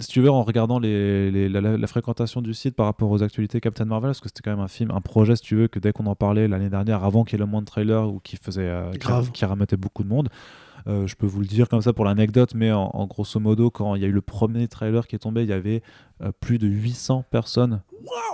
si 0.00 0.08
tu 0.08 0.20
veux, 0.20 0.30
en 0.30 0.42
regardant 0.42 0.78
les, 0.78 1.30
les- 1.30 1.48
la, 1.48 1.60
la- 1.60 1.76
la 1.76 1.86
fréquentation 1.86 2.42
du 2.42 2.54
site 2.54 2.74
par 2.74 2.86
rapport 2.86 3.10
aux 3.10 3.22
actualités 3.22 3.60
Captain 3.60 3.84
Marvel, 3.84 4.08
parce 4.08 4.20
que 4.20 4.28
c'était 4.28 4.40
quand 4.42 4.50
même 4.50 4.60
un 4.64 4.68
film, 4.68 4.90
un 4.90 5.00
projet, 5.00 5.36
si 5.36 5.42
tu 5.42 5.56
veux, 5.56 5.68
que 5.68 5.78
dès 5.78 5.92
qu'on 5.92 6.06
en 6.06 6.14
parlait 6.14 6.48
l'année 6.48 6.70
dernière, 6.70 7.04
avant 7.04 7.24
qu'il 7.24 7.38
y 7.38 7.42
ait 7.42 7.44
le 7.44 7.50
moins 7.50 7.60
de 7.60 7.66
trailers 7.66 8.08
ou 8.12 8.18
qui 8.20 8.36
faisait, 8.36 8.66
euh, 8.68 8.90
qui, 8.92 8.98
Grave. 8.98 9.30
qui 9.32 9.44
ramettait 9.44 9.76
beaucoup 9.76 10.02
de 10.02 10.08
monde. 10.08 10.28
Euh, 10.86 11.06
je 11.06 11.14
peux 11.14 11.26
vous 11.26 11.40
le 11.40 11.46
dire 11.46 11.68
comme 11.68 11.82
ça 11.82 11.92
pour 11.92 12.06
l'anecdote, 12.06 12.54
mais 12.54 12.72
en, 12.72 12.90
en 12.94 13.06
grosso 13.06 13.38
modo, 13.38 13.70
quand 13.70 13.94
il 13.96 14.02
y 14.02 14.04
a 14.04 14.08
eu 14.08 14.12
le 14.12 14.22
premier 14.22 14.66
trailer 14.66 15.06
qui 15.06 15.14
est 15.16 15.18
tombé, 15.20 15.42
il 15.42 15.48
y 15.48 15.52
avait 15.52 15.82
euh, 16.22 16.32
plus 16.40 16.58
de 16.58 16.66
800 16.66 17.24
personnes 17.30 17.82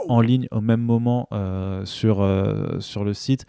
en 0.09 0.21
ligne 0.21 0.47
au 0.53 0.61
même 0.61 0.81
moment 0.81 1.29
sur, 1.85 2.25
sur 2.79 3.05
le 3.05 3.15
site. 3.15 3.47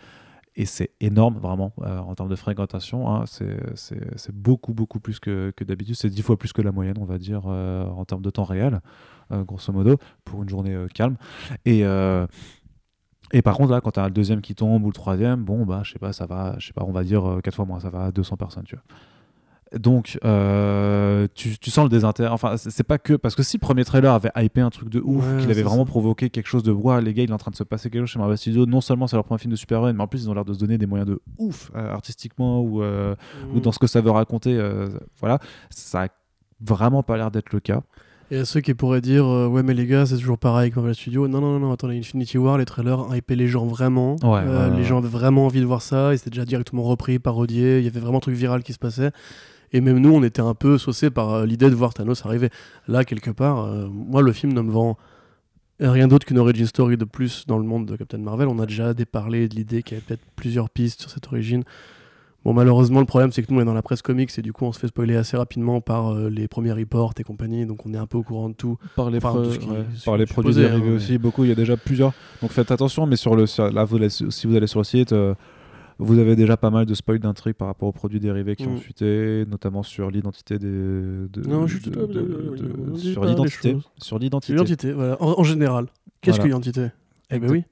Et 0.57 0.65
c'est 0.65 0.89
énorme 0.99 1.37
vraiment 1.37 1.71
euh, 1.83 1.99
en 1.99 2.15
termes 2.15 2.29
de 2.29 2.35
fréquentation. 2.35 3.07
hein. 3.13 3.25
c'est 3.27 4.33
beaucoup, 4.33 4.73
beaucoup 4.73 4.99
plus 4.99 5.19
que, 5.19 5.53
que 5.55 5.63
d'habitude. 5.63 5.95
C'est 5.95 6.09
dix 6.09 6.23
fois 6.23 6.35
plus 6.37 6.51
que 6.51 6.63
la 6.63 6.71
moyenne, 6.71 6.97
on 6.99 7.05
va 7.05 7.19
dire, 7.19 7.43
euh, 7.45 7.85
en 7.85 8.05
termes 8.05 8.23
de 8.23 8.31
temps 8.31 8.43
réel, 8.43 8.81
euh, 9.31 9.43
grosso 9.43 9.71
modo, 9.71 9.97
pour 10.25 10.41
une 10.41 10.49
journée 10.49 10.75
calme. 10.93 11.15
Et. 11.65 11.83
et 13.33 13.41
par 13.41 13.55
contre, 13.55 13.71
là, 13.71 13.81
quand 13.81 13.91
tu 13.91 13.99
as 13.99 14.05
le 14.05 14.13
deuxième 14.13 14.41
qui 14.41 14.55
tombe 14.55 14.83
ou 14.83 14.87
le 14.87 14.93
troisième, 14.93 15.43
bon, 15.43 15.65
bah, 15.65 15.81
je 15.83 15.91
sais 15.93 15.99
pas, 15.99 16.11
ça 16.11 16.25
va, 16.25 16.55
je 16.59 16.67
sais 16.67 16.73
pas, 16.73 16.83
on 16.85 16.91
va 16.91 17.03
dire 17.03 17.25
euh, 17.25 17.41
quatre 17.41 17.55
fois 17.55 17.65
moins, 17.65 17.79
ça 17.79 17.89
va 17.89 18.05
à 18.05 18.11
200 18.11 18.35
personnes, 18.37 18.63
tu 18.63 18.75
vois. 18.75 18.83
Donc, 19.77 20.17
euh, 20.23 21.27
tu, 21.35 21.57
tu 21.57 21.69
sens 21.71 21.83
le 21.83 21.89
désintérêt. 21.89 22.29
Enfin, 22.29 22.55
c'est 22.57 22.83
pas 22.83 22.97
que. 22.97 23.13
Parce 23.13 23.35
que 23.35 23.43
si 23.43 23.57
le 23.57 23.61
premier 23.61 23.83
trailer 23.83 24.13
avait 24.13 24.31
hypé 24.37 24.61
un 24.61 24.69
truc 24.69 24.89
de 24.89 25.01
ouf, 25.03 25.25
Ouais, 25.25 25.41
qu'il 25.41 25.51
avait 25.51 25.61
vraiment 25.63 25.85
ça. 25.85 25.89
provoqué 25.91 26.29
quelque 26.29 26.47
chose 26.47 26.63
de. 26.63 26.71
Waouh, 26.71 27.01
les 27.01 27.13
gars, 27.13 27.23
il 27.23 27.29
est 27.29 27.33
en 27.33 27.37
train 27.37 27.51
de 27.51 27.55
se 27.55 27.63
passer 27.63 27.89
quelque 27.89 28.01
chose 28.05 28.09
chez 28.11 28.19
Marvel 28.19 28.37
Studios. 28.37 28.65
Non 28.65 28.81
seulement 28.81 29.07
c'est 29.07 29.15
leur 29.17 29.25
premier 29.25 29.39
film 29.39 29.51
de 29.51 29.57
super-héros, 29.57 29.91
mais 29.93 30.01
en 30.03 30.07
plus, 30.07 30.23
ils 30.23 30.29
ont 30.29 30.33
l'air 30.33 30.45
de 30.45 30.53
se 30.53 30.59
donner 30.59 30.77
des 30.77 30.85
moyens 30.85 31.09
de 31.09 31.19
ouf, 31.37 31.71
euh, 31.75 31.91
artistiquement 31.91 32.61
ou, 32.61 32.81
euh, 32.81 33.15
Mm. 33.51 33.57
ou 33.57 33.59
dans 33.59 33.71
ce 33.71 33.79
que 33.79 33.87
ça 33.87 33.99
veut 34.01 34.11
raconter. 34.11 34.57
voilà. 35.19 35.39
Ça 35.69 36.03
a 36.03 36.07
vraiment 36.61 37.03
pas 37.03 37.17
l'air 37.17 37.29
d'être 37.31 37.51
le 37.53 37.59
cas. 37.59 37.81
Et 38.29 38.37
à 38.39 38.45
ceux 38.45 38.59
qui 38.59 38.73
pourraient 38.73 38.99
dire 38.99 39.25
euh, 39.25 39.47
ouais 39.47 39.63
mais 39.63 39.73
les 39.73 39.85
gars 39.85 40.05
c'est 40.05 40.17
toujours 40.17 40.37
pareil 40.37 40.63
avec 40.63 40.75
Marvel 40.75 40.93
Studios. 40.95 41.29
Non 41.29 41.39
non 41.39 41.53
non, 41.53 41.59
non 41.67 41.71
attendez 41.71 41.97
Infinity 41.97 42.37
War 42.37 42.57
les 42.57 42.65
trailers 42.65 43.05
hypaient 43.15 43.37
les 43.37 43.47
gens 43.47 43.65
vraiment. 43.65 44.15
Ouais, 44.21 44.39
Euh, 44.45 44.67
ouais, 44.67 44.71
ouais. 44.71 44.77
les 44.77 44.83
gens 44.83 44.97
avaient 44.97 45.07
vraiment 45.07 45.45
envie 45.45 45.61
de 45.61 45.65
voir 45.65 45.81
ça. 45.81 46.13
Et 46.13 46.17
c'était 46.17 46.31
déjà 46.31 46.43
directement 46.43 46.83
repris, 46.83 47.19
parodié. 47.19 47.77
Il 47.79 47.85
y 47.85 47.87
avait 47.87 48.01
vraiment 48.01 48.17
un 48.17 48.21
truc 48.21 48.35
viral 48.35 48.63
qui 48.63 48.73
se 48.73 48.79
passait. 48.79 49.11
Et 49.73 49.81
même 49.81 49.99
nous 49.99 50.13
on 50.13 50.23
était 50.23 50.41
un 50.41 50.53
peu 50.53 50.77
saucés 50.77 51.09
par 51.09 51.33
euh, 51.33 51.45
l'idée 51.45 51.69
de 51.69 51.75
voir 51.75 51.93
Thanos 51.93 52.25
arriver. 52.25 52.49
Là 52.87 53.03
quelque 53.05 53.31
part, 53.31 53.63
euh, 53.65 53.87
moi 53.91 54.21
le 54.21 54.31
film 54.31 54.53
ne 54.53 54.61
me 54.61 54.71
vend 54.71 54.97
rien 55.79 56.07
d'autre 56.07 56.25
qu'une 56.25 56.39
origin 56.39 56.65
story 56.65 56.97
de 56.97 57.05
plus 57.05 57.45
dans 57.47 57.57
le 57.57 57.63
monde 57.65 57.85
de 57.85 57.95
Captain 57.95 58.17
Marvel. 58.17 58.47
On 58.47 58.59
a 58.59 58.65
déjà 58.65 58.93
déparlé 58.93 59.47
de 59.47 59.55
l'idée 59.55 59.83
qu'il 59.83 59.95
y 59.95 59.97
avait 59.97 60.05
peut-être 60.07 60.25
plusieurs 60.35 60.69
pistes 60.69 61.01
sur 61.01 61.09
cette 61.11 61.27
origine. 61.27 61.63
Bon, 62.45 62.53
malheureusement, 62.53 62.99
le 63.01 63.05
problème, 63.05 63.31
c'est 63.33 63.43
que 63.43 63.51
nous, 63.51 63.59
on 63.59 63.61
est 63.61 63.65
dans 63.65 63.73
la 63.73 63.81
presse 63.81 64.01
comics 64.01 64.31
et 64.37 64.41
du 64.41 64.53
coup, 64.53 64.63
on 64.63 64.71
se 64.71 64.79
fait 64.79 64.87
spoiler 64.87 65.17
assez 65.17 65.35
rapidement 65.35 65.81
par 65.81 66.13
euh, 66.13 66.29
les 66.29 66.47
premiers 66.47 66.71
reports 66.71 67.13
et 67.19 67.23
compagnie. 67.23 67.65
Donc, 67.65 67.85
on 67.85 67.93
est 67.93 67.97
un 67.97 68.05
peu 68.07 68.17
au 68.17 68.23
courant 68.23 68.47
de 68.47 68.53
tout. 68.53 68.77
Par 68.95 69.09
les, 69.11 69.17
Enfin, 69.17 69.33
tout 69.33 69.51
ce 69.51 69.59
qui- 69.59 69.67
ouais, 69.67 69.83
ce 69.95 70.05
par 70.05 70.15
les 70.17 70.25
produits 70.25 70.53
dérivés 70.55 70.89
hein, 70.89 70.95
aussi, 70.95 71.17
beaucoup. 71.17 71.43
Il 71.43 71.49
y 71.49 71.51
a 71.51 71.55
déjà 71.55 71.75
plusieurs. 71.75 72.13
Donc 72.41 72.51
faites 72.51 72.71
attention, 72.71 73.05
mais 73.05 73.17
sur 73.17 73.35
le, 73.35 73.47
sur- 73.47 73.69
là, 73.69 73.83
vous 73.83 73.97
allez- 73.97 74.09
si 74.09 74.47
vous 74.47 74.55
allez 74.55 74.67
sur 74.67 74.79
le 74.79 74.85
site, 74.85 75.11
euh, 75.11 75.33
vous 75.99 76.19
avez 76.19 76.35
déjà 76.35 76.57
pas 76.57 76.69
mal 76.69 76.85
de 76.85 76.93
spoils 76.93 77.19
d'intrigues 77.19 77.55
par 77.55 77.67
rapport 77.67 77.89
aux 77.89 77.93
produits 77.93 78.19
dérivés 78.19 78.55
qui 78.55 78.67
ont 78.67 78.75
Mm. 78.75 78.79
fuité, 78.79 79.45
notamment 79.49 79.83
sur 79.83 80.09
l'identité 80.11 80.59
des. 80.59 80.67
de- 80.67 81.47
Non, 81.47 81.65
je 81.67 81.77
suis 81.77 81.89
de- 81.89 81.95
tout 81.95 82.07
de- 82.07 82.95
sur 82.97 83.25
l'identité. 83.25 83.77
Sur 83.97 84.19
l'identité. 84.19 84.53
L'identité, 84.53 84.91
voilà. 84.93 85.21
En, 85.21 85.39
en 85.39 85.43
général. 85.43 85.87
Qu'est-ce 86.21 86.37
Voilà. 86.37 86.43
que 86.43 86.47
l'identité? 86.47 86.87
Eh 87.31 87.39
ben 87.39 87.49
oui. 87.51 87.63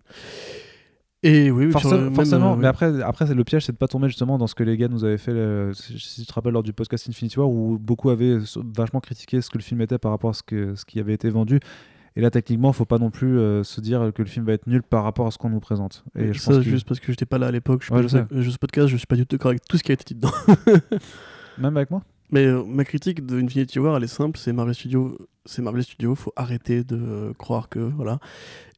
Et 1.24 1.50
oui, 1.50 1.72
Forcément, 1.72 1.96
le 1.96 2.04
même, 2.04 2.14
forcément, 2.16 2.52
euh, 2.54 2.56
mais 2.56 2.62
oui. 2.64 2.68
après, 2.68 3.02
après 3.02 3.34
le 3.34 3.44
piège, 3.44 3.66
c'est 3.66 3.72
de 3.72 3.78
pas 3.78 3.88
tomber 3.88 4.08
justement 4.10 4.38
dans 4.38 4.46
ce 4.46 4.54
que 4.54 4.64
les 4.64 4.78
gars 4.78 4.88
nous 4.90 5.04
avaient 5.06 5.18
fait, 5.18 5.34
le- 5.34 5.72
si 5.74 6.22
tu 6.22 6.26
te 6.28 6.34
rappelles 6.34 6.54
lors 6.54 6.62
du 6.62 6.72
podcast 6.74 7.10
Infinity 7.10 7.40
War, 7.40 7.50
où 7.50 7.80
beaucoup 7.80 8.12
avaient 8.12 8.38
vachement 8.76 9.00
critiqué 9.00 9.42
ce 9.42 9.50
que 9.50 9.58
le 9.58 9.64
film 9.64 9.82
était 9.82 9.98
par 9.98 10.12
rapport 10.12 10.30
à 10.30 10.34
ce, 10.34 10.44
que, 10.44 10.76
ce 10.76 10.86
qui 10.86 11.00
avait 11.00 11.14
été 11.16 11.30
vendu. 11.32 11.60
Et 12.18 12.22
là, 12.22 12.30
techniquement, 12.32 12.72
faut 12.72 12.86
pas 12.86 12.98
non 12.98 13.12
plus 13.12 13.38
euh, 13.38 13.64
se 13.64 13.82
dire 13.82 14.12
que 14.16 14.22
le 14.22 14.28
film 14.30 14.46
va 14.46 14.54
être 14.54 14.68
nul 14.68 14.84
par 14.84 15.04
rapport 15.04 15.28
à 15.28 15.32
ce 15.32 15.38
qu'on 15.38 15.50
nous 15.50 15.60
présente. 15.60 16.04
Et 16.18 16.32
je 16.34 16.40
ça, 16.40 16.52
pense 16.52 16.64
que- 16.64 16.70
juste 16.70 16.88
parce 16.88 17.00
que 17.02 17.12
j'étais 17.12 17.26
pas 17.26 17.38
là 17.38 17.48
à 17.48 17.52
l'époque. 17.52 17.82
Je 17.82 17.86
suis 17.88 17.94
Ouais, 17.94 18.02
pas 18.04 18.28
je 18.32 18.42
je 18.42 18.50
ce 18.50 18.58
podcast, 18.58 18.88
je 18.88 18.96
suis 18.98 19.06
pas 19.08 19.16
du 19.18 19.26
tout 19.26 19.36
d'accord 19.36 19.50
avec 19.50 19.66
tout 19.68 19.78
ce 19.78 19.84
qui 19.84 19.92
a 19.92 19.94
été 19.94 20.14
dit 20.14 20.16
dedans. 20.16 20.32
Même 21.58 21.76
avec 21.78 21.92
moi 21.92 22.02
Mais 22.32 22.46
euh, 22.46 22.64
ma 22.66 22.84
critique 22.86 23.26
de 23.26 23.40
Infinity 23.42 23.80
War, 23.80 23.98
elle 23.98 24.04
est 24.04 24.08
simple, 24.08 24.38
c'est 24.40 24.54
Marvel 24.54 24.74
Studios, 24.76 25.18
c'est 25.46 25.62
Marvel 25.62 25.84
Studios, 25.84 26.16
faut 26.16 26.32
arrêter 26.38 26.84
de 26.86 26.96
euh, 26.96 27.34
croire 27.34 27.68
que 27.70 27.80
voilà. 27.80 28.20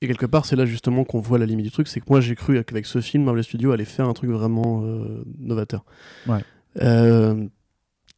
Et 0.02 0.08
quelque 0.08 0.26
part, 0.26 0.46
c'est 0.46 0.56
là 0.56 0.66
justement 0.66 1.04
qu'on 1.04 1.20
voit 1.22 1.38
la 1.38 1.46
limite 1.46 1.66
du 1.66 1.72
truc, 1.72 1.88
c'est 1.88 2.00
que 2.00 2.06
moi 2.10 2.22
j'ai 2.22 2.36
cru 2.36 2.64
qu'avec 2.64 2.86
ce 2.88 3.02
film, 3.02 3.24
Marvel 3.24 3.44
Studios 3.44 3.72
allait 3.72 3.86
faire 3.86 4.08
un 4.08 4.14
truc 4.14 4.30
vraiment 4.32 4.82
euh, 4.84 5.24
novateur. 5.40 5.86
Ouais. 6.28 6.44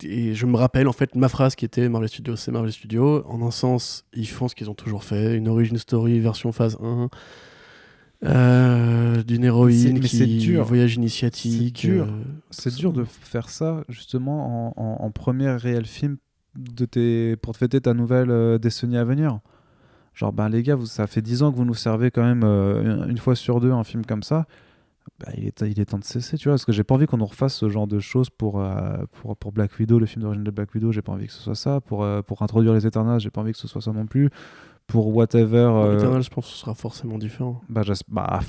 Et 0.04 0.34
je 0.34 0.46
me 0.46 0.56
rappelle 0.56 0.88
en 0.88 0.94
fait 0.94 1.16
ma 1.16 1.28
phrase 1.30 1.56
qui 1.56 1.66
était 1.66 1.90
Marvel 1.90 2.08
Studios, 2.10 2.36
c'est 2.38 2.52
Marvel 2.52 2.72
Studios. 2.72 3.26
En 3.28 3.42
un 3.46 3.52
sens, 3.52 4.06
ils 4.14 4.28
font 4.28 4.48
ce 4.48 4.56
qu'ils 4.56 4.70
ont 4.70 4.74
toujours 4.76 5.04
fait, 5.04 5.36
une 5.36 5.48
origin 5.50 5.78
story 5.78 6.20
version 6.20 6.52
phase 6.52 6.78
1. 6.82 7.10
euh, 8.26 9.24
d'une 9.24 9.44
héroïne 9.46 10.00
qui 10.02 10.18
dur. 10.40 10.64
voyage 10.66 10.96
initiatique. 10.96 11.80
C'est 11.82 11.88
dur. 11.88 12.04
euh, 12.06 12.24
C'est 12.50 12.76
dur 12.76 12.92
de 12.94 13.04
faire 13.06 13.50
ça 13.50 13.84
justement 13.88 14.74
en, 14.78 14.82
en- 14.82 15.06
en 15.06 15.12
premier 15.12 15.50
réel 15.52 15.86
film 15.86 16.18
de 16.58 16.86
tes, 16.86 17.36
pour 17.38 17.54
te 17.54 17.58
fêter 17.60 17.80
ta 17.80 17.94
nouvelle 17.94 18.30
euh, 18.32 18.58
décennie 18.58 18.98
à 18.98 19.06
venir. 19.06 19.40
Genre, 20.14 20.34
ben 20.34 20.50
les 20.50 20.64
gars, 20.64 20.76
vous, 20.76 20.86
ça 20.86 21.08
fait 21.08 21.22
10 21.22 21.44
ans 21.44 21.52
que 21.52 21.56
vous 21.56 21.64
nous 21.66 21.74
servez 21.76 22.12
quand 22.12 22.24
même 22.24 22.44
une 22.44 23.18
fois 23.20 23.36
sur 23.36 23.62
deux 23.62 23.72
un 23.72 23.86
film 23.86 24.06
comme 24.06 24.24
ça. 24.24 24.48
Bah, 25.20 25.32
il, 25.38 25.48
est, 25.48 25.62
il 25.62 25.80
est 25.80 25.86
temps 25.86 26.00
de 26.00 26.04
cesser, 26.06 26.38
tu 26.38 26.46
vois, 26.48 26.54
parce 26.54 26.64
que 26.66 26.72
j'ai 26.72 26.84
pas 26.86 26.96
envie 26.96 27.06
qu'on 27.06 27.18
nous 27.18 27.26
refasse 27.26 27.54
ce 27.56 27.68
genre 27.68 27.88
de 27.88 28.00
choses 28.00 28.30
pour, 28.30 28.62
euh, 28.62 28.98
pour, 29.12 29.36
pour 29.36 29.52
Black 29.52 29.78
Widow, 29.78 30.00
le 30.00 30.06
film 30.06 30.22
d'origine 30.24 30.44
de 30.46 30.52
Black 30.52 30.74
Widow, 30.74 30.92
j'ai 30.94 31.02
pas 31.02 31.12
envie 31.12 31.28
que 31.28 31.34
ce 31.34 31.42
soit 31.42 31.56
ça. 31.56 31.82
Pour, 31.82 32.04
euh, 32.04 32.22
pour 32.22 32.42
introduire 32.42 32.74
les 32.74 32.88
Eternals, 32.88 33.20
j'ai 33.20 33.30
pas 33.30 33.42
envie 33.42 33.52
que 33.52 33.58
ce 33.58 33.68
soit 33.68 33.82
ça 33.82 33.92
non 33.92 34.06
plus. 34.06 34.30
Pour 34.88 35.14
whatever. 35.16 35.58
euh, 35.58 35.98
Eternal, 35.98 36.24
je 36.24 36.30
pense 36.30 36.46
que 36.46 36.52
ce 36.52 36.58
sera 36.58 36.74
forcément 36.74 37.18
différent. 37.18 37.62
bah, 37.68 37.82
j'as- 37.84 38.02
bah, 38.08 38.40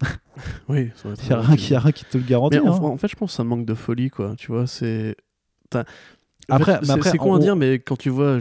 Oui, 0.68 0.90
ça 0.94 1.08
va 1.08 1.14
être 1.14 1.24
il 1.24 1.30
y 1.30 1.74
a 1.74 1.80
rien 1.80 1.92
qui, 1.92 2.04
te 2.04 2.16
le 2.16 2.24
garantit. 2.24 2.58
En, 2.60 2.72
hein. 2.72 2.80
en 2.80 2.96
fait, 2.96 3.08
je 3.08 3.16
pense 3.16 3.32
que 3.32 3.36
ça 3.36 3.44
manque 3.44 3.66
de 3.66 3.74
folie, 3.74 4.10
quoi. 4.10 4.34
Tu 4.36 4.52
vois, 4.52 4.66
c'est. 4.66 5.16
Après- 6.50 6.80
c'est- 6.82 7.18
con 7.18 7.34
à 7.34 7.38
dire, 7.38 7.56
mais 7.56 7.78
quand 7.78 7.96
tu 7.96 8.08
vois 8.10 8.38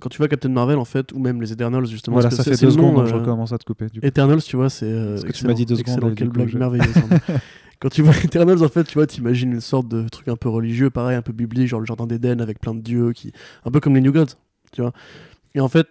quand 0.00 0.08
tu 0.10 0.18
vois 0.18 0.28
Captain 0.28 0.48
Marvel, 0.50 0.76
en 0.78 0.84
fait, 0.84 1.12
ou 1.12 1.18
même 1.18 1.40
les 1.40 1.52
Eternals, 1.52 1.86
justement, 1.86 2.16
Voilà, 2.16 2.30
ça 2.30 2.44
fait 2.44 2.50
deux 2.60 2.70
secondes, 2.70 2.96
donc 2.96 3.06
je 3.06 3.14
euh, 3.14 3.18
recommence 3.18 3.52
à 3.52 3.58
te 3.58 3.64
couper. 3.64 3.86
Du 3.86 4.00
coup. 4.00 4.06
Eternals, 4.06 4.42
tu 4.42 4.56
vois, 4.56 4.68
c'est. 4.68 4.84
euh, 4.86 5.20
que 5.22 5.32
tu 5.32 5.46
m'as 5.46 5.54
dit 5.54 5.64
deux 5.66 5.76
secondes, 5.76 6.14
quelle 6.14 6.28
blague 6.28 6.48
je- 6.48 6.58
merveilleuse. 6.58 6.96
hein. 6.96 7.18
Quand 7.80 7.90
tu 7.90 8.00
vois 8.02 8.14
Eternals, 8.24 8.62
en 8.64 8.68
fait, 8.68 8.84
tu 8.84 8.94
vois, 8.94 9.06
t'imagines 9.06 9.52
une 9.52 9.60
sorte 9.60 9.88
de 9.88 10.08
truc 10.08 10.28
un 10.28 10.36
peu 10.36 10.48
religieux, 10.48 10.88
pareil, 10.90 11.16
un 11.16 11.22
peu 11.22 11.32
biblique, 11.32 11.68
genre 11.68 11.80
le 11.80 11.84
jardin 11.86 12.06
d'Éden 12.06 12.40
avec 12.40 12.58
plein 12.58 12.74
de 12.74 12.80
dieux, 12.80 13.12
qui, 13.12 13.32
un 13.66 13.70
peu 13.70 13.80
comme 13.80 13.94
les 13.94 14.00
New 14.00 14.12
Gods, 14.12 14.34
tu 14.72 14.80
vois. 14.80 14.92
Et 15.54 15.60
en 15.60 15.68
fait, 15.68 15.86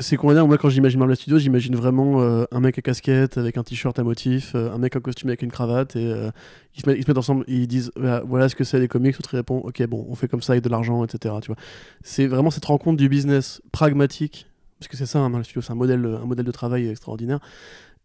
c'est 0.00 0.16
qu'on 0.16 0.28
va 0.28 0.34
dire, 0.34 0.46
moi 0.46 0.58
quand 0.58 0.68
j'imagine 0.68 0.98
Marvel 0.98 1.16
Studios, 1.16 1.38
j'imagine 1.38 1.74
vraiment 1.74 2.20
euh, 2.20 2.44
un 2.52 2.60
mec 2.60 2.78
à 2.78 2.82
casquette 2.82 3.38
avec 3.38 3.56
un 3.56 3.62
t-shirt 3.62 3.98
à 3.98 4.04
motif, 4.04 4.54
euh, 4.54 4.70
un 4.70 4.78
mec 4.78 4.94
en 4.96 5.00
costume 5.00 5.30
avec 5.30 5.40
une 5.40 5.50
cravate, 5.50 5.96
et 5.96 6.12
euh, 6.12 6.30
ils, 6.74 6.82
se 6.82 6.88
mettent, 6.88 6.98
ils 6.98 7.04
se 7.04 7.08
mettent 7.08 7.18
ensemble, 7.18 7.44
ils 7.48 7.66
disent 7.66 7.90
voilà, 7.96 8.22
voilà 8.26 8.48
ce 8.50 8.54
que 8.54 8.64
c'est 8.64 8.78
les 8.78 8.88
comics, 8.88 9.16
l'autre 9.16 9.34
répond 9.34 9.58
ok 9.58 9.86
bon, 9.86 10.04
on 10.08 10.14
fait 10.14 10.28
comme 10.28 10.42
ça 10.42 10.52
avec 10.52 10.62
de 10.62 10.68
l'argent, 10.68 11.04
etc. 11.04 11.34
C'est 12.02 12.26
vraiment 12.26 12.50
cette 12.50 12.66
rencontre 12.66 12.98
du 12.98 13.08
business 13.08 13.62
pragmatique, 13.72 14.46
parce 14.78 14.88
que 14.88 14.96
c'est 14.98 15.06
ça, 15.06 15.20
hein, 15.20 15.30
Marvel 15.30 15.44
Studios, 15.44 15.62
c'est 15.62 15.72
un 15.72 15.76
modèle, 15.76 16.04
un 16.04 16.26
modèle 16.26 16.44
de 16.44 16.52
travail 16.52 16.88
extraordinaire, 16.88 17.40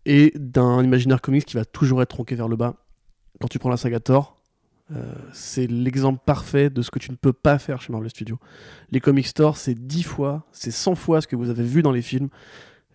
et 0.05 0.31
d'un 0.35 0.81
imaginaire 0.83 1.19
comics 1.19 1.45
qui 1.45 1.55
va 1.55 1.65
toujours 1.65 2.01
être 2.01 2.09
tronqué 2.09 2.35
vers 2.35 2.47
le 2.47 2.55
bas. 2.55 2.75
Quand 3.41 3.47
tu 3.49 3.59
prends 3.59 3.69
la 3.69 3.77
saga 3.77 3.99
Thor, 3.99 4.41
euh, 4.91 5.13
c'est 5.31 5.67
l'exemple 5.67 6.19
parfait 6.25 6.69
de 6.69 6.81
ce 6.81 6.91
que 6.91 6.99
tu 6.99 7.09
ne 7.11 7.15
peux 7.15 7.33
pas 7.33 7.57
faire 7.57 7.81
chez 7.81 7.91
Marvel 7.91 8.09
Studios. 8.09 8.37
Les 8.91 8.99
comics 8.99 9.33
Thor, 9.33 9.57
c'est 9.57 9.75
10 9.75 10.03
fois, 10.03 10.45
c'est 10.51 10.71
100 10.71 10.95
fois 10.95 11.21
ce 11.21 11.27
que 11.27 11.35
vous 11.35 11.49
avez 11.49 11.63
vu 11.63 11.81
dans 11.81 11.91
les 11.91 12.01
films. 12.01 12.29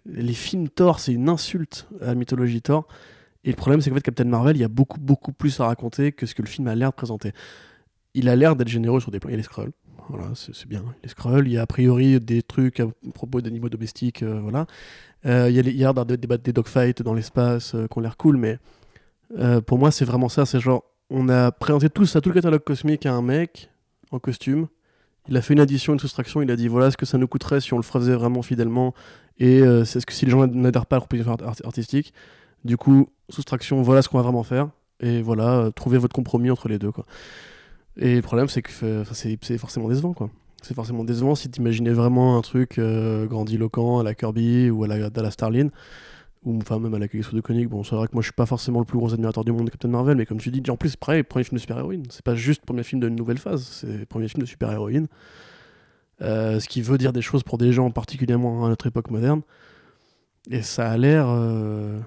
Les 0.06 0.34
films 0.34 0.68
Thor, 0.68 1.00
c'est 1.00 1.12
une 1.12 1.28
insulte 1.28 1.88
à 2.00 2.06
la 2.06 2.14
mythologie 2.14 2.62
Thor. 2.62 2.86
Et 3.44 3.50
le 3.50 3.56
problème, 3.56 3.80
c'est 3.80 3.90
qu'en 3.90 3.96
fait, 3.96 4.02
Captain 4.02 4.24
Marvel, 4.24 4.56
il 4.56 4.60
y 4.60 4.64
a 4.64 4.68
beaucoup, 4.68 5.00
beaucoup 5.00 5.32
plus 5.32 5.58
à 5.60 5.66
raconter 5.66 6.12
que 6.12 6.26
ce 6.26 6.34
que 6.34 6.42
le 6.42 6.48
film 6.48 6.68
a 6.68 6.74
l'air 6.74 6.90
de 6.90 6.94
présenter. 6.94 7.32
Il 8.14 8.28
a 8.28 8.36
l'air 8.36 8.56
d'être 8.56 8.68
généreux 8.68 9.00
sur 9.00 9.10
des 9.10 9.20
plans. 9.20 9.30
Il 9.30 9.32
y 9.32 9.34
a 9.34 9.38
les 9.38 9.42
Skrulls. 9.42 9.72
Voilà, 10.08 10.30
c'est 10.34 10.66
bien. 10.66 10.82
Les 11.04 11.10
il 11.46 11.52
y 11.52 11.58
a 11.58 11.62
a 11.62 11.66
priori 11.66 12.18
des 12.20 12.42
trucs 12.42 12.80
à 12.80 12.86
propos 13.14 13.40
d'animaux 13.42 13.68
domestiques. 13.68 14.22
euh, 14.22 14.40
voilà. 14.40 14.66
Euh, 15.26 15.50
il 15.50 15.56
y 15.56 15.58
a 15.58 15.62
les- 15.62 15.70
il 15.70 15.76
y 15.76 15.84
a 15.84 15.92
l'air 15.92 16.06
de 16.06 16.16
débattre 16.16 16.42
des 16.44 16.52
dogfights 16.52 17.02
dans 17.02 17.12
l'espace 17.14 17.72
qui 17.72 17.98
ont 17.98 18.00
l'air 18.00 18.16
cool, 18.16 18.36
mais 18.38 18.58
pour 19.66 19.78
moi, 19.78 19.90
c'est 19.90 20.04
vraiment 20.06 20.28
ça. 20.28 20.46
C'est 20.46 20.60
genre, 20.60 20.84
on 21.10 21.28
a 21.28 21.50
présenté 21.52 21.88
tout 21.90 22.06
ça, 22.06 22.20
tout 22.20 22.28
le 22.30 22.34
catalogue 22.34 22.62
cosmique 22.64 23.06
à 23.06 23.14
un 23.14 23.22
mec 23.22 23.70
en 24.10 24.18
costume. 24.18 24.68
Il 25.28 25.36
a 25.36 25.42
fait 25.42 25.54
une 25.54 25.60
addition, 25.60 25.92
une 25.92 25.98
soustraction. 25.98 26.40
Il 26.42 26.50
a 26.50 26.56
dit 26.56 26.68
voilà 26.68 26.90
ce 26.90 26.96
que 26.96 27.06
ça 27.06 27.18
nous 27.18 27.28
coûterait 27.28 27.60
si 27.60 27.74
on 27.74 27.76
le 27.76 27.82
faisait 27.82 28.14
vraiment 28.14 28.42
fidèlement. 28.42 28.94
Et 29.38 29.60
euh, 29.60 29.84
c'est 29.84 30.00
ce 30.00 30.06
que 30.06 30.12
si 30.12 30.24
les 30.24 30.30
gens 30.30 30.46
n'adhèrent 30.46 30.86
pas 30.86 30.96
à 30.96 30.98
la 30.98 31.00
proposition 31.02 31.32
art- 31.32 31.46
art- 31.46 31.56
artistique. 31.64 32.12
Du 32.64 32.76
coup, 32.76 33.08
soustraction, 33.28 33.82
voilà 33.82 34.02
ce 34.02 34.08
qu'on 34.08 34.16
va 34.18 34.22
vraiment 34.22 34.42
faire. 34.42 34.68
Et 35.00 35.22
voilà, 35.22 35.58
euh, 35.58 35.70
trouvez 35.70 35.98
votre 35.98 36.14
compromis 36.14 36.50
entre 36.50 36.68
les 36.68 36.78
deux. 36.78 36.90
Quoi. 36.90 37.04
Et 37.98 38.16
le 38.16 38.22
problème, 38.22 38.48
c'est 38.48 38.62
que 38.62 38.70
euh, 38.82 39.04
c'est 39.12 39.58
forcément 39.58 39.88
décevant. 39.88 40.14
C'est 40.62 40.74
forcément 40.74 41.04
décevant 41.04 41.36
si 41.36 41.48
tu 41.50 41.60
imaginais 41.60 41.92
vraiment 41.92 42.36
un 42.36 42.40
truc 42.40 42.78
euh, 42.78 43.26
grandiloquent 43.26 44.00
à 44.00 44.02
la 44.02 44.14
Kirby 44.14 44.70
ou 44.70 44.82
à 44.84 44.88
la, 44.88 45.06
à 45.06 45.22
la 45.22 45.30
Starlin 45.30 45.68
ou 46.44 46.56
enfin 46.58 46.78
même 46.78 46.94
à 46.94 46.98
la 46.98 47.08
Kegeksu 47.08 47.34
de 47.34 47.40
Koenig. 47.40 47.68
Bon, 47.68 47.82
c'est 47.84 47.96
vrai 47.96 48.06
que 48.06 48.12
moi 48.12 48.22
je 48.22 48.26
suis 48.26 48.34
pas 48.34 48.46
forcément 48.46 48.78
le 48.78 48.84
plus 48.84 48.98
gros 48.98 49.12
admirateur 49.12 49.44
du 49.44 49.52
monde 49.52 49.66
de 49.66 49.70
Captain 49.70 49.88
Marvel, 49.88 50.16
mais 50.16 50.26
comme 50.26 50.38
tu 50.38 50.50
dis, 50.50 50.62
en 50.70 50.76
plus, 50.76 50.96
pareil, 50.96 51.22
premier 51.22 51.44
film 51.44 51.56
de 51.56 51.60
super-héroïne. 51.60 52.04
C'est 52.10 52.24
pas 52.24 52.34
juste 52.34 52.64
premier 52.64 52.82
film 52.82 53.00
d'une 53.00 53.14
nouvelle 53.14 53.38
phase, 53.38 53.62
c'est 53.62 54.06
premier 54.06 54.28
film 54.28 54.42
de 54.42 54.46
super-héroïne. 54.46 55.08
Euh, 56.20 56.58
ce 56.58 56.68
qui 56.68 56.82
veut 56.82 56.98
dire 56.98 57.12
des 57.12 57.22
choses 57.22 57.42
pour 57.42 57.58
des 57.58 57.72
gens, 57.72 57.90
particulièrement 57.90 58.66
à 58.66 58.68
notre 58.68 58.86
époque 58.86 59.10
moderne. 59.10 59.42
Et 60.50 60.62
ça 60.62 60.90
a 60.90 60.96
l'air, 60.96 61.26
euh, 61.28 62.00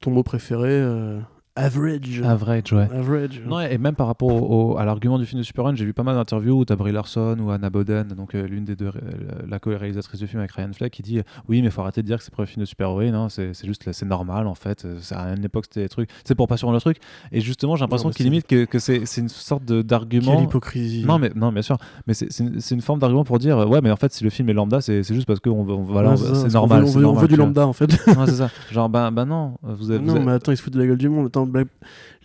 ton 0.00 0.10
mot 0.10 0.22
préféré, 0.22 0.70
euh, 0.70 1.18
average. 1.64 2.22
Average, 2.24 2.72
ouais. 2.72 2.88
Average. 2.92 3.42
Non, 3.46 3.60
et 3.60 3.78
même 3.78 3.94
par 3.94 4.06
rapport 4.06 4.28
au- 4.28 4.72
au- 4.72 4.78
à 4.78 4.84
l'argument 4.84 5.18
du 5.18 5.26
film 5.26 5.40
de 5.40 5.44
Super 5.44 5.74
j'ai 5.76 5.84
vu 5.84 5.92
pas 5.92 6.02
mal 6.02 6.14
d'interviews 6.16 6.58
où 6.60 6.64
t'as 6.64 6.76
Brie 6.76 6.92
Larson 6.92 7.36
ou 7.40 7.50
Anna 7.50 7.70
Boden, 7.70 8.08
donc 8.08 8.34
euh, 8.34 8.46
l'une 8.46 8.64
des 8.64 8.76
deux, 8.76 8.88
ré- 8.88 9.00
la 9.48 9.58
co-réalisatrice 9.58 10.18
du 10.20 10.26
film 10.26 10.40
avec 10.40 10.52
Ryan 10.52 10.70
Fleck, 10.72 10.92
qui 10.92 11.02
dit 11.02 11.18
euh, 11.18 11.22
Oui, 11.48 11.62
mais 11.62 11.70
faut 11.70 11.82
arrêter 11.82 12.02
de 12.02 12.06
dire 12.06 12.18
que 12.18 12.24
c'est 12.24 12.30
le 12.30 12.34
premier 12.34 12.46
film 12.46 12.60
de 12.62 12.66
super-héroïne, 12.66 13.14
hein, 13.14 13.28
c'est 13.28 13.54
c'est 13.54 13.66
juste, 13.66 13.90
c'est 13.92 14.06
normal 14.06 14.46
en 14.46 14.54
fait, 14.54 14.84
euh, 14.84 14.96
c'est 15.00 15.14
à 15.14 15.28
une 15.34 15.44
époque 15.44 15.66
c'était 15.68 15.82
des 15.82 15.88
trucs, 15.88 16.08
c'est 16.24 16.34
pour 16.34 16.48
pas 16.48 16.56
sur 16.56 16.72
le 16.72 16.80
truc. 16.80 16.96
Et 17.32 17.40
justement, 17.40 17.76
j'ai 17.76 17.80
l'impression 17.82 18.10
qu'il 18.10 18.24
limite 18.26 18.46
que, 18.46 18.64
que 18.64 18.78
c'est 18.78 19.04
c'est 19.06 19.20
une 19.20 19.28
sorte 19.28 19.64
de- 19.64 19.76
Quelle 19.80 19.86
d'argument. 19.86 20.42
hypocrisie. 20.42 21.04
Non 21.06 21.18
mais, 21.18 21.30
non, 21.34 21.52
bien 21.52 21.62
sûr, 21.62 21.76
mais 22.06 22.14
c'est 22.14 22.30
c'est 22.32 22.74
une, 22.74 22.80
forme 22.80 22.98
d'argument 23.00 23.24
pour 23.24 23.38
dire 23.38 23.58
euh, 23.58 23.66
Ouais, 23.66 23.80
mais 23.82 23.90
en 23.90 23.96
fait, 23.96 24.12
si 24.12 24.24
le 24.24 24.30
film 24.30 24.48
est 24.48 24.54
lambda, 24.54 24.80
c'est 24.80 25.02
c'est 25.02 25.14
juste 25.14 25.26
parce 25.26 25.40
que 25.40 25.50
on, 25.50 25.62
veut- 25.64 25.74
on- 25.74 25.82
voilà, 25.82 26.10
Ouais, 26.12 26.16
c'est 26.16 26.52
normal. 26.52 26.82
veut- 26.84 26.88
On 26.88 26.90
veut, 26.92 26.98
on 26.98 27.02
normal, 27.02 27.22
veut 27.22 27.28
du 27.28 27.36
lambda 27.36 27.66
en 27.66 27.72
fait. 27.72 27.90
Ouais, 28.06 28.14
c'est 28.26 28.32
ça. 28.36 28.50
Genre, 28.70 28.88
ben, 28.88 29.10
ben 29.12 29.24
non, 29.26 29.54
vous 29.62 29.90
avez. 29.90 29.98
vous 30.00 30.06
non, 30.06 30.16
avez- 30.16 30.24
mais 30.24 30.32
attends, 30.32 30.52
ils 30.52 30.56
se 30.56 30.62
foutent 30.62 30.72
de 30.74 30.78
la 30.80 30.86
gueule 30.86 30.96
du 30.98 31.08
monde. 31.08 31.26
Attends, 31.26 31.46
Black- 31.50 31.68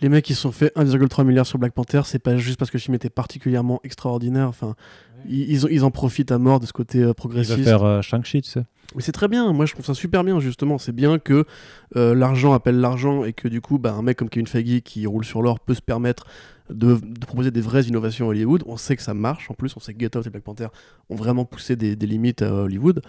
Les 0.00 0.08
mecs, 0.08 0.28
ils 0.30 0.34
se 0.34 0.40
sont 0.42 0.52
fait 0.52 0.72
1,3 0.76 1.24
milliard 1.24 1.46
sur 1.46 1.58
Black 1.58 1.72
Panther. 1.74 2.02
C'est 2.04 2.18
pas 2.18 2.36
juste 2.38 2.58
parce 2.58 2.70
que 2.70 2.76
le 2.76 2.82
film 2.82 2.94
était 2.94 3.10
particulièrement 3.10 3.80
extraordinaire. 3.84 4.48
Enfin, 4.48 4.74
ils, 5.28 5.50
ils, 5.50 5.64
en- 5.66 5.68
ils 5.68 5.84
en 5.84 5.90
profitent 5.90 6.32
à 6.32 6.38
mort 6.38 6.60
de 6.60 6.66
ce 6.66 6.72
côté 6.72 7.02
euh, 7.02 7.12
progressiste. 7.14 7.62
faire 7.64 7.82
euh, 7.84 8.00
Shang-Chi, 8.02 8.42
tu 8.42 8.50
sais. 8.50 8.64
Mais 8.94 9.02
c'est 9.02 9.12
très 9.12 9.28
bien. 9.28 9.52
Moi, 9.52 9.66
je 9.66 9.72
trouve 9.72 9.84
ça 9.84 9.94
super 9.94 10.22
bien, 10.24 10.38
justement. 10.40 10.78
C'est 10.78 10.92
bien 10.94 11.18
que 11.18 11.44
euh, 11.96 12.14
l'argent 12.14 12.52
appelle 12.52 12.78
l'argent 12.80 13.24
et 13.24 13.32
que 13.32 13.48
du 13.48 13.60
coup, 13.60 13.78
bah, 13.78 13.92
un 13.92 14.02
mec 14.02 14.16
comme 14.16 14.28
Kevin 14.30 14.46
Feige 14.46 14.80
qui 14.82 15.06
roule 15.06 15.24
sur 15.24 15.42
l'or 15.42 15.58
peut 15.60 15.74
se 15.74 15.82
permettre 15.82 16.26
de, 16.70 16.94
de 17.02 17.26
proposer 17.26 17.50
des 17.50 17.60
vraies 17.60 17.82
innovations 17.84 18.26
à 18.26 18.28
Hollywood. 18.30 18.62
On 18.66 18.76
sait 18.76 18.96
que 18.96 19.02
ça 19.02 19.12
marche. 19.14 19.50
En 19.50 19.54
plus, 19.54 19.76
on 19.76 19.80
sait 19.80 19.92
que 19.92 19.98
Get 20.00 20.16
Out 20.16 20.26
et 20.26 20.30
Black 20.30 20.44
Panther 20.44 20.68
ont 21.10 21.16
vraiment 21.16 21.44
poussé 21.44 21.74
des, 21.76 21.96
des 21.96 22.06
limites 22.06 22.42
à 22.42 22.52
Hollywood. 22.52 23.02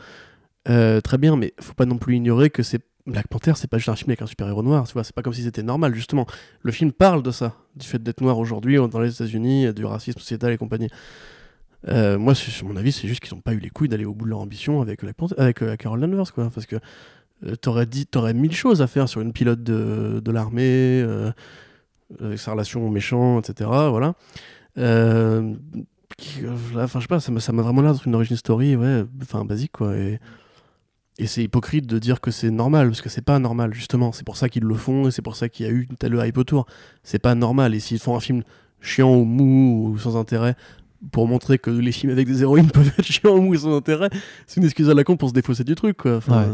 Euh, 0.70 1.00
très 1.00 1.18
bien, 1.18 1.36
mais 1.38 1.54
faut 1.62 1.74
pas 1.74 1.86
non 1.86 1.98
plus 1.98 2.16
ignorer 2.16 2.50
que 2.50 2.62
c'est 2.64 2.82
Black 3.08 3.28
Panther, 3.28 3.54
c'est 3.56 3.70
pas 3.70 3.78
juste 3.78 3.90
un 3.90 3.96
film 3.96 4.10
avec 4.12 4.22
un 4.22 4.28
super-héros 4.28 4.64
noir, 4.64 4.86
tu 4.86 4.94
vois, 4.94 5.04
c'est 5.04 5.16
pas 5.16 5.22
comme 5.24 5.34
si 5.34 5.44
c'était 5.44 5.64
normal, 5.64 5.96
justement. 5.96 6.28
Le 6.62 6.72
film 6.72 6.92
parle 6.92 7.24
de 7.24 7.32
ça, 7.32 7.56
du 7.76 7.88
fait 7.88 8.02
d'être 8.04 8.22
noir 8.22 8.38
aujourd'hui 8.38 8.76
dans 8.76 9.00
les 9.00 9.14
États-Unis, 9.14 9.74
du 9.74 9.86
racisme 9.86 10.20
sociétal 10.20 10.52
et 10.52 10.58
compagnie. 10.58 10.90
Euh, 11.88 12.18
moi, 12.18 12.34
mon 12.64 12.76
avis, 12.76 12.92
c'est 12.92 13.08
juste 13.08 13.22
qu'ils 13.22 13.34
ont 13.34 13.42
pas 13.42 13.54
eu 13.54 13.60
les 13.60 13.70
couilles 13.70 13.88
d'aller 13.88 14.06
au 14.06 14.14
bout 14.14 14.26
de 14.26 14.32
leur 14.32 14.40
ambition 14.40 14.82
avec, 14.82 15.02
Black 15.02 15.16
Panther- 15.16 15.36
avec 15.38 15.62
euh, 15.62 15.76
Carol 15.76 16.00
Danvers, 16.00 16.34
quoi. 16.34 16.50
Parce 16.54 16.66
que 16.66 16.76
euh, 17.46 17.56
t'aurais 17.56 17.86
dit, 17.86 18.06
t'aurais 18.06 18.34
mille 18.34 18.54
choses 18.54 18.82
à 18.82 18.88
faire 18.88 19.08
sur 19.08 19.22
une 19.22 19.32
pilote 19.32 19.64
de, 19.64 20.32
l'armée, 20.32 21.02
euh, 21.02 21.32
avec 22.20 22.40
sa 22.40 22.52
relation 22.52 22.86
aux 22.86 22.90
méchants, 22.90 23.40
etc. 23.40 23.70
Voilà. 23.90 24.16
Euh, 24.78 25.54
Enfin, 26.76 27.00
je 27.00 27.04
sais 27.04 27.08
pas, 27.08 27.20
ça 27.20 27.52
m'a 27.52 27.62
vraiment 27.62 27.82
l'air 27.82 27.94
d'être 27.94 28.08
une 28.08 28.16
origin 28.16 28.36
story, 28.36 28.76
ouais, 28.76 29.04
enfin 29.22 29.46
basique, 29.46 29.74
quoi. 29.74 29.94
Et 31.20 31.26
c'est 31.26 31.44
hypocrite 31.44 31.88
de 31.88 31.98
dire 31.98 32.22
que 32.22 32.30
c'est 32.30 32.52
normal, 32.52 32.88
parce 32.88 33.02
que 33.02 33.10
c'est 33.10 33.24
pas 33.24 33.40
normal, 33.40 33.74
justement. 33.74 34.12
C'est 34.12 34.26
pour 34.26 34.38
ça 34.38 34.50
qu'ils 34.50 34.64
le 34.64 34.76
font, 34.76 35.08
et 35.08 35.12
c'est 35.12 35.24
pour 35.24 35.36
ça 35.36 35.50
qu'il 35.50 35.66
y 35.66 35.70
a 35.70 35.72
eu 35.72 35.88
une 35.90 35.98
telle 35.98 36.16
hype 36.24 36.38
autour. 36.38 36.68
C'est 37.04 37.20
pas 37.20 37.34
normal. 37.34 37.74
Et 37.74 37.80
s'ils 37.80 38.00
font 38.00 38.16
un 38.16 38.20
film 38.20 38.44
chiant 38.82 39.16
ou 39.16 39.26
mou 39.26 39.90
ou 39.90 39.98
sans 39.98 40.16
intérêt, 40.16 40.56
pour 41.12 41.28
montrer 41.28 41.58
que 41.58 41.72
les 41.72 41.92
films 41.92 42.12
avec 42.12 42.28
des 42.28 42.42
héroïnes 42.42 42.70
peuvent 42.74 42.92
être 42.98 43.06
chiants 43.06 43.38
ou 43.38 43.56
sans 43.56 43.76
intérêt, 43.76 44.10
c'est 44.46 44.60
une 44.60 44.66
excuse 44.66 44.90
à 44.90 44.94
la 44.94 45.04
con 45.04 45.18
pour 45.18 45.30
se 45.30 45.34
défausser 45.34 45.64
du 45.64 45.76
truc, 45.76 45.98
quoi. 45.98 46.20
Ouais. 46.28 46.46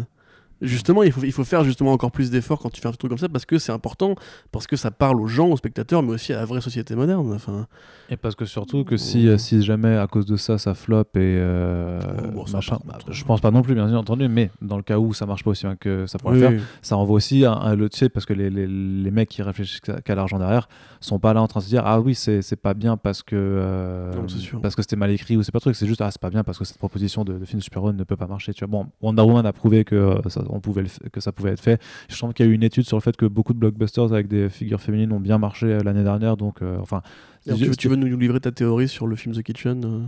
Justement, 0.64 1.04
il 1.04 1.12
faut, 1.12 1.24
il 1.24 1.32
faut 1.32 1.44
faire 1.44 1.64
justement 1.64 1.92
encore 1.92 2.12
plus 2.12 2.32
d'efforts 2.32 2.60
quand 2.60 2.70
tu 2.72 2.82
fais 2.82 2.88
un 2.88 2.92
truc 2.94 3.10
comme 3.10 3.18
ça, 3.20 3.30
parce 3.30 3.46
que 3.46 3.60
c'est 3.60 3.72
important, 3.72 4.16
parce 4.52 4.66
que 4.66 4.76
ça 4.76 4.90
parle 4.92 5.20
aux 5.22 5.28
gens, 5.28 5.48
aux 5.50 5.58
spectateurs, 5.58 6.02
mais 6.04 6.12
aussi 6.14 6.34
à 6.34 6.38
la 6.38 6.46
vraie 6.46 6.62
société 6.62 6.96
moderne. 6.96 7.32
Enfin, 7.34 7.68
Et 8.10 8.18
parce 8.18 8.36
que 8.36 8.46
surtout 8.46 8.84
que 8.84 8.98
si, 8.98 9.28
si 9.40 9.62
jamais 9.62 9.98
à 9.98 10.08
cause 10.08 10.26
de 10.26 10.38
ça 10.38 10.58
ça 10.58 10.74
flop 10.74 11.02
et 11.16 11.20
euh, 11.20 12.00
Oh, 12.26 12.32
bon, 12.34 12.46
ça 12.46 12.58
machin, 12.58 12.78
pas, 12.78 12.98
je 13.10 13.24
pense 13.24 13.42
pas 13.42 13.52
non 13.52 13.62
plus 13.62 13.76
bien 13.76 13.94
entendu, 13.96 14.28
mais 14.28 14.50
dans 14.62 14.78
le 14.78 14.84
cas 14.84 14.98
où 14.98 15.14
ça 15.14 15.26
marche 15.26 15.44
pas 15.44 15.52
aussi 15.52 15.66
bien 15.66 15.76
que 15.76 16.06
ça 16.08 16.18
pourrait 16.18 16.36
oui, 16.36 16.40
le 16.42 16.48
faire, 16.48 16.58
oui. 16.60 16.64
ça 16.82 16.98
envoie 16.98 17.16
aussi 17.18 17.46
un, 17.46 17.52
un- 17.54 17.76
le 17.76 17.90
tu 17.90 17.98
sais 17.98 18.10
parce 18.10 18.26
que 18.26 18.34
les, 18.34 18.50
les, 18.50 18.66
les 18.68 19.12
mecs 19.12 19.30
qui 19.30 19.42
réfléchissent 19.42 19.82
qu'à 19.82 20.16
l'argent 20.16 20.40
derrière 20.40 20.68
sont 21.02 21.20
pas 21.20 21.34
là 21.34 21.42
en 21.42 21.48
train 21.48 21.60
de 21.60 21.66
se 21.66 21.70
dire 21.70 21.84
ah 21.86 22.00
oui 22.00 22.16
c'est 22.16 22.56
pas 22.56 22.74
bien 22.74 22.98
parce 22.98 23.24
que 23.24 23.36
euh, 23.38 24.12
Non, 24.16 24.60
parce 24.62 24.76
que 24.76 24.82
c'était 24.82 24.96
mal 24.96 25.12
écrit 25.12 25.36
ou 25.38 25.44
c'est 25.44 25.52
pas 25.52 25.60
truc 25.60 25.76
c'est 25.76 25.88
juste 25.88 26.02
ah 26.02 26.10
c'est 26.12 26.22
pas 26.22 26.30
bien 26.30 26.44
parce 26.44 26.58
que 26.58 26.66
cette 26.66 26.78
proposition 26.78 27.24
de, 27.24 27.34
de 27.38 27.46
film 27.46 27.60
de 27.60 27.64
super-héros 27.64 27.92
ne 27.94 28.04
peut 28.04 28.16
pas 28.16 28.28
marcher 28.28 28.54
tu 28.54 28.66
vois 28.66 28.72
bon 28.72 28.88
Wonder 29.02 29.22
Woman 29.24 29.46
a 29.46 29.54
prouvé 29.54 29.84
que 29.84 29.96
euh, 29.96 30.22
ça, 30.30 30.42
on 30.56 30.60
pouvait 30.60 30.82
le 30.84 30.88
f- 30.88 31.10
que 31.12 31.20
ça 31.20 31.32
pouvait 31.32 31.52
être 31.52 31.62
fait 31.62 31.82
je 32.10 32.16
sens 32.16 32.34
qu'il 32.34 32.46
y 32.46 32.50
a 32.50 32.52
eu 32.52 32.56
une 32.56 32.64
étude 32.64 32.86
sur 32.86 32.98
le 32.98 33.02
fait 33.02 33.16
que 33.18 33.26
beaucoup 33.26 33.54
de 33.54 33.60
blockbusters 33.60 34.12
avec 34.14 34.28
des 34.28 34.50
figures 34.50 34.82
féminines 34.82 35.12
ont 35.12 35.20
bien 35.20 35.38
marché 35.38 35.66
euh, 35.68 35.80
l'année 35.84 36.04
dernière 36.04 36.38
donc 36.38 36.62
euh, 36.62 36.78
enfin 36.82 37.02
tu, 37.46 37.52
veux- 37.54 37.76
tu 37.76 37.90
veux 37.90 37.96
nous 37.98 38.18
livrer 38.18 38.40
ta 38.40 38.52
théorie 38.52 38.88
sur 38.88 39.06
le 39.08 39.16
film 39.18 39.36
The 39.36 39.44
Kitchen 39.44 39.84
euh? 39.86 40.00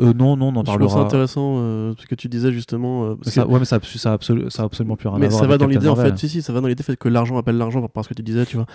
Euh, 0.00 0.12
non 0.12 0.36
non 0.36 0.48
on 0.48 0.56
en 0.56 0.60
Je 0.60 0.64
trouve 0.66 0.74
ça 0.74 0.78
parlera 0.78 1.00
intéressant, 1.06 1.54
euh, 1.58 1.94
ce 1.98 2.06
que 2.06 2.14
tu 2.14 2.28
disais 2.28 2.52
justement. 2.52 3.04
euh, 3.04 3.14
parce 3.14 3.26
Mais 3.28 3.32
ça, 3.32 3.42
que- 3.44 3.48
ouais 3.48 3.58
mais 3.58 3.64
ça, 3.64 3.78
ça, 3.82 4.14
absolu- 4.14 4.50
ça 4.50 4.62
a 4.62 4.66
absolument 4.66 4.94
plus 4.96 5.08
rien 5.08 5.16
à 5.16 5.20
mais 5.20 5.28
voir 5.28 5.40
ça 5.40 5.46
va 5.46 5.56
dans 5.56 5.66
l'idée 5.66 5.88
en 5.88 5.96
fait, 5.96 6.16
si 6.18 6.28
si, 6.28 6.42
ça 6.42 6.52
va 6.52 6.60
dans 6.60 6.68
l'idée 6.68 6.82
fait 6.82 6.96
que 6.98 7.08
l'argent 7.08 7.38
appelle 7.38 7.56
l'argent 7.56 7.78
par 7.80 7.88
rapport 7.88 8.00
à 8.02 8.04
ce 8.04 8.08
que 8.10 8.14
tu 8.14 8.22
disais, 8.22 8.44
tu 8.44 8.56
vois. 8.56 8.66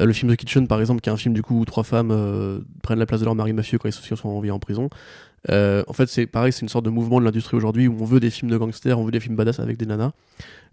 Le 0.00 0.12
film 0.14 0.32
The 0.32 0.36
Kitchen 0.36 0.66
par 0.66 0.80
exemple, 0.80 1.00
qui 1.02 1.10
est 1.10 1.12
un 1.12 1.16
film 1.18 1.34
du 1.34 1.42
coup 1.42 1.60
où 1.60 1.64
trois 1.66 1.84
femmes 1.84 2.10
prennent 2.82 2.98
la 2.98 3.06
place 3.06 3.20
de 3.20 3.26
leur 3.26 3.34
mari 3.34 3.52
mafieux 3.52 3.78
quand 3.78 3.88
ils 3.88 3.92
sont- 3.92 4.16
sont 4.16 4.28
envoyés 4.28 4.50
en 4.52 4.58
prison. 4.58 4.88
En 5.50 5.92
fait, 5.92 6.06
c'est 6.08 6.26
pareil, 6.26 6.52
c'est 6.52 6.62
une 6.62 6.68
sorte 6.70 6.86
de 6.86 6.90
mouvement 6.90 7.20
de 7.20 7.24
l'industrie 7.26 7.56
aujourd'hui 7.56 7.86
où 7.86 7.96
on 8.00 8.04
veut 8.06 8.18
des 8.20 8.30
films 8.30 8.50
de 8.50 8.56
gangsters, 8.56 8.98
on 8.98 9.04
veut 9.04 9.12
des 9.12 9.20
films 9.20 9.36
badass 9.36 9.60
avec 9.60 9.76
des 9.76 9.84
nanas, 9.86 10.12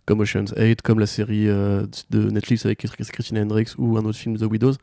comme 0.05 0.21
Ocean's 0.21 0.53
8, 0.57 0.81
comme 0.81 0.99
la 0.99 1.05
série 1.05 1.47
euh, 1.47 1.85
de 2.09 2.29
Netflix 2.29 2.65
avec 2.65 2.79
Christina 2.79 3.41
Hendricks 3.41 3.71
ou 3.77 3.97
un 3.97 4.05
autre 4.05 4.17
film 4.17 4.37
The 4.37 4.43
Widows. 4.43 4.75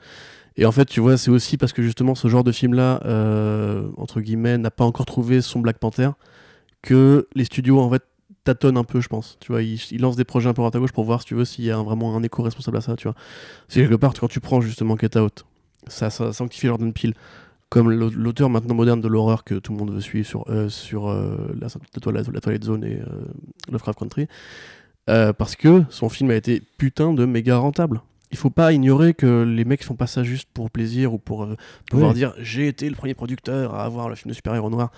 Et 0.57 0.66
en 0.66 0.73
fait, 0.73 0.86
tu 0.86 1.01
vois, 1.01 1.16
c'est 1.16 1.31
aussi 1.31 1.57
parce 1.57 1.73
que 1.73 1.82
justement 1.82 2.15
ce 2.15 2.28
genre 2.28 2.45
de 2.45 2.53
film-là, 2.53 3.01
euh, 3.05 3.89
entre 3.97 4.20
guillemets, 4.20 4.59
n'a 4.59 4.70
pas 4.70 4.85
encore 4.85 5.07
trouvé 5.07 5.40
son 5.40 5.61
Black 5.61 5.78
Panther, 5.78 6.11
que 6.82 7.28
les 7.35 7.45
studios 7.45 7.81
en 7.81 7.90
fait 7.90 8.03
tâtonnent 8.45 8.77
un 8.77 8.85
peu, 8.85 9.01
je 9.01 9.09
pense. 9.09 9.36
Tu 9.40 9.53
vois, 9.53 9.62
ils, 9.62 10.01
lancent 10.01 10.16
des 10.16 10.24
projets 10.24 10.49
un 10.49 10.55
peu 10.55 10.65
à 10.65 10.70
gauche 10.70 10.93
pour 10.93 11.05
voir 11.05 11.20
si 11.20 11.27
tu 11.27 11.35
veux 11.35 11.45
s'il 11.45 11.65
y 11.65 11.70
a 11.70 11.77
vraiment 11.77 12.16
un 12.16 12.23
écho 12.23 12.43
responsable 12.43 12.78
à 12.78 12.81
ça. 12.81 12.97
Tu 12.97 13.05
vois, 13.05 13.15
c'est 13.69 13.81
quelque 13.81 13.97
part 13.97 14.15
quand 14.15 14.28
tu 14.28 14.40
prends 14.40 14.61
justement 14.61 14.97
Get 14.97 15.19
Out, 15.19 15.45
ça, 15.86 16.11
ça 16.11 16.32
sanctifie 16.32 16.66
Jordan 16.66 16.93
Peele 16.93 17.15
comme 17.69 17.90
l'au- 17.90 18.11
l'auteur 18.11 18.49
maintenant 18.49 18.74
moderne 18.74 19.01
de 19.01 19.09
l'horreur 19.09 19.45
que 19.45 19.55
tout 19.55 19.73
le 19.73 19.78
monde 19.78 19.93
veut 19.93 20.01
suivre 20.01 20.27
sur 20.27 20.45
euh, 20.49 20.69
sur 20.69 21.09
euh, 21.09 21.55
la, 21.61 21.69
la, 21.69 22.01
toilette, 22.31 22.65
Zone 22.65 22.85
et 22.85 23.01
euh, 23.01 23.07
Lovecraft 23.70 23.99
Country, 23.99 24.27
euh, 25.09 25.32
parce 25.32 25.56
que 25.56 25.82
son 25.90 26.09
film 26.09 26.30
a 26.30 26.35
été 26.35 26.62
putain 26.76 27.12
de 27.12 27.24
méga 27.24 27.56
rentable. 27.56 28.01
Il 28.30 28.36
faut 28.36 28.51
pas 28.51 28.72
ignorer 28.74 29.14
que 29.14 29.43
les 29.43 29.64
mecs 29.64 29.82
font 29.82 29.94
pas 29.97 30.06
ça 30.06 30.22
juste 30.22 30.48
pour 30.52 30.70
plaisir 30.70 31.14
ou 31.14 31.18
pour 31.18 31.44
euh, 31.44 31.56
pouvoir 31.90 32.10
Oui. 32.10 32.16
dire 32.16 32.35
j'ai 32.39 32.68
été 32.68 32.89
le 32.90 32.94
premier 32.94 33.14
producteur 33.14 33.74
à 33.74 33.85
avoir 33.85 34.09
le 34.09 34.14
film 34.16 34.28
de 34.30 34.35
super-héros 34.35 34.68
noir. 34.70 34.93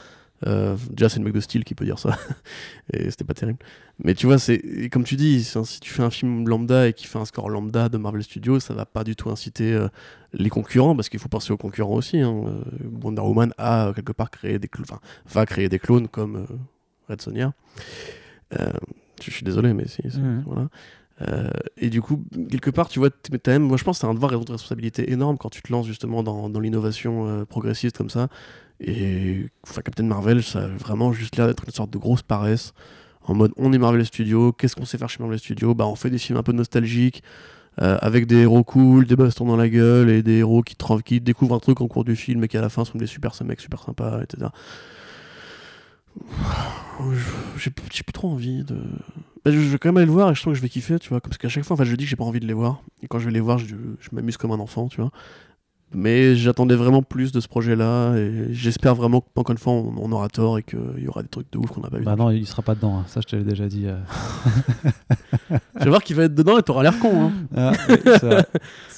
Euh, 0.46 0.74
déjà, 0.90 1.10
c'est 1.10 1.18
le 1.18 1.24
mec 1.26 1.34
de 1.34 1.40
style 1.40 1.64
qui 1.64 1.74
peut 1.74 1.84
dire 1.84 1.98
ça. 1.98 2.18
et 2.94 3.10
c'était 3.10 3.24
pas 3.24 3.34
terrible. 3.34 3.58
Mais 4.02 4.14
tu 4.14 4.24
vois, 4.26 4.38
c'est 4.38 4.88
comme 4.90 5.04
tu 5.04 5.14
dis, 5.16 5.44
si 5.44 5.80
tu 5.80 5.90
fais 5.92 6.02
un 6.02 6.08
film 6.10 6.48
lambda 6.48 6.88
et 6.88 6.92
qui 6.94 7.06
fait 7.06 7.18
un 7.18 7.26
score 7.26 7.50
lambda 7.50 7.90
de 7.90 7.98
Marvel 7.98 8.22
Studios, 8.24 8.58
ça 8.58 8.72
va 8.72 8.86
pas 8.86 9.04
du 9.04 9.14
tout 9.14 9.28
inciter 9.28 9.74
euh, 9.74 9.88
les 10.32 10.48
concurrents 10.48 10.96
parce 10.96 11.10
qu'il 11.10 11.20
faut 11.20 11.28
penser 11.28 11.52
aux 11.52 11.58
concurrents 11.58 11.94
aussi. 11.94 12.18
hein. 12.20 12.42
Wonder 13.02 13.20
Woman 13.20 13.52
a 13.58 13.92
quelque 13.94 14.12
part 14.12 14.30
créé 14.30 14.58
des 14.58 14.66
clones, 14.68 14.86
va 15.28 15.44
créer 15.44 15.68
des 15.68 15.78
clones 15.78 16.08
comme 16.08 16.46
Red 17.10 17.20
Sonja. 17.20 17.52
Je 19.22 19.30
suis 19.30 19.44
désolé, 19.44 19.72
mais 19.74 19.86
si, 19.88 20.02
c'est- 20.08 20.18
voilà. 20.46 20.68
Euh, 21.28 21.50
et 21.76 21.90
du 21.90 22.00
coup, 22.00 22.24
quelque 22.50 22.70
part, 22.70 22.88
tu 22.88 22.98
vois, 22.98 23.10
t'as 23.10 23.52
même, 23.52 23.62
moi 23.64 23.76
je 23.76 23.84
pense 23.84 23.98
que 23.98 24.00
c'est 24.00 24.06
un 24.10 24.14
devoir 24.14 24.32
et 24.32 24.36
une 24.36 24.40
responsabilité 24.50 25.12
énorme 25.12 25.36
quand 25.36 25.50
tu 25.50 25.60
te 25.60 25.70
lances 25.70 25.86
justement 25.86 26.22
dans, 26.22 26.48
dans 26.48 26.60
l'innovation 26.60 27.26
euh, 27.28 27.44
progressiste 27.44 27.98
comme 27.98 28.08
ça. 28.08 28.28
Et 28.80 29.46
enfin, 29.68 29.82
Captain 29.82 30.04
Marvel, 30.04 30.42
ça 30.42 30.60
a 30.64 30.66
vraiment 30.68 31.12
juste 31.12 31.36
l'air 31.36 31.46
d'être 31.46 31.64
une 31.66 31.74
sorte 31.74 31.90
de 31.90 31.98
grosse 31.98 32.22
paresse. 32.22 32.72
En 33.24 33.34
mode, 33.34 33.52
on 33.58 33.70
est 33.74 33.78
Marvel 33.78 34.04
Studios, 34.06 34.52
qu'est-ce 34.52 34.74
qu'on 34.74 34.86
sait 34.86 34.96
faire 34.96 35.10
chez 35.10 35.18
Marvel 35.22 35.38
Studios? 35.38 35.74
Bah, 35.74 35.86
on 35.86 35.94
fait 35.94 36.08
des 36.08 36.16
films 36.16 36.38
un 36.38 36.42
peu 36.42 36.52
nostalgiques, 36.52 37.22
euh, 37.82 37.98
avec 38.00 38.26
des 38.26 38.36
héros 38.38 38.64
cool, 38.64 39.04
des 39.06 39.14
bastons 39.16 39.44
dans 39.44 39.56
la 39.56 39.68
gueule, 39.68 40.08
et 40.08 40.22
des 40.22 40.38
héros 40.38 40.62
qui, 40.62 40.74
qui 41.04 41.20
découvrent 41.20 41.54
un 41.54 41.58
truc 41.60 41.82
en 41.82 41.86
cours 41.88 42.04
du 42.04 42.16
film 42.16 42.42
et 42.44 42.48
qui 42.48 42.56
à 42.56 42.62
la 42.62 42.70
fin 42.70 42.86
sont 42.86 42.96
des 42.96 43.06
super 43.06 43.32
mecs 43.44 43.60
super 43.60 43.82
sympas, 43.82 44.22
etc. 44.22 44.48
J'ai 47.58 47.70
plus 47.70 48.12
trop 48.12 48.28
envie 48.30 48.62
de. 48.64 48.76
Je, 49.46 49.52
je 49.52 49.58
vais 49.70 49.78
quand 49.78 49.88
même 49.88 49.96
aller 49.96 50.06
le 50.06 50.12
voir 50.12 50.30
et 50.30 50.34
je 50.34 50.40
sens 50.40 50.52
que 50.52 50.54
je 50.54 50.60
vais 50.62 50.68
kiffer, 50.68 50.98
tu 50.98 51.08
vois. 51.08 51.20
Parce 51.20 51.38
qu'à 51.38 51.48
chaque 51.48 51.64
fois, 51.64 51.74
en 51.74 51.76
fait, 51.78 51.86
je 51.86 51.96
dis 51.96 52.04
que 52.04 52.10
j'ai 52.10 52.16
pas 52.16 52.24
envie 52.24 52.40
de 52.40 52.46
les 52.46 52.52
voir. 52.52 52.82
Et 53.02 53.08
quand 53.08 53.18
je 53.18 53.24
vais 53.26 53.30
les 53.32 53.40
voir, 53.40 53.58
je, 53.58 53.66
je 53.66 54.08
m'amuse 54.12 54.36
comme 54.36 54.50
un 54.52 54.58
enfant, 54.60 54.88
tu 54.88 55.00
vois. 55.00 55.10
Mais 55.92 56.36
j'attendais 56.36 56.76
vraiment 56.76 57.02
plus 57.02 57.32
de 57.32 57.40
ce 57.40 57.48
projet-là 57.48 58.14
et 58.14 58.54
j'espère 58.54 58.94
vraiment 58.94 59.20
qu'encore 59.34 59.50
une 59.50 59.58
fois, 59.58 59.72
on, 59.72 59.92
on 59.98 60.12
aura 60.12 60.28
tort 60.28 60.56
et 60.56 60.62
qu'il 60.62 60.78
y 60.98 61.08
aura 61.08 61.22
des 61.22 61.28
trucs 61.28 61.50
de 61.50 61.58
ouf 61.58 61.70
qu'on 61.72 61.80
n'a 61.80 61.90
pas 61.90 61.98
vu. 61.98 62.04
Bah 62.04 62.14
non, 62.14 62.30
il 62.30 62.46
sera 62.46 62.62
pas 62.62 62.76
dedans, 62.76 62.98
hein. 63.00 63.04
ça 63.08 63.20
je 63.20 63.26
te 63.26 63.34
l'ai 63.34 63.42
déjà 63.42 63.66
dit. 63.66 63.86
euh. 63.88 63.96
Tu 65.80 65.84
vas 65.84 65.90
voir 65.90 66.02
qu'il 66.04 66.14
va 66.14 66.24
être 66.24 66.34
dedans 66.36 66.58
et 66.58 66.62
t'auras 66.62 66.84
l'air 66.84 66.96
con. 67.00 67.24
Hein. 67.24 67.32
Ah, 67.56 67.72
oui. 67.88 67.96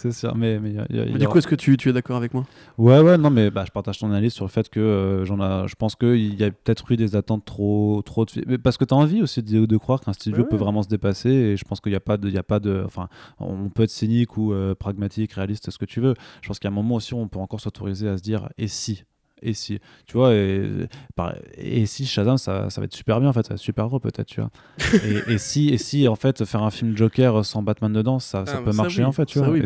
c'est 0.03 0.13
sûr, 0.13 0.35
mais, 0.37 0.59
mais 0.61 0.71
il 0.71 0.77
y 0.77 0.79
a- 0.79 0.87
il 0.91 0.97
y 0.97 1.01
a- 1.01 1.05
il 1.07 1.13
Mais 1.13 1.19
y 1.19 1.19
du 1.19 1.29
coup, 1.29 1.39
est-ce 1.39 1.47
que 1.47 1.55
tu, 1.55 1.77
tu 1.77 1.89
es 1.89 1.93
d'accord 1.93 2.17
avec 2.17 2.35
moi? 2.35 2.47
Ouais, 2.79 3.01
ouais, 3.01 3.19
non, 3.19 3.31
mais 3.31 3.51
bah, 3.51 3.65
je 3.67 3.71
partage 3.71 3.99
ton 3.99 4.09
analyse 4.09 4.33
sur 4.33 4.45
le 4.45 4.51
fait 4.51 4.69
que 4.69 4.81
euh, 4.81 5.25
j'en 5.25 5.41
a, 5.41 5.67
je 5.67 5.75
pense 5.75 5.95
qu'il 5.95 6.35
y 6.35 6.43
a 6.45 6.51
peut-être 6.51 6.91
eu 6.91 6.97
des 6.97 7.17
attentes 7.17 7.45
trop, 7.45 8.03
trop 8.05 8.25
de 8.25 8.31
mais 8.47 8.59
parce 8.59 8.77
que 8.79 8.85
tu 8.85 8.95
as 8.95 8.97
envie 8.97 9.23
aussi 9.23 9.43
de, 9.43 9.67
de 9.67 9.77
croire 9.77 10.01
qu'un 10.01 10.13
studio 10.15 10.45
Ouais, 10.45 10.49
peut 10.49 10.57
ouais. 10.57 10.63
vraiment 10.65 10.83
se 10.83 10.89
dépasser 10.89 11.29
et 11.31 11.57
je 11.57 11.65
pense 11.65 11.81
qu'il 11.81 11.93
n'y 11.93 11.97
a 11.97 12.01
pas 12.01 12.17
de, 12.17 12.29
il 12.29 12.39
a 12.39 12.43
pas 12.43 12.61
de, 12.61 12.83
enfin, 12.87 13.09
on 13.39 13.69
peut 13.69 13.83
être 13.85 13.91
cynique 13.91 14.37
ou 14.39 14.53
euh, 14.53 14.75
pragmatique, 14.75 15.33
réaliste, 15.33 15.71
ce 15.71 15.79
que 15.79 15.85
tu 15.85 16.01
veux. 16.01 16.15
Je 16.41 16.49
pense 16.49 16.59
qu'à 16.59 16.69
un 16.69 16.73
moment 16.73 16.95
aussi, 16.97 17.15
on 17.15 17.29
peut 17.29 17.39
encore 17.39 17.61
s'autoriser 17.61 18.09
à 18.09 18.17
se 18.17 18.23
dire 18.23 18.49
et 18.59 18.69
si? 18.69 19.05
Et 19.43 19.55
si 19.55 19.79
tu 20.07 20.17
vois 20.17 20.33
et, 20.35 21.87
si 21.87 22.07
Shazam 22.07 22.39
ça, 22.39 22.71
ça 22.71 22.81
va 22.81 22.85
être 22.85 22.95
super 22.95 23.21
bien 23.21 23.29
en 23.31 23.33
fait 23.33 23.43
ça 23.43 23.51
va 23.51 23.55
être 23.55 23.61
super 23.61 23.89
gros 23.89 24.01
peut-être 24.01 24.27
tu 24.27 24.41
vois 24.41 24.51
et, 25.29 25.33
et 25.35 25.39
si 25.39 25.69
et 25.71 25.79
si 25.79 26.07
en 26.09 26.15
fait 26.17 26.45
faire 26.45 26.63
un 26.63 26.71
film 26.71 26.97
Joker 26.97 27.45
sans 27.45 27.63
Batman 27.63 27.93
dedans 27.93 28.19
ça, 28.19 28.45
ça 28.47 28.55
Ah, 28.57 28.59
peut 28.59 28.71
bah 28.71 28.77
marcher 28.85 29.01
oui. 29.03 29.07
en 29.07 29.13
fait 29.13 29.27
tu 29.27 29.39
vois 29.39 29.49
oui, 29.51 29.61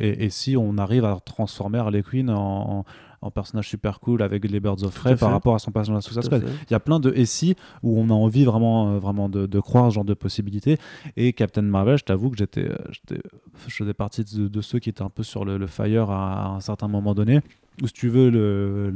et, 0.00 0.16
oui. 0.20 0.30
si 0.30 0.56
on 0.56 0.78
arrive 0.78 1.04
à 1.04 1.18
transformer 1.24 1.78
Harley 1.78 2.02
Quinn 2.02 2.30
en, 2.30 2.78
en, 2.80 2.84
en 3.20 3.30
personnage 3.32 3.68
super 3.68 3.98
cool 3.98 4.22
avec 4.22 4.48
les 4.48 4.60
Birds 4.60 4.84
of 4.84 4.94
Prey 4.94 5.16
par 5.16 5.28
fait. 5.28 5.32
rapport 5.34 5.54
à 5.56 5.58
son 5.58 5.72
personnage 5.72 6.04
sous 6.04 6.20
Squad 6.22 6.44
il 6.68 6.72
y 6.72 6.74
a 6.74 6.78
plein 6.80 7.00
de 7.00 7.12
et 7.16 7.26
si 7.26 7.56
où 7.82 7.98
on 8.00 8.10
a 8.10 8.12
envie 8.12 8.44
vraiment, 8.44 8.92
euh, 8.92 8.98
vraiment 9.00 9.28
de, 9.28 9.46
de 9.46 9.60
croire 9.60 9.90
ce 9.90 9.96
genre 9.96 10.04
de 10.04 10.14
possibilités. 10.14 10.78
Et 11.16 11.32
Captain 11.32 11.62
Marvel, 11.62 11.98
je 11.98 12.04
t'avoue 12.04 12.30
que 12.30 12.36
j'étais, 12.36 12.68
euh, 12.70 12.76
j'étais, 12.90 13.20
je 13.66 13.74
faisais 13.74 13.92
partie 13.94 14.22
de, 14.22 14.46
de 14.46 14.60
ceux 14.60 14.78
qui 14.78 14.88
étaient 14.88 15.02
un 15.02 15.08
peu 15.10 15.24
sur 15.24 15.44
le, 15.44 15.58
le 15.58 15.66
fire 15.66 16.10
à, 16.10 16.44
à 16.44 16.48
un 16.50 16.60
certain 16.60 16.86
moment 16.86 17.12
donné. 17.12 17.40
Ou 17.82 17.86
si 17.86 17.92
tu 17.92 18.08
veux, 18.08 18.92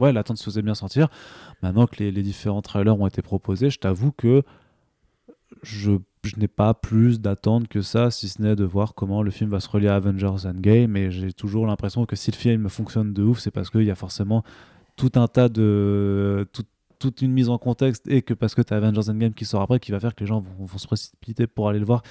ouais, 0.00 0.12
l'attente 0.12 0.38
se 0.38 0.44
faisait 0.44 0.62
bien 0.62 0.74
sentir. 0.74 1.08
Maintenant 1.62 1.86
que 1.86 2.02
les, 2.02 2.22
différents 2.22 2.62
trailers 2.62 2.98
ont 2.98 3.06
été 3.06 3.22
proposés, 3.22 3.70
je 3.70 3.78
t'avoue 3.78 4.12
que 4.12 4.42
je, 5.62 5.92
n'ai 6.36 6.48
pas 6.48 6.74
plus 6.74 7.20
d'attente 7.20 7.68
que 7.68 7.80
ça, 7.80 8.10
si 8.10 8.28
ce 8.28 8.42
n'est 8.42 8.56
de 8.56 8.64
voir 8.64 8.94
comment 8.94 9.22
le 9.22 9.30
film 9.30 9.50
va 9.50 9.60
se 9.60 9.68
relier 9.68 9.88
à 9.88 9.96
Avengers 9.96 10.46
Endgame. 10.46 10.96
Et 10.96 11.10
j'ai 11.10 11.32
toujours 11.32 11.66
l'impression 11.66 12.06
que 12.06 12.16
si 12.16 12.30
le 12.30 12.36
film 12.36 12.68
fonctionne 12.68 13.12
de 13.12 13.22
ouf, 13.22 13.38
c'est 13.38 13.50
parce 13.50 13.70
qu'il 13.70 13.84
y 13.84 13.90
a 13.90 13.96
forcément 13.96 14.42
tout 14.96 15.12
un 15.14 15.28
tas 15.28 15.48
de. 15.48 16.46
tout- 16.52 16.64
toute 17.02 17.20
une 17.20 17.32
mise 17.32 17.48
en 17.48 17.58
contexte 17.58 18.06
et 18.06 18.22
que 18.22 18.32
parce 18.32 18.54
que 18.54 18.62
tu 18.62 18.72
as 18.72 18.76
Avengers 18.76 19.10
Endgame 19.10 19.34
qui 19.34 19.44
sort 19.44 19.60
après, 19.60 19.80
qui 19.80 19.90
va 19.90 19.98
faire 19.98 20.14
que 20.14 20.20
les 20.20 20.26
gens 20.28 20.44
vont 20.60 20.78
se 20.78 20.86
précipiter 20.86 21.48
pour 21.48 21.68
aller 21.68 21.80
le 21.80 21.84
voir. 21.84 22.04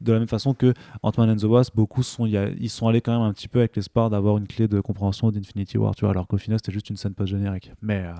De 0.00 0.12
la 0.12 0.18
même 0.20 0.28
façon 0.28 0.54
que 0.54 0.74
Ant-Man 1.02 1.30
and 1.30 1.36
the 1.36 1.44
Wasp, 1.44 1.74
beaucoup 1.74 2.02
sont, 2.02 2.26
y 2.26 2.38
ils 2.60 2.70
sont 2.70 2.86
allés 2.86 3.00
quand 3.00 3.12
même 3.12 3.28
un 3.28 3.32
petit 3.32 3.48
peu 3.48 3.58
avec 3.58 3.74
l'espoir 3.74 4.10
d'avoir 4.10 4.38
une 4.38 4.46
clé 4.46 4.68
de 4.68 4.80
compréhension 4.80 5.30
d'Infinity 5.30 5.76
War, 5.76 5.92
alors 6.02 6.26
qu'au 6.28 6.38
final 6.38 6.58
c'était 6.58 6.72
juste 6.72 6.90
une 6.90 6.96
scène 6.96 7.14
post-générique. 7.14 7.72
Mais 7.82 8.04
euh, 8.04 8.14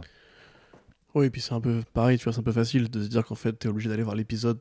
Oui, 1.15 1.25
et 1.27 1.31
puis 1.31 1.41
c'est 1.41 1.55
un 1.55 1.61
peu 1.61 1.81
pareil, 1.95 2.19
tu 2.19 2.25
vois, 2.25 2.33
c'est 2.35 2.41
un 2.41 2.43
peu 2.45 2.53
facile 2.53 2.91
de 2.91 3.03
se 3.03 3.09
dire 3.09 3.25
qu'en 3.25 3.35
fait, 3.35 3.53
t'es 3.55 3.69
obligé 3.69 3.89
d'aller 3.89 4.03
voir 4.03 4.15
l'épisode 4.15 4.59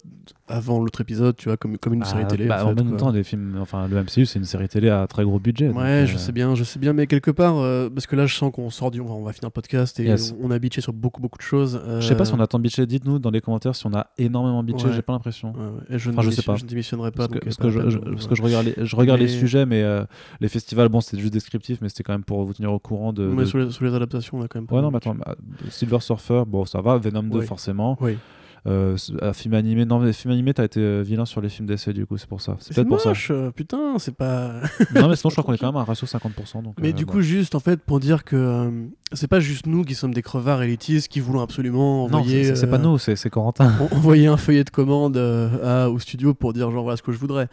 avant 0.47 0.79
l'autre 0.79 1.01
épisode, 1.01 1.35
tu 1.35 1.49
vois, 1.49 1.57
comme, 1.57 1.77
comme 1.77 1.93
une 1.93 1.99
bah, 1.99 2.05
série 2.05 2.25
télé. 2.25 2.45
bah, 2.47 2.63
en, 2.65 2.67
en 2.67 2.69
fait, 2.69 2.75
même 2.75 2.89
quoi. 2.91 2.97
temps, 2.97 3.11
les 3.11 3.23
films, 3.23 3.57
enfin 3.59 3.87
le 3.87 4.01
MCU 4.01 4.25
c'est 4.25 4.39
une 4.39 4.45
série 4.45 4.69
télé 4.69 4.89
à 4.89 5.05
très 5.07 5.23
gros 5.25 5.39
budget. 5.39 5.69
Ouais, 5.69 6.05
je 6.07 6.15
euh, 6.15 6.17
sais 6.17 6.31
bien, 6.31 6.55
je 6.55 6.63
sais 6.63 6.79
bien, 6.79 6.93
mais 6.93 7.05
quelque 7.05 7.31
part, 7.31 7.57
euh, 7.57 7.89
parce 7.89 8.07
que 8.07 8.15
là, 8.15 8.25
je 8.25 8.33
sens 8.35 8.51
qu'on 8.53 8.69
sort 8.69 8.91
du, 8.91 9.01
on 9.01 9.05
va, 9.05 9.13
on 9.13 9.23
va 9.23 9.33
finir 9.33 9.47
le 9.49 9.51
podcast 9.51 9.99
et 9.99 10.05
Yes. 10.05 10.33
on, 10.41 10.47
on 10.47 10.51
a 10.51 10.57
bitché 10.57 10.79
sur 10.79 10.93
beaucoup, 10.93 11.21
beaucoup 11.21 11.37
de 11.37 11.43
choses. 11.43 11.81
Je 11.99 12.07
sais 12.07 12.15
pas 12.15 12.23
si 12.25 12.33
on 12.33 12.39
a. 12.39 12.47
tant 12.47 12.59
bitché, 12.59 12.85
dites-nous 12.85 13.19
dans 13.19 13.29
les 13.29 13.41
commentaires 13.41 13.75
si 13.75 13.85
on 13.85 13.93
a 13.93 14.07
énormément 14.17 14.63
bitché, 14.63 14.85
Ouais. 14.87 14.93
j'ai 14.93 15.01
pas 15.01 15.11
l'impression. 15.13 15.53
et 15.89 15.97
je, 15.99 16.09
Enfin, 16.11 16.21
ne 16.23 16.25
je 16.27 16.29
sais 16.31 16.35
démission- 16.37 16.53
pas. 16.53 16.55
je 16.57 16.63
ne 16.63 16.69
démissionnerai 16.69 17.11
pas. 17.11 17.27
Parce 17.27 17.39
que, 17.39 17.45
parce 17.45 17.57
euh, 17.59 17.69
je, 17.71 17.77
la 17.77 17.83
peine 17.83 17.91
je- 17.91 17.97
de- 17.99 18.09
parce 18.15 18.27
que 18.27 18.35
je 18.35 18.41
regarde 18.41 18.65
les, 18.67 18.85
je 18.85 18.95
regarde 18.95 19.19
les 19.19 19.25
Mais- 19.25 19.31
sujets, 19.31 19.65
mais 19.65 19.83
euh, 19.83 20.05
les 20.39 20.47
festivals, 20.47 20.87
bon, 20.87 21.01
c'était 21.01 21.21
juste 21.21 21.33
descriptif, 21.33 21.79
mais 21.81 21.89
c'était 21.89 22.03
quand 22.03 22.13
même 22.13 22.23
pour 22.23 22.43
vous 22.45 22.53
tenir 22.53 22.71
au 22.71 22.79
courant 22.79 23.11
de. 23.11 23.25
Mais 23.25 23.41
de- 23.43 23.45
sur, 23.45 23.57
les, 23.57 23.69
sur 23.69 23.83
les 23.83 23.93
adaptations, 23.93 24.37
on 24.39 24.43
a 24.43 24.47
quand 24.47 24.59
même. 24.59 24.65
pas 24.67 24.75
Ouais, 24.77 24.81
non, 24.81 24.91
mais 24.91 24.97
attends, 24.97 25.13
bah, 25.15 25.35
Silver 25.69 25.99
Surfer, 25.99 26.36
bon, 26.45 26.65
ça 26.65 26.81
va. 26.81 26.97
Venom 26.97 27.23
2, 27.23 27.39
Oui. 27.39 27.45
forcément. 27.45 27.97
Oui. 28.01 28.17
Euh, 28.65 28.97
un 29.21 29.31
film 29.31 29.53
animé, 29.53 29.85
non, 29.85 29.97
mais 29.99 30.11
film 30.11 30.33
animé, 30.33 30.53
t'as 30.53 30.65
été 30.65 30.81
euh, 30.81 31.01
vilain 31.01 31.23
sur 31.25 31.39
les 31.39 31.47
films 31.47 31.67
d'essai, 31.67 31.93
du 31.93 32.05
coup, 32.05 32.17
c'est 32.17 32.27
pour 32.27 32.41
ça. 32.41 32.57
C'est 32.59 32.73
peut-être 32.75 32.87
pour 32.89 32.99
ça. 32.99 33.13
euh, 33.29 33.49
putain, 33.51 33.97
c'est 33.97 34.13
pas. 34.15 34.55
non, 34.95 35.07
mais 35.07 35.15
sinon, 35.15 35.29
je 35.29 35.35
crois 35.35 35.43
qu'on 35.45 35.53
est 35.53 35.57
quand 35.57 35.67
même 35.67 35.77
à 35.77 35.81
un 35.81 35.85
ratio 35.85 36.05
50%. 36.05 36.63
Donc, 36.63 36.75
Mais 36.81 36.89
euh, 36.89 36.91
du 36.91 37.05
bon. 37.05 37.13
coup, 37.13 37.21
juste 37.21 37.55
en 37.55 37.61
fait, 37.61 37.79
pour 37.81 38.01
dire 38.01 38.25
que 38.25 38.35
euh, 38.35 38.71
c'est 39.13 39.29
pas 39.29 39.39
juste 39.39 39.67
nous 39.67 39.83
qui 39.85 39.95
sommes 39.95 40.13
des 40.13 40.21
crevards 40.23 40.63
élitistes 40.63 41.07
qui 41.07 41.21
voulons 41.21 41.41
absolument 41.41 42.09
non, 42.09 42.17
envoyer. 42.17 42.43
c'est- 42.43 42.55
c'est 42.57 42.67
pas 42.67 42.77
nous, 42.79 42.97
c'est 42.97 43.29
Corentin. 43.29 43.71
en- 43.79 43.95
envoyer 43.95 44.27
un 44.27 44.37
feuillet 44.37 44.65
de 44.65 44.69
commande 44.69 45.15
à- 45.15 45.89
au 45.89 45.97
studio 45.99 46.33
pour 46.33 46.51
dire 46.51 46.69
genre 46.69 46.83
voilà 46.83 46.97
ce 46.97 47.03
que 47.03 47.13
je 47.13 47.19
voudrais. 47.19 47.47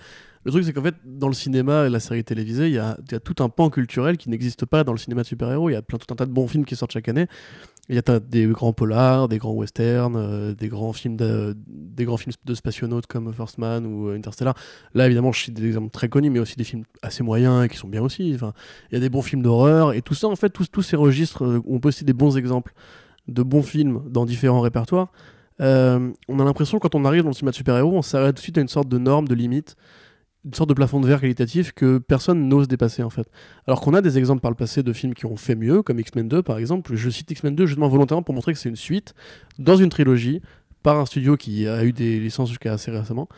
Le 0.46 0.50
truc 0.50 0.64
c'est 0.64 0.74
qu'en 0.74 0.82
fait 0.82 0.96
dans 1.06 1.28
le 1.28 1.32
cinéma 1.32 1.86
et 1.86 1.88
la 1.90 2.00
série 2.00 2.22
télévisée 2.22 2.66
il 2.66 2.72
y 2.72 2.74
y 2.74 2.78
a 2.78 2.96
tout 3.24 3.42
un 3.42 3.48
pan 3.48 3.70
culturel 3.70 4.18
qui 4.18 4.28
n'existe 4.28 4.66
pas 4.66 4.84
dans 4.84 4.92
le 4.92 4.98
cinéma 4.98 5.22
de 5.22 5.26
super-héros. 5.26 5.70
Il 5.70 5.72
y 5.72 5.76
a 5.76 5.80
plein 5.80 5.96
tout 5.96 6.12
un 6.12 6.16
tas 6.16 6.26
de 6.26 6.32
bons 6.32 6.46
films 6.48 6.66
qui 6.66 6.76
sortent 6.76 6.92
chaque 6.92 7.08
année. 7.08 7.28
Il 7.90 7.96
y 7.96 7.98
a 7.98 8.20
des 8.20 8.46
grands 8.46 8.72
polars, 8.72 9.28
des 9.28 9.36
grands 9.36 9.52
westerns, 9.52 10.16
euh, 10.16 10.54
des 10.54 10.68
grands 10.68 10.94
films 10.94 11.16
de, 11.16 11.54
des 11.66 12.06
grands 12.06 12.16
films 12.16 12.32
de 12.42 12.54
spationautes 12.54 13.06
comme 13.06 13.30
First 13.34 13.58
Man 13.58 13.84
ou 13.84 14.08
euh, 14.08 14.16
Interstellar. 14.16 14.54
Là 14.94 15.04
évidemment 15.04 15.32
je 15.32 15.44
cite 15.44 15.54
des 15.54 15.66
exemples 15.66 15.90
très 15.90 16.08
connus 16.08 16.30
mais 16.30 16.38
aussi 16.38 16.56
des 16.56 16.64
films 16.64 16.84
assez 17.02 17.22
moyens 17.22 17.62
et 17.62 17.68
qui 17.68 17.76
sont 17.76 17.88
bien 17.88 18.00
aussi. 18.00 18.30
Il 18.30 18.38
y 18.92 18.96
a 18.96 19.00
des 19.00 19.10
bons 19.10 19.20
films 19.20 19.42
d'horreur 19.42 19.92
et 19.92 20.00
tout 20.00 20.14
ça 20.14 20.28
en 20.28 20.36
fait 20.36 20.48
tous, 20.48 20.70
tous 20.70 20.80
ces 20.80 20.96
registres 20.96 21.44
euh, 21.44 21.60
on 21.66 21.78
peut 21.78 21.88
aussi 21.88 22.04
des 22.04 22.14
bons 22.14 22.38
exemples 22.38 22.72
de 23.28 23.42
bons 23.42 23.62
films 23.62 24.02
dans 24.08 24.24
différents 24.24 24.62
répertoires. 24.62 25.12
On 25.60 26.40
a 26.40 26.44
l'impression 26.44 26.78
quand 26.78 26.94
on 26.94 27.04
arrive 27.04 27.22
dans 27.22 27.30
le 27.30 27.34
cinéma 27.34 27.50
de 27.50 27.56
super-héros, 27.56 27.92
on 27.92 28.02
s'arrête 28.02 28.36
tout 28.36 28.40
de 28.40 28.42
suite 28.42 28.58
à 28.58 28.60
une 28.62 28.68
sorte 28.68 28.88
de 28.88 28.98
norme, 28.98 29.28
de 29.28 29.34
limite, 29.34 29.76
une 30.44 30.54
sorte 30.54 30.68
de 30.68 30.74
plafond 30.74 31.00
de 31.00 31.06
verre 31.06 31.20
qualitatif 31.20 31.72
que 31.72 31.98
personne 31.98 32.48
n'ose 32.48 32.68
dépasser 32.68 33.02
en 33.02 33.10
fait. 33.10 33.26
Alors 33.66 33.80
qu'on 33.80 33.94
a 33.94 34.02
des 34.02 34.18
exemples 34.18 34.40
par 34.42 34.50
le 34.50 34.56
passé 34.56 34.82
de 34.82 34.92
films 34.92 35.14
qui 35.14 35.26
ont 35.26 35.36
fait 35.36 35.54
mieux, 35.54 35.82
comme 35.82 35.98
X-Men 36.00 36.28
2 36.28 36.42
par 36.42 36.58
exemple. 36.58 36.94
Je 36.96 37.10
cite 37.10 37.30
X-Men 37.30 37.54
2 37.54 37.66
justement 37.66 37.88
volontairement 37.88 38.22
pour 38.22 38.34
montrer 38.34 38.52
que 38.52 38.58
c'est 38.58 38.68
une 38.68 38.76
suite 38.76 39.14
dans 39.58 39.76
une 39.76 39.88
trilogie 39.88 40.42
par 40.82 40.98
un 40.98 41.06
studio 41.06 41.36
qui 41.38 41.66
a 41.66 41.82
eu 41.84 41.92
des 41.92 42.20
licences 42.20 42.50
jusqu'à 42.50 42.72
assez 42.74 42.90
récemment. 42.90 43.28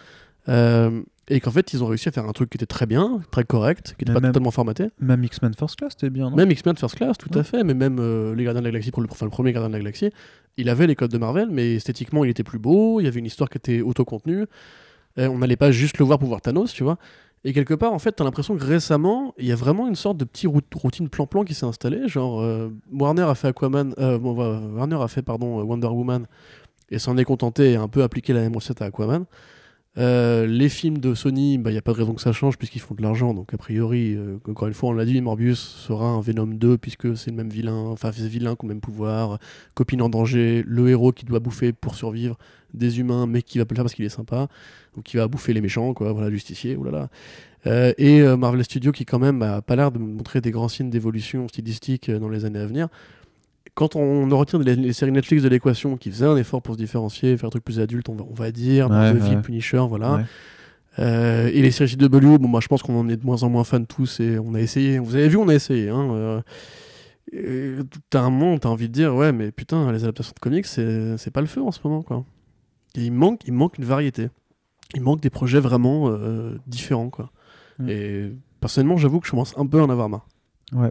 Euh, 0.49 1.03
et 1.29 1.41
qu'en 1.41 1.51
fait, 1.51 1.73
ils 1.73 1.83
ont 1.83 1.87
réussi 1.87 2.09
à 2.09 2.13
faire 2.13 2.25
un 2.27 2.33
truc 2.33 2.51
qui 2.51 2.57
était 2.57 2.67
très 2.67 2.87
bien, 2.87 3.21
très 3.33 3.43
correct, 3.43 3.95
qui 3.99 4.05
n'était 4.05 4.13
pas 4.13 4.21
même- 4.21 4.31
totalement 4.31 4.53
formaté. 4.53 4.91
Même 5.01 5.25
X-Men 5.25 5.55
First 5.55 5.77
Class, 5.77 5.93
c'était 5.99 6.09
bien, 6.11 6.31
non? 6.31 6.37
Même 6.37 6.51
X-Men 6.53 6.77
First 6.77 6.95
Class, 6.95 7.19
tout 7.19 7.33
Ouais. 7.33 7.39
à 7.41 7.43
fait, 7.43 7.65
mais 7.65 7.75
même 7.75 7.99
euh, 7.99 8.33
Les 8.37 8.45
Gardiens 8.45 8.61
de 8.61 8.67
la 8.67 8.71
Galaxie, 8.71 8.93
pour 8.93 9.03
le, 9.03 9.09
enfin, 9.11 9.27
le 9.27 9.31
premier 9.31 9.53
Gardien 9.53 9.69
de 9.69 9.73
la 9.73 9.81
Galaxie, 9.81 10.11
il 10.57 10.69
avait 10.69 10.87
les 10.87 10.95
codes 10.95 11.11
de 11.11 11.19
Marvel, 11.19 11.49
mais 11.51 11.75
esthétiquement, 11.75 12.23
il 12.25 12.31
était 12.31 12.45
plus 12.45 12.61
beau, 12.61 13.01
il 13.01 13.05
y 13.05 13.07
avait 13.09 13.19
une 13.19 13.27
histoire 13.27 13.51
qui 13.51 13.59
était 13.59 13.81
autocontenue, 13.81 14.47
euh, 15.19 15.29
on 15.29 15.39
n'allait 15.39 15.57
pas 15.57 15.71
juste 15.71 15.99
le 15.99 16.05
voir 16.05 16.19
pour 16.19 16.29
voir 16.29 16.41
Thanos, 16.41 16.73
tu 16.73 16.83
vois. 16.85 16.99
Et 17.45 17.53
quelque 17.53 17.75
part, 17.75 17.93
en 17.93 17.99
fait, 18.01 18.13
t'as 18.13 18.25
l'impression 18.25 18.57
que 18.57 18.65
récemment, 18.65 19.33
il 19.39 19.47
y 19.47 19.53
a 19.53 19.57
vraiment 19.57 19.87
une 19.87 19.95
sorte 19.95 20.17
de 20.17 20.25
petite 20.25 20.49
rout- 20.51 20.63
routine 20.75 21.09
plan-plan 21.09 21.45
qui 21.45 21.55
s'est 21.55 21.67
installée. 21.67 22.09
Genre, 22.09 22.41
euh, 22.41 22.71
Warner 22.93 23.23
a 23.23 23.35
fait 23.37 23.49
Aquaman, 23.49 23.95
euh, 23.99 24.19
Warner 24.19 24.97
a 25.01 25.07
fait 25.09 25.23
pardon 25.23 25.61
euh, 25.61 25.63
Wonder 25.63 25.87
Woman 25.87 26.27
et 26.91 26.99
s'en 26.99 27.17
est 27.17 27.25
contenté 27.25 27.73
et 27.73 27.77
a 27.77 27.83
un 27.83 27.89
peu 27.89 28.03
appliqué 28.03 28.33
la 28.33 28.41
même 28.41 28.55
recette 28.57 28.83
à 28.83 28.87
Aquaman. 28.87 29.27
Euh, 29.99 30.47
les 30.47 30.69
films 30.69 30.99
de 30.99 31.15
Sony, 31.15 31.55
il 31.55 31.61
n'y 31.61 31.77
a 31.79 31.83
pas 31.83 31.93
de 31.93 31.97
raison 31.97 32.13
que 32.13 32.21
ça 32.21 32.33
change 32.33 32.59
puisqu'ils 32.59 32.81
font 32.81 32.95
de 32.95 33.03
l'argent. 33.03 33.33
Donc, 33.33 33.55
a 33.55 33.57
priori, 33.57 34.15
euh, 34.15 34.39
encore 34.49 34.69
une 34.69 34.75
fois, 34.75 34.91
on 34.91 34.93
l'a 34.93 35.07
dit, 35.07 35.21
Morbius 35.21 35.59
sera 35.59 36.07
un 36.07 36.21
Venom 36.21 36.47
2 36.47 36.77
puisque 36.77 37.17
c'est 37.17 37.31
le 37.31 37.37
même 37.37 37.49
vilain, 37.49 37.75
enfin, 37.75 38.11
c'est 38.13 38.29
vilain 38.29 38.57
qui 38.57 38.67
le 38.67 38.69
même 38.69 38.81
pouvoir, 38.81 39.39
copine 39.75 40.03
en 40.03 40.09
danger, 40.09 40.63
le 40.67 40.91
héros 40.91 41.13
qui 41.13 41.25
doit 41.25 41.41
bouffer 41.41 41.73
pour 41.73 41.95
survivre 41.95 42.37
des 42.75 43.01
humains, 43.01 43.27
mais 43.27 43.41
qui 43.41 43.59
va 43.59 43.65
pas 43.65 43.73
le 43.73 43.77
faire 43.77 43.85
parce 43.85 43.95
qu'il 43.95 44.05
est 44.05 44.11
sympa, 44.11 44.49
ou 44.97 45.03
qui 45.03 45.17
va 45.17 45.29
bouffer 45.29 45.55
les 45.55 45.63
méchants, 45.63 45.95
quoi, 45.95 46.13
voilà, 46.13 46.31
justicier, 46.31 46.77
oulala. 46.77 47.09
Euh, 47.67 47.93
et 47.97 48.23
Marvel 48.37 48.63
Studios 48.65 48.93
qui, 48.93 49.07
quand 49.07 49.19
même, 49.19 49.41
a 49.43 49.63
pas 49.63 49.77
l'air 49.77 49.91
de 49.91 49.99
montrer 49.99 50.41
des 50.41 50.51
grands 50.51 50.69
signes 50.69 50.91
d'évolution 50.91 51.49
stylistique 51.49 52.11
dans 52.11 52.29
les 52.29 52.45
années 52.45 52.61
à 52.61 52.67
venir. 52.67 52.89
Quand 53.77 53.95
on 53.95 54.29
retient 54.37 54.59
les, 54.59 54.75
les 54.75 54.93
séries 54.93 55.13
Netflix 55.13 55.43
de 55.43 55.49
l'équation 55.49 55.97
qui 55.97 56.11
faisaient 56.11 56.27
un 56.27 56.37
effort 56.37 56.63
pour 56.63 56.75
se 56.75 56.79
différencier, 56.79 57.37
faire 57.37 57.47
un 57.47 57.51
truc 57.51 57.63
plus 57.63 57.79
adulte, 57.79 58.09
on 58.09 58.15
va, 58.15 58.25
on 58.29 58.35
va 58.35 58.51
dire, 58.51 58.87
Ouais, 58.87 58.97
Daredevil, 58.97 59.37
ouais. 59.37 59.43
Punisher, 59.43 59.85
voilà. 59.89 60.25
Euh, 60.99 61.51
et 61.53 61.61
les 61.61 61.71
séries 61.71 61.95
CW, 61.95 62.39
bon, 62.39 62.49
moi 62.49 62.61
je 62.61 62.69
pense 62.69 62.83
qu'on 62.83 62.99
en 62.99 63.09
est 63.09 63.19
de 63.19 63.25
moins 63.27 63.43
en 63.43 63.51
moins 63.51 63.65
fan 63.65 63.87
tous 63.87 64.19
et 64.21 64.39
on 64.39 64.55
a 64.55 64.61
essayé. 64.61 64.99
Vous 64.99 65.15
avez 65.15 65.29
vu, 65.29 65.37
on 65.37 65.49
a 65.49 65.55
essayé. 65.55 65.91
Hein, 65.91 66.43
euh, 67.35 67.83
t'as 68.11 68.21
un 68.21 68.31
moment, 68.31 68.59
t'as 68.59 68.69
envie 68.71 68.89
de 68.89 68.93
dire, 68.93 69.15
ouais, 69.15 69.33
mais 69.33 69.53
putain, 69.53 69.93
les 69.93 70.05
adaptations 70.05 70.33
de 70.35 70.41
comics, 70.41 70.67
c'est 70.67 71.19
c'est 71.19 71.31
pas 71.31 71.41
le 71.43 71.47
feu 71.47 71.63
en 71.63 71.71
ce 71.71 71.81
moment, 71.85 72.03
quoi. 72.03 72.25
Et 72.97 73.05
il 73.05 73.13
manque, 73.13 73.43
il 73.47 73.53
manque 73.53 73.79
une 73.79 73.85
variété. 73.85 74.29
Il 74.95 75.03
manque 75.03 75.21
des 75.21 75.31
projets 75.31 75.61
vraiment 75.61 76.09
euh, 76.09 76.57
différents, 76.67 77.11
quoi. 77.11 77.31
Mm. 77.79 77.89
Et 77.91 78.33
personnellement, 78.61 78.97
j'avoue 78.97 79.21
que 79.21 79.27
je 79.27 79.33
commence 79.33 79.55
un 79.59 79.67
peu 79.67 79.81
à 79.81 79.85
en 79.85 79.91
avoir 79.91 80.09
marre. 80.09 80.27
Ouais. 80.73 80.91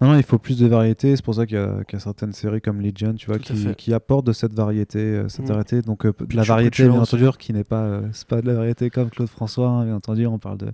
Non, 0.00 0.08
non, 0.08 0.16
il 0.16 0.22
faut 0.22 0.38
plus 0.38 0.58
de 0.58 0.66
variété. 0.66 1.14
C'est 1.14 1.24
pour 1.24 1.34
ça 1.34 1.44
qu'il 1.46 1.56
y, 1.56 1.60
a 1.60 1.84
qu'il 1.84 1.98
y 1.98 2.00
a 2.00 2.00
certaines 2.00 2.32
séries 2.32 2.62
comme 2.62 2.80
Legion, 2.80 3.14
tu 3.14 3.26
vois, 3.26 3.38
qui, 3.38 3.92
apportent 3.92 4.26
de 4.26 4.32
cette 4.32 4.54
variété, 4.54 4.98
euh, 4.98 5.28
cette 5.28 5.44
Mm. 5.44 5.48
variété. 5.48 5.82
Donc 5.82 6.06
euh, 6.06 6.12
de 6.18 6.36
la 6.36 6.42
variété, 6.42 6.84
bien 6.84 7.00
entendu, 7.00 7.26
qui 7.38 7.52
n'est 7.52 7.64
pas, 7.64 7.82
euh, 7.82 8.02
c'est 8.12 8.26
pas 8.26 8.40
de 8.40 8.46
la 8.46 8.54
variété 8.54 8.88
comme 8.88 9.10
Claude 9.10 9.28
François, 9.28 9.68
hein, 9.68 9.84
bien 9.84 9.96
entendu. 9.96 10.26
On 10.26 10.38
parle 10.38 10.58
de. 10.58 10.68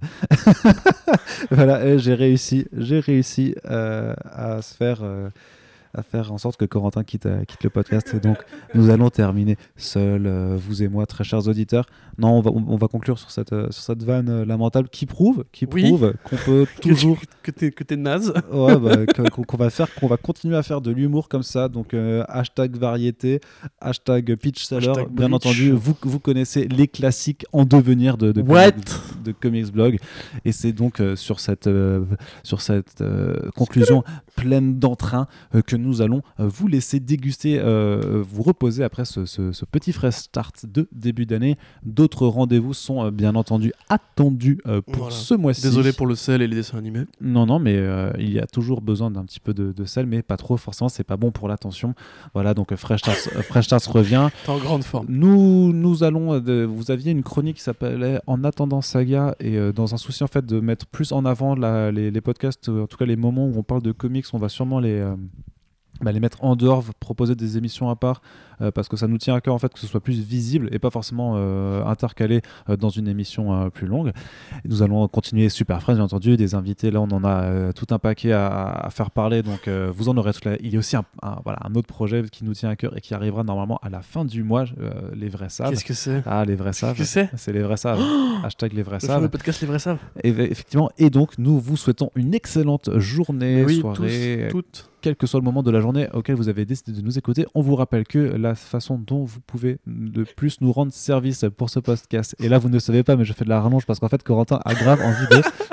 voilà, 1.51 1.97
j'ai 1.99 2.15
réussi, 2.15 2.67
j'ai 2.77 3.01
réussi 3.01 3.55
à 3.65 4.63
se 4.63 4.75
faire. 4.75 5.03
À 5.95 6.03
faire 6.03 6.33
en 6.33 6.39
sorte 6.39 6.57
que 6.57 6.65
Corentin 6.65 7.05
quitte, 7.05 7.27
euh, 7.27 7.45
quitte 7.45 7.65
le 7.65 7.71
podcast. 7.71 8.15
Et 8.15 8.21
donc, 8.21 8.39
nous 8.75 8.91
allons 8.91 9.11
terminer 9.11 9.57
seuls, 9.77 10.27
euh, 10.27 10.57
vous 10.59 10.83
et 10.83 10.89
moi, 10.89 11.07
très 11.07 11.25
chers 11.25 11.49
auditeurs. 11.49 11.87
Non, 12.19 12.31
on 12.39 12.41
va, 12.41 12.51
on, 12.51 12.65
on 12.69 12.77
va 12.77 12.89
conclure 12.89 13.19
sur 13.19 13.31
cette, 13.31 13.53
euh, 13.53 13.71
sur 13.71 13.83
cette 13.83 14.03
vanne 14.03 14.29
euh, 14.29 14.45
lamentable 14.45 14.89
qui 14.89 15.07
prouve, 15.07 15.45
qui 15.53 15.67
Oui. 15.73 15.85
prouve 15.85 16.15
qu'on 16.25 16.37
peut 16.37 16.67
toujours 16.81 17.19
Que 17.43 17.51
t'es 17.51 17.71
que 17.71 17.85
t'es 17.85 17.97
naze. 17.97 18.33
ouais, 18.53 18.77
bah, 18.79 18.97
qu'on 19.47 19.57
va 19.57 19.71
faire, 19.71 19.95
qu'on 19.95 20.09
va 20.09 20.17
continuer 20.17 20.57
à 20.57 20.63
faire 20.63 20.81
de 20.81 20.91
l'humour 20.91 21.29
comme 21.29 21.45
ça. 21.45 21.69
Donc 21.69 21.95
hashtag 22.29 22.77
variété, 22.77 23.41
hashtag 23.81 24.35
pitch 24.37 24.65
seller. 24.65 24.89
Hashtag 24.89 25.11
Bien 25.11 25.33
entendu, 25.33 25.71
vous 25.71 25.95
vous 26.03 26.19
connaissez 26.19 26.67
les 26.67 26.89
classiques 26.89 27.47
en 27.53 27.65
devenir 27.65 28.17
de, 28.17 28.33
de, 28.33 28.43
What 28.43 28.73
comics, 28.73 29.23
de 29.25 29.33
comics 29.33 29.73
blog. 29.73 29.99
Et 30.45 30.51
c'est 30.51 30.73
donc 30.73 31.01
sur 31.15 31.39
cette 31.39 31.71
sur 32.43 32.61
cette 32.61 33.05
conclusion 33.55 34.03
pleine 34.35 34.81
d'entrain 34.81 35.29
que 35.67 35.77
nous 35.77 35.86
allons 36.03 36.23
euh, 36.41 36.47
vous 36.49 36.69
laisser 36.69 37.01
déguster, 37.01 37.59
euh, 37.59 38.23
vous 38.29 38.43
reposer 38.43 38.85
après 38.85 39.05
ce, 39.05 39.27
ce- 39.27 39.53
ce 39.53 39.65
petit 39.65 39.93
fresh 39.93 40.15
start 40.15 40.67
de 40.67 40.89
début 40.93 41.27
d'année. 41.27 41.57
D'autres 41.85 42.27
rendez-vous 42.27 42.75
sont 42.75 43.05
euh, 43.05 43.11
bien 43.11 43.35
entendu 43.35 43.73
attendus 43.89 44.59
euh, 44.67 44.81
pour 44.83 45.05
Voilà. 45.05 45.15
ce 45.15 45.35
mois-ci. 45.35 45.63
Désolé 45.63 45.93
pour 45.93 46.07
le 46.07 46.15
sel 46.15 46.43
et 46.43 46.47
les 46.49 46.57
dessins 46.57 46.79
animés. 46.79 47.05
Non, 47.21 47.47
non, 47.47 47.59
mais 47.59 47.77
euh, 47.77 48.11
il 48.19 48.33
y 48.33 48.39
a 48.39 48.47
toujours 48.47 48.81
besoin 48.81 49.11
d'un 49.11 49.25
petit 49.25 49.41
peu 49.41 49.55
de, 49.55 49.73
de 49.73 49.85
sel, 49.85 50.07
mais 50.07 50.23
pas 50.23 50.37
trop, 50.37 50.57
forcément, 50.57 50.89
c'est 50.89 51.05
pas 51.05 51.17
bon 51.17 51.31
pour 51.31 51.49
l'attention. 51.49 51.95
Voilà, 52.35 52.55
donc 52.55 52.73
euh, 52.73 52.77
Fresh 52.77 53.01
Stars, 53.01 53.15
euh, 53.37 53.43
Fresh 53.43 53.67
Stars 53.67 53.81
revient. 53.93 54.29
T'es 54.45 54.51
en 54.51 54.59
grande 54.59 54.85
forme. 54.85 55.07
Nous, 55.09 55.73
nous 55.73 56.03
allons. 56.05 56.35
euh, 56.35 56.67
vous 56.67 56.91
aviez 56.91 57.13
une 57.13 57.23
chronique 57.23 57.57
qui 57.57 57.63
s'appelait 57.63 58.21
En 58.27 58.45
attendant 58.45 58.81
Saga, 58.81 59.35
et 59.41 59.57
euh, 59.57 59.73
dans 59.73 59.95
un 59.95 59.97
souci 59.97 60.23
en 60.25 60.27
fait 60.29 60.45
de 60.45 60.61
mettre 60.61 60.87
plus 60.87 61.13
en 61.13 61.25
avant 61.25 61.55
la- 61.55 61.91
les, 61.93 62.11
les 62.11 62.21
podcasts, 62.21 62.69
euh, 62.69 62.83
en 62.83 62.87
tout 62.87 62.97
cas 62.97 63.07
les 63.07 63.17
moments 63.17 63.47
où 63.47 63.55
on 63.57 63.63
parle 63.63 63.83
de 63.83 63.93
comics, 63.93 64.27
on 64.33 64.39
va 64.39 64.49
sûrement 64.49 64.81
les. 64.81 64.91
euh, 65.01 65.15
bah, 66.01 66.13
les 66.13 66.21
mettre 66.21 66.43
en 66.45 66.57
dehors, 66.57 66.85
proposer 67.01 67.35
des 67.35 67.57
émissions 67.59 67.89
à 67.91 67.97
part, 67.97 68.21
euh, 68.61 68.71
parce 68.71 68.89
que 68.89 68.97
ça 68.97 69.07
nous 69.07 69.19
tient 69.19 69.35
à 69.35 69.41
cœur 69.41 69.55
en 69.55 69.59
fait 69.59 69.73
que 69.73 69.79
ce 69.79 69.87
soit 69.87 70.01
plus 70.01 70.21
visible 70.21 70.69
et 70.73 70.79
pas 70.79 70.91
forcément 70.91 71.35
euh, 71.37 71.85
intercalé 71.85 72.41
euh, 72.69 72.77
dans 72.77 72.89
une 72.89 73.09
émission 73.09 73.71
plus 73.71 73.87
longue. 73.87 74.13
Et 74.65 74.69
nous 74.69 74.83
allons 74.83 75.07
continuer 75.09 75.49
super 75.49 75.81
frais, 75.83 75.95
bien 75.95 76.05
entendu, 76.05 76.37
des 76.37 76.55
invités. 76.55 76.91
Là, 76.91 77.01
on 77.01 77.09
en 77.11 77.25
a 77.25 77.73
tout 77.73 77.87
un 77.91 77.99
paquet 77.99 78.33
à, 78.33 78.47
à 78.71 78.91
faire 78.91 79.11
parler, 79.11 79.43
donc 79.43 79.69
vous 79.69 80.09
en 80.09 80.17
aurez 80.17 80.33
toute 80.33 80.45
la... 80.45 80.57
Il 80.61 80.73
y 80.73 80.77
a 80.77 80.79
aussi 80.79 80.97
un, 80.97 81.05
un- 81.23 81.39
voilà, 81.45 81.59
un 81.65 81.75
autre 81.75 81.89
projet 81.89 82.23
qui 82.31 82.45
nous 82.45 82.55
tient 82.55 82.71
à 82.71 82.77
cœur 82.77 82.97
et 82.97 83.01
qui 83.01 83.15
arrivera 83.15 83.43
normalement 83.45 83.79
à 83.83 83.89
la 83.91 84.03
fin 84.03 84.25
du 84.25 84.43
mois. 84.43 84.65
les 85.15 85.29
vrais 85.29 85.49
savent. 85.49 85.71
Qu'est-ce 85.71 85.85
que 85.85 85.95
c'est? 85.95 86.23
Ah, 86.27 86.45
les 86.45 86.55
vrais 86.55 86.73
savent. 86.73 86.97
Qu'est-ce 86.97 87.21
que 87.21 87.29
c'est? 87.31 87.37
C'est 87.37 87.53
les 87.53 87.63
vrais 87.63 87.77
savent. 87.77 88.01
Hashtag 88.45 88.73
les 88.73 88.83
vrais 88.83 88.99
Le 89.01 89.07
savent. 89.07 89.29
podcast 89.29 89.61
Les 89.61 89.67
Vrais 89.67 89.79
Savent. 89.79 89.99
Et, 90.23 90.31
effectivement, 90.31 90.91
et 90.99 91.11
donc, 91.11 91.39
nous 91.39 91.59
vous 91.59 91.77
souhaitons 91.77 92.11
une 92.15 92.35
excellente 92.35 92.91
journée, 92.99 93.65
oui, 93.65 93.81
soirée, 93.81 94.49
tous, 94.51 94.63
toutes. 94.63 94.91
Quel 95.07 95.15
que 95.15 95.29
soit 95.29 95.39
le 95.39 95.45
moment 95.45 95.63
de 95.63 95.71
la 95.71 95.81
journée 95.81 96.09
auquel 96.15 96.35
vous 96.35 96.49
avez 96.49 96.65
décidé 96.65 96.91
de 96.91 97.01
nous 97.01 97.17
écouter. 97.17 97.47
On 97.55 97.61
vous 97.61 97.77
rappelle 97.77 98.05
que 98.05 98.19
la 98.19 98.57
façon 98.57 98.99
dont 98.99 99.23
vous 99.23 99.39
pouvez 99.47 99.79
le 99.87 100.25
plus 100.25 100.61
nous 100.61 100.73
rendre 100.73 100.93
service 100.93 101.45
pour 101.57 101.71
ce 101.71 101.79
podcast, 101.79 102.35
et 102.41 102.49
là 102.49 102.59
vous 102.59 102.67
ne 102.69 102.73
le 102.73 102.81
savez 102.81 103.05
pas, 103.05 103.15
mais 103.15 103.25
je 103.25 103.33
fais 103.33 103.45
de 103.45 103.49
la 103.49 103.61
rallonge 103.61 103.87
parce 103.87 104.01
qu'en 104.01 104.09
fait 104.09 104.21
Corentin 104.25 104.59
a 104.65 104.75
grave 104.75 105.01
envie 105.01 105.29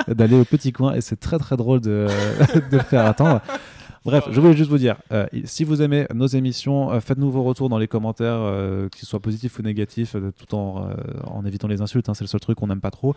de- 0.06 0.14
d'aller 0.14 0.38
au 0.38 0.44
petit 0.44 0.70
coin 0.70 0.94
et 0.94 1.00
c'est 1.00 1.18
très 1.18 1.38
très 1.38 1.56
drôle 1.56 1.80
de, 1.80 2.06
de 2.70 2.76
le 2.76 2.82
faire 2.84 3.06
attendre. 3.06 3.40
Bref, 4.04 4.24
je 4.30 4.38
voulais 4.40 4.52
juste 4.54 4.68
vous 4.70 4.76
dire, 4.78 4.96
euh, 5.12 5.26
si 5.44 5.64
vous 5.64 5.80
aimez 5.80 6.06
nos 6.14 6.26
émissions, 6.26 6.92
euh, 6.92 7.00
faites-nous 7.00 7.30
vos 7.30 7.42
retours 7.42 7.68
dans 7.70 7.78
les 7.78 7.88
commentaires, 7.88 8.36
euh, 8.38 8.88
qu'ils 8.90 9.08
soient 9.08 9.20
positifs 9.20 9.58
ou 9.58 9.62
négatifs, 9.62 10.14
tout 10.38 10.54
en, 10.54 10.88
en 11.24 11.44
évitant 11.46 11.68
les 11.68 11.80
insultes, 11.80 12.08
hein, 12.08 12.14
c'est 12.14 12.24
le 12.24 12.28
seul 12.28 12.40
truc 12.40 12.58
qu'on 12.58 12.66
n'aime 12.66 12.80
pas 12.80 12.90
trop. 12.90 13.14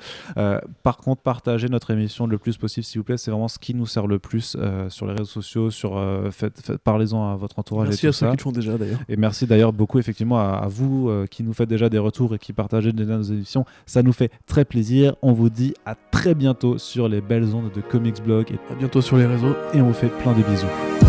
Par 0.84 0.98
contre, 0.98 1.22
partagez 1.22 1.68
notre 1.70 1.92
émission 1.92 2.26
le 2.28 2.38
plus 2.38 2.58
possible, 2.58 2.86
s'il 2.86 3.00
vous 3.00 3.04
plaît, 3.04 3.18
c'est 3.18 3.32
vraiment 3.32 3.48
ce 3.50 3.60
qui 3.60 3.74
nous 3.74 3.86
sert 3.86 4.08
le 4.08 4.20
plus 4.20 4.56
sur 4.90 5.06
les 5.08 5.12
réseaux 5.14 5.26
sociaux, 5.26 5.70
sur, 5.72 6.02
faites- 6.32 6.62
faites- 6.62 6.78
parlez-en 6.78 7.32
à 7.32 7.36
votre 7.36 7.60
entourage 7.60 7.90
Merci 7.90 8.06
et 8.06 8.10
à 8.10 8.12
tout 8.12 8.18
ceux 8.18 8.26
ça. 8.26 8.32
qui 8.32 8.38
le 8.38 8.44
font 8.44 8.52
déjà 8.52 8.78
d'ailleurs. 8.78 9.00
Et 9.10 9.18
merci 9.18 9.46
d'ailleurs 9.46 9.74
beaucoup 9.74 10.00
effectivement 10.00 10.40
à, 10.40 10.54
à 10.64 10.68
vous 10.68 11.12
qui 11.30 11.44
nous 11.44 11.54
faites 11.54 11.70
déjà 11.70 11.90
des 11.90 11.98
retours 12.00 12.34
et 12.36 12.40
qui 12.40 12.54
partagez 12.54 12.94
déjà 12.94 13.18
nos 13.18 13.24
émissions. 13.24 13.66
Ça 13.86 14.04
nous 14.04 14.14
fait 14.14 14.32
très 14.46 14.64
plaisir. 14.66 15.16
On 15.22 15.34
vous 15.34 15.50
dit 15.50 15.74
à 15.86 15.96
très 16.12 16.34
bientôt 16.34 16.78
sur 16.78 17.08
les 17.10 17.20
belles 17.22 17.54
ondes 17.56 17.72
de 17.76 17.82
Comics 17.82 18.24
Blog 18.24 18.52
et, 18.52 18.72
À 18.72 18.76
bientôt 18.76 19.02
sur 19.02 19.18
les 19.18 19.26
réseaux. 19.26 19.56
et 19.74 19.82
on 19.82 19.88
vous 19.88 19.94
fait 19.94 20.10
plein 20.10 20.34
de 20.34 20.44
bisous. 20.44 20.68
Bye. 20.78 21.07